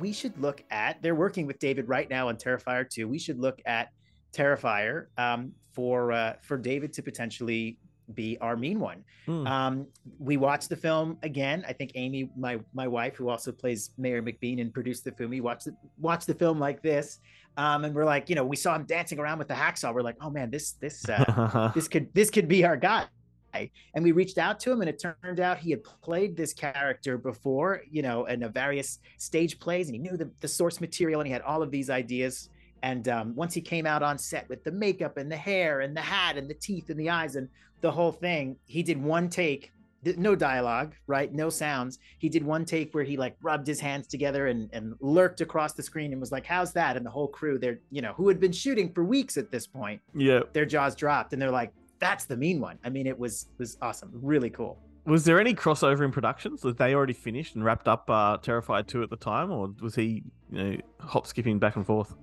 we 0.00 0.12
should 0.12 0.36
look 0.40 0.64
at. 0.70 1.00
They're 1.02 1.14
working 1.14 1.46
with 1.46 1.58
David 1.58 1.88
right 1.88 2.08
now 2.08 2.28
on 2.28 2.36
Terrifier 2.36 2.88
2. 2.88 3.06
We 3.06 3.18
should 3.18 3.38
look 3.38 3.60
at 3.66 3.90
Terrifier 4.32 5.06
um, 5.18 5.52
for 5.72 6.12
uh, 6.12 6.34
for 6.42 6.56
David 6.56 6.92
to 6.94 7.02
potentially 7.02 7.78
be 8.14 8.36
our 8.40 8.56
mean 8.56 8.80
one. 8.80 9.04
Hmm. 9.26 9.46
Um, 9.46 9.86
we 10.18 10.36
watched 10.36 10.68
the 10.70 10.76
film 10.76 11.18
again. 11.22 11.64
I 11.68 11.72
think 11.72 11.92
Amy, 11.94 12.30
my 12.36 12.58
my 12.72 12.88
wife, 12.88 13.16
who 13.16 13.28
also 13.28 13.52
plays 13.52 13.90
Mayor 13.98 14.22
McBean 14.22 14.60
and 14.60 14.72
produced 14.72 15.04
the 15.04 15.12
film, 15.12 15.30
we 15.30 15.40
watched 15.40 15.66
the, 15.66 15.76
watched 15.98 16.26
the 16.26 16.34
film 16.34 16.58
like 16.58 16.82
this, 16.82 17.20
um, 17.56 17.84
and 17.84 17.94
we're 17.94 18.04
like, 18.04 18.28
you 18.28 18.34
know, 18.34 18.44
we 18.44 18.56
saw 18.56 18.74
him 18.74 18.84
dancing 18.84 19.18
around 19.18 19.38
with 19.38 19.48
the 19.48 19.54
hacksaw. 19.54 19.94
We're 19.94 20.02
like, 20.02 20.16
oh 20.20 20.30
man, 20.30 20.50
this 20.50 20.72
this 20.72 21.08
uh, 21.08 21.70
this 21.74 21.88
could 21.88 22.12
this 22.14 22.30
could 22.30 22.48
be 22.48 22.64
our 22.64 22.76
guy 22.76 23.06
and 23.54 24.02
we 24.02 24.12
reached 24.12 24.38
out 24.38 24.58
to 24.60 24.72
him 24.72 24.80
and 24.80 24.88
it 24.88 25.00
turned 25.00 25.40
out 25.40 25.58
he 25.58 25.70
had 25.70 25.82
played 25.84 26.36
this 26.36 26.52
character 26.52 27.18
before 27.18 27.82
you 27.90 28.02
know 28.02 28.24
in 28.26 28.42
a 28.44 28.48
various 28.48 28.98
stage 29.18 29.58
plays 29.58 29.88
and 29.88 29.94
he 29.94 30.00
knew 30.00 30.16
the, 30.16 30.30
the 30.40 30.48
source 30.48 30.80
material 30.80 31.20
and 31.20 31.26
he 31.26 31.32
had 31.32 31.42
all 31.42 31.62
of 31.62 31.70
these 31.70 31.90
ideas 31.90 32.48
and 32.82 33.08
um, 33.08 33.34
once 33.36 33.54
he 33.54 33.60
came 33.60 33.86
out 33.86 34.02
on 34.02 34.18
set 34.18 34.48
with 34.48 34.64
the 34.64 34.72
makeup 34.72 35.16
and 35.16 35.30
the 35.30 35.36
hair 35.36 35.80
and 35.80 35.96
the 35.96 36.00
hat 36.00 36.36
and 36.36 36.48
the 36.48 36.54
teeth 36.54 36.90
and 36.90 36.98
the 36.98 37.10
eyes 37.10 37.36
and 37.36 37.48
the 37.80 37.90
whole 37.90 38.12
thing 38.12 38.56
he 38.64 38.82
did 38.82 39.00
one 39.00 39.28
take 39.28 39.70
no 40.16 40.34
dialogue 40.34 40.94
right 41.06 41.32
no 41.32 41.48
sounds 41.48 41.98
he 42.18 42.28
did 42.28 42.42
one 42.42 42.64
take 42.64 42.92
where 42.94 43.04
he 43.04 43.16
like 43.16 43.36
rubbed 43.42 43.66
his 43.66 43.80
hands 43.80 44.06
together 44.06 44.48
and, 44.48 44.68
and 44.72 44.94
lurked 45.00 45.40
across 45.40 45.74
the 45.74 45.82
screen 45.82 46.12
and 46.12 46.20
was 46.20 46.32
like 46.32 46.46
how's 46.46 46.72
that 46.72 46.96
and 46.96 47.06
the 47.06 47.10
whole 47.10 47.28
crew 47.28 47.58
they're 47.58 47.78
you 47.90 48.02
know 48.02 48.12
who 48.14 48.28
had 48.28 48.40
been 48.40 48.52
shooting 48.52 48.92
for 48.92 49.04
weeks 49.04 49.36
at 49.36 49.50
this 49.50 49.66
point 49.66 50.00
yeah. 50.14 50.40
their 50.52 50.66
jaws 50.66 50.94
dropped 50.94 51.32
and 51.32 51.40
they're 51.40 51.50
like 51.50 51.72
that's 51.98 52.24
the 52.24 52.36
mean 52.36 52.60
one 52.60 52.78
i 52.84 52.88
mean 52.88 53.06
it 53.06 53.18
was 53.18 53.48
was 53.58 53.76
awesome 53.82 54.10
really 54.14 54.50
cool 54.50 54.78
Was 55.04 55.24
there 55.24 55.40
any 55.40 55.52
crossover 55.52 56.04
in 56.04 56.12
productions? 56.12 56.60
That 56.60 56.78
they 56.78 56.94
already 56.94 57.12
finished 57.12 57.56
and 57.56 57.64
wrapped 57.64 57.88
up 57.88 58.08
uh, 58.08 58.38
Terrifier 58.38 58.86
2 58.86 59.02
at 59.02 59.10
the 59.10 59.16
time? 59.16 59.50
Or 59.50 59.74
was 59.80 59.96
he, 59.96 60.22
you 60.48 60.62
know, 60.62 60.76
hop 61.00 61.26
skipping 61.26 61.58
back 61.58 61.74
and 61.74 61.84
forth? 61.84 62.14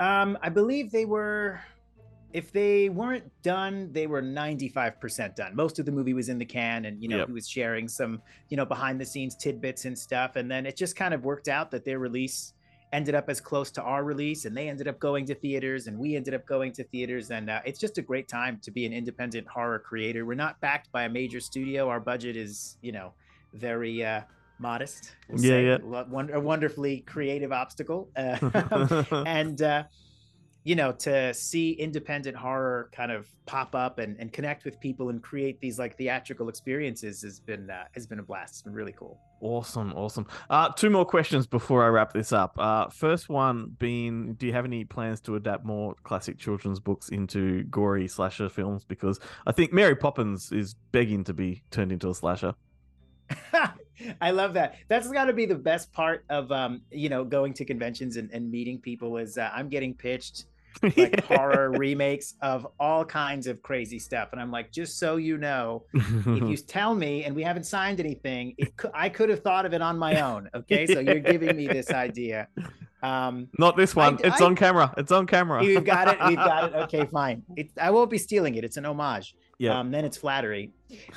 um 0.00 0.36
i 0.42 0.48
believe 0.48 0.90
they 0.90 1.04
were 1.04 1.60
if 2.32 2.52
they 2.52 2.88
weren't 2.88 3.24
done 3.42 3.90
they 3.92 4.06
were 4.06 4.22
95% 4.22 5.34
done 5.36 5.54
most 5.56 5.78
of 5.78 5.86
the 5.86 5.92
movie 5.92 6.14
was 6.14 6.28
in 6.28 6.38
the 6.38 6.44
can 6.44 6.84
and 6.84 7.02
you 7.02 7.08
know 7.08 7.18
Yep. 7.18 7.26
he 7.28 7.32
was 7.32 7.48
sharing 7.48 7.88
some 7.88 8.22
you 8.48 8.56
know 8.56 8.64
behind 8.64 9.00
the 9.00 9.04
scenes 9.04 9.34
tidbits 9.36 9.84
and 9.84 9.98
stuff 9.98 10.36
and 10.36 10.50
then 10.50 10.66
it 10.66 10.76
just 10.76 10.94
kind 10.96 11.12
of 11.14 11.24
worked 11.24 11.48
out 11.48 11.70
that 11.72 11.84
their 11.84 11.98
release 11.98 12.54
ended 12.92 13.14
up 13.14 13.28
as 13.28 13.40
close 13.40 13.70
to 13.70 13.82
our 13.82 14.02
release 14.04 14.44
and 14.46 14.56
they 14.56 14.68
ended 14.68 14.88
up 14.88 14.98
going 14.98 15.24
to 15.24 15.34
theaters 15.34 15.86
and 15.86 15.96
we 15.98 16.16
ended 16.16 16.34
up 16.34 16.44
going 16.46 16.72
to 16.72 16.82
theaters 16.84 17.30
and 17.30 17.48
uh, 17.48 17.60
it's 17.64 17.78
just 17.78 17.98
a 17.98 18.02
great 18.02 18.26
time 18.28 18.58
to 18.62 18.70
be 18.72 18.84
an 18.86 18.92
independent 18.92 19.46
horror 19.46 19.78
creator 19.78 20.24
we're 20.26 20.34
not 20.34 20.60
backed 20.60 20.90
by 20.92 21.04
a 21.04 21.08
major 21.08 21.38
studio 21.40 21.88
our 21.88 22.00
budget 22.00 22.36
is 22.36 22.76
you 22.82 22.90
know 22.92 23.12
very 23.54 24.04
uh 24.04 24.20
modest 24.58 25.16
we'll 25.28 25.40
Yeah, 25.42 25.50
say. 25.50 25.66
yeah. 25.66 26.34
A 26.34 26.40
wonderfully 26.40 27.00
creative 27.06 27.50
obstacle 27.52 28.08
uh, 28.16 28.36
and 29.26 29.62
uh 29.62 29.84
you 30.64 30.74
know 30.74 30.92
to 30.92 31.32
see 31.32 31.72
independent 31.72 32.36
horror 32.36 32.90
kind 32.92 33.10
of 33.10 33.28
pop 33.46 33.74
up 33.74 33.98
and, 33.98 34.16
and 34.18 34.32
connect 34.32 34.64
with 34.64 34.78
people 34.80 35.08
and 35.08 35.22
create 35.22 35.60
these 35.60 35.78
like 35.78 35.96
theatrical 35.96 36.48
experiences 36.48 37.22
has 37.22 37.40
been 37.40 37.70
uh, 37.70 37.84
has 37.92 38.06
been 38.06 38.18
a 38.18 38.22
blast 38.22 38.54
it's 38.54 38.62
been 38.62 38.74
really 38.74 38.92
cool 38.92 39.18
Awesome, 39.42 39.94
awesome. 39.94 40.26
Uh, 40.50 40.68
two 40.68 40.90
more 40.90 41.06
questions 41.06 41.46
before 41.46 41.82
I 41.82 41.88
wrap 41.88 42.12
this 42.12 42.30
up. 42.30 42.58
Uh, 42.58 42.88
first 42.90 43.30
one 43.30 43.74
being, 43.78 44.34
do 44.34 44.46
you 44.46 44.52
have 44.52 44.66
any 44.66 44.84
plans 44.84 45.20
to 45.22 45.36
adapt 45.36 45.64
more 45.64 45.94
classic 46.02 46.38
children's 46.38 46.78
books 46.78 47.08
into 47.08 47.62
gory 47.64 48.06
slasher 48.06 48.50
films? 48.50 48.84
Because 48.84 49.18
I 49.46 49.52
think 49.52 49.72
Mary 49.72 49.96
Poppins 49.96 50.52
is 50.52 50.74
begging 50.92 51.24
to 51.24 51.32
be 51.32 51.62
turned 51.70 51.90
into 51.90 52.10
a 52.10 52.14
slasher. 52.14 52.54
I 54.20 54.30
love 54.30 54.54
that. 54.54 54.76
That's 54.88 55.10
got 55.10 55.24
to 55.26 55.32
be 55.32 55.46
the 55.46 55.54
best 55.54 55.92
part 55.92 56.24
of 56.28 56.52
um, 56.52 56.82
you 56.90 57.08
know, 57.08 57.24
going 57.24 57.54
to 57.54 57.64
conventions 57.64 58.16
and, 58.16 58.30
and 58.32 58.50
meeting 58.50 58.78
people 58.78 59.16
is 59.16 59.38
uh, 59.38 59.50
I'm 59.54 59.68
getting 59.68 59.94
pitched 59.94 60.46
like 60.82 61.24
horror 61.24 61.70
remakes 61.70 62.34
of 62.40 62.66
all 62.78 63.04
kinds 63.04 63.46
of 63.46 63.62
crazy 63.62 63.98
stuff, 63.98 64.28
and 64.32 64.40
I'm 64.40 64.50
like, 64.50 64.72
just 64.72 64.98
so 64.98 65.16
you 65.16 65.36
know, 65.36 65.84
if 65.94 66.26
you 66.26 66.56
tell 66.66 66.94
me 66.94 67.24
and 67.24 67.34
we 67.34 67.42
haven't 67.42 67.64
signed 67.64 68.00
anything, 68.00 68.54
it 68.58 68.76
cou- 68.76 68.90
I 68.94 69.08
could 69.08 69.28
have 69.30 69.42
thought 69.42 69.66
of 69.66 69.74
it 69.74 69.82
on 69.82 69.98
my 69.98 70.20
own. 70.20 70.48
Okay, 70.54 70.86
so 70.86 71.00
you're 71.00 71.18
giving 71.20 71.56
me 71.56 71.66
this 71.66 71.90
idea. 71.90 72.48
Um, 73.02 73.48
Not 73.58 73.76
this 73.76 73.96
one. 73.96 74.16
I- 74.24 74.28
it's 74.28 74.40
I- 74.40 74.44
on 74.46 74.54
camera. 74.56 74.92
It's 74.96 75.10
on 75.12 75.26
camera. 75.26 75.60
we've 75.60 75.84
got 75.84 76.08
it. 76.08 76.18
We've 76.26 76.36
got 76.36 76.64
it. 76.64 76.74
Okay, 76.84 77.06
fine. 77.06 77.42
It, 77.56 77.70
I 77.80 77.90
won't 77.90 78.10
be 78.10 78.18
stealing 78.18 78.54
it. 78.56 78.64
It's 78.64 78.76
an 78.76 78.84
homage. 78.86 79.34
Yeah. 79.58 79.78
Um, 79.78 79.90
then 79.90 80.04
it's 80.04 80.16
flattery. 80.16 80.70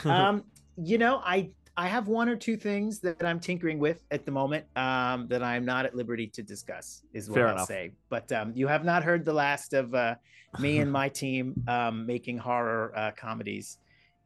Um, 0.05 0.43
you 0.77 0.97
know, 0.97 1.21
I 1.23 1.51
I 1.75 1.87
have 1.87 2.07
one 2.07 2.29
or 2.29 2.35
two 2.35 2.55
things 2.55 2.99
that 2.99 3.23
I'm 3.25 3.39
tinkering 3.39 3.79
with 3.79 4.03
at 4.11 4.25
the 4.25 4.31
moment 4.31 4.65
um, 4.75 5.27
that 5.27 5.41
I'm 5.41 5.65
not 5.65 5.85
at 5.85 5.95
liberty 5.95 6.27
to 6.27 6.43
discuss. 6.43 7.01
Is 7.13 7.29
what 7.29 7.35
Fair 7.35 7.47
I'll 7.47 7.53
enough. 7.55 7.67
say. 7.67 7.91
But 8.09 8.31
um, 8.31 8.51
you 8.55 8.67
have 8.67 8.85
not 8.85 9.03
heard 9.03 9.25
the 9.25 9.33
last 9.33 9.73
of 9.73 9.95
uh, 9.95 10.15
me 10.59 10.77
and 10.79 10.91
my 10.91 11.09
team 11.23 11.55
um, 11.67 12.05
making 12.05 12.37
horror 12.37 12.93
uh, 12.95 13.11
comedies. 13.17 13.79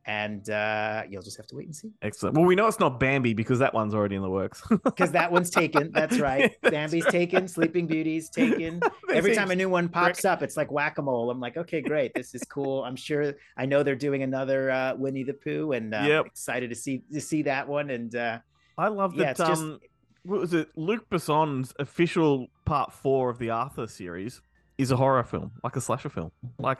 And 0.07 0.49
uh, 0.49 1.03
you'll 1.09 1.21
just 1.21 1.35
have 1.37 1.45
to 1.47 1.55
wait 1.55 1.65
and 1.65 1.75
see. 1.75 1.91
Excellent. 2.01 2.35
Well, 2.37 2.45
we 2.45 2.55
know 2.55 2.65
it's 2.67 2.79
not 2.79 2.97
Bambi 2.99 3.33
because 3.33 3.59
that 3.59 3.73
one's 3.73 3.93
already 3.93 4.15
in 4.15 4.21
the 4.21 4.29
works. 4.29 4.63
Because 4.83 5.11
that 5.11 5.31
one's 5.31 5.49
taken. 5.49 5.91
That's 5.91 6.17
right. 6.29 6.55
That's 6.61 6.73
Bambi's 6.73 7.03
right. 7.03 7.11
taken. 7.11 7.47
Sleeping 7.47 7.85
Beauty's 7.87 8.29
taken. 8.31 8.81
Every 9.13 9.35
time 9.35 9.51
a 9.51 9.55
new 9.55 9.69
one 9.69 9.89
pops 9.89 10.23
up, 10.25 10.41
it's 10.41 10.55
like 10.57 10.71
whack 10.71 10.97
a 10.97 11.01
mole. 11.01 11.29
I'm 11.29 11.39
like, 11.41 11.57
okay, 11.57 11.81
great. 11.81 12.13
This 12.15 12.33
is 12.33 12.41
cool. 12.43 12.83
I'm 12.85 12.95
sure. 12.95 13.33
I 13.57 13.65
know 13.65 13.83
they're 13.83 13.95
doing 13.95 14.23
another 14.23 14.71
uh, 14.71 14.95
Winnie 14.95 15.23
the 15.23 15.33
Pooh, 15.33 15.73
and 15.73 15.93
uh, 15.93 16.03
Yep. 16.07 16.19
I'm 16.21 16.25
excited 16.27 16.69
to 16.69 16.75
see 16.75 17.03
to 17.13 17.19
see 17.21 17.43
that 17.43 17.67
one. 17.67 17.89
And 17.89 18.15
uh, 18.15 18.39
I 18.77 18.87
love 18.87 19.13
Yeah, 19.15 19.25
that. 19.25 19.29
it's 19.31 19.39
just- 19.49 19.61
um, 19.61 19.79
what 20.23 20.39
was 20.41 20.53
it? 20.53 20.69
Luc 20.75 21.09
Besson's 21.09 21.73
official 21.79 22.47
part 22.65 22.91
four 22.93 23.29
of 23.29 23.39
the 23.39 23.49
Arthur 23.49 23.87
series 23.87 24.41
is 24.77 24.91
a 24.91 24.95
horror 24.97 25.23
film, 25.23 25.51
like 25.63 25.75
a 25.75 25.81
slasher 25.81 26.09
film. 26.09 26.31
Like 26.59 26.79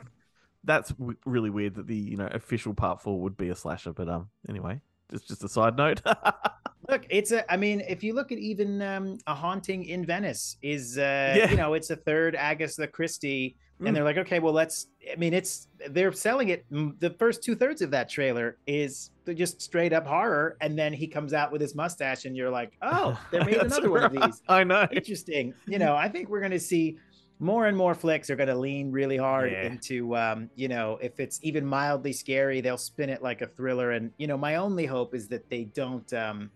that's 0.64 0.90
w- 0.90 1.16
really 1.24 1.50
weird 1.50 1.74
that 1.76 1.86
the 1.86 1.96
you 1.96 2.16
know 2.16 2.28
official 2.32 2.74
part 2.74 3.00
four 3.02 3.20
would 3.20 3.36
be 3.36 3.48
a 3.50 3.54
slasher. 3.54 3.92
But 3.92 4.08
um, 4.08 4.28
anyway, 4.48 4.80
just 5.10 5.28
just 5.28 5.44
a 5.44 5.48
side 5.48 5.76
note. 5.76 6.00
Look, 6.88 7.04
it's 7.10 7.32
a. 7.32 7.50
I 7.52 7.56
mean, 7.56 7.82
if 7.86 8.02
you 8.02 8.14
look 8.14 8.32
at 8.32 8.38
even 8.38 8.80
um, 8.80 9.18
a 9.26 9.34
haunting 9.34 9.84
in 9.84 10.06
Venice, 10.06 10.56
is 10.62 10.96
uh, 10.96 11.34
Yeah. 11.36 11.50
you 11.50 11.56
know, 11.56 11.74
it's 11.74 11.90
a 11.90 11.96
third 11.96 12.34
Agatha 12.34 12.86
Christie, 12.86 13.56
Mm. 13.80 13.86
and 13.86 13.96
they're 13.96 14.02
like, 14.04 14.16
okay, 14.18 14.40
well, 14.40 14.52
let's. 14.54 14.86
I 15.12 15.14
mean, 15.16 15.32
it's 15.34 15.68
they're 15.90 16.10
selling 16.12 16.48
it. 16.48 16.64
mm, 16.72 16.98
The 16.98 17.10
first 17.10 17.44
two 17.44 17.54
thirds 17.54 17.80
of 17.82 17.92
that 17.92 18.08
trailer 18.08 18.56
is 18.66 19.10
just 19.34 19.60
straight 19.62 19.92
up 19.92 20.04
horror, 20.06 20.56
and 20.60 20.76
then 20.76 20.92
he 20.92 21.06
comes 21.06 21.32
out 21.34 21.52
with 21.52 21.60
his 21.60 21.76
mustache, 21.76 22.24
and 22.24 22.36
you're 22.36 22.50
like, 22.50 22.72
oh, 22.82 23.16
they 23.30 23.38
made 23.44 23.54
another 23.58 23.88
one 23.90 24.02
of 24.02 24.10
these. 24.12 24.42
I 24.48 24.64
know. 24.64 24.88
Interesting. 24.90 25.54
You 25.68 25.78
know, 25.78 25.94
I 25.94 26.08
think 26.08 26.28
we're 26.28 26.40
going 26.40 26.50
to 26.52 26.58
see 26.58 26.96
more 27.40 27.66
and 27.66 27.76
more 27.76 27.94
flicks 27.94 28.30
are 28.30 28.36
going 28.36 28.48
to 28.48 28.56
lean 28.58 28.90
really 28.90 29.16
hard 29.16 29.52
Yeah. 29.52 29.64
into 29.66 30.16
um, 30.16 30.50
you 30.56 30.68
know, 30.68 30.98
if 31.00 31.20
it's 31.20 31.38
even 31.42 31.64
mildly 31.64 32.12
scary, 32.12 32.60
they'll 32.60 32.76
spin 32.78 33.10
it 33.10 33.22
like 33.22 33.42
a 33.42 33.46
thriller. 33.46 33.92
And 33.92 34.12
you 34.18 34.26
know, 34.26 34.36
my 34.36 34.56
only 34.56 34.86
hope 34.86 35.14
is 35.14 35.28
that 35.28 35.48
they 35.48 35.64
don't. 35.64 36.12
um 36.12 36.50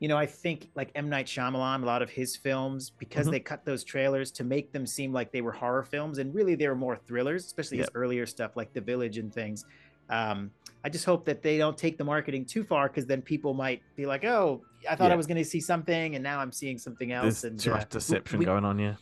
you 0.00 0.06
know, 0.06 0.16
I 0.16 0.26
think 0.26 0.70
like 0.76 0.92
M 0.94 1.08
Night 1.08 1.26
Shyamalan, 1.26 1.82
a 1.82 1.86
lot 1.86 2.02
of 2.02 2.10
his 2.10 2.36
films, 2.36 2.92
because 3.00 3.26
Mhm. 3.26 3.30
they 3.32 3.40
cut 3.40 3.64
those 3.64 3.82
trailers 3.82 4.30
to 4.30 4.44
make 4.44 4.70
them 4.70 4.86
seem 4.86 5.12
like 5.12 5.32
they 5.32 5.40
were 5.40 5.50
horror 5.50 5.82
films, 5.82 6.18
and 6.18 6.32
really 6.32 6.54
they 6.54 6.68
were 6.68 6.76
more 6.76 6.94
thrillers, 6.96 7.44
especially 7.46 7.78
his 7.78 7.90
earlier 7.96 8.24
stuff 8.24 8.56
like 8.56 8.72
The 8.72 8.80
Village 8.80 9.18
and 9.18 9.34
things. 9.34 9.64
Um, 10.08 10.52
I 10.84 10.88
just 10.88 11.04
hope 11.04 11.24
that 11.24 11.42
they 11.42 11.58
don't 11.58 11.76
take 11.76 11.98
the 11.98 12.04
marketing 12.04 12.44
too 12.44 12.62
far, 12.62 12.86
because 12.86 13.06
then 13.06 13.22
people 13.22 13.54
might 13.54 13.82
be 13.96 14.06
like, 14.06 14.24
"Oh, 14.24 14.62
I 14.88 14.94
thought 14.94 15.08
Yeah. 15.08 15.14
I 15.14 15.16
was 15.16 15.26
going 15.26 15.36
to 15.38 15.44
see 15.44 15.60
something, 15.60 16.14
and 16.14 16.22
now 16.22 16.38
I'm 16.38 16.52
seeing 16.52 16.78
something 16.78 17.10
else." 17.10 17.40
There's 17.40 17.44
and 17.50 17.58
too 17.58 17.72
uh, 17.72 17.78
much 17.78 17.88
deception 17.88 18.38
we, 18.38 18.44
going 18.44 18.64
on. 18.64 18.78
Yeah. 18.78 18.94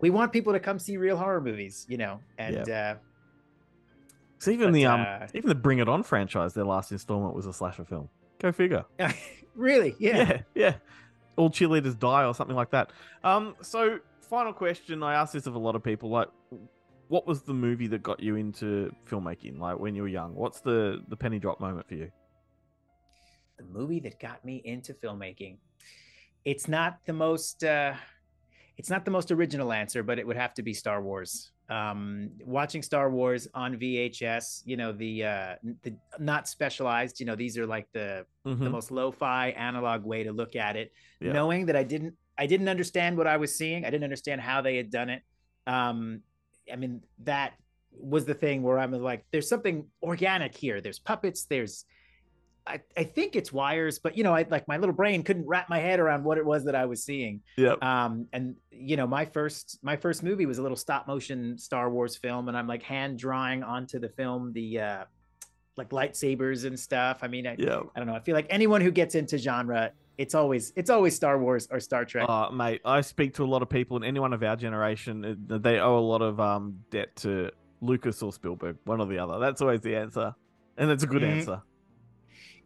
We 0.00 0.10
want 0.10 0.32
people 0.32 0.52
to 0.52 0.60
come 0.60 0.78
see 0.78 0.96
real 0.96 1.16
horror 1.16 1.40
movies, 1.40 1.86
you 1.88 1.96
know, 1.96 2.20
and 2.38 2.68
So 4.38 4.50
even 4.50 4.68
But, 4.68 4.74
the 4.74 4.86
um, 4.86 5.00
uh, 5.00 5.26
even 5.34 5.48
the 5.48 5.54
Bring 5.54 5.78
It 5.78 5.88
On 5.88 6.02
franchise, 6.02 6.54
their 6.54 6.64
last 6.64 6.92
installment 6.92 7.34
was 7.34 7.46
a 7.46 7.52
slasher 7.52 7.84
film. 7.84 8.08
Go 8.38 8.52
figure. 8.52 8.84
uh, 8.98 9.12
really, 9.54 9.94
yeah. 9.98 10.16
yeah, 10.16 10.40
yeah. 10.54 10.74
All 11.36 11.50
cheerleaders 11.50 11.98
die 11.98 12.24
or 12.24 12.34
something 12.34 12.56
like 12.56 12.70
that. 12.70 12.92
Um, 13.22 13.56
so 13.62 13.98
final 14.20 14.52
question. 14.52 15.02
I 15.02 15.14
asked 15.14 15.32
this 15.32 15.46
of 15.46 15.54
a 15.54 15.58
lot 15.58 15.74
of 15.74 15.82
people. 15.82 16.10
Like, 16.10 16.28
what 17.08 17.26
was 17.26 17.42
the 17.42 17.54
movie 17.54 17.86
that 17.88 18.02
got 18.02 18.20
you 18.20 18.36
into 18.36 18.94
filmmaking? 19.08 19.58
Like 19.58 19.78
when 19.78 19.94
you 19.94 20.02
were 20.02 20.08
young, 20.08 20.34
what's 20.34 20.60
the 20.60 21.02
the 21.08 21.16
penny 21.16 21.38
drop 21.38 21.60
moment 21.60 21.88
for 21.88 21.94
you? 21.94 22.10
the 23.56 23.64
movie 23.64 24.00
that 24.00 24.18
got 24.18 24.44
me 24.44 24.60
into 24.64 24.94
filmmaking. 24.94 25.58
It's 26.44 26.68
not 26.68 26.98
the 27.06 27.12
most 27.12 27.64
uh 27.64 27.94
it's 28.76 28.90
not 28.90 29.04
the 29.04 29.10
most 29.10 29.30
original 29.30 29.72
answer, 29.72 30.02
but 30.02 30.18
it 30.18 30.26
would 30.26 30.36
have 30.36 30.54
to 30.54 30.62
be 30.62 30.74
Star 30.74 31.02
Wars. 31.02 31.50
Um 31.68 32.30
watching 32.44 32.82
Star 32.82 33.08
Wars 33.10 33.48
on 33.54 33.76
VHS, 33.76 34.62
you 34.66 34.76
know, 34.76 34.92
the 34.92 35.24
uh 35.24 35.54
the 35.82 35.94
not 36.18 36.48
specialized, 36.48 37.20
you 37.20 37.26
know, 37.26 37.36
these 37.36 37.56
are 37.56 37.66
like 37.66 37.88
the 37.92 38.26
the 38.44 38.50
Mhm. 38.50 38.70
most 38.70 38.90
lo-fi 38.90 39.48
analog 39.50 40.04
way 40.04 40.22
to 40.24 40.32
look 40.32 40.54
at 40.56 40.76
it 40.76 40.92
Yeah. 41.20 41.32
knowing 41.32 41.64
that 41.66 41.76
i 41.76 41.82
didn't 41.82 42.14
i 42.36 42.46
didn't 42.46 42.68
understand 42.68 43.16
what 43.16 43.26
i 43.26 43.38
was 43.38 43.56
seeing 43.56 43.86
i 43.86 43.90
didn't 43.90 44.04
understand 44.04 44.38
how 44.42 44.60
they 44.60 44.76
had 44.76 44.90
done 44.90 45.08
it 45.08 45.22
um 45.66 46.20
i 46.70 46.76
mean 46.76 47.00
that 47.20 47.54
was 47.92 48.26
the 48.26 48.34
thing 48.34 48.62
where 48.62 48.78
i'm 48.78 48.92
like 48.92 49.24
there's 49.30 49.48
something 49.48 49.86
organic 50.02 50.54
here 50.54 50.82
there's 50.82 50.98
puppets 50.98 51.46
there's 51.46 51.86
I, 52.66 52.80
I 52.96 53.04
think 53.04 53.36
it's 53.36 53.52
wires, 53.52 53.98
but 53.98 54.16
you 54.16 54.24
know, 54.24 54.32
I 54.34 54.46
like 54.48 54.66
my 54.66 54.78
little 54.78 54.94
brain 54.94 55.22
couldn't 55.22 55.46
wrap 55.46 55.68
my 55.68 55.78
head 55.78 56.00
around 56.00 56.24
what 56.24 56.38
it 56.38 56.46
was 56.46 56.64
that 56.64 56.74
I 56.74 56.86
was 56.86 57.04
seeing. 57.04 57.42
Yep. 57.58 57.82
Um, 57.84 58.26
and 58.32 58.56
you 58.70 58.96
know, 58.96 59.06
my 59.06 59.26
first 59.26 59.78
my 59.82 59.96
first 59.96 60.22
movie 60.22 60.46
was 60.46 60.56
a 60.58 60.62
little 60.62 60.76
stop 60.76 61.06
motion 61.06 61.58
Star 61.58 61.90
Wars 61.90 62.16
film, 62.16 62.48
and 62.48 62.56
I'm 62.56 62.66
like 62.66 62.82
hand 62.82 63.18
drawing 63.18 63.62
onto 63.62 63.98
the 63.98 64.08
film 64.08 64.52
the 64.54 64.80
uh 64.80 65.04
like 65.76 65.90
lightsabers 65.90 66.64
and 66.64 66.78
stuff. 66.78 67.18
I 67.22 67.28
mean, 67.28 67.46
I, 67.46 67.56
Yeah. 67.58 67.80
I 67.94 67.98
don't 67.98 68.06
know. 68.06 68.14
I 68.14 68.20
feel 68.20 68.34
like 68.34 68.46
anyone 68.48 68.80
who 68.80 68.90
gets 68.92 69.14
into 69.16 69.36
genre, 69.36 69.90
it's 70.16 70.34
always 70.34 70.72
it's 70.74 70.88
always 70.88 71.14
Star 71.14 71.38
Wars 71.38 71.68
or 71.70 71.80
Star 71.80 72.06
Trek. 72.06 72.24
Oh, 72.28 72.50
mate, 72.50 72.80
I 72.84 73.02
speak 73.02 73.34
to 73.34 73.44
a 73.44 73.46
lot 73.46 73.60
of 73.60 73.68
people, 73.68 73.96
and 73.96 74.06
anyone 74.06 74.32
of 74.32 74.42
our 74.42 74.56
generation, 74.56 75.36
they 75.48 75.80
owe 75.80 75.98
a 75.98 76.00
lot 76.00 76.22
of 76.22 76.40
um 76.40 76.78
debt 76.90 77.14
to 77.16 77.50
Lucas 77.82 78.22
or 78.22 78.32
Spielberg, 78.32 78.78
one 78.84 79.00
or 79.02 79.06
the 79.06 79.18
other. 79.18 79.38
That's 79.38 79.60
always 79.60 79.82
the 79.82 79.96
answer, 79.96 80.34
and 80.78 80.90
it's 80.90 81.02
a 81.02 81.06
good 81.06 81.20
Mhm. 81.22 81.36
answer. 81.40 81.60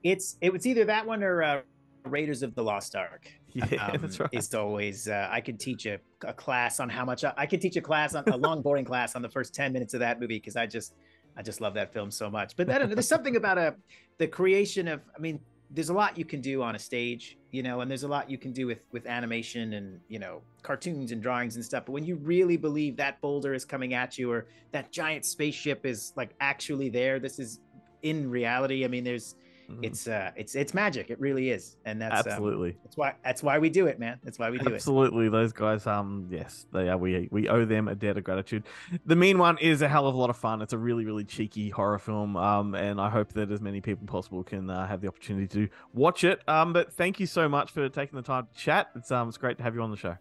It's 0.03 0.37
it 0.41 0.53
was 0.53 0.67
either 0.67 0.85
that 0.85 1.07
one 1.07 1.23
or 1.23 1.43
uh, 1.43 1.61
Raiders 2.05 2.43
of 2.43 2.55
the 2.55 2.63
Lost 2.63 2.97
Ark. 2.97 3.31
Yeah, 3.55 3.87
um, 3.87 4.03
that's 4.03 4.21
right. 4.21 4.29
It's 4.31 4.55
always 4.55 5.09
uh, 5.09 5.27
I 5.31 5.41
could 5.41 5.59
teach 5.59 5.87
a, 5.87 5.99
a 6.23 6.35
class 6.35 6.81
on 6.81 6.89
how 6.91 7.05
much 7.05 7.25
I, 7.25 7.33
I 7.37 7.47
could 7.47 7.63
teach 7.63 7.77
a 7.77 7.81
class 7.81 8.15
on 8.15 8.23
a 8.29 8.37
long 8.47 8.61
boring 8.61 8.85
class 8.85 9.17
on 9.17 9.23
the 9.23 9.29
first 9.29 9.55
ten 9.55 9.73
minutes 9.73 9.95
of 9.95 10.01
that 10.01 10.21
movie 10.21 10.37
because 10.37 10.55
I 10.55 10.67
just 10.67 10.95
I 11.35 11.43
just 11.43 11.61
love 11.61 11.73
that 11.75 11.93
film 11.93 12.11
so 12.11 12.31
much. 12.31 12.55
But 12.57 12.67
then 12.67 12.91
there's 12.91 13.09
something 13.09 13.37
about 13.37 13.57
a 13.57 13.75
the 14.19 14.29
creation 14.29 14.87
of 14.87 15.01
I 15.17 15.19
mean 15.19 15.41
there's 15.71 15.89
a 15.89 15.95
lot 15.95 16.17
you 16.17 16.25
can 16.25 16.41
do 16.41 16.63
on 16.63 16.75
a 16.77 16.79
stage, 16.79 17.37
you 17.51 17.63
know, 17.63 17.81
and 17.81 17.91
there's 17.91 18.03
a 18.03 18.09
lot 18.09 18.31
you 18.31 18.39
can 18.39 18.53
do 18.53 18.67
with 18.67 18.81
with 18.93 19.07
animation 19.07 19.73
and 19.73 19.99
you 20.09 20.19
know 20.19 20.43
cartoons 20.63 21.11
and 21.13 21.23
drawings 21.23 21.57
and 21.57 21.65
stuff. 21.65 21.85
But 21.87 21.93
when 21.93 22.05
you 22.05 22.17
really 22.17 22.57
believe 22.57 22.97
that 22.97 23.21
boulder 23.21 23.55
is 23.55 23.65
coming 23.65 23.95
at 23.95 24.19
you 24.19 24.31
or 24.31 24.47
that 24.73 24.93
giant 24.93 25.25
spaceship 25.25 25.85
is 25.87 26.13
like 26.17 26.35
actually 26.41 26.91
there, 26.91 27.19
this 27.19 27.39
is 27.39 27.61
in 28.03 28.31
reality. 28.31 28.85
I 28.85 28.89
mean, 28.89 29.05
there's 29.05 29.37
Mhm. 29.71 29.81
it's 29.83 30.09
uh 30.09 30.31
it's 30.35 30.55
it's 30.55 30.73
magic. 30.73 31.11
It 31.11 31.21
really 31.21 31.51
is, 31.51 31.77
and 31.85 32.01
that's 32.01 32.27
um, 32.27 32.33
Absolutely. 32.33 32.77
that's 32.83 32.97
why 32.97 33.15
that's 33.23 33.43
why 33.43 33.59
we 33.59 33.69
do 33.69 33.87
it, 33.87 33.99
man. 33.99 34.19
That's 34.25 34.39
why 34.39 34.49
we 34.49 34.59
do 34.59 34.71
it. 34.71 34.75
Absolutely, 34.75 35.29
those 35.29 35.53
guys. 35.53 35.87
Um, 35.87 36.27
yes, 36.31 36.67
they 36.73 36.89
are. 36.89 36.97
We 36.97 37.29
we 37.31 37.49
owe 37.51 37.67
them 37.67 37.87
a 37.89 37.95
debt 37.95 38.17
of 38.17 38.25
gratitude. 38.25 38.65
The 39.05 39.15
Mean 39.17 39.37
One 39.37 39.59
is 39.59 39.83
a 39.83 39.89
hell 39.89 40.07
of 40.07 40.15
a 40.15 40.19
lot 40.19 40.31
of 40.31 40.39
fun. 40.39 40.63
It's 40.63 40.73
a 40.73 40.79
really 40.79 41.05
really 41.05 41.25
cheeky 41.25 41.69
horror 41.69 41.99
film. 41.99 42.35
Um, 42.37 42.75
and 42.75 42.99
I 42.99 43.11
hope 43.11 43.35
that 43.35 43.51
as 43.51 43.61
many 43.61 43.83
people 43.83 44.07
possible 44.07 44.43
can 44.43 44.71
uh, 44.71 44.87
have 44.87 45.03
the 45.03 45.09
opportunity 45.09 45.47
to 45.49 45.69
watch 45.93 46.25
it. 46.25 46.41
Um, 46.49 46.73
but 46.73 46.91
thank 46.95 47.21
you 47.21 47.27
so 47.27 47.47
much 47.47 47.71
for 47.73 47.87
taking 47.91 48.17
the 48.17 48.23
time 48.23 48.47
to 48.47 48.59
chat. 48.59 48.89
It's 48.97 49.11
um, 49.11 49.29
it's 49.29 49.37
great 49.37 49.59
to 49.59 49.63
have 49.63 49.75
you 49.75 49.83
on 49.83 49.91
the 49.91 49.99
show. 49.99 50.17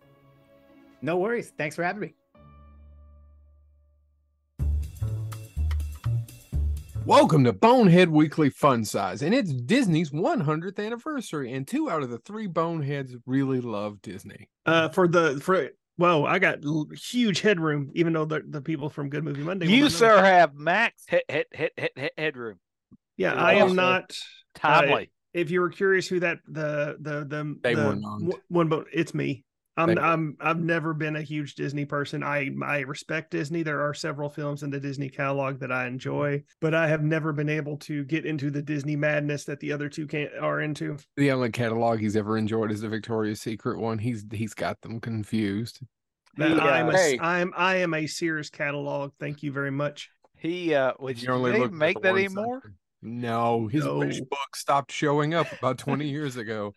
No 1.02 1.18
worries. 1.18 1.54
Thanks 1.58 1.76
for 1.76 1.84
having 1.84 2.02
me. 2.02 2.14
Welcome 7.08 7.46
to 7.46 7.54
Bonehead 7.54 8.10
Weekly 8.10 8.50
Fun 8.50 8.84
Size, 8.84 9.22
and 9.22 9.34
it's 9.34 9.54
Disney's 9.54 10.10
100th 10.10 10.78
anniversary, 10.86 11.54
and 11.54 11.66
two 11.66 11.90
out 11.90 12.04
of 12.04 12.10
the 12.10 12.18
three 12.18 12.48
Boneheads 12.48 13.16
really 13.26 13.62
love 13.62 14.02
Disney. 14.02 14.50
uh 14.66 14.90
for 14.90 15.08
the 15.08 15.40
for 15.42 15.70
well 15.98 16.26
i 16.26 16.38
got 16.38 16.66
l- 16.66 16.86
huge 16.94 17.40
headroom 17.40 17.92
even 17.96 18.12
though 18.12 18.26
the, 18.26 18.42
the 18.50 18.62
people 18.62 18.90
from 18.90 19.10
good 19.10 19.24
movie 19.24 19.42
monday 19.42 19.68
You, 19.68 19.84
not 19.84 19.84
know. 19.84 19.98
sir, 19.98 20.22
have 20.22 20.54
max 20.56 21.04
head, 21.08 21.22
head, 21.30 21.46
head, 21.54 21.72
head, 21.78 21.90
head, 21.96 22.12
headroom. 22.18 22.60
yeah 23.16 23.32
You're 23.32 23.40
i 23.42 23.54
am 23.54 23.74
not 23.76 24.14
Timely. 24.54 25.10
if 25.34 25.50
you 25.50 25.62
were 25.62 25.70
curious 25.70 26.08
who 26.10 26.20
that 26.20 26.40
the 26.46 26.98
the 27.00 27.20
the, 27.26 27.56
Dave 27.64 27.78
the 27.78 27.84
Warnond. 27.84 28.24
one- 28.24 28.42
one 28.50 28.68
but 28.68 28.88
it's 28.92 29.14
me 29.14 29.46
I'm 29.78 29.90
Thank 29.90 30.00
you. 30.00 30.06
I'm 30.06 30.38
I've 30.42 30.60
never 30.60 30.94
been 30.96 31.16
a 31.16 31.22
huge 31.22 31.54
Disney 31.54 31.86
person. 31.86 32.24
I 32.24 32.50
I 32.66 32.80
respect 32.80 33.30
Disney. 33.32 33.62
There 33.62 33.82
are 33.82 33.94
several 33.94 34.28
films 34.28 34.64
in 34.64 34.72
the 34.72 34.80
Disney 34.80 35.08
catalog 35.08 35.60
that 35.60 35.72
I 35.72 35.86
enjoy, 35.86 36.44
but 36.60 36.74
I 36.74 36.88
have 36.88 37.04
never 37.04 37.32
been 37.32 37.48
able 37.48 37.78
to 37.78 38.04
get 38.06 38.26
into 38.26 38.50
the 38.50 38.64
Disney 38.64 38.96
madness 38.96 39.44
that 39.46 39.60
the 39.60 39.72
other 39.72 39.88
two 39.88 40.08
can 40.08 40.30
are 40.42 40.62
into. 40.62 40.98
The 41.16 41.32
only 41.32 41.52
catalog 41.52 42.00
he's 42.00 42.16
ever 42.16 42.38
enjoyed 42.38 42.72
is 42.72 42.82
the 42.82 42.90
Victoria's 42.90 43.40
Secret 43.40 43.80
one. 43.80 44.00
He's 44.00 44.26
he's 44.32 44.56
got 44.56 44.82
them 44.82 45.00
confused. 45.00 45.80
That 46.38 46.50
He, 46.50 46.60
I'm 46.60 46.88
uh, 46.88 46.92
a, 46.92 46.98
hey. 46.98 47.20
I'm 47.22 47.54
I 47.56 47.76
am 47.76 47.94
a 47.94 48.08
Sears 48.08 48.50
catalog. 48.50 49.12
Thank 49.20 49.44
you 49.44 49.52
very 49.52 49.72
much. 49.72 50.10
He 50.38 50.74
uh, 50.74 50.94
which 50.98 51.22
You 51.22 51.30
only 51.30 51.58
look 51.60 51.72
make 51.72 52.02
that 52.02 52.16
anymore? 52.16 52.62
section. 52.64 52.78
No, 53.08 53.68
his 53.68 53.86
wish 53.86 54.20
book 54.20 54.56
stopped 54.56 54.92
showing 54.92 55.34
up 55.34 55.48
about 55.52 55.78
20 55.80 56.08
years 56.08 56.36
ago. 56.38 56.74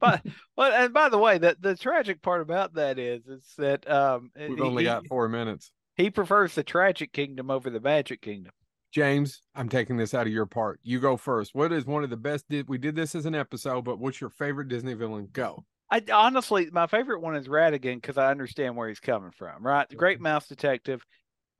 but 0.00 0.22
well, 0.56 0.72
and 0.72 0.92
by 0.94 1.08
the 1.08 1.18
way, 1.18 1.38
the 1.38 1.56
the 1.60 1.74
tragic 1.76 2.22
part 2.22 2.40
about 2.42 2.74
that 2.74 2.98
is, 2.98 3.26
is 3.26 3.44
that 3.58 3.88
um, 3.90 4.30
We've 4.36 4.56
he, 4.56 4.60
only 4.60 4.84
got 4.84 5.06
four 5.06 5.28
minutes. 5.28 5.72
he 5.96 6.10
prefers 6.10 6.54
the 6.54 6.62
tragic 6.64 7.12
kingdom 7.12 7.50
over 7.50 7.70
the 7.70 7.80
magic 7.80 8.22
kingdom. 8.22 8.52
James, 8.92 9.42
I'm 9.54 9.68
taking 9.68 9.96
this 9.96 10.14
out 10.14 10.26
of 10.26 10.32
your 10.32 10.46
part. 10.46 10.80
You 10.82 11.00
go 11.00 11.16
first. 11.16 11.54
What 11.54 11.72
is 11.72 11.84
one 11.84 12.02
of 12.04 12.08
the 12.10 12.16
best? 12.16 12.48
Di- 12.48 12.62
we 12.66 12.78
did 12.78 12.96
this 12.96 13.14
as 13.14 13.26
an 13.26 13.34
episode, 13.34 13.84
but 13.84 13.98
what's 13.98 14.20
your 14.20 14.30
favorite 14.30 14.68
Disney 14.68 14.94
villain? 14.94 15.28
Go. 15.32 15.64
I 15.90 16.02
honestly, 16.12 16.68
my 16.72 16.86
favorite 16.86 17.20
one 17.20 17.36
is 17.36 17.46
Ratigan 17.46 17.96
because 17.96 18.16
I 18.16 18.30
understand 18.30 18.74
where 18.76 18.88
he's 18.88 19.00
coming 19.00 19.32
from. 19.32 19.64
Right, 19.66 19.88
the. 19.88 19.96
Great 19.96 20.20
Mouse 20.20 20.48
Detective. 20.48 21.04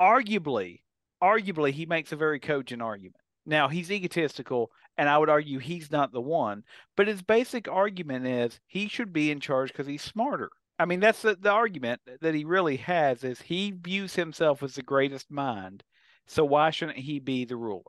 Arguably, 0.00 0.80
arguably, 1.22 1.72
he 1.72 1.86
makes 1.86 2.12
a 2.12 2.16
very 2.16 2.40
cogent 2.40 2.82
argument. 2.82 3.16
Now 3.46 3.68
he's 3.68 3.90
egotistical, 3.90 4.70
and 4.98 5.08
I 5.08 5.18
would 5.18 5.30
argue 5.30 5.58
he's 5.58 5.90
not 5.90 6.12
the 6.12 6.20
one. 6.20 6.64
But 6.96 7.08
his 7.08 7.22
basic 7.22 7.68
argument 7.68 8.26
is 8.26 8.60
he 8.66 8.88
should 8.88 9.12
be 9.12 9.30
in 9.30 9.40
charge 9.40 9.68
because 9.72 9.86
he's 9.86 10.02
smarter. 10.02 10.50
I 10.78 10.84
mean, 10.84 11.00
that's 11.00 11.22
the, 11.22 11.36
the 11.36 11.50
argument 11.50 12.02
that 12.20 12.34
he 12.34 12.44
really 12.44 12.76
has 12.78 13.24
is 13.24 13.40
he 13.40 13.70
views 13.70 14.14
himself 14.14 14.62
as 14.62 14.74
the 14.74 14.82
greatest 14.82 15.30
mind. 15.30 15.82
So 16.26 16.44
why 16.44 16.70
shouldn't 16.70 16.98
he 16.98 17.18
be 17.18 17.44
the 17.44 17.56
ruler? 17.56 17.82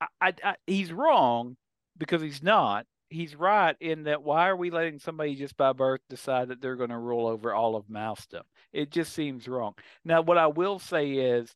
I, 0.00 0.06
I, 0.20 0.34
I, 0.42 0.54
he's 0.66 0.92
wrong 0.92 1.56
because 1.96 2.22
he's 2.22 2.42
not. 2.42 2.86
He's 3.08 3.36
right 3.36 3.76
in 3.80 4.04
that 4.04 4.24
why 4.24 4.48
are 4.48 4.56
we 4.56 4.70
letting 4.70 4.98
somebody 4.98 5.36
just 5.36 5.56
by 5.56 5.72
birth 5.72 6.00
decide 6.08 6.48
that 6.48 6.60
they're 6.60 6.74
going 6.74 6.90
to 6.90 6.98
rule 6.98 7.28
over 7.28 7.54
all 7.54 7.76
of 7.76 7.86
Mousedom? 7.86 8.42
It 8.72 8.90
just 8.90 9.12
seems 9.12 9.46
wrong. 9.46 9.74
Now, 10.04 10.22
what 10.22 10.38
I 10.38 10.48
will 10.48 10.80
say 10.80 11.12
is 11.12 11.54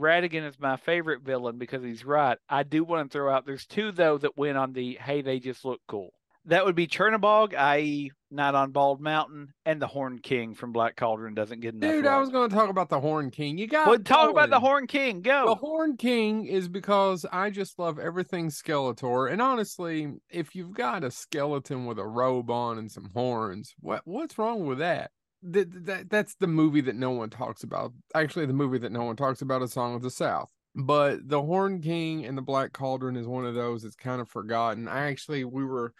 Ratigan 0.00 0.48
is 0.48 0.58
my 0.58 0.76
favorite 0.76 1.22
villain 1.22 1.58
because 1.58 1.82
he's 1.82 2.04
right. 2.04 2.38
I 2.48 2.62
do 2.62 2.82
want 2.84 3.10
to 3.10 3.12
throw 3.12 3.32
out 3.32 3.46
there's 3.46 3.66
two 3.66 3.92
though 3.92 4.18
that 4.18 4.36
went 4.36 4.56
on 4.56 4.72
the 4.72 4.98
hey 5.00 5.22
they 5.22 5.38
just 5.38 5.64
look 5.64 5.80
cool. 5.86 6.10
That 6.46 6.64
would 6.64 6.74
be 6.74 6.86
Chernobog, 6.86 7.54
i.e., 7.54 8.12
not 8.30 8.54
on 8.54 8.72
Bald 8.72 8.98
Mountain, 8.98 9.52
and 9.66 9.80
the 9.80 9.86
Horn 9.86 10.20
King 10.20 10.54
from 10.54 10.72
Black 10.72 10.96
Cauldron 10.96 11.34
doesn't 11.34 11.60
get 11.60 11.74
enough. 11.74 11.90
Dude, 11.90 12.06
I 12.06 12.18
was 12.18 12.30
going 12.30 12.48
to 12.48 12.56
talk 12.56 12.70
about 12.70 12.88
the 12.88 12.98
Horn 12.98 13.30
King. 13.30 13.58
You 13.58 13.66
got 13.66 13.86
Well, 13.86 13.98
talk 13.98 14.30
about 14.30 14.48
the 14.48 14.58
going. 14.58 14.62
Horn 14.62 14.86
King. 14.86 15.20
Go. 15.20 15.48
The 15.48 15.54
Horn 15.56 15.98
King 15.98 16.46
is 16.46 16.66
because 16.66 17.26
I 17.30 17.50
just 17.50 17.78
love 17.78 17.98
everything 17.98 18.48
Skeletor, 18.48 19.30
and 19.30 19.42
honestly, 19.42 20.14
if 20.30 20.54
you've 20.54 20.72
got 20.72 21.04
a 21.04 21.10
skeleton 21.10 21.84
with 21.84 21.98
a 21.98 22.06
robe 22.06 22.50
on 22.50 22.78
and 22.78 22.90
some 22.90 23.10
horns, 23.12 23.74
what 23.78 24.00
what's 24.06 24.38
wrong 24.38 24.64
with 24.64 24.78
that? 24.78 25.10
That, 25.42 25.86
that 25.86 26.10
that's 26.10 26.34
the 26.34 26.46
movie 26.46 26.82
that 26.82 26.96
no 26.96 27.10
one 27.10 27.30
talks 27.30 27.62
about. 27.62 27.92
Actually, 28.14 28.46
the 28.46 28.52
movie 28.52 28.78
that 28.78 28.92
no 28.92 29.04
one 29.04 29.16
talks 29.16 29.42
about 29.42 29.62
is 29.62 29.72
Song 29.72 29.94
of 29.94 30.02
the 30.02 30.10
South. 30.10 30.50
But 30.74 31.28
the 31.28 31.42
Horn 31.42 31.80
King 31.80 32.24
and 32.26 32.36
the 32.36 32.42
Black 32.42 32.72
Cauldron 32.72 33.16
is 33.16 33.26
one 33.26 33.44
of 33.44 33.54
those 33.54 33.82
that's 33.82 33.96
kind 33.96 34.20
of 34.20 34.28
forgotten. 34.28 34.86
I 34.86 35.08
actually 35.08 35.44
we 35.44 35.64
were 35.64 35.94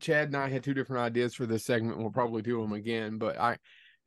Chad 0.00 0.28
and 0.28 0.36
I 0.36 0.48
had 0.48 0.64
two 0.64 0.74
different 0.74 1.02
ideas 1.02 1.34
for 1.34 1.46
this 1.46 1.64
segment. 1.64 1.98
We'll 1.98 2.10
probably 2.10 2.42
do 2.42 2.60
them 2.60 2.72
again, 2.72 3.18
but 3.18 3.38
I 3.38 3.58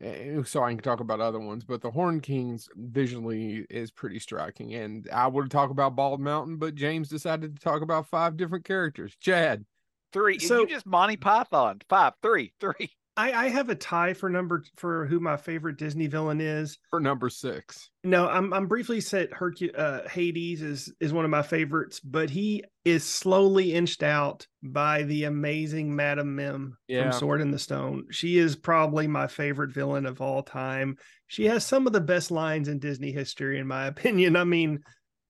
eh, 0.02 0.42
so 0.46 0.64
I 0.64 0.74
can 0.74 0.84
talk 0.84 1.00
about 1.00 1.22
other 1.22 1.40
ones. 1.40 1.64
But 1.64 1.82
the 1.82 1.92
Horn 1.92 2.20
Kings 2.20 2.68
visually 2.76 3.66
is 3.70 3.90
pretty 3.90 4.20
striking, 4.20 4.74
and 4.74 5.08
I 5.12 5.28
would 5.28 5.50
talk 5.50 5.70
about 5.70 5.96
Bald 5.96 6.20
Mountain, 6.20 6.58
but 6.58 6.76
James 6.76 7.10
decided 7.10 7.56
to 7.56 7.62
talk 7.62 7.82
about 7.82 8.08
five 8.08 8.38
different 8.38 8.66
characters. 8.66 9.16
Chad, 9.20 9.66
Three. 10.14 10.38
So- 10.40 10.60
you 10.62 10.68
just 10.68 10.86
Monty 10.86 11.18
Python. 11.18 11.82
Five, 11.90 12.14
three, 12.22 12.54
three. 12.60 12.92
I, 13.16 13.32
I 13.46 13.50
have 13.50 13.70
a 13.70 13.76
tie 13.76 14.14
for 14.14 14.28
number 14.30 14.64
for 14.76 15.06
who 15.06 15.20
my 15.20 15.38
favorite 15.38 15.78
Disney 15.78 16.08
villain 16.08 16.42
is. 16.42 16.80
for 16.90 17.00
number 17.00 17.30
six. 17.30 17.92
No, 18.04 18.28
I'm 18.28 18.52
I'm 18.54 18.68
briefly 18.68 19.00
said 19.02 19.30
Hercu- 19.32 19.78
uh, 19.78 20.08
Hades 20.10 20.62
is 20.64 20.92
is 21.00 21.14
one 21.14 21.24
of 21.24 21.30
my 21.32 21.44
favorites, 21.44 22.00
but 22.00 22.30
he 22.32 22.64
is 22.86 23.04
slowly 23.04 23.74
inched 23.74 24.02
out 24.02 24.48
by 24.64 25.04
the 25.04 25.26
amazing 25.26 25.96
Madame 25.96 26.36
Mim 26.36 26.76
Yeah. 26.88 27.04
from 27.04 27.20
Sword 27.20 27.42
in 27.42 27.52
the 27.52 27.60
Stone. 27.60 28.06
She 28.12 28.38
is 28.40 28.56
probably 28.56 29.06
my 29.08 29.28
favorite 29.28 29.72
villain 29.72 30.06
of 30.08 30.20
all 30.20 30.42
time. 30.42 30.98
She 31.28 31.46
has 31.46 31.66
some 31.66 31.86
of 31.88 31.94
the 31.94 32.02
best 32.02 32.32
lines 32.32 32.68
in 32.68 32.80
Disney 32.80 33.12
history, 33.12 33.60
in 33.60 33.68
my 33.68 33.86
opinion. 33.94 34.36
I 34.36 34.44
mean, 34.44 34.80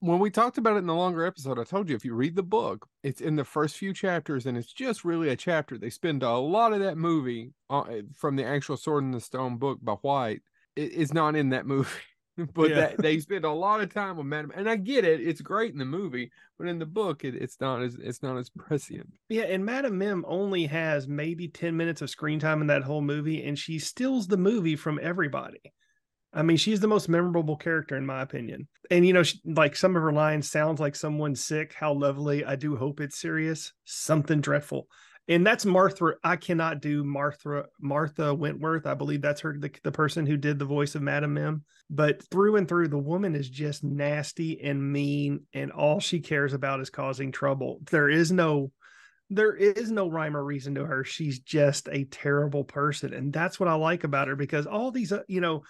when 0.03 0.19
we 0.19 0.29
talked 0.29 0.57
about 0.57 0.75
it 0.75 0.79
in 0.79 0.87
the 0.87 0.93
longer 0.93 1.25
episode, 1.25 1.57
I 1.57 1.63
told 1.63 1.87
you 1.87 1.95
if 1.95 2.03
you 2.03 2.13
read 2.13 2.35
the 2.35 2.43
book, 2.43 2.87
it's 3.03 3.21
in 3.21 3.37
the 3.37 3.45
first 3.45 3.77
few 3.77 3.93
chapters, 3.93 4.45
and 4.45 4.57
it's 4.57 4.73
just 4.73 5.05
really 5.05 5.29
a 5.29 5.35
chapter. 5.37 5.77
They 5.77 5.89
spend 5.89 6.23
a 6.23 6.31
lot 6.37 6.73
of 6.73 6.81
that 6.81 6.97
movie 6.97 7.53
uh, 7.69 7.85
from 8.13 8.35
the 8.35 8.43
actual 8.43 8.75
Sword 8.75 9.05
in 9.05 9.11
the 9.11 9.21
Stone 9.21 9.57
book 9.59 9.79
by 9.81 9.93
White. 9.93 10.41
It, 10.75 10.91
it's 10.93 11.13
not 11.13 11.37
in 11.37 11.51
that 11.51 11.65
movie, 11.65 11.89
but 12.35 12.71
Yeah. 12.71 12.75
that, 12.75 13.01
they 13.01 13.17
spend 13.19 13.45
a 13.45 13.51
lot 13.51 13.79
of 13.79 13.93
time 13.93 14.17
with 14.17 14.25
Madam. 14.25 14.51
And 14.53 14.69
I 14.69 14.75
get 14.75 15.05
it; 15.05 15.21
it's 15.21 15.39
great 15.39 15.71
in 15.71 15.79
the 15.79 15.85
movie, 15.85 16.31
but 16.59 16.67
in 16.67 16.79
the 16.79 16.85
book, 16.85 17.23
it, 17.23 17.35
it's 17.35 17.61
not 17.61 17.81
as 17.81 17.95
it's 17.95 18.21
not 18.21 18.37
as 18.37 18.49
prescient. 18.57 19.07
Yeah, 19.29 19.43
and 19.43 19.63
Madame 19.63 19.97
Mim 19.97 20.25
only 20.27 20.65
has 20.65 21.07
maybe 21.07 21.47
10 21.47 21.77
minutes 21.77 22.01
of 22.01 22.09
screen 22.09 22.39
time 22.39 22.59
in 22.59 22.67
that 22.67 22.83
whole 22.83 23.01
movie, 23.01 23.41
and 23.45 23.57
she 23.57 23.79
steals 23.79 24.27
the 24.27 24.35
movie 24.35 24.75
from 24.75 24.99
everybody. 25.01 25.61
I 26.33 26.41
mean, 26.41 26.57
she's 26.57 26.79
the 26.79 26.87
most 26.87 27.09
memorable 27.09 27.55
character 27.55 27.95
in 27.95 28.05
my 28.05 28.21
opinion. 28.21 28.67
And 28.89 29.05
you 29.05 29.13
know, 29.13 29.23
she, 29.23 29.39
like 29.45 29.75
some 29.75 29.95
of 29.95 30.01
her 30.01 30.11
lines 30.11 30.49
sounds 30.49 30.79
like 30.79 30.95
someone 30.95 31.35
sick. 31.35 31.73
How 31.73 31.93
lovely. 31.93 32.43
I 32.43 32.55
do 32.55 32.75
hope 32.75 32.99
it's 32.99 33.19
serious. 33.19 33.73
Something 33.85 34.41
dreadful. 34.41 34.87
And 35.27 35.47
that's 35.47 35.65
Martha. 35.65 36.15
I 36.23 36.35
cannot 36.35 36.81
do 36.81 37.03
Martha 37.03 37.65
Martha 37.79 38.33
Wentworth. 38.33 38.85
I 38.85 38.93
believe 38.93 39.21
that's 39.21 39.41
her 39.41 39.55
the, 39.57 39.71
the 39.83 39.91
person 39.91 40.25
who 40.25 40.35
did 40.35 40.59
the 40.59 40.65
voice 40.65 40.95
of 40.95 41.01
Madame 41.01 41.35
Mim. 41.35 41.63
But 41.89 42.27
through 42.29 42.57
and 42.57 42.67
through, 42.67 42.89
the 42.89 42.97
woman 42.97 43.35
is 43.35 43.49
just 43.49 43.83
nasty 43.83 44.61
and 44.61 44.91
mean, 44.91 45.41
and 45.53 45.71
all 45.71 45.99
she 45.99 46.19
cares 46.19 46.53
about 46.53 46.81
is 46.81 46.89
causing 46.89 47.31
trouble. 47.31 47.79
There 47.89 48.09
is 48.09 48.31
no 48.31 48.71
there 49.29 49.55
is 49.55 49.89
no 49.89 50.09
rhyme 50.09 50.35
or 50.35 50.43
reason 50.43 50.75
to 50.75 50.85
her. 50.85 51.03
She's 51.03 51.39
just 51.39 51.87
a 51.91 52.03
terrible 52.05 52.63
person. 52.63 53.13
And 53.13 53.31
that's 53.31 53.59
what 53.59 53.69
I 53.69 53.73
like 53.73 54.03
about 54.03 54.27
her 54.27 54.35
because 54.35 54.67
all 54.67 54.91
these, 54.91 55.11
uh, 55.11 55.23
you 55.27 55.41
know, 55.41 55.63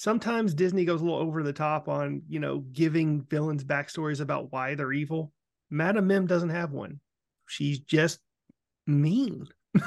sometimes 0.00 0.54
Disney 0.54 0.86
goes 0.86 1.02
a 1.02 1.04
little 1.04 1.18
over 1.20 1.42
the 1.42 1.52
top 1.52 1.86
on, 1.86 2.22
you 2.26 2.40
know, 2.40 2.58
giving 2.72 3.20
villains 3.20 3.62
backstories 3.62 4.22
about 4.22 4.50
why 4.50 4.74
they're 4.74 4.94
evil. 4.94 5.30
Madame 5.68 6.06
Mim 6.06 6.26
doesn't 6.26 6.48
have 6.48 6.72
one. 6.72 7.00
She's 7.46 7.78
just 7.80 8.18
mean. 8.86 9.46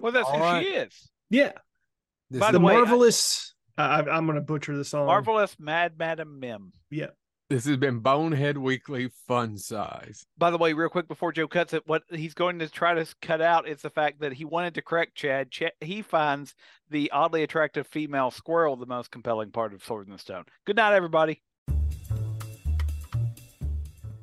Well, 0.00 0.10
that's 0.10 0.26
All 0.26 0.38
who 0.38 0.42
right. 0.42 0.64
she 0.66 0.72
is. 0.72 1.10
Yeah. 1.30 1.52
This 2.28 2.40
By 2.40 2.50
the 2.50 2.58
the 2.58 2.64
way, 2.64 2.74
marvelous. 2.74 3.54
I, 3.78 4.00
I, 4.00 4.16
I'm 4.16 4.26
going 4.26 4.34
to 4.34 4.40
butcher 4.40 4.76
the 4.76 4.84
song. 4.84 5.06
Marvelous 5.06 5.54
Mad 5.60 5.92
Madam 5.96 6.40
Mim. 6.40 6.72
Yeah. 6.90 7.10
This 7.52 7.66
has 7.66 7.76
been 7.76 7.98
Bonehead 7.98 8.56
Weekly 8.56 9.10
Fun 9.28 9.58
Size. 9.58 10.24
By 10.38 10.50
the 10.50 10.56
way, 10.56 10.72
real 10.72 10.88
quick 10.88 11.06
before 11.06 11.32
Joe 11.32 11.46
cuts 11.46 11.74
it, 11.74 11.82
what 11.86 12.02
he's 12.08 12.32
going 12.32 12.58
to 12.60 12.68
try 12.68 12.94
to 12.94 13.06
cut 13.20 13.42
out 13.42 13.68
is 13.68 13.82
the 13.82 13.90
fact 13.90 14.20
that 14.20 14.32
he 14.32 14.46
wanted 14.46 14.74
to 14.74 14.82
correct 14.82 15.14
Chad. 15.14 15.50
Ch- 15.50 15.64
he 15.82 16.00
finds 16.00 16.54
the 16.88 17.10
oddly 17.10 17.42
attractive 17.42 17.86
female 17.86 18.30
squirrel 18.30 18.76
the 18.76 18.86
most 18.86 19.10
compelling 19.10 19.50
part 19.50 19.74
of 19.74 19.84
Sword 19.84 20.06
in 20.06 20.12
the 20.12 20.18
Stone. 20.18 20.44
Good 20.64 20.76
night, 20.76 20.94
everybody. 20.94 21.42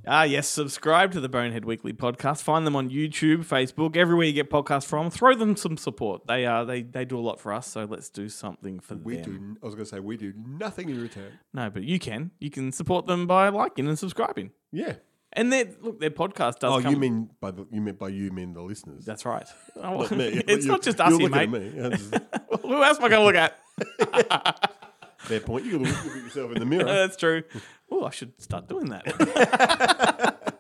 Ah, 0.08 0.24
yes. 0.24 0.47
Subscribe 0.47 1.12
to 1.12 1.20
the 1.20 1.30
Bonehead 1.30 1.66
Weekly 1.66 1.93
podcast. 1.93 2.41
Find 2.41 2.66
them 2.66 2.76
on 2.76 2.89
YouTube, 2.89 3.45
Facebook, 3.45 3.95
everywhere 3.97 4.26
you 4.26 4.34
get 4.34 4.50
podcasts 4.50 4.86
from. 4.86 5.10
Throw 5.10 5.36
them 5.36 5.56
some 5.56 5.78
support. 5.78 6.26
They 6.28 6.45
are 6.45 6.66
they 6.66 6.82
they 6.82 7.06
do 7.06 7.18
a 7.18 7.22
lot 7.22 7.39
for 7.39 7.54
us. 7.54 7.68
So 7.68 7.84
let's 7.86 8.10
do 8.10 8.30
something 8.30 8.80
for 8.80 8.95
them. 8.95 9.04
We 9.04 9.18
them. 9.18 9.54
do. 9.56 9.60
I 9.62 9.66
was 9.66 9.76
going 9.76 9.86
to 9.86 9.89
say 9.89 10.00
we 10.00 10.18
do 10.18 10.34
nothing 10.36 10.89
in 10.89 11.02
return. 11.02 11.34
No, 11.54 11.70
but 11.70 11.84
you 11.84 12.00
can. 12.00 12.32
You 12.39 12.50
can 12.50 12.72
support 12.72 13.06
them 13.08 13.28
by 13.28 13.50
liking 13.50 13.88
and 13.88 14.00
subscribing. 14.00 14.52
Yeah. 14.72 14.95
And 15.34 15.54
their 15.54 15.66
look, 15.82 16.00
their 16.00 16.10
podcast 16.10 16.60
does. 16.60 16.74
oh, 16.74 16.82
come, 16.82 16.91
you 16.93 16.97
mean 17.00 17.30
by 17.39 17.52
the 17.52 17.68
you 17.72 17.82
mean 17.82 17.95
by 17.95 18.08
you 18.08 18.32
mean 18.32 18.54
the 18.54 18.62
listeners? 18.62 19.06
that's 19.06 19.26
right. 19.26 19.45
Oh, 19.76 20.00
Not 20.02 20.12
me. 20.12 20.26
it's 20.47 20.66
You- 20.66 20.72
not 20.72 20.82
just 20.82 20.97
you're 20.97 21.08
us 21.08 21.18
here, 21.18 21.30
mate. 21.30 21.41
at 21.43 21.50
me. 21.52 21.80
I'm 21.84 21.91
just- 21.91 22.14
Who 22.64 22.84
else 22.84 22.97
am 22.97 23.04
I 23.06 23.10
going 23.10 23.22
to 23.22 23.26
look 23.26 23.36
at? 23.36 24.76
Fair 25.20 25.41
point. 25.41 25.65
You 25.65 25.80
look 25.80 25.95
at 25.95 26.15
yourself 26.24 26.53
in 26.53 26.59
the 26.59 26.65
mirror. 26.65 26.86
That's 26.86 27.17
true. 27.17 27.43
Oh, 27.91 28.05
I 28.05 28.09
should 28.09 28.39
start 28.41 28.67
doing 28.67 28.89
that. 28.89 29.03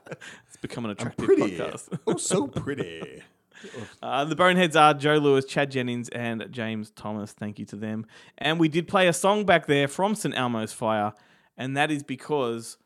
it's 0.47 0.57
become 0.57 0.85
an 0.85 0.91
attractive 0.91 1.25
pretty. 1.25 1.57
podcast. 1.57 1.97
oh, 2.05 2.17
so 2.17 2.47
pretty. 2.47 3.23
Uh, 4.01 4.23
the 4.23 4.37
Boneheads 4.37 4.77
are 4.77 4.93
Joe 4.93 5.15
Lewis, 5.15 5.43
Chad 5.43 5.69
Jennings, 5.69 6.07
and 6.07 6.47
James 6.49 6.91
Thomas. 6.91 7.33
Thank 7.33 7.59
you 7.59 7.65
to 7.65 7.75
them. 7.75 8.05
And 8.37 8.57
we 8.57 8.69
did 8.69 8.87
play 8.87 9.09
a 9.09 9.11
song 9.11 9.45
back 9.45 9.65
there 9.65 9.89
from 9.89 10.15
St. 10.15 10.33
Elmo's 10.33 10.71
Fire, 10.71 11.11
and 11.57 11.75
that 11.75 11.91
is 11.91 12.01
because 12.01 12.77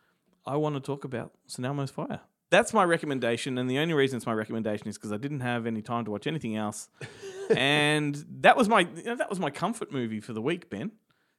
I 0.47 0.55
want 0.55 0.74
to 0.74 0.82
talk 0.82 1.03
about 1.03 1.32
St. 1.45 1.63
Elmo's 1.63 1.91
Fire. 1.91 2.21
That's 2.49 2.74
my 2.74 2.84
recommendation, 2.84 3.59
and 3.59 3.69
the 3.69 3.78
only 3.78 3.93
reason 3.93 4.17
it's 4.17 4.26
my 4.26 4.34
recommendation 4.34 4.88
is 4.88 4.97
because 4.97 5.11
I 5.11 5.17
didn't 5.17 5.41
have 5.41 5.67
any 5.67 5.84
time 5.84 6.05
to 6.05 6.11
watch 6.11 6.26
anything 6.26 6.55
else, 6.55 6.89
and 7.55 8.26
that 8.41 8.57
was 8.57 8.67
my 8.67 8.82
you 8.95 9.03
know, 9.03 9.15
that 9.15 9.30
was 9.30 9.39
my 9.39 9.51
comfort 9.51 9.91
movie 9.91 10.21
for 10.21 10.34
the 10.34 10.41
week, 10.41 10.71
Ben. 10.71 10.91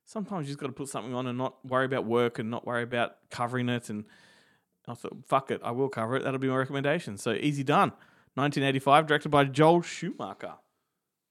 Sometimes 0.05 0.47
you 0.47 0.53
just 0.53 0.61
got 0.61 0.67
to 0.67 0.73
put 0.73 0.89
something 0.89 1.15
on 1.15 1.27
and 1.27 1.39
not 1.39 1.65
worry 1.65 1.87
about 1.87 2.05
work 2.05 2.39
and 2.39 2.51
not 2.51 2.67
worry 2.67 2.83
about 2.83 3.17
covering 3.31 3.69
it. 3.69 3.89
And 3.89 4.05
I 4.87 4.95
thought, 4.95 5.17
fuck 5.27 5.51
it, 5.51 5.61
I 5.65 5.71
will 5.71 5.89
cover 5.89 6.17
it. 6.17 6.25
That'll 6.25 6.39
be 6.39 6.49
my 6.49 6.57
recommendation. 6.57 7.17
So 7.17 7.33
easy 7.33 7.65
done. 7.65 7.91
1985, 8.35 9.07
directed 9.07 9.29
by 9.29 9.45
Joel 9.45 9.83
Schumacher. 9.83 10.55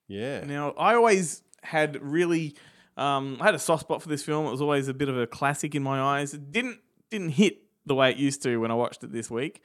Yeah. 0.08 0.44
Now, 0.46 0.72
I 0.72 0.96
always 0.96 1.44
had 1.62 2.02
really, 2.02 2.56
um, 2.98 3.38
I 3.40 3.46
had 3.46 3.56
a 3.56 3.60
soft 3.60 3.82
spot 3.82 4.02
for 4.02 4.10
this 4.10 4.24
film. 4.24 4.46
It 4.48 4.52
was 4.52 4.62
always 4.62 4.88
a 4.88 4.94
bit 4.94 5.10
of 5.10 5.18
a 5.18 5.28
classic 5.28 5.76
in 5.76 5.84
my 5.84 6.00
eyes. 6.02 6.34
It 6.34 6.52
didn't 6.52 6.80
didn't 7.10 7.30
hit 7.30 7.64
the 7.86 7.94
way 7.94 8.10
it 8.10 8.18
used 8.18 8.42
to 8.44 8.58
when 8.58 8.72
I 8.72 8.74
watched 8.74 9.04
it 9.04 9.12
this 9.12 9.30
week, 9.30 9.62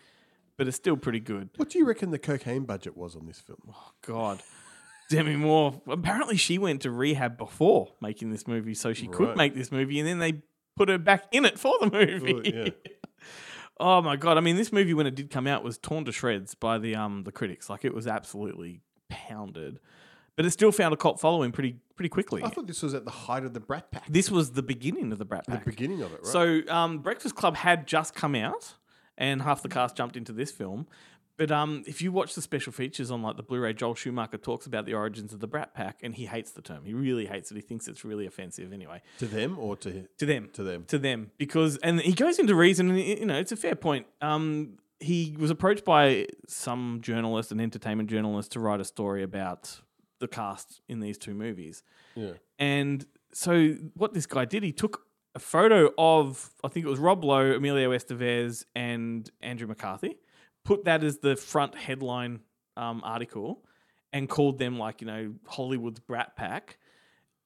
but 0.57 0.69
it's 0.69 0.77
still 0.77 0.97
pretty 0.97 1.21
good. 1.21 1.49
What 1.57 1.71
do 1.71 1.79
you 1.79 1.87
reckon 1.87 2.11
the 2.11 2.19
cocaine 2.19 2.65
budget 2.65 2.97
was 2.97 3.17
on 3.17 3.27
this 3.27 3.41
film? 3.41 3.59
Oh 3.71 3.93
God, 4.03 4.43
Demi 5.09 5.37
Moore. 5.37 5.81
Apparently, 5.89 6.37
she 6.37 6.59
went 6.59 6.83
to 6.83 6.91
rehab 6.91 7.37
before 7.39 7.95
making 8.01 8.31
this 8.31 8.47
movie, 8.47 8.75
so 8.75 8.93
she 8.93 9.07
could 9.09 9.37
make 9.37 9.55
this 9.55 9.73
movie, 9.73 9.99
and 9.99 10.09
then 10.09 10.19
they 10.19 10.43
put 10.77 10.89
her 10.89 10.99
back 10.99 11.25
in 11.33 11.45
it 11.45 11.59
for 11.59 11.75
the 11.81 11.91
movie. 11.91 12.35
Oh, 12.35 12.43
yeah. 12.45 12.71
oh 13.81 14.03
my 14.03 14.17
God! 14.17 14.37
I 14.37 14.41
mean, 14.41 14.57
this 14.57 14.73
movie 14.73 14.95
when 14.95 15.07
it 15.07 15.15
did 15.15 15.31
come 15.31 15.47
out 15.47 15.65
was 15.65 15.79
torn 15.79 16.05
to 16.05 16.13
shreds 16.13 16.55
by 16.55 16.79
the 16.79 16.95
um 16.95 17.25
the 17.25 17.33
critics. 17.33 17.69
Like 17.71 17.85
it 17.85 17.95
was 17.95 18.07
absolutely 18.07 18.81
pounded, 19.09 19.81
but 20.37 20.45
it 20.45 20.51
still 20.51 20.73
found 20.73 20.95
a 20.95 20.97
cult 20.97 21.21
following 21.21 21.53
pretty 21.53 21.77
pretty 21.97 22.09
quickly. 22.11 22.43
I 22.45 22.49
thought 22.49 22.67
this 22.67 22.83
was 22.83 22.95
at 22.95 23.05
the 23.05 23.11
height 23.11 23.45
of 23.45 23.55
the 23.55 23.61
Brat 23.61 23.91
Pack. 23.91 24.07
This 24.09 24.31
was 24.31 24.53
the 24.53 24.63
beginning 24.63 25.11
of 25.13 25.19
the 25.19 25.25
Brat 25.25 25.47
Pack. 25.47 25.65
the 25.65 25.71
beginning 25.71 26.03
of 26.03 26.13
it, 26.13 26.21
right? 26.23 26.27
So, 26.27 26.61
um, 26.69 26.99
Breakfast 26.99 27.35
Club 27.35 27.57
had 27.57 27.87
just 27.87 28.15
come 28.15 28.35
out, 28.35 28.75
and 29.17 29.43
half 29.43 29.63
the 29.63 29.69
cast 29.69 29.97
jumped 29.97 30.17
into 30.17 30.33
this 30.33 30.53
film. 30.53 30.87
But 31.39 31.51
um, 31.51 31.85
if 31.87 32.03
you 32.03 32.13
watch 32.13 32.35
the 32.35 32.43
special 32.43 32.73
features 32.73 33.11
on 33.11 33.23
like 33.23 33.37
the 33.37 33.43
Blu-ray, 33.43 33.73
Joel 33.73 33.95
Schumacher 33.95 34.37
talks 34.39 34.67
about 34.67 34.85
the 34.85 34.93
origins 34.95 35.33
of 35.33 35.39
the 35.41 35.47
Brat 35.47 35.73
Pack, 35.73 36.01
and 36.03 36.15
he 36.15 36.27
hates 36.27 36.51
the 36.51 36.61
term. 36.61 36.85
He 36.85 36.93
really 36.93 37.25
hates 37.27 37.51
it. 37.51 37.55
He 37.55 37.61
thinks 37.63 37.89
it's 37.89 38.05
really 38.05 38.27
offensive. 38.27 38.73
Anyway, 38.73 39.01
To 39.19 39.27
them 39.27 39.57
or 39.59 39.77
to 39.77 40.07
to 40.19 40.27
them, 40.27 40.51
to 40.55 40.63
them? 40.63 40.85
to 40.89 40.99
them 40.99 41.31
because 41.39 41.77
and 41.79 42.01
he 42.01 42.13
goes 42.13 42.39
into 42.39 42.55
reason 42.55 42.91
and 42.91 42.99
you 43.01 43.25
know 43.25 43.39
it's 43.39 43.53
a 43.53 43.57
fair 43.57 43.75
point 43.77 44.07
um 44.21 44.79
he 45.01 45.37
was 45.39 45.51
approached 45.51 45.85
by 45.85 46.27
some 46.49 46.99
journalist 47.03 47.53
an 47.53 47.61
entertainment 47.61 48.11
journalist 48.11 48.51
to 48.53 48.61
write 48.61 48.81
a 48.81 48.85
story 48.85 49.23
about 49.23 49.81
the 50.19 50.27
cast 50.27 50.81
in 50.89 50.99
these 51.01 51.17
two 51.17 51.35
movies 51.35 51.85
Yeah. 52.17 52.33
and 52.59 53.07
so 53.33 53.75
what 53.95 54.13
this 54.13 54.27
guy 54.27 54.45
did 54.45 54.65
he 54.65 54.73
took 54.73 55.07
a 55.37 55.39
photo 55.39 55.93
of 55.97 56.51
i 56.65 56.69
think 56.69 56.85
it 56.85 56.89
was 56.89 56.99
rob 56.99 57.23
lowe 57.23 57.53
emilio 57.53 57.91
estevez 57.91 58.65
and 58.75 59.31
andrew 59.41 59.69
mccarthy 59.69 60.17
put 60.69 60.85
that 60.85 61.03
as 61.03 61.19
the 61.19 61.35
front 61.37 61.75
headline 61.75 62.41
um, 62.77 63.01
article 63.05 63.65
and 64.13 64.29
called 64.29 64.59
them 64.59 64.79
like 64.79 65.01
you 65.01 65.07
know 65.07 65.35
hollywood's 65.47 66.01
brat 66.01 66.37
pack 66.37 66.79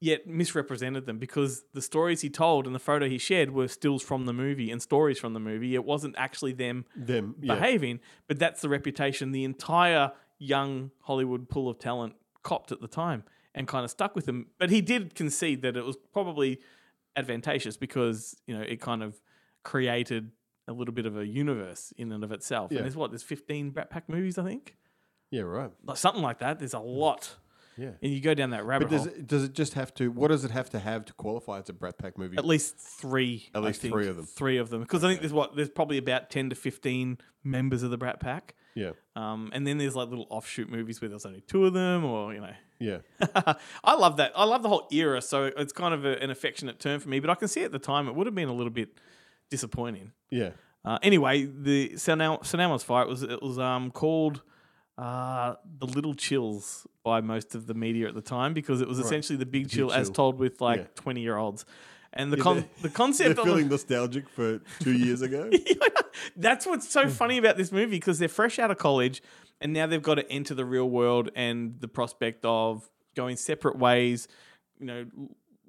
yet 0.03 0.27
misrepresented 0.27 1.07
them 1.07 1.17
because 1.17 1.63
the 1.75 1.81
stories 1.81 2.23
he 2.23 2.29
told 2.29 2.67
and 2.67 2.75
the 2.75 2.81
photo 2.81 3.09
he 3.09 3.19
shared 3.19 3.53
were 3.53 3.69
stills 3.69 4.03
from 4.03 4.27
the 4.27 4.33
movie 4.33 4.69
and 4.69 4.83
stories 4.83 5.17
from 5.17 5.33
the 5.33 5.39
movie. 5.39 5.77
It 5.77 5.85
wasn't 5.85 6.17
actually 6.19 6.55
them 6.55 6.87
Them 6.97 7.37
yeah. 7.41 7.55
behaving, 7.55 8.01
but 8.27 8.41
that's 8.41 8.61
the 8.63 8.69
reputation 8.69 9.31
the 9.31 9.45
entire 9.45 10.11
young 10.41 10.91
Hollywood 11.03 11.49
pool 11.49 11.69
of 11.69 11.79
talent 11.79 12.15
copped 12.43 12.73
at 12.73 12.81
the 12.81 12.89
time 12.89 13.23
and 13.55 13.69
kind 13.69 13.85
of 13.85 13.93
stuck 13.93 14.17
with 14.17 14.29
him. 14.29 14.49
But 14.59 14.71
he 14.71 14.81
did 14.81 15.15
concede 15.15 15.63
that 15.63 15.77
it 15.77 15.85
was 15.85 15.97
probably 16.13 16.59
advantageous 17.15 17.77
because, 17.77 18.35
you 18.49 18.59
know, 18.59 18.65
it 18.65 18.81
kind 18.81 19.05
of 19.05 19.21
created 19.63 20.33
a 20.69 20.73
little 20.73 20.95
bit 20.95 21.07
of 21.07 21.17
a 21.17 21.27
universe 21.27 21.93
in 21.97 22.13
and 22.13 22.23
of 22.25 22.33
itself. 22.33 22.71
Yeah. 22.71 22.79
And 22.79 22.85
there's 22.87 22.97
what, 22.97 23.11
there's 23.11 23.23
15 23.23 23.71
Brat 23.71 23.91
Pack 23.91 24.09
movies, 24.09 24.39
I 24.39 24.45
think? 24.45 24.77
Yeah, 25.31 25.43
right. 25.43 25.71
Like 25.85 25.97
something 25.97 26.23
like 26.23 26.39
that. 26.41 26.59
There's 26.59 26.75
a 26.75 26.79
lot. 26.79 27.37
Yeah. 27.79 27.93
And 28.03 28.13
you 28.13 28.21
go 28.21 28.35
down 28.35 28.51
that 28.51 28.67
rabbit 28.67 28.91
But 28.91 28.97
does 28.97 29.07
hole. 29.07 29.15
it, 29.17 29.27
does 29.27 29.45
it 29.45 29.55
just 29.55 29.75
have 29.75 29.95
to? 29.95 30.11
What 30.11 30.29
does 30.29 30.45
it 30.45 30.51
have 30.51 30.69
to 30.71 30.79
have 30.79 31.07
to 31.07 31.13
qualify 31.15 31.59
as 31.59 31.69
a 31.71 31.73
Brat 31.73 31.97
Pack 31.99 32.19
movie? 32.19 32.37
At 32.37 32.45
least 32.45 32.77
three. 32.77 33.49
At 33.55 33.63
I 33.63 33.67
least 33.67 33.81
think. 33.81 33.95
three 33.95 34.09
of 34.09 34.17
them. 34.17 34.27
Three 34.27 34.59
of 34.59 34.69
them, 34.69 34.83
because 34.83 35.03
I 35.03 35.09
think 35.09 35.21
there's 35.21 35.33
what 35.33 35.57
there's 35.57 35.71
probably 35.71 35.97
about 35.97 36.29
ten 36.29 36.51
to 36.51 36.55
fifteen 36.55 37.17
members 37.43 37.83
of 37.83 37.91
the 37.91 37.97
Brat 37.97 38.21
Pack. 38.21 38.55
Yeah. 38.75 38.91
Um, 39.17 39.51
and 39.55 39.67
then 39.67 39.79
there's 39.79 39.97
like 39.97 40.11
little 40.11 40.27
offshoot 40.29 40.69
movies 40.71 41.01
where 41.01 41.09
there's 41.09 41.25
only 41.25 41.41
two 41.41 41.65
of 41.65 41.73
them, 41.73 42.05
or 42.05 42.35
you 42.35 42.41
know. 42.41 42.53
Yeah. 42.79 42.99
I 43.85 43.95
love 43.95 44.19
that. 44.19 44.33
I 44.37 44.45
love 44.45 44.63
the 44.63 44.69
whole 44.69 44.89
era, 44.93 45.23
so 45.23 45.45
it's 45.45 45.73
kind 45.73 45.95
of 45.95 46.05
a, 46.05 46.23
an 46.23 46.31
affectionate 46.31 46.79
term 46.79 47.01
for 47.01 47.09
me. 47.09 47.21
But 47.21 47.31
I 47.31 47.37
can 47.37 47.49
see 47.49 47.63
at 47.65 47.73
the 47.73 47.79
time 47.79 48.07
it 48.07 48.15
would 48.15 48.27
have 48.27 48.35
been 48.35 48.49
a 48.49 48.55
little 48.55 48.73
bit 48.73 48.99
disappointing. 49.51 50.13
Yeah. 50.31 50.51
Uh, 50.85 50.99
anyway, 51.03 51.45
the 51.45 51.97
St. 51.97 52.21
Elmo's 52.21 52.83
Fire 52.83 53.07
was 53.07 53.23
it 53.23 53.41
was 53.43 53.59
um 53.59 53.91
called 53.91 54.43
uh, 54.99 55.55
the 55.79 55.87
Little 55.87 56.15
Chills 56.15 56.87
by 57.05 57.21
most 57.21 57.55
of 57.55 57.67
the 57.67 57.75
media 57.75 58.09
at 58.09 58.15
the 58.15 58.21
time 58.21 58.53
because 58.53 58.81
it 58.81 58.89
was 58.89 58.99
Right. 58.99 59.07
essentially 59.07 59.37
the 59.37 59.47
Big 59.47 59.65
Big 59.65 59.71
Chill 59.71 59.93
as 59.93 60.11
told 60.11 60.39
with 60.39 60.61
like 60.61 60.81
Yeah. 60.81 60.87
twenty 60.95 61.21
year 61.23 61.37
olds, 61.37 61.65
and 62.13 62.33
the 62.33 62.37
Yeah, 62.37 62.43
con- 62.43 62.65
the 62.83 62.89
concept 62.91 63.25
They're 63.25 63.31
of 63.31 63.37
the- 63.37 63.43
feeling 63.45 63.69
nostalgic 63.69 64.29
for 64.29 64.61
two 64.81 64.93
years 64.93 65.23
ago. 65.23 65.51
that's 66.37 66.67
what's 66.67 66.89
so 66.89 67.09
funny 67.09 67.39
about 67.39 67.57
this 67.57 67.73
movie 67.73 67.97
because 67.97 68.19
they're 68.19 68.29
fresh 68.29 68.59
out 68.59 68.71
of 68.71 68.79
college 68.79 69.23
and 69.61 69.73
now 69.73 69.87
they've 69.87 70.03
got 70.03 70.17
to 70.17 70.31
enter 70.31 70.55
the 70.55 70.65
real 70.65 70.89
world 70.91 71.31
and 71.35 71.81
the 71.81 71.89
prospect 71.89 72.45
of 72.45 72.89
going 73.15 73.37
separate 73.37 73.79
ways, 73.79 74.29
you 74.79 74.87
know, 74.87 75.07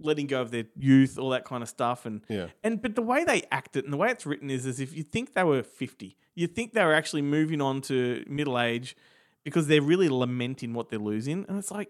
letting 0.03 0.27
go 0.27 0.41
of 0.41 0.51
their 0.51 0.65
youth, 0.77 1.17
all 1.17 1.29
that 1.31 1.45
kind 1.45 1.63
of 1.63 1.69
stuff. 1.69 2.05
And 2.05 2.21
Yeah. 2.29 2.47
and 2.63 2.81
but 2.81 2.95
the 2.95 3.01
way 3.01 3.23
they 3.23 3.43
act 3.51 3.75
it 3.75 3.83
and 3.85 3.93
the 3.93 3.97
way 3.97 4.09
it's 4.11 4.25
written 4.25 4.49
is 4.49 4.65
as 4.65 4.79
if 4.79 4.95
you 4.95 5.03
think 5.03 5.33
they 5.33 5.43
were 5.43 5.63
fifty, 5.63 6.17
you 6.35 6.47
think 6.47 6.73
they 6.73 6.83
were 6.83 6.93
actually 6.93 7.21
moving 7.23 7.61
on 7.61 7.81
to 7.81 8.23
middle 8.27 8.59
age 8.59 8.95
because 9.43 9.67
they're 9.67 9.81
really 9.81 10.09
lamenting 10.09 10.73
what 10.73 10.89
they're 10.89 10.99
losing, 10.99 11.45
and 11.47 11.57
it's 11.57 11.71
like. 11.71 11.89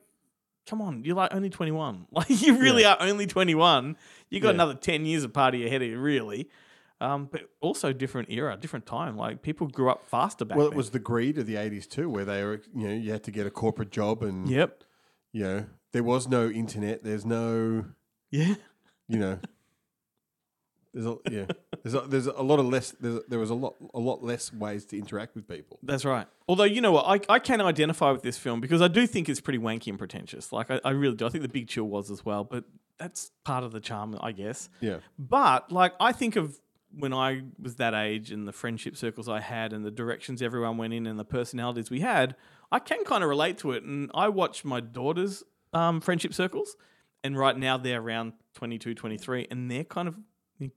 Come 0.66 0.82
on, 0.82 1.04
you're 1.04 1.18
like 1.18 1.34
only 1.34 1.50
21. 1.50 2.08
Like 2.14 2.30
you 2.42 2.58
really 2.58 2.86
are 2.86 2.96
only 3.02 3.28
21. 3.28 3.98
You 4.30 4.40
got 4.40 4.48
Yeah. 4.48 4.54
another 4.54 4.76
10 4.76 5.06
years 5.06 5.26
of 5.26 5.34
party 5.34 5.66
ahead 5.68 5.82
of 5.82 5.90
you, 5.90 6.00
really. 6.00 6.50
Um, 7.02 7.28
but 7.30 7.50
also 7.60 7.92
different 7.92 8.30
era, 8.32 8.56
different 8.58 8.86
time. 8.86 9.18
Like 9.18 9.42
people 9.42 9.68
grew 9.68 9.90
up 9.90 10.06
faster 10.08 10.46
back 10.46 10.58
well, 10.58 10.68
it 10.68 10.70
then. 10.70 10.78
was 10.78 10.92
the 10.92 11.00
greed 11.00 11.38
of 11.38 11.48
the 11.48 11.56
'80s 11.56 11.86
too, 11.86 12.10
where 12.10 12.24
they 12.24 12.46
were, 12.46 12.62
you 12.74 12.88
know, 12.88 12.94
you 12.94 13.12
had 13.12 13.24
to 13.26 13.32
get 13.32 13.46
a 13.46 13.52
corporate 13.52 13.92
job, 13.92 14.24
and 14.24 14.48
Yep. 14.50 14.86
you 15.34 15.44
know, 15.44 15.66
there 15.92 16.02
was 16.04 16.30
no 16.30 16.48
internet. 16.50 17.04
There's 17.04 17.26
no, 17.26 17.84
Yeah. 18.34 18.56
you 19.08 19.20
know, 19.20 19.40
there's 20.92 21.06
a 21.06 21.18
yeah, 21.30 21.46
there's 21.84 21.94
a, 21.94 22.02
there's 22.02 22.26
a 22.26 22.42
lot 22.42 22.60
of 22.60 22.66
less. 22.66 22.92
There's, 23.00 23.20
there 23.28 23.38
was 23.38 23.52
a 23.52 23.54
lot 23.54 23.76
a 23.94 24.00
lot 24.00 24.24
less 24.24 24.52
ways 24.52 24.86
to 24.86 24.98
interact 24.98 25.36
with 25.36 25.48
people. 25.48 25.78
That's 25.84 26.04
right. 26.04 26.26
Although 26.48 26.64
you 26.64 26.82
know 26.82 26.92
what, 26.92 27.06
I, 27.06 27.36
I 27.36 27.40
can 27.40 27.62
identify 27.62 28.12
with 28.12 28.24
this 28.24 28.38
film 28.38 28.60
because 28.60 28.82
I 28.82 28.88
do 28.88 29.06
think 29.06 29.30
it's 29.30 29.40
pretty 29.40 29.60
wanky 29.60 29.88
and 29.88 30.00
pretentious. 30.00 30.52
Like 30.52 30.72
I, 30.72 30.80
I 30.84 30.92
really 30.92 31.16
do. 31.16 31.28
I 31.28 31.30
think 31.30 31.44
the 31.44 31.50
Big 31.50 31.68
Chill 31.68 31.86
was 31.86 32.10
as 32.10 32.26
well, 32.26 32.44
but 32.44 32.64
that's 32.98 33.32
part 33.44 33.64
of 33.64 33.72
the 33.72 33.80
charm, 33.80 34.18
I 34.20 34.32
guess. 34.32 34.70
Yeah. 34.82 34.98
But 35.20 35.72
like 35.72 35.94
I 36.00 36.12
think 36.12 36.36
of 36.36 36.60
when 36.98 37.14
I 37.14 37.44
was 37.62 37.76
that 37.76 37.94
age 37.94 38.32
and 38.32 38.48
the 38.48 38.52
friendship 38.54 38.98
circles 38.98 39.30
I 39.30 39.42
had 39.42 39.74
and 39.74 39.86
the 39.86 39.92
directions 39.92 40.42
everyone 40.42 40.78
went 40.78 40.94
in 40.94 41.06
and 41.06 41.20
the 41.20 41.26
personalities 41.26 41.90
we 41.90 42.00
had, 42.00 42.36
I 42.72 42.80
can 42.80 43.04
kind 43.04 43.24
of 43.24 43.30
relate 43.30 43.58
to 43.60 43.72
it. 43.72 43.84
And 43.84 44.10
I 44.14 44.30
watch 44.30 44.64
my 44.64 44.80
daughter's 44.80 45.44
um, 45.74 46.02
friendship 46.02 46.34
circles, 46.34 46.76
and 47.24 47.38
right 47.38 47.58
now 47.58 47.78
they're 47.78 48.02
around 48.02 48.34
22, 48.56 48.94
23, 48.96 49.48
and 49.52 49.70
they're 49.72 49.84
kind 49.84 50.08
of 50.08 50.18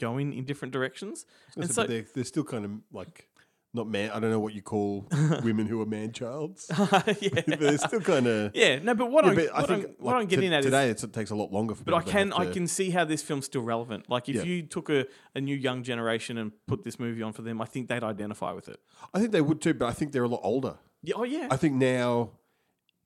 going 0.00 0.32
in 0.32 0.44
different 0.44 0.72
directions. 0.72 1.26
And 1.56 1.70
so, 1.70 1.84
they're, 1.84 2.04
they're 2.14 2.24
still 2.24 2.44
kind 2.44 2.64
of 2.64 2.70
like 2.92 3.28
not 3.74 3.86
man. 3.88 4.10
I 4.10 4.18
don't 4.20 4.30
know 4.30 4.40
what 4.40 4.54
you 4.54 4.62
call 4.62 5.06
women 5.44 5.66
who 5.66 5.82
are 5.82 5.86
man 5.86 6.10
childs. 6.12 6.66
yeah. 6.70 6.82
but 7.46 7.60
they're 7.60 7.76
still 7.76 8.00
kind 8.00 8.26
of 8.26 8.52
Yeah, 8.54 8.78
no, 8.78 8.94
but 8.94 9.10
what 9.10 9.26
I'm- 9.26 9.36
what 9.36 9.70
I'm- 9.70 9.94
what 9.98 10.16
I'm 10.16 10.26
getting 10.26 10.52
at 10.54 10.62
today 10.62 10.88
it's, 10.88 11.04
it 11.04 11.12
takes 11.12 11.30
a 11.30 11.34
lot 11.36 11.52
longer 11.52 11.74
for. 11.74 11.84
But 11.84 11.94
I 11.94 12.00
can 12.02 12.32
I 12.32 12.50
can 12.50 12.66
see 12.66 12.90
how 12.90 13.04
this 13.04 13.22
film's 13.22 13.44
still 13.46 13.62
relevant. 13.62 14.08
Like 14.08 14.28
if 14.30 14.36
Yeah. 14.36 14.42
you 14.44 14.62
took 14.62 14.88
a, 14.88 15.06
a 15.34 15.40
new 15.42 15.54
young 15.56 15.82
generation 15.82 16.38
and 16.38 16.52
put 16.66 16.84
this 16.84 16.98
movie 16.98 17.22
on 17.22 17.32
for 17.34 17.42
them, 17.42 17.60
I 17.60 17.66
think 17.66 17.88
they'd 17.88 18.02
identify 18.02 18.52
with 18.52 18.68
it. 18.68 18.80
I 19.12 19.18
think 19.20 19.32
they 19.32 19.42
would 19.42 19.60
too, 19.60 19.74
but 19.74 19.86
I 19.86 19.92
think 19.92 20.12
they're 20.12 20.24
a 20.24 20.28
lot 20.28 20.40
older. 20.42 20.76
Yeah, 21.02 21.14
oh 21.18 21.24
yeah. 21.24 21.48
I 21.50 21.56
think 21.58 21.74
now 21.74 22.30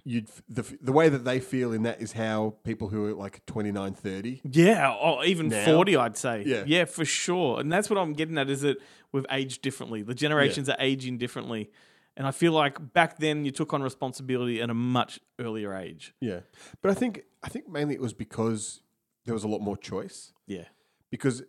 you'd 0.05 0.29
the 0.49 0.63
the 0.81 0.93
way 0.93 1.09
that 1.09 1.25
they 1.25 1.41
feel 1.41 1.73
in 1.73 1.83
that 1.83 2.01
is 2.01 2.13
how 2.13 2.55
people 2.65 2.89
who 2.89 3.07
are 3.07 3.15
like 3.15 3.45
29, 3.47 3.95
30. 3.95 4.41
Yeah, 4.45 4.97
oh, 5.01 5.23
even 5.25 5.49
Now? 5.49 5.65
40, 5.65 5.97
I'd 5.97 6.17
say. 6.17 6.43
Yeah. 6.47 6.65
Yeah, 6.67 6.85
for 6.85 7.05
sure. 7.05 7.61
And 7.61 7.73
that's 7.73 7.89
what 7.91 7.99
I'm 7.99 8.13
getting 8.13 8.39
at 8.39 8.49
is 8.51 8.63
that 8.63 8.79
we've 9.13 9.27
aged 9.31 9.63
differently. 9.63 10.03
The 10.03 10.15
generations 10.15 10.69
are 10.69 10.77
aging 10.79 11.19
differently. 11.19 11.71
And 12.17 12.27
I 12.27 12.33
feel 12.33 12.53
like 12.53 12.93
back 12.93 13.19
then 13.19 13.45
you 13.45 13.51
took 13.51 13.73
on 13.73 13.83
responsibility 13.83 14.61
at 14.61 14.69
a 14.69 14.75
much 14.75 15.21
earlier 15.39 15.73
age. 15.75 16.13
Yeah, 16.21 16.41
but 16.83 16.91
I 16.91 16.95
think 16.95 17.23
I 17.43 17.49
think 17.49 17.69
mainly 17.69 17.95
it 17.95 18.01
was 18.01 18.13
because 18.13 18.83
there 19.25 19.35
was 19.35 19.45
a 19.45 19.49
lot 19.49 19.61
more 19.61 19.77
choice. 19.77 20.33
Yeah. 20.47 20.65
because 21.11 21.43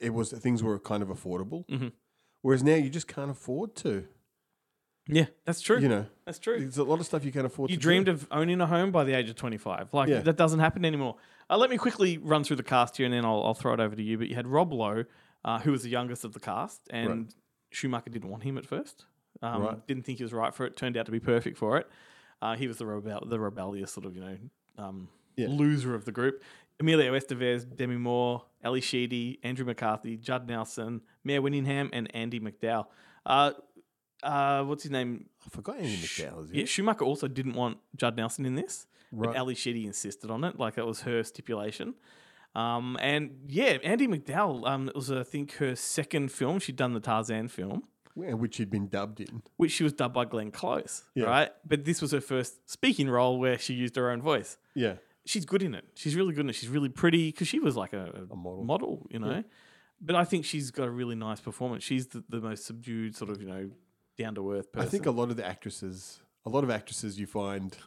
it 0.00 0.12
was 0.12 0.32
things 0.32 0.62
were 0.62 0.78
kind 0.78 1.02
of 1.02 1.08
affordable. 1.08 1.66
Mhm. 1.68 1.92
Whereas 2.42 2.62
now 2.64 2.74
you 2.74 2.90
just 2.90 3.06
can't 3.06 3.30
afford 3.30 3.76
to. 3.76 4.06
Yeah, 5.12 5.26
that's 5.44 5.60
true. 5.60 5.78
You 5.78 5.88
know, 5.88 6.06
That's 6.24 6.38
true. 6.38 6.58
There's 6.60 6.78
a 6.78 6.84
lot 6.84 7.00
of 7.00 7.06
stuff 7.06 7.24
you 7.24 7.32
can't 7.32 7.46
afford. 7.46 7.70
You 7.70 7.76
to 7.76 7.82
dreamed 7.82 8.06
do. 8.06 8.12
of 8.12 8.26
owning 8.30 8.60
a 8.60 8.66
home 8.66 8.90
by 8.92 9.04
the 9.04 9.12
age 9.14 9.28
of 9.28 9.36
25. 9.36 9.92
Like, 9.92 10.08
Yeah. 10.08 10.20
that 10.20 10.36
doesn't 10.36 10.60
happen 10.60 10.84
anymore. 10.84 11.16
Uh, 11.50 11.56
let 11.58 11.68
me 11.70 11.76
quickly 11.76 12.18
run 12.18 12.44
through 12.44 12.56
the 12.56 12.62
cast 12.62 12.96
here 12.96 13.06
and 13.06 13.14
then 13.14 13.24
I'll, 13.24 13.42
I'll 13.44 13.54
throw 13.54 13.74
it 13.74 13.80
over 13.80 13.94
to 13.94 14.02
you. 14.02 14.16
But 14.18 14.28
you 14.28 14.34
had 14.34 14.46
Rob 14.46 14.72
Lowe, 14.72 15.04
uh, 15.44 15.58
who 15.60 15.72
was 15.72 15.82
the 15.82 15.90
youngest 15.90 16.24
of 16.24 16.32
the 16.32 16.40
cast, 16.40 16.80
and 16.90 17.08
Right. 17.08 17.34
Schumacher 17.70 18.10
didn't 18.10 18.30
want 18.30 18.42
him 18.44 18.56
at 18.58 18.66
first. 18.66 19.04
Um, 19.42 19.62
Right. 19.62 19.86
Didn't 19.86 20.04
think 20.04 20.18
he 20.18 20.24
was 20.24 20.32
right 20.32 20.54
for 20.54 20.64
it. 20.66 20.76
Turned 20.76 20.96
out 20.96 21.06
to 21.06 21.12
be 21.12 21.20
perfect 21.20 21.58
for 21.58 21.76
it. 21.78 21.88
Uh, 22.40 22.56
he 22.56 22.66
was 22.68 22.78
the, 22.78 22.86
rebel- 22.86 23.26
the 23.26 23.38
rebellious 23.40 23.92
sort 23.92 24.06
of, 24.06 24.14
you 24.16 24.20
know, 24.22 24.36
um, 24.78 25.08
Yeah. 25.36 25.48
loser 25.48 25.94
of 25.94 26.04
the 26.04 26.12
group. 26.12 26.42
Emilio 26.80 27.12
Estevez, 27.16 27.64
Demi 27.76 27.96
Moore, 27.96 28.44
Ally 28.64 28.80
Sheedy, 28.80 29.38
Andrew 29.42 29.64
McCarthy, 29.66 30.16
Judd 30.16 30.48
Nelson, 30.48 31.02
Mare 31.22 31.40
Winningham, 31.42 31.90
and 31.92 32.08
Andie 32.14 32.40
MacDowell. 32.40 32.86
Uh, 33.26 33.52
uh, 34.22 34.62
what's 34.64 34.82
his 34.84 34.92
name? 34.92 35.26
I 35.46 35.50
forgot 35.50 35.76
Andie 35.78 35.96
MacDowell. 35.96 36.44
Is 36.44 36.52
Yeah, 36.52 36.64
Schumacher 36.64 37.04
also 37.04 37.28
didn't 37.28 37.54
want 37.54 37.78
Judd 37.96 38.16
Nelson 38.16 38.46
in 38.46 38.54
this, 38.54 38.86
Right. 39.10 39.28
but 39.28 39.36
Ally 39.36 39.54
Sheedy 39.54 39.86
insisted 39.86 40.30
on 40.30 40.44
it. 40.44 40.58
Like 40.58 40.74
that 40.76 40.86
was 40.86 41.02
her 41.02 41.22
stipulation. 41.24 41.94
Um, 42.54 42.98
and 43.00 43.40
yeah, 43.48 43.78
Andie 43.82 44.06
MacDowell. 44.08 44.66
Um, 44.68 44.88
it 44.88 44.94
was 44.94 45.10
I 45.10 45.22
think 45.22 45.52
her 45.54 45.74
second 45.74 46.30
film. 46.32 46.58
She'd 46.58 46.76
done 46.76 46.92
the 46.92 47.00
Tarzan 47.00 47.48
film, 47.48 47.84
Yeah, 48.14 48.34
which 48.34 48.56
she'd 48.56 48.70
been 48.70 48.88
dubbed 48.88 49.20
in. 49.20 49.42
which 49.56 49.72
she 49.72 49.84
was 49.84 49.92
dubbed 49.94 50.14
by 50.14 50.26
Glenn 50.26 50.50
Close, 50.50 51.02
Yeah. 51.14 51.24
right? 51.24 51.50
But 51.66 51.84
this 51.84 52.02
was 52.02 52.12
her 52.12 52.20
first 52.20 52.70
speaking 52.70 53.08
role 53.08 53.38
where 53.38 53.58
she 53.58 53.72
used 53.74 53.96
her 53.96 54.10
own 54.10 54.20
voice. 54.20 54.58
Yeah, 54.74 54.96
She's 55.24 55.44
good 55.44 55.62
in 55.62 55.72
it. 55.74 55.84
She's 55.94 56.16
really 56.16 56.34
good 56.34 56.44
in 56.46 56.50
it. 56.50 56.54
She's 56.56 56.68
really 56.68 56.88
pretty 56.88 57.30
because 57.30 57.46
she 57.48 57.60
was 57.60 57.76
like 57.76 57.92
a, 57.92 58.26
a 58.30 58.34
model. 58.36 59.06
you 59.08 59.18
know. 59.20 59.30
Yeah. 59.30 59.42
But 60.00 60.16
I 60.16 60.24
think 60.24 60.44
she's 60.44 60.72
got 60.72 60.88
a 60.88 60.90
really 60.90 61.14
nice 61.14 61.40
performance. 61.40 61.84
She's 61.84 62.08
the, 62.08 62.24
the 62.28 62.40
most 62.40 62.64
subdued, 62.66 63.14
sort 63.14 63.30
of, 63.30 63.40
you 63.40 63.46
know, 63.46 63.70
down 64.22 64.34
to 64.34 64.52
earth 64.52 64.68
I 64.76 64.84
think 64.84 65.06
a 65.06 65.10
lot 65.10 65.30
of 65.30 65.36
the 65.36 65.46
actresses 65.46 66.20
a 66.44 66.48
lot 66.48 66.64
of 66.64 66.70
actresses 66.70 67.20
you 67.20 67.26
find, 67.26 67.76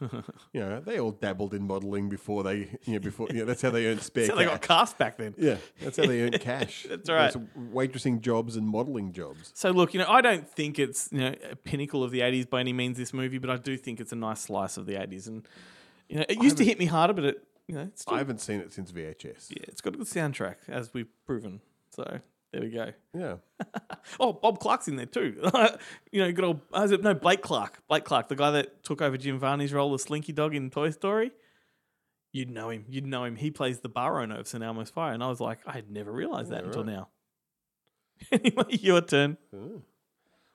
you 0.52 0.60
know, 0.60 0.80
they 0.80 0.98
all 0.98 1.10
dabbled 1.10 1.52
in 1.52 1.66
modeling 1.66 2.08
before 2.08 2.42
they, 2.42 2.70
you 2.84 2.94
know, 2.94 2.98
before 2.98 3.28
you 3.28 3.40
know, 3.40 3.44
that's 3.44 3.60
how 3.60 3.70
they 3.70 3.86
earned 3.86 4.00
spare. 4.00 4.22
That's 4.26 4.38
how 4.38 4.44
they 4.44 4.50
got 4.50 4.62
cast 4.62 4.98
back 4.98 5.18
then. 5.18 5.34
Yeah, 5.36 5.56
that's 5.80 5.98
how 5.98 6.06
they 6.06 6.22
earned 6.22 6.40
cash. 6.40 6.86
That's 6.88 7.10
right. 7.10 7.34
Waitressing 7.72 8.20
jobs 8.20 8.56
and 8.56 8.66
modeling 8.66 9.12
jobs. 9.12 9.52
So 9.54 9.70
look, 9.70 9.92
you 9.92 10.00
know, 10.00 10.08
I 10.08 10.20
don't 10.20 10.48
think 10.48 10.78
it's 10.78 11.10
you 11.12 11.18
know 11.18 11.34
a 11.50 11.56
pinnacle 11.56 12.02
of 12.02 12.10
the 12.10 12.20
'80s 12.20 12.48
by 12.48 12.60
any 12.60 12.72
means. 12.72 12.96
This 12.96 13.12
movie, 13.12 13.38
but 13.38 13.50
I 13.50 13.56
do 13.56 13.76
think 13.76 14.00
it's 14.00 14.12
a 14.12 14.16
nice 14.16 14.40
slice 14.40 14.76
of 14.76 14.86
the 14.86 14.94
'80s, 14.94 15.26
and 15.26 15.46
you 16.08 16.16
know, 16.16 16.24
it 16.28 16.42
used 16.42 16.56
to 16.56 16.64
hit 16.64 16.78
me 16.78 16.86
harder, 16.86 17.12
but 17.12 17.24
it, 17.24 17.44
you 17.68 17.74
know, 17.74 17.82
it's 17.82 18.02
still, 18.02 18.14
I 18.14 18.18
haven't 18.18 18.40
seen 18.40 18.60
it 18.60 18.72
since 18.72 18.90
VHS. 18.90 19.50
yeah, 19.50 19.64
it's 19.68 19.80
got 19.80 19.94
a 19.94 19.98
good 19.98 20.06
soundtrack, 20.06 20.56
as 20.68 20.94
we've 20.94 21.08
proven. 21.26 21.60
So 21.90 22.20
there 22.56 22.62
we 22.62 22.70
go. 22.70 22.92
Yeah. 23.14 23.36
Oh, 24.20 24.32
Bob 24.32 24.60
Clark's 24.60 24.86
in 24.88 24.94
there 24.96 25.04
too. 25.06 25.34
you 26.12 26.22
know, 26.22 26.30
good 26.32 26.44
old 26.44 26.60
uh, 26.74 26.82
is 26.82 26.92
it- 26.92 27.02
no 27.02 27.12
Blake 27.12 27.42
Clark. 27.42 27.82
Blake 27.88 28.04
Clark, 28.04 28.28
the 28.28 28.36
guy 28.36 28.52
that 28.52 28.84
took 28.84 29.02
over 29.02 29.16
Jim 29.16 29.38
Varney's 29.38 29.72
role 29.72 29.92
as 29.94 30.02
Slinky 30.02 30.32
Dog 30.32 30.54
in 30.54 30.70
Toy 30.70 30.90
Story. 30.90 31.32
You'd 32.32 32.50
know 32.50 32.70
him. 32.70 32.84
You'd 32.88 33.06
know 33.06 33.24
him. 33.24 33.34
He 33.36 33.50
plays 33.50 33.80
the 33.80 33.88
bar 33.88 34.20
owner 34.20 34.36
of 34.38 34.46
St. 34.46 34.62
Elmo's 34.62 34.90
Fire, 34.90 35.12
and 35.12 35.24
I 35.24 35.28
was 35.28 35.40
like, 35.40 35.58
I 35.66 35.72
had 35.72 35.90
never 35.90 36.12
realized 36.12 36.50
that 36.52 36.60
Yeah, 36.60 36.66
until 36.66 36.84
right. 36.84 36.92
now. 36.92 37.08
anyway, 38.32 38.64
your 38.70 39.00
turn. 39.00 39.38
Oh. 39.54 39.82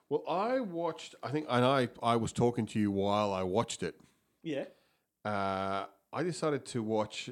Well, 0.08 0.22
I 0.28 0.60
watched. 0.60 1.14
I 1.22 1.30
think, 1.30 1.46
and 1.50 1.64
I 1.64 1.88
I 2.02 2.16
was 2.16 2.32
talking 2.32 2.66
to 2.66 2.78
you 2.80 2.90
while 2.90 3.32
I 3.32 3.42
watched 3.42 3.82
it. 3.82 3.94
Yeah. 4.42 4.64
Uh, 5.24 5.84
I 6.12 6.22
decided 6.22 6.64
to 6.66 6.82
watch. 6.82 7.28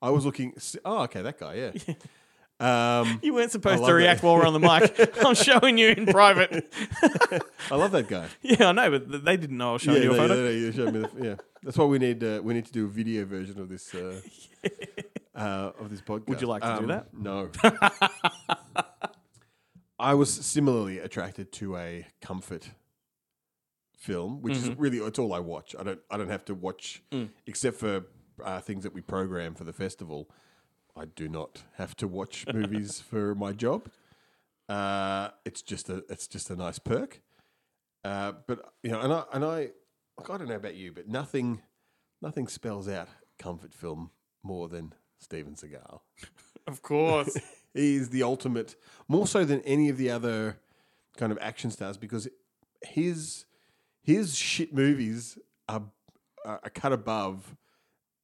I 0.00 0.10
was 0.10 0.24
looking. 0.24 0.54
Oh, 0.84 1.02
okay, 1.02 1.22
that 1.22 1.38
guy. 1.38 1.54
Yeah. 1.54 1.94
Um, 2.62 3.18
You 3.22 3.34
weren't 3.34 3.50
supposed 3.50 3.80
to 3.80 3.86
that. 3.86 3.92
react 3.92 4.22
while 4.22 4.36
we're 4.36 4.46
on 4.46 4.52
the 4.52 4.60
mic. 4.60 5.16
I'm 5.24 5.34
showing 5.34 5.78
you 5.78 5.88
in 5.88 6.06
private. 6.06 6.72
I 7.70 7.74
love 7.76 7.90
that 7.92 8.06
guy. 8.08 8.28
Yeah, 8.42 8.68
I 8.68 8.72
know, 8.72 8.90
but 8.98 9.24
they 9.24 9.36
didn't 9.36 9.56
know 9.58 9.70
I 9.70 9.72
was 9.74 9.82
showing 9.82 9.98
yeah, 9.98 10.04
you 10.04 10.12
a 10.12 10.16
photo. 10.16 10.42
they- 10.42 10.60
they 10.60 10.72
showed 10.76 10.94
me 10.94 11.00
the- 11.00 11.24
yeah, 11.26 11.34
that's 11.62 11.76
why 11.76 11.84
we 11.86 11.98
need 11.98 12.22
uh, 12.22 12.40
we 12.42 12.54
need 12.54 12.66
to 12.66 12.72
do 12.72 12.84
a 12.84 12.88
video 12.88 13.24
version 13.24 13.58
of 13.60 13.68
this 13.68 13.94
uh, 13.94 14.20
uh, 15.34 15.72
of 15.80 15.90
this 15.90 16.00
podcast. 16.00 16.28
Would 16.28 16.40
you 16.40 16.46
like 16.46 16.62
to 16.62 16.68
do 16.78 16.82
Um, 16.82 16.86
that? 16.88 17.06
No. 17.12 17.50
I 19.98 20.14
was 20.14 20.32
similarly 20.32 20.98
attracted 20.98 21.52
to 21.52 21.76
a 21.76 22.06
comfort 22.20 22.70
film, 23.96 24.42
which 24.42 24.56
is 24.56 24.68
Mhm. 24.70 24.74
really 24.78 24.98
it's 24.98 25.18
all 25.18 25.32
I 25.32 25.38
watch. 25.38 25.76
I 25.78 25.82
don't 25.84 26.00
I 26.10 26.16
don't 26.16 26.28
have 26.30 26.44
to 26.46 26.54
watch 26.54 27.02
Mm. 27.12 27.28
except 27.46 27.76
for 27.78 28.04
uh, 28.42 28.60
things 28.60 28.82
that 28.82 28.92
we 28.94 29.00
program 29.00 29.54
for 29.54 29.64
the 29.64 29.72
festival. 29.72 30.28
I 30.96 31.06
do 31.06 31.28
not 31.28 31.62
have 31.76 31.94
to 31.96 32.08
watch 32.08 32.46
movies 32.52 33.00
for 33.00 33.34
my 33.34 33.52
job. 33.52 33.88
Uh, 34.68 35.28
it's 35.44 35.62
just 35.62 35.88
a 35.88 36.04
it's 36.08 36.26
just 36.26 36.50
a 36.50 36.56
nice 36.56 36.78
perk. 36.78 37.20
Uh, 38.04 38.32
but 38.46 38.72
you 38.82 38.90
know, 38.90 39.00
and 39.00 39.12
I 39.12 39.24
and 39.32 39.44
I 39.44 39.70
like, 40.18 40.30
I 40.30 40.38
don't 40.38 40.48
know 40.48 40.56
about 40.56 40.74
you, 40.74 40.92
but 40.92 41.08
nothing 41.08 41.62
nothing 42.20 42.48
spells 42.48 42.88
out 42.88 43.08
comfort 43.38 43.74
film 43.74 44.10
more 44.42 44.68
than 44.68 44.92
Steven 45.18 45.54
Seagal. 45.54 46.00
Of 46.64 46.80
course. 46.80 47.36
he 47.74 47.96
is 47.96 48.10
the 48.10 48.22
ultimate, 48.22 48.76
more 49.08 49.26
so 49.26 49.44
than 49.44 49.62
any 49.62 49.88
of 49.88 49.96
the 49.96 50.10
other 50.10 50.60
kind 51.16 51.32
of 51.32 51.38
action 51.40 51.72
stars, 51.72 51.96
because 51.96 52.28
his 52.82 53.46
his 54.00 54.36
shit 54.36 54.72
movies 54.72 55.38
are 55.68 55.82
are 56.44 56.60
cut 56.72 56.92
above 56.92 57.56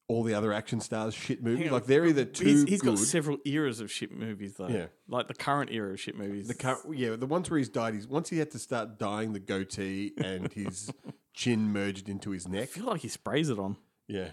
all 0.09 0.23
the 0.23 0.33
other 0.35 0.53
action 0.53 0.81
stars' 0.81 1.15
shit 1.15 1.43
movies. 1.43 1.71
Like 1.71 1.85
they're 1.85 2.07
either 2.07 2.25
too 2.25 2.45
he's, 2.47 2.65
he's 2.65 2.81
good. 2.81 2.97
got 2.97 2.99
several 2.99 3.37
eras 3.45 3.81
of 3.81 3.93
shit 3.93 4.11
movies 4.11 4.55
though. 4.55 4.69
Yeah. 4.69 4.87
like 5.07 5.29
the 5.29 5.35
current 5.35 5.71
era 5.71 5.93
of 5.93 6.01
shit 6.01 6.17
movies. 6.17 6.49
The 6.49 6.55
current, 6.55 6.97
yeah, 6.97 7.15
the 7.15 7.27
ones 7.27 7.51
where 7.51 7.59
he's 7.59 7.69
died. 7.69 7.95
He's 7.95 8.09
once 8.09 8.31
he 8.31 8.39
had 8.39 8.51
to 8.53 8.59
start 8.59 8.99
dyeing 8.99 9.35
the 9.35 9.41
goatee 9.41 10.13
and 10.17 10.51
his 10.53 10.91
chin 11.35 11.73
merged 11.73 12.09
into 12.09 12.31
his 12.31 12.49
neck. 12.49 12.57
I 12.57 12.61
neck. 12.61 12.69
feel 12.71 12.87
like 12.87 13.01
he 13.03 13.09
sprays 13.09 13.51
it 13.51 13.59
on. 13.59 13.77
Yeah, 14.07 14.31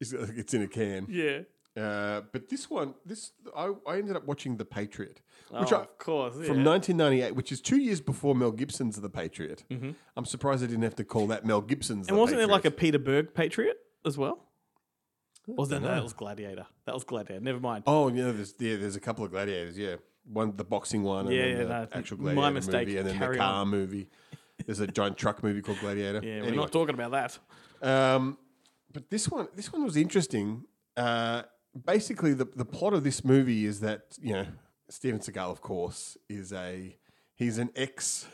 it's, 0.00 0.12
it's 0.12 0.54
in 0.54 0.62
a 0.62 0.68
can. 0.68 1.06
Yeah. 1.10 1.40
Uh, 1.80 2.22
but 2.32 2.48
this 2.48 2.68
one, 2.68 2.94
this 3.06 3.30
I, 3.56 3.72
I 3.86 3.98
ended 3.98 4.16
up 4.16 4.26
watching 4.26 4.56
The 4.56 4.64
Patriot, 4.64 5.20
which 5.50 5.72
oh, 5.72 5.76
I, 5.76 5.80
of 5.82 5.98
course. 5.98 6.34
from 6.34 6.42
yeah. 6.60 6.64
1998, 6.64 7.36
which 7.36 7.52
is 7.52 7.60
two 7.60 7.76
years 7.76 8.00
before 8.00 8.34
Mel 8.34 8.50
Gibson's 8.50 9.00
The 9.00 9.08
Patriot. 9.08 9.62
Mhm. 9.70 9.94
I'm 10.16 10.24
surprised 10.24 10.64
I 10.64 10.66
didn't 10.66 10.82
have 10.82 10.96
to 10.96 11.04
call 11.04 11.28
that 11.28 11.44
Mel 11.44 11.60
Gibson's. 11.60 12.08
And 12.08 12.16
wasn't 12.16 12.38
there 12.38 12.48
like 12.48 12.64
a 12.64 12.70
Peter 12.72 12.98
Berg 12.98 13.34
Patriot 13.34 13.76
as 14.04 14.18
well? 14.18 14.49
Or 15.52 15.62
was 15.62 15.68
that, 15.70 15.80
dunno. 15.82 15.94
that 15.94 16.02
was 16.02 16.12
Gladiator? 16.12 16.66
That 16.86 16.94
was 16.94 17.04
Gladiator. 17.04 17.40
Never 17.40 17.60
mind. 17.60 17.84
Oh 17.86 18.08
yeah, 18.08 18.32
there's 18.32 18.54
yeah, 18.58 18.76
there's 18.76 18.96
a 18.96 19.00
couple 19.00 19.24
of 19.24 19.30
gladiators. 19.30 19.76
Yeah, 19.78 19.96
one 20.24 20.56
the 20.56 20.64
boxing 20.64 21.02
one, 21.02 21.26
and 21.26 21.34
Yeah, 21.34 21.42
then 21.42 21.50
yeah, 21.50 21.62
the 21.62 21.68
no, 21.68 21.86
actual 21.92 22.18
my 22.18 22.32
gladiator 22.34 22.54
mistake. 22.54 22.86
movie, 22.88 22.98
and 22.98 23.08
then 23.08 23.18
the 23.18 23.36
car 23.38 23.52
on. 23.62 23.68
movie. 23.68 24.08
There's 24.66 24.80
a 24.80 24.86
giant 24.86 25.16
truck 25.16 25.42
movie 25.42 25.62
called 25.62 25.78
Gladiator. 25.80 26.20
Yeah, 26.24 26.42
we're 26.42 26.54
not 26.54 26.70
talking 26.72 26.94
about 26.94 27.12
that. 27.12 27.38
Um, 27.86 28.36
but 28.92 29.08
this 29.10 29.28
one, 29.28 29.48
this 29.54 29.72
one 29.72 29.84
was 29.84 29.96
interesting. 29.96 30.64
Uh, 30.96 31.42
basically, 31.86 32.34
the 32.34 32.44
the 32.44 32.64
plot 32.64 32.92
of 32.92 33.04
this 33.04 33.24
movie 33.24 33.64
is 33.64 33.80
that 33.80 34.18
you 34.20 34.32
know 34.34 34.46
Steven 34.90 35.20
Seagal, 35.20 35.50
of 35.50 35.60
course, 35.62 36.16
is 36.28 36.52
a 36.52 36.96
he's 37.34 37.56
an 37.58 37.70
ex, 37.74 38.26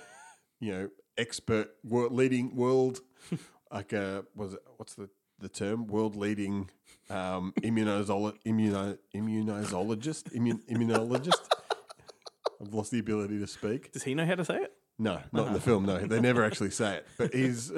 you 0.59 0.73
know, 0.73 0.89
expert, 1.17 1.69
world 1.85 2.13
leading 2.13 2.57
world, 2.57 3.01
like 3.73 3.93
a 3.93 4.25
was 4.35 4.55
it, 4.55 4.61
what's 4.79 4.95
the 4.95 5.09
the 5.39 5.49
term 5.49 5.87
world 5.87 6.17
leading 6.17 6.71
um, 7.11 7.53
immunozolo- 7.63 8.37
immuno- 8.45 8.99
immun- 9.15 10.61
immunologist. 10.71 11.41
I've 12.61 12.73
lost 12.73 12.91
the 12.91 12.99
ability 12.99 13.39
to 13.39 13.47
speak. 13.47 13.93
Does 13.93 14.03
he 14.05 14.15
know 14.15 14.25
how 14.25 14.35
to 14.35 14.45
say 14.45 14.57
it? 14.57 14.73
No, 14.99 15.21
not 15.33 15.49
in 15.49 15.53
the 15.53 15.61
film. 15.61 15.85
No, 15.85 15.99
they 15.99 16.21
never 16.21 16.43
actually 16.43 16.71
say 16.71 16.97
it. 16.97 17.07
But 17.19 17.35
he's 17.35 17.71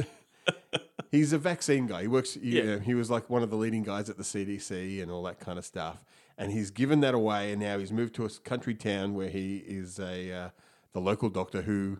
he's 1.10 1.32
a 1.32 1.38
vaccine 1.38 1.86
guy. 1.88 2.02
He 2.02 2.08
works. 2.08 2.36
You 2.36 2.52
Yeah. 2.62 2.64
know, 2.64 2.78
he 2.78 2.94
was 2.94 3.10
like 3.10 3.28
one 3.28 3.42
of 3.42 3.50
the 3.50 3.56
leading 3.56 3.82
guys 3.82 4.08
at 4.08 4.16
the 4.18 4.22
CDC 4.22 5.02
and 5.02 5.10
all 5.10 5.24
that 5.24 5.40
kind 5.40 5.58
of 5.58 5.64
stuff. 5.64 6.04
And 6.36 6.52
he's 6.52 6.70
given 6.70 7.00
that 7.00 7.14
away, 7.14 7.50
and 7.50 7.60
now 7.60 7.78
he's 7.78 7.90
moved 7.90 8.14
to 8.16 8.22
a 8.22 8.26
s- 8.26 8.38
country 8.38 8.74
town 8.74 9.14
where 9.14 9.28
he 9.28 9.56
is 9.66 9.98
a 9.98 10.30
uh, 10.32 10.48
the 10.92 11.00
local 11.00 11.28
doctor 11.28 11.62
who 11.62 11.98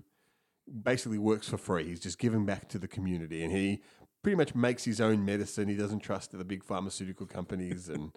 basically 0.83 1.19
works 1.19 1.49
for 1.49 1.57
free. 1.59 1.85
He's 1.89 1.99
just 1.99 2.21
giving 2.21 2.47
back 2.47 2.69
to 2.69 2.79
the 2.79 2.87
community, 2.87 3.43
and 3.43 3.51
he 3.53 3.83
pretty 4.29 4.37
much 4.37 4.55
makes 4.55 4.85
his 4.85 5.01
own 5.01 5.25
medicine. 5.25 5.69
He 5.69 5.75
doesn't 5.75 6.01
trust 6.01 6.33
the 6.37 6.45
big 6.45 6.63
pharmaceutical 6.63 7.25
companies 7.25 7.89
and 7.89 8.13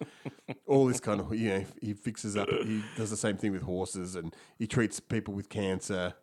all 0.67 0.85
this 0.85 0.99
kind 0.99 1.21
of. 1.21 1.33
You 1.33 1.49
know, 1.49 1.65
he 1.81 1.93
fixes 1.93 2.35
up. 2.35 2.49
He 2.49 2.83
does 2.97 3.09
the 3.11 3.15
same 3.15 3.37
thing 3.37 3.53
with 3.53 3.61
horses, 3.61 4.15
and 4.17 4.35
he 4.59 4.67
treats 4.67 4.99
people 4.99 5.33
with 5.33 5.47
cancer. 5.47 6.13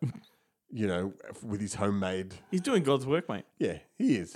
You 0.71 0.85
know, 0.85 1.13
with 1.41 1.59
his 1.61 1.73
homemade 1.73 2.35
He's 2.51 2.61
doing 2.61 2.83
God's 2.83 3.07
work, 3.07 3.27
mate. 3.27 3.45
yeah, 3.57 3.79
he 3.97 4.17
is. 4.17 4.35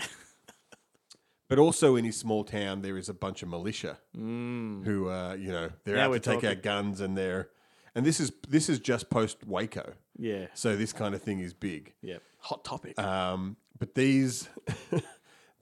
but 1.47 1.59
also 1.59 1.95
in 1.95 2.03
his 2.05 2.17
small 2.17 2.43
town, 2.43 2.81
there 2.81 2.97
is 2.97 3.07
a 3.07 3.13
bunch 3.13 3.43
of 3.43 3.49
militia 3.49 3.99
who, 4.15 5.09
uh, 5.09 5.35
you 5.39 5.51
know, 5.51 5.69
they're 5.83 5.93
Mm. 5.93 5.97
Now 5.97 6.03
out 6.05 6.09
we're 6.09 6.15
to 6.17 6.19
take 6.31 6.33
talking. 6.41 6.49
out 6.49 6.63
guns, 6.63 6.99
and 7.01 7.15
they're, 7.15 7.49
and 7.93 8.03
this 8.03 8.19
is 8.19 8.31
this 8.49 8.67
is 8.67 8.79
just 8.79 9.11
post 9.11 9.45
Waco, 9.45 9.93
Yeah. 10.17 10.47
so 10.55 10.75
this 10.75 10.91
kind 10.93 11.13
of 11.13 11.21
thing 11.21 11.37
is 11.37 11.53
big. 11.53 11.93
Yeah. 12.01 12.17
Hot 12.39 12.65
topic. 12.65 12.97
Um, 12.99 13.57
but 13.77 13.93
these 13.93 14.49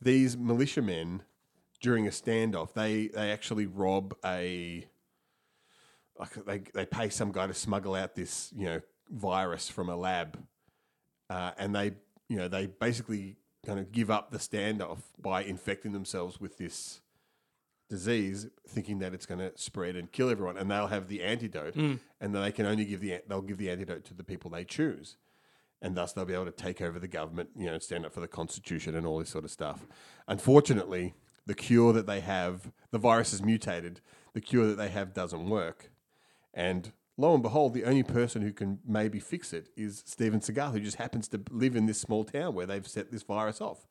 these 0.02 0.38
militiamen 0.38 1.24
during 1.82 2.08
a 2.08 2.12
standoff, 2.12 2.74
they 2.74 3.08
they 3.08 3.32
actually 3.32 3.66
rob 3.66 4.16
a 4.24 4.88
like 6.18 6.46
they 6.46 6.64
they 6.74 6.86
pay 6.86 7.10
some 7.10 7.32
guy 7.32 7.48
to 7.48 7.54
smuggle 7.54 7.96
out 7.96 8.16
this 8.16 8.52
you 8.56 8.66
know 8.66 8.82
virus 9.10 9.70
from 9.70 9.90
a 9.90 9.96
lab, 9.96 10.40
uh, 11.30 11.52
and 11.58 11.76
they 11.76 11.94
you 12.30 12.38
know 12.38 12.48
they 12.48 12.68
basically 12.68 13.38
kind 13.66 13.80
of 13.80 13.92
give 13.92 14.10
up 14.10 14.32
the 14.32 14.38
standoff 14.38 15.00
by 15.20 15.44
infecting 15.44 15.92
themselves 15.92 16.40
with 16.40 16.58
this 16.58 17.02
disease, 17.90 18.48
thinking 18.68 19.00
that 19.00 19.14
it's 19.14 19.26
going 19.26 19.40
to 19.40 19.52
spread 19.56 19.96
and 19.96 20.12
kill 20.12 20.30
everyone, 20.30 20.58
and 20.58 20.72
they'll 20.72 20.88
have 20.88 21.08
the 21.10 21.22
antidote, 21.22 21.76
and 21.76 22.00
then 22.20 22.42
they 22.42 22.52
can 22.52 22.66
only 22.66 22.86
give 22.86 23.02
the 23.02 23.22
they'll 23.28 23.42
give 23.42 23.58
the 23.58 23.70
antidote 23.70 24.06
to 24.06 24.14
the 24.14 24.24
people 24.24 24.50
they 24.50 24.64
choose 24.64 25.18
and 25.82 25.96
thus 25.96 26.14
they'll 26.14 26.26
be 26.26 26.34
able 26.34 26.46
to 26.46 26.52
take 26.52 26.82
over 26.82 27.00
the 27.00 27.08
government, 27.08 27.50
you 27.58 27.66
know, 27.66 27.80
stand 27.80 28.06
up 28.06 28.14
for 28.14 28.20
the 28.20 28.28
constitution 28.28 28.96
and 28.96 29.06
all 29.06 29.20
this 29.20 29.30
sort 29.30 29.44
of 29.44 29.52
stuff. 29.52 29.88
Unfortunately, 30.28 31.14
the 31.46 31.56
cure 31.56 31.92
that 31.94 32.06
they 32.06 32.20
have, 32.20 32.72
the 32.92 33.00
virus 33.00 33.34
is 33.34 33.42
mutated. 33.42 34.02
The 34.34 34.42
cure 34.42 34.68
that 34.68 34.78
they 34.78 34.90
have 34.90 35.14
doesn't 35.14 35.50
work, 35.50 35.92
and 36.54 36.94
lo 37.18 37.34
and 37.34 37.44
behold, 37.44 37.74
the 37.74 37.84
only 37.84 38.04
person 38.04 38.42
who 38.42 38.54
can 38.54 38.80
maybe 38.88 39.20
fix 39.20 39.52
it 39.52 39.70
is 39.76 40.04
Steven 40.06 40.40
Seagal, 40.40 40.72
who 40.72 40.80
just 40.80 40.98
happens 40.98 41.28
to 41.30 41.42
live 41.50 41.76
in 41.76 41.86
this 41.86 42.00
small 42.00 42.24
town 42.24 42.56
where 42.56 42.66
they've 42.66 42.88
set 42.88 43.12
this 43.12 43.24
virus 43.24 43.60
off. 43.60 43.88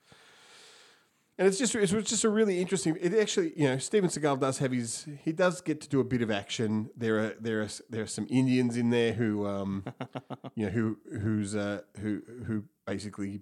And 1.40 1.48
it's 1.48 1.56
just 1.56 1.74
it's 1.74 1.90
just 1.90 2.24
a 2.24 2.28
really 2.28 2.60
interesting. 2.60 2.98
It 3.00 3.14
actually, 3.14 3.54
you 3.56 3.66
know, 3.66 3.78
Steven 3.78 4.10
Seagal 4.10 4.40
does 4.40 4.58
have 4.58 4.72
his. 4.72 5.06
He 5.24 5.32
does 5.32 5.62
get 5.62 5.80
to 5.80 5.88
do 5.88 5.98
a 5.98 6.04
bit 6.04 6.20
of 6.20 6.30
action. 6.30 6.90
There 6.94 7.18
are 7.18 7.34
there 7.40 7.62
are 7.62 7.68
there 7.88 8.02
are 8.02 8.06
some 8.06 8.26
Indians 8.28 8.76
in 8.76 8.90
there 8.90 9.14
who, 9.14 9.46
um, 9.46 9.86
you 10.54 10.66
know, 10.66 10.70
who 10.70 10.98
who's 11.18 11.56
uh, 11.56 11.80
who 11.98 12.20
who 12.46 12.64
basically 12.86 13.40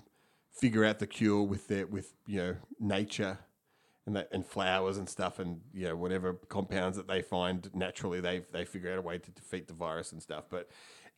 figure 0.52 0.84
out 0.84 1.00
the 1.00 1.08
cure 1.08 1.42
with 1.42 1.66
their 1.66 1.88
with 1.88 2.14
you 2.28 2.38
know 2.38 2.56
nature 2.78 3.40
and 4.06 4.14
that 4.14 4.28
and 4.30 4.46
flowers 4.46 4.96
and 4.96 5.08
stuff 5.08 5.40
and 5.40 5.60
you 5.74 5.86
know 5.88 5.96
whatever 5.96 6.34
compounds 6.34 6.96
that 6.96 7.08
they 7.08 7.20
find 7.20 7.68
naturally 7.74 8.20
they 8.20 8.42
they 8.52 8.64
figure 8.64 8.92
out 8.92 8.98
a 8.98 9.02
way 9.02 9.18
to 9.18 9.30
defeat 9.32 9.66
the 9.66 9.74
virus 9.74 10.12
and 10.12 10.22
stuff. 10.22 10.44
But 10.48 10.68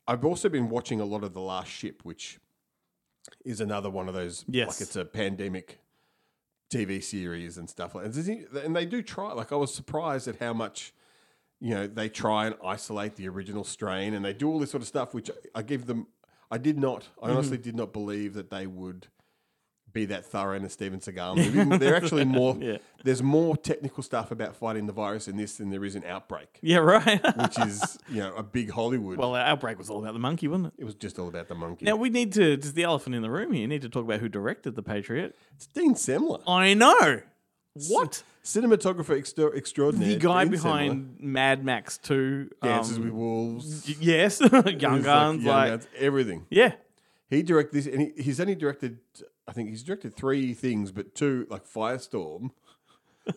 I've 0.08 0.24
also 0.24 0.48
been 0.48 0.70
watching 0.70 0.98
a 0.98 1.04
lot 1.04 1.24
of 1.24 1.34
the 1.34 1.42
Last 1.42 1.68
Ship, 1.68 2.00
which 2.04 2.38
is 3.44 3.60
another 3.60 3.90
one 3.90 4.08
of 4.08 4.14
those. 4.14 4.46
Yes. 4.48 4.68
like 4.68 4.80
it's 4.80 4.96
a 4.96 5.04
pandemic 5.04 5.78
TV 6.70 7.02
series 7.02 7.58
and 7.58 7.68
stuff 7.68 7.94
like. 7.94 8.10
that. 8.12 8.64
And 8.64 8.74
they 8.74 8.86
do 8.86 9.02
try. 9.02 9.32
Like 9.32 9.52
I 9.52 9.56
was 9.56 9.74
surprised 9.74 10.28
at 10.28 10.36
how 10.36 10.52
much. 10.52 10.92
You 11.62 11.74
know, 11.74 11.86
they 11.86 12.08
try 12.08 12.46
and 12.46 12.54
isolate 12.64 13.16
the 13.16 13.28
original 13.28 13.64
strain, 13.64 14.14
and 14.14 14.24
they 14.24 14.32
do 14.32 14.48
all 14.48 14.58
this 14.58 14.70
sort 14.70 14.80
of 14.82 14.88
stuff, 14.88 15.12
which 15.12 15.30
I 15.54 15.60
give 15.60 15.84
them. 15.84 16.06
I 16.50 16.56
did 16.56 16.78
not. 16.78 17.08
I 17.20 17.26
mm-hmm. 17.26 17.36
honestly 17.36 17.58
did 17.58 17.74
not 17.76 17.92
believe 17.92 18.32
that 18.32 18.48
they 18.48 18.66
would 18.66 19.08
be 19.92 20.04
that 20.06 20.24
thorough 20.26 20.54
in 20.56 20.64
a 20.64 20.68
Steven 20.68 21.00
Seagal 21.00 21.36
movie. 21.54 21.78
They're 21.78 21.96
actually 21.96 22.24
more. 22.24 22.56
Yeah. 22.60 22.78
There's 23.04 23.22
more 23.22 23.56
technical 23.56 24.02
stuff 24.02 24.30
about 24.30 24.56
fighting 24.56 24.86
the 24.86 24.92
virus 24.92 25.26
in 25.28 25.36
this 25.36 25.56
than 25.56 25.70
there 25.70 25.84
is 25.84 25.96
in 25.96 26.04
Outbreak, 26.04 26.58
Yeah, 26.62 26.78
right. 26.78 27.20
which 27.36 27.58
is 27.60 27.98
you 28.08 28.20
know 28.20 28.34
a 28.34 28.42
big 28.42 28.70
Hollywood. 28.70 29.18
well, 29.18 29.34
outbreak 29.34 29.78
was 29.78 29.88
all 29.90 30.00
about 30.00 30.12
the 30.12 30.18
monkey, 30.18 30.48
wasn't 30.48 30.66
it? 30.68 30.72
it 30.78 30.84
was 30.84 30.94
just 30.94 31.18
all 31.18 31.28
about 31.28 31.48
the 31.48 31.54
monkey. 31.54 31.84
Now 31.86 31.96
we 31.96 32.10
need 32.10 32.32
to. 32.34 32.56
Just 32.56 32.74
the 32.74 32.82
elephant 32.84 33.14
in 33.16 33.22
the 33.22 33.30
room 33.30 33.52
here. 33.52 33.62
You 33.62 33.68
need 33.68 33.82
to 33.82 33.88
talk 33.88 34.04
about 34.04 34.20
who 34.20 34.28
directed 34.28 34.76
the 34.76 34.82
Patriot. 34.82 35.36
it's 35.56 35.66
Dean 35.66 35.94
Semler, 35.94 36.40
I 36.46 36.74
know. 36.74 37.22
What? 37.88 38.22
cinematographer 38.42 39.16
extra- 39.18 39.54
extraordinaire. 39.56 40.08
The 40.14 40.16
guy 40.16 40.44
Dean 40.44 40.50
behind 40.50 41.16
Mad 41.20 41.64
Max 41.64 41.98
2. 41.98 42.50
Semler. 42.62 42.68
Dances 42.68 42.96
um, 42.96 43.04
with 43.04 43.12
Wolves, 43.12 43.86
y- 43.88 43.94
Yes. 44.00 44.40
Young 44.50 44.50
like 44.50 44.78
Guns. 44.78 45.04
Young 45.04 45.44
Like, 45.44 45.70
Guns, 45.70 45.86
everything. 45.98 46.46
yeah. 46.50 46.72
He 47.30 47.42
directed 47.44 47.72
this, 47.72 47.86
and 47.86 48.02
he, 48.02 48.22
he's 48.22 48.40
only 48.40 48.56
directed. 48.56 48.98
I 49.46 49.52
think 49.52 49.68
he's 49.70 49.82
directed 49.84 50.14
three 50.14 50.52
things, 50.52 50.90
but 50.92 51.14
two 51.14 51.46
like 51.48 51.64
Firestorm, 51.64 52.50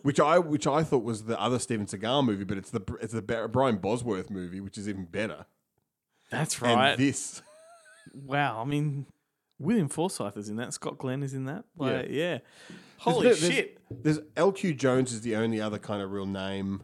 which 0.02 0.18
I 0.18 0.38
which 0.40 0.66
I 0.66 0.82
thought 0.82 1.04
was 1.04 1.24
the 1.24 1.40
other 1.40 1.58
Steven 1.60 1.86
Seagal 1.86 2.24
movie, 2.26 2.44
but 2.44 2.58
it's 2.58 2.70
the 2.70 2.80
it's 3.00 3.12
the 3.12 3.22
Brian 3.22 3.76
Bosworth 3.76 4.30
movie, 4.30 4.60
which 4.60 4.76
is 4.76 4.88
even 4.88 5.04
better. 5.04 5.46
That's 6.30 6.60
right. 6.60 6.90
And 6.92 7.00
this, 7.00 7.40
wow. 8.12 8.60
I 8.60 8.64
mean, 8.64 9.06
William 9.60 9.88
Forsythe 9.88 10.36
is 10.36 10.48
in 10.48 10.56
that. 10.56 10.72
Scott 10.74 10.98
Glenn 10.98 11.22
is 11.22 11.32
in 11.32 11.44
that. 11.44 11.64
Like, 11.76 12.06
yeah. 12.10 12.38
Holy 12.98 13.24
There's- 13.26 13.40
there's- 13.40 13.54
shit. 13.54 13.78
There's 14.02 14.18
LQ 14.36 14.76
Jones 14.76 15.12
is 15.12 15.20
the 15.20 15.36
only 15.36 15.60
other 15.60 15.78
kind 15.78 16.02
of 16.02 16.10
real 16.10 16.26
name 16.26 16.82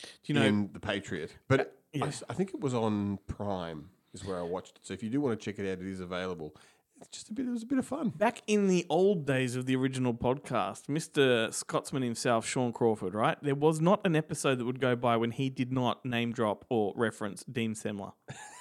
Do 0.00 0.08
you 0.26 0.34
know, 0.34 0.42
in 0.42 0.70
the 0.72 0.78
Patriot, 0.78 1.34
but 1.48 1.76
yeah. 1.92 2.04
I, 2.04 2.08
I 2.30 2.34
think 2.34 2.50
it 2.50 2.60
was 2.60 2.72
on 2.74 3.18
Prime 3.26 3.88
is 4.14 4.24
where 4.24 4.38
I 4.38 4.42
watched 4.42 4.76
it. 4.76 4.86
So 4.86 4.94
if 4.94 5.02
you 5.02 5.10
do 5.10 5.20
want 5.20 5.38
to 5.38 5.44
check 5.44 5.58
it 5.58 5.70
out, 5.70 5.78
it 5.80 5.86
is 5.90 6.00
available. 6.00 6.54
It's 7.00 7.08
just 7.10 7.28
a 7.30 7.32
bit. 7.32 7.46
It 7.46 7.50
was 7.50 7.62
a 7.62 7.66
bit 7.66 7.78
of 7.78 7.86
fun. 7.86 8.08
back 8.10 8.42
in 8.46 8.66
the 8.66 8.84
old 8.88 9.24
days 9.24 9.54
of 9.54 9.66
the 9.66 9.76
original 9.76 10.12
podcast, 10.12 10.86
Mr. 10.86 11.52
Scotsman 11.54 12.02
himself, 12.02 12.44
Sean 12.44 12.72
Crawford, 12.72 13.14
right? 13.14 13.38
There 13.40 13.54
was 13.54 13.80
not 13.80 14.04
an 14.04 14.16
episode 14.16 14.58
that 14.58 14.64
would 14.64 14.80
go 14.80 14.96
by 14.96 15.16
when 15.16 15.30
he 15.30 15.48
did 15.48 15.72
not 15.72 16.04
name 16.04 16.32
drop 16.32 16.64
or 16.68 16.92
reference 16.96 17.44
Dean 17.44 17.74
Semler. 17.74 18.14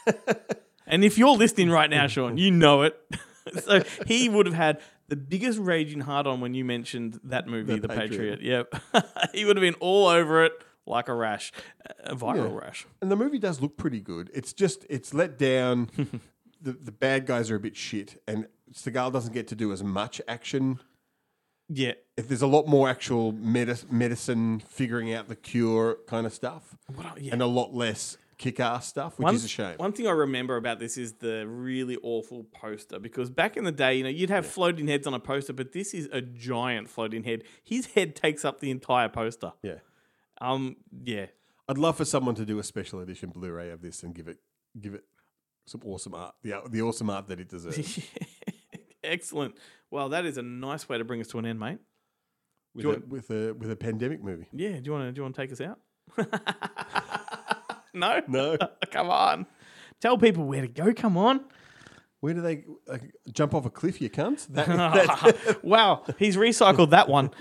and 0.88 1.04
if 1.04 1.18
you're 1.18 1.36
listening 1.36 1.72
right 1.72 1.90
now, 1.90 2.06
Sean, 2.06 2.38
you 2.38 2.52
know 2.52 2.84
it. 2.84 2.96
so 3.64 3.84
he 4.06 4.30
would 4.30 4.46
have 4.46 4.56
had 4.56 4.82
the 5.08 5.16
biggest 5.16 5.58
raging 5.58 6.02
hard 6.02 6.28
on 6.28 6.40
when 6.40 6.54
you 6.54 6.64
mentioned 6.64 7.20
that 7.24 7.48
movie, 7.48 7.76
The 7.76 7.88
The, 7.88 7.88
Patriot. 7.88 8.40
Patriot. 8.40 8.42
Yep. 8.42 9.06
he 9.34 9.46
would 9.46 9.56
have 9.58 9.62
been 9.62 9.76
all 9.76 10.08
over 10.08 10.46
it 10.46 10.52
like 10.88 11.08
a 11.10 11.14
rash, 11.14 11.52
a 12.02 12.16
viral 12.16 12.52
Yeah. 12.52 12.60
rash. 12.66 12.86
And 13.02 13.12
the 13.12 13.16
movie 13.16 13.40
does 13.40 13.62
look 13.62 13.78
pretty 13.78 14.00
good. 14.02 14.30
It's 14.34 14.54
just 14.54 14.86
it's 14.90 15.14
let 15.14 15.38
down. 15.38 15.90
the 16.62 16.74
the 16.74 16.92
bad 16.92 17.26
guys 17.26 17.52
are 17.52 17.56
a 17.56 17.60
bit 17.60 17.76
shit, 17.76 18.22
and 18.28 18.48
Seagal 18.74 19.14
doesn't 19.14 19.34
get 19.34 19.48
to 19.50 19.56
do 19.56 19.72
as 19.72 19.84
much 19.84 20.22
action. 20.28 20.80
Yeah. 21.70 21.94
If 22.16 22.28
there's 22.30 22.42
a 22.42 22.48
lot 22.48 22.68
more 22.68 22.88
actual 22.90 23.32
medi- 23.34 23.76
medicine, 23.92 24.60
figuring 24.60 25.14
out 25.14 25.28
the 25.28 25.36
cure 25.36 25.98
kind 26.08 26.26
of 26.26 26.34
stuff, 26.34 26.76
yeah. 27.20 27.34
and 27.34 27.42
a 27.42 27.46
lot 27.46 27.74
less 27.74 28.18
kick-ass 28.38 28.88
stuff, 28.88 29.18
which 29.18 29.24
one, 29.26 29.36
is 29.36 29.44
a 29.44 29.48
shame. 29.48 29.76
One 29.78 29.92
thing 29.92 30.08
I 30.08 30.12
remember 30.12 30.58
about 30.58 30.80
this 30.80 30.96
is 30.98 31.14
the 31.14 31.46
really 31.48 31.98
awful 32.04 32.44
poster 32.54 33.00
because 33.00 33.30
back 33.32 33.58
in 33.58 33.64
the 33.64 33.72
day, 33.72 33.96
you 33.96 34.04
know, 34.04 34.10
you'd 34.10 34.30
have 34.30 34.46
floating 34.46 34.88
heads 34.88 35.08
on 35.08 35.14
a 35.14 35.20
poster, 35.20 35.54
but 35.54 35.72
this 35.74 35.94
is 35.94 36.08
a 36.12 36.22
giant 36.22 36.88
floating 36.90 37.24
head. 37.24 37.44
His 37.64 37.88
head 37.88 38.16
takes 38.16 38.46
up 38.46 38.60
the 38.60 38.70
entire 38.72 39.10
poster. 39.10 39.54
yeah, 39.64 39.80
Um, 40.42 40.78
yeah. 41.04 41.28
I'd 41.70 41.78
love 41.78 41.98
for 41.98 42.06
someone 42.06 42.36
to 42.36 42.46
do 42.46 42.60
a 42.60 42.64
special 42.64 43.00
edition 43.02 43.30
Blu-ray 43.30 43.72
of 43.72 43.82
this 43.82 44.04
and 44.04 44.16
give 44.16 44.28
it 44.28 44.38
give 44.80 44.94
it 44.94 45.04
some 45.66 45.82
awesome 45.86 46.14
art, 46.16 46.36
the 46.44 46.54
the 46.70 46.82
awesome 46.82 47.10
art 47.10 47.28
that 47.28 47.40
it 47.40 47.50
deserves. 47.50 48.00
Excellent. 49.04 49.56
Well, 49.92 50.10
that 50.10 50.26
is 50.26 50.38
a 50.38 50.42
nice 50.42 50.88
way 50.88 50.98
to 50.98 51.04
bring 51.04 51.22
us 51.22 51.28
to 51.30 51.40
an 51.40 51.46
end, 51.46 51.60
mate. 51.60 51.80
with, 52.74 52.86
a, 52.86 52.92
it. 52.92 53.08
with 53.08 53.30
a 53.32 53.54
with 53.54 53.72
a 53.72 53.76
pandemic 53.76 54.24
movie. 54.24 54.48
Yeah. 54.54 54.80
Do 54.80 54.82
you 54.86 54.92
want 54.94 55.08
to? 55.08 55.12
Do 55.12 55.20
you 55.20 55.24
want 55.24 55.36
to 55.36 55.42
take 55.42 55.52
us 55.52 55.62
out? 55.62 55.80
no. 57.94 58.22
No, 58.28 58.58
Come 58.92 59.10
on. 59.10 59.46
Tell 60.00 60.18
people 60.18 60.46
where 60.46 60.62
to 60.62 60.68
go. 60.68 60.94
Come 60.94 61.18
on. 61.18 61.44
where 62.22 62.34
do 62.34 62.42
they 62.42 62.64
like, 62.88 63.14
jump 63.32 63.54
off 63.54 63.66
a 63.66 63.70
cliff? 63.70 64.00
You 64.00 64.10
can't. 64.10 64.40
That, 64.54 65.60
wow, 65.64 66.04
he's 66.18 66.38
recycled 66.38 66.92
that 66.92 67.10
one. 67.10 67.32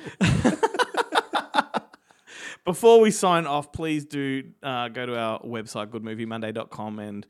Before 2.67 3.01
we 3.01 3.11
sign 3.13 3.47
off, 3.47 3.71
please 3.73 4.05
do 4.05 4.43
uh, 4.63 4.89
go 4.89 5.07
to 5.07 5.17
our 5.17 5.41
website, 5.41 5.87
goodmoviemonday.com, 5.87 6.99
and 6.99 7.25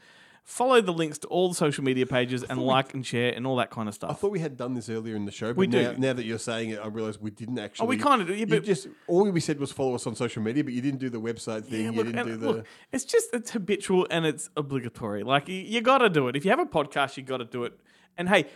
follow 0.44 0.80
the 0.80 0.92
links 0.92 1.18
to 1.18 1.26
all 1.28 1.50
the 1.50 1.54
social 1.54 1.84
media 1.84 2.06
pages 2.06 2.42
and 2.42 2.62
like 2.62 2.94
and 2.94 3.04
share 3.04 3.32
and 3.34 3.46
all 3.46 3.56
that 3.56 3.68
kind 3.70 3.86
of 3.86 3.94
stuff. 3.94 4.10
I 4.10 4.14
thought 4.14 4.30
we 4.30 4.38
had 4.38 4.56
done 4.56 4.72
this 4.72 4.88
earlier 4.88 5.14
in 5.14 5.26
the 5.26 5.30
show, 5.32 5.48
but 5.48 5.56
We 5.58 5.66
now, 5.66 5.92
do. 5.92 5.98
now 5.98 6.14
that 6.14 6.24
you're 6.24 6.38
saying 6.38 6.70
it, 6.70 6.80
I 6.82 6.86
realize 6.86 7.20
we 7.20 7.30
didn't 7.30 7.58
actually. 7.58 7.84
Oh, 7.84 7.88
we 7.88 7.98
kind 7.98 8.22
of 8.22 8.28
do, 8.28 8.32
yeah, 8.32 8.40
you 8.40 8.46
but 8.46 8.64
just 8.64 8.88
all 9.08 9.30
we 9.30 9.40
said 9.40 9.60
was 9.60 9.72
follow 9.72 9.94
us 9.94 10.06
on 10.06 10.14
social 10.16 10.42
media, 10.42 10.64
but 10.64 10.72
you 10.72 10.80
didn't 10.80 11.00
do 11.00 11.10
the 11.10 11.20
website 11.20 11.66
thing. 11.66 11.84
Yeah, 11.84 11.90
you 11.90 11.96
look, 11.96 12.06
didn't 12.06 12.18
and 12.18 12.28
do 12.28 12.36
the. 12.38 12.52
look, 12.52 12.66
it's 12.90 13.04
just 13.04 13.28
it's 13.34 13.50
habitual 13.50 14.06
and 14.10 14.24
it's 14.24 14.48
obligatory. 14.56 15.22
Like 15.22 15.48
you, 15.48 15.56
you 15.56 15.82
got 15.82 15.98
to 15.98 16.08
do 16.08 16.28
it. 16.28 16.36
If 16.36 16.46
you 16.46 16.50
have 16.50 16.60
a 16.60 16.64
podcast, 16.66 17.18
you 17.18 17.22
got 17.24 17.38
to 17.38 17.44
do 17.44 17.64
it. 17.64 17.74
And 18.16 18.26
hey, 18.28 18.46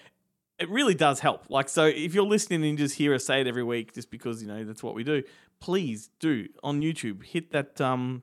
it 0.58 0.70
really 0.70 0.94
does 0.94 1.20
help. 1.20 1.50
Like 1.50 1.68
so, 1.68 1.84
if 1.84 2.14
you're 2.14 2.24
listening 2.24 2.62
and 2.62 2.70
you 2.78 2.84
just 2.86 2.94
hear 2.94 3.12
us 3.14 3.26
say 3.26 3.40
it 3.42 3.46
every 3.46 3.64
week, 3.64 3.92
just 3.94 4.10
because 4.10 4.40
you 4.40 4.48
know 4.48 4.64
that's 4.64 4.82
what 4.82 4.94
we 4.94 5.04
do, 5.04 5.22
please 5.60 6.10
do 6.18 6.48
on 6.62 6.80
YouTube 6.80 7.24
hit 7.24 7.52
that 7.52 7.80
um 7.80 8.22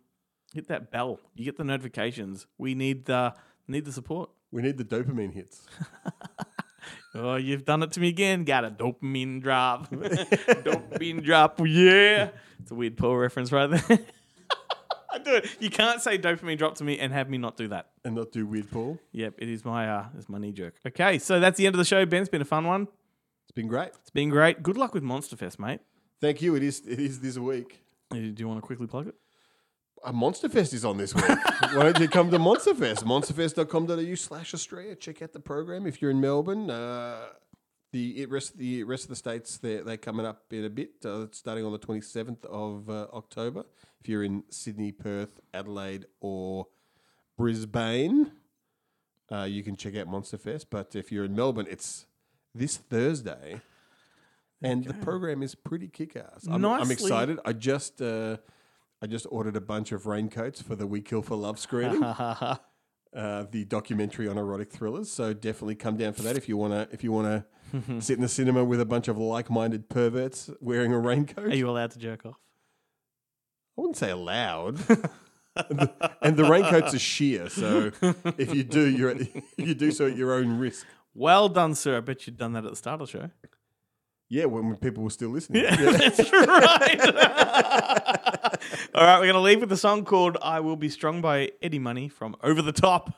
hit 0.54 0.68
that 0.68 0.92
bell. 0.92 1.20
You 1.36 1.46
get 1.46 1.58
the 1.58 1.64
notifications. 1.64 2.48
We 2.58 2.76
need 2.76 3.06
the 3.06 3.34
need 3.68 3.86
the 3.86 3.92
support. 3.92 4.30
we 4.52 4.62
need 4.62 4.78
the 4.78 4.86
dopamine 4.86 5.34
hits. 5.34 5.62
Oh, 7.16 7.36
you've 7.36 7.66
done 7.66 7.82
it 7.82 7.92
to 7.94 8.00
me 8.00 8.10
again. 8.10 8.44
Got 8.44 8.64
a 8.64 8.70
dopamine 8.70 9.42
drop. 9.42 9.90
dopamine 9.92 11.24
drop. 11.24 11.60
Yeah. 11.66 12.30
It's 12.60 12.70
a 12.70 12.76
weird 12.76 12.96
Paul 12.96 13.18
reference 13.18 13.52
right 13.52 13.66
there. 13.68 13.82
I 15.12 15.18
do 15.18 15.36
it. 15.36 15.58
You 15.60 15.72
can't 15.72 16.00
say 16.00 16.20
dopamine 16.20 16.60
drop 16.60 16.76
to 16.76 16.84
me 16.84 17.00
and 17.00 17.12
have 17.12 17.28
me 17.28 17.40
not 17.40 17.58
do 17.58 17.70
that. 17.70 17.88
and 18.06 18.14
not 18.14 18.32
do 18.32 18.46
weird 18.46 18.70
Paul. 18.70 19.00
Yep, 19.14 19.36
it 19.40 19.50
is 19.50 19.66
my 19.66 19.90
uh, 19.90 20.06
it's 20.16 20.30
my 20.30 20.38
knee 20.38 20.52
jerk. 20.52 20.76
Okay, 20.86 21.18
so 21.18 21.40
that's 21.40 21.58
the 21.58 21.66
end 21.66 21.74
of 21.74 21.80
the 21.80 21.86
show. 21.86 22.06
Ben, 22.06 22.22
it's 22.22 22.30
been 22.30 22.42
a 22.42 22.46
fun 22.46 22.66
one. 22.68 22.84
It's 23.46 23.52
been 23.56 23.68
great. 23.68 23.90
It's 24.02 24.12
been 24.12 24.30
great. 24.30 24.62
Good 24.62 24.78
luck 24.78 24.94
with 24.94 25.02
Monster 25.02 25.36
Fest, 25.38 25.60
mate. 25.60 25.80
Thank 26.20 26.42
you. 26.42 26.56
It 26.56 26.64
is. 26.64 26.82
It 26.88 27.00
is 27.00 27.20
this 27.20 27.38
week. 27.38 27.82
Do 28.12 28.34
you 28.36 28.48
want 28.48 28.60
to 28.60 28.66
quickly 28.66 28.88
plug 28.88 29.08
it? 29.08 29.16
Uh, 30.04 30.12
Monsterfest 30.12 30.74
is 30.74 30.86
on 30.86 30.98
this 30.98 31.14
week. 31.14 31.26
Why 31.74 31.84
don't 31.84 32.00
you 32.00 32.08
come 32.08 32.32
to 32.32 32.40
Monsterfest? 32.40 33.04
Monsterfest.com.au 33.04 34.16
slash 34.16 34.54
Australia. 34.54 34.96
Check 34.96 35.22
out 35.22 35.34
the 35.34 35.40
program 35.40 35.86
if 35.86 36.02
you're 36.02 36.12
in 36.12 36.22
Melbourne. 36.22 36.70
Uh, 36.70 37.26
the 37.92 38.22
it 38.22 38.30
rest 38.30 38.58
the 38.58 38.84
rest 38.84 39.04
of 39.04 39.10
the 39.10 39.16
states 39.16 39.58
they're, 39.58 39.84
they're 39.84 39.98
coming 39.98 40.26
up 40.26 40.44
in 40.52 40.66
a 40.66 40.70
bit, 40.70 40.92
uh, 41.06 41.26
starting 41.32 41.66
on 41.66 41.72
the 41.72 41.80
27th 41.80 42.46
of 42.46 42.90
uh, 42.90 43.08
October. 43.14 43.64
If 44.00 44.10
you're 44.10 44.24
in 44.24 44.44
Sydney, 44.50 44.92
Perth, 44.92 45.40
Adelaide, 45.54 46.06
or 46.20 46.68
Brisbane, 47.38 48.32
uh, 49.32 49.44
you 49.44 49.64
can 49.64 49.76
check 49.76 49.96
out 49.96 50.08
Monsterfest. 50.08 50.66
But 50.70 50.96
if 50.96 51.12
you're 51.12 51.26
in 51.26 51.36
Melbourne, 51.36 51.68
it's 51.70 52.06
this 52.54 52.78
Thursday. 52.78 53.62
And 54.62 54.84
the 54.86 54.94
program 54.96 55.44
is 55.44 55.54
pretty 55.54 55.88
kick-ass. 55.88 56.48
I'm, 56.48 56.54
I'm 56.56 56.62
Nicely- 56.62 56.94
excited. 56.94 57.40
I 57.46 57.54
just 57.54 58.02
uh, 58.02 58.38
I 59.02 59.08
just 59.08 59.28
ordered 59.30 59.56
a 59.56 59.62
bunch 59.62 59.92
of 59.92 60.06
raincoats 60.08 60.62
for 60.62 60.76
the 60.76 60.88
We 60.88 61.02
Kill 61.02 61.22
for 61.22 61.36
Love 61.36 61.60
screening, 61.60 62.04
uh, 62.04 62.58
the 63.14 63.66
documentary 63.68 64.28
on 64.28 64.38
erotic 64.38 64.72
thrillers. 64.72 65.12
So 65.12 65.34
definitely 65.34 65.76
come 65.76 65.96
down 65.98 66.14
for 66.14 66.24
that 66.24 66.36
if 66.38 66.50
you 66.50 66.58
wanna 66.58 66.88
if 66.92 67.04
you 67.04 67.12
wanna 67.12 67.46
sit 68.00 68.16
in 68.16 68.22
the 68.22 68.28
cinema 68.28 68.64
with 68.64 68.82
a 68.82 68.86
bunch 68.86 69.08
of 69.08 69.18
like-minded 69.20 69.90
perverts 69.90 70.50
wearing 70.60 70.92
a 70.92 71.00
raincoat. 71.00 71.46
Are 71.46 71.56
you 71.56 71.70
allowed 71.70 71.92
to 71.92 72.00
jerk 72.00 72.26
off? 72.26 72.38
I 73.78 73.82
wouldn't 73.82 73.98
say 73.98 74.10
allowed. 74.10 74.80
and, 74.90 75.10
the, 75.80 76.12
and 76.24 76.36
the 76.36 76.46
raincoats 76.46 76.96
are 76.96 77.00
sheer, 77.00 77.48
so 77.50 77.92
if 78.40 78.56
you 78.56 78.64
do, 78.64 78.90
you're 78.90 79.12
at, 79.12 79.22
you 79.58 79.76
do 79.76 79.92
so 79.92 80.08
at 80.08 80.16
your 80.18 80.34
own 80.34 80.58
risk. 80.58 80.88
Well 81.14 81.48
done, 81.48 81.76
sir. 81.76 81.98
I 81.98 82.00
bet 82.00 82.26
you'd 82.26 82.38
done 82.38 82.54
that 82.54 82.64
at 82.66 82.72
the 82.72 82.76
start 82.76 83.02
of 83.02 83.12
the 83.12 83.20
show. 83.20 83.30
Yeah, 84.30 84.46
when, 84.46 84.68
when 84.68 84.76
people 84.78 85.04
were 85.04 85.10
still 85.10 85.30
listening. 85.30 85.64
Yeah, 85.64 85.76
That's 85.92 86.32
right. 86.32 87.02
All 88.94 89.04
right, 89.04 89.20
we're 89.20 89.26
going 89.26 89.34
to 89.34 89.40
leave 89.40 89.62
with 89.62 89.72
a 89.72 89.78
song 89.78 90.04
called 90.04 90.38
I 90.42 90.60
Will 90.60 90.76
Be 90.76 90.90
Strong 90.90 91.22
by 91.22 91.52
Eddie 91.62 91.80
Money 91.80 92.10
from 92.10 92.36
Over 92.44 92.62
the 92.62 92.74
Top. 92.74 93.14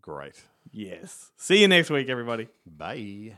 Great. 0.00 0.40
Yes. 0.70 1.32
See 1.36 1.60
you 1.60 1.68
next 1.68 1.90
week, 1.90 2.08
everybody. 2.08 2.48
Bye. 2.64 3.36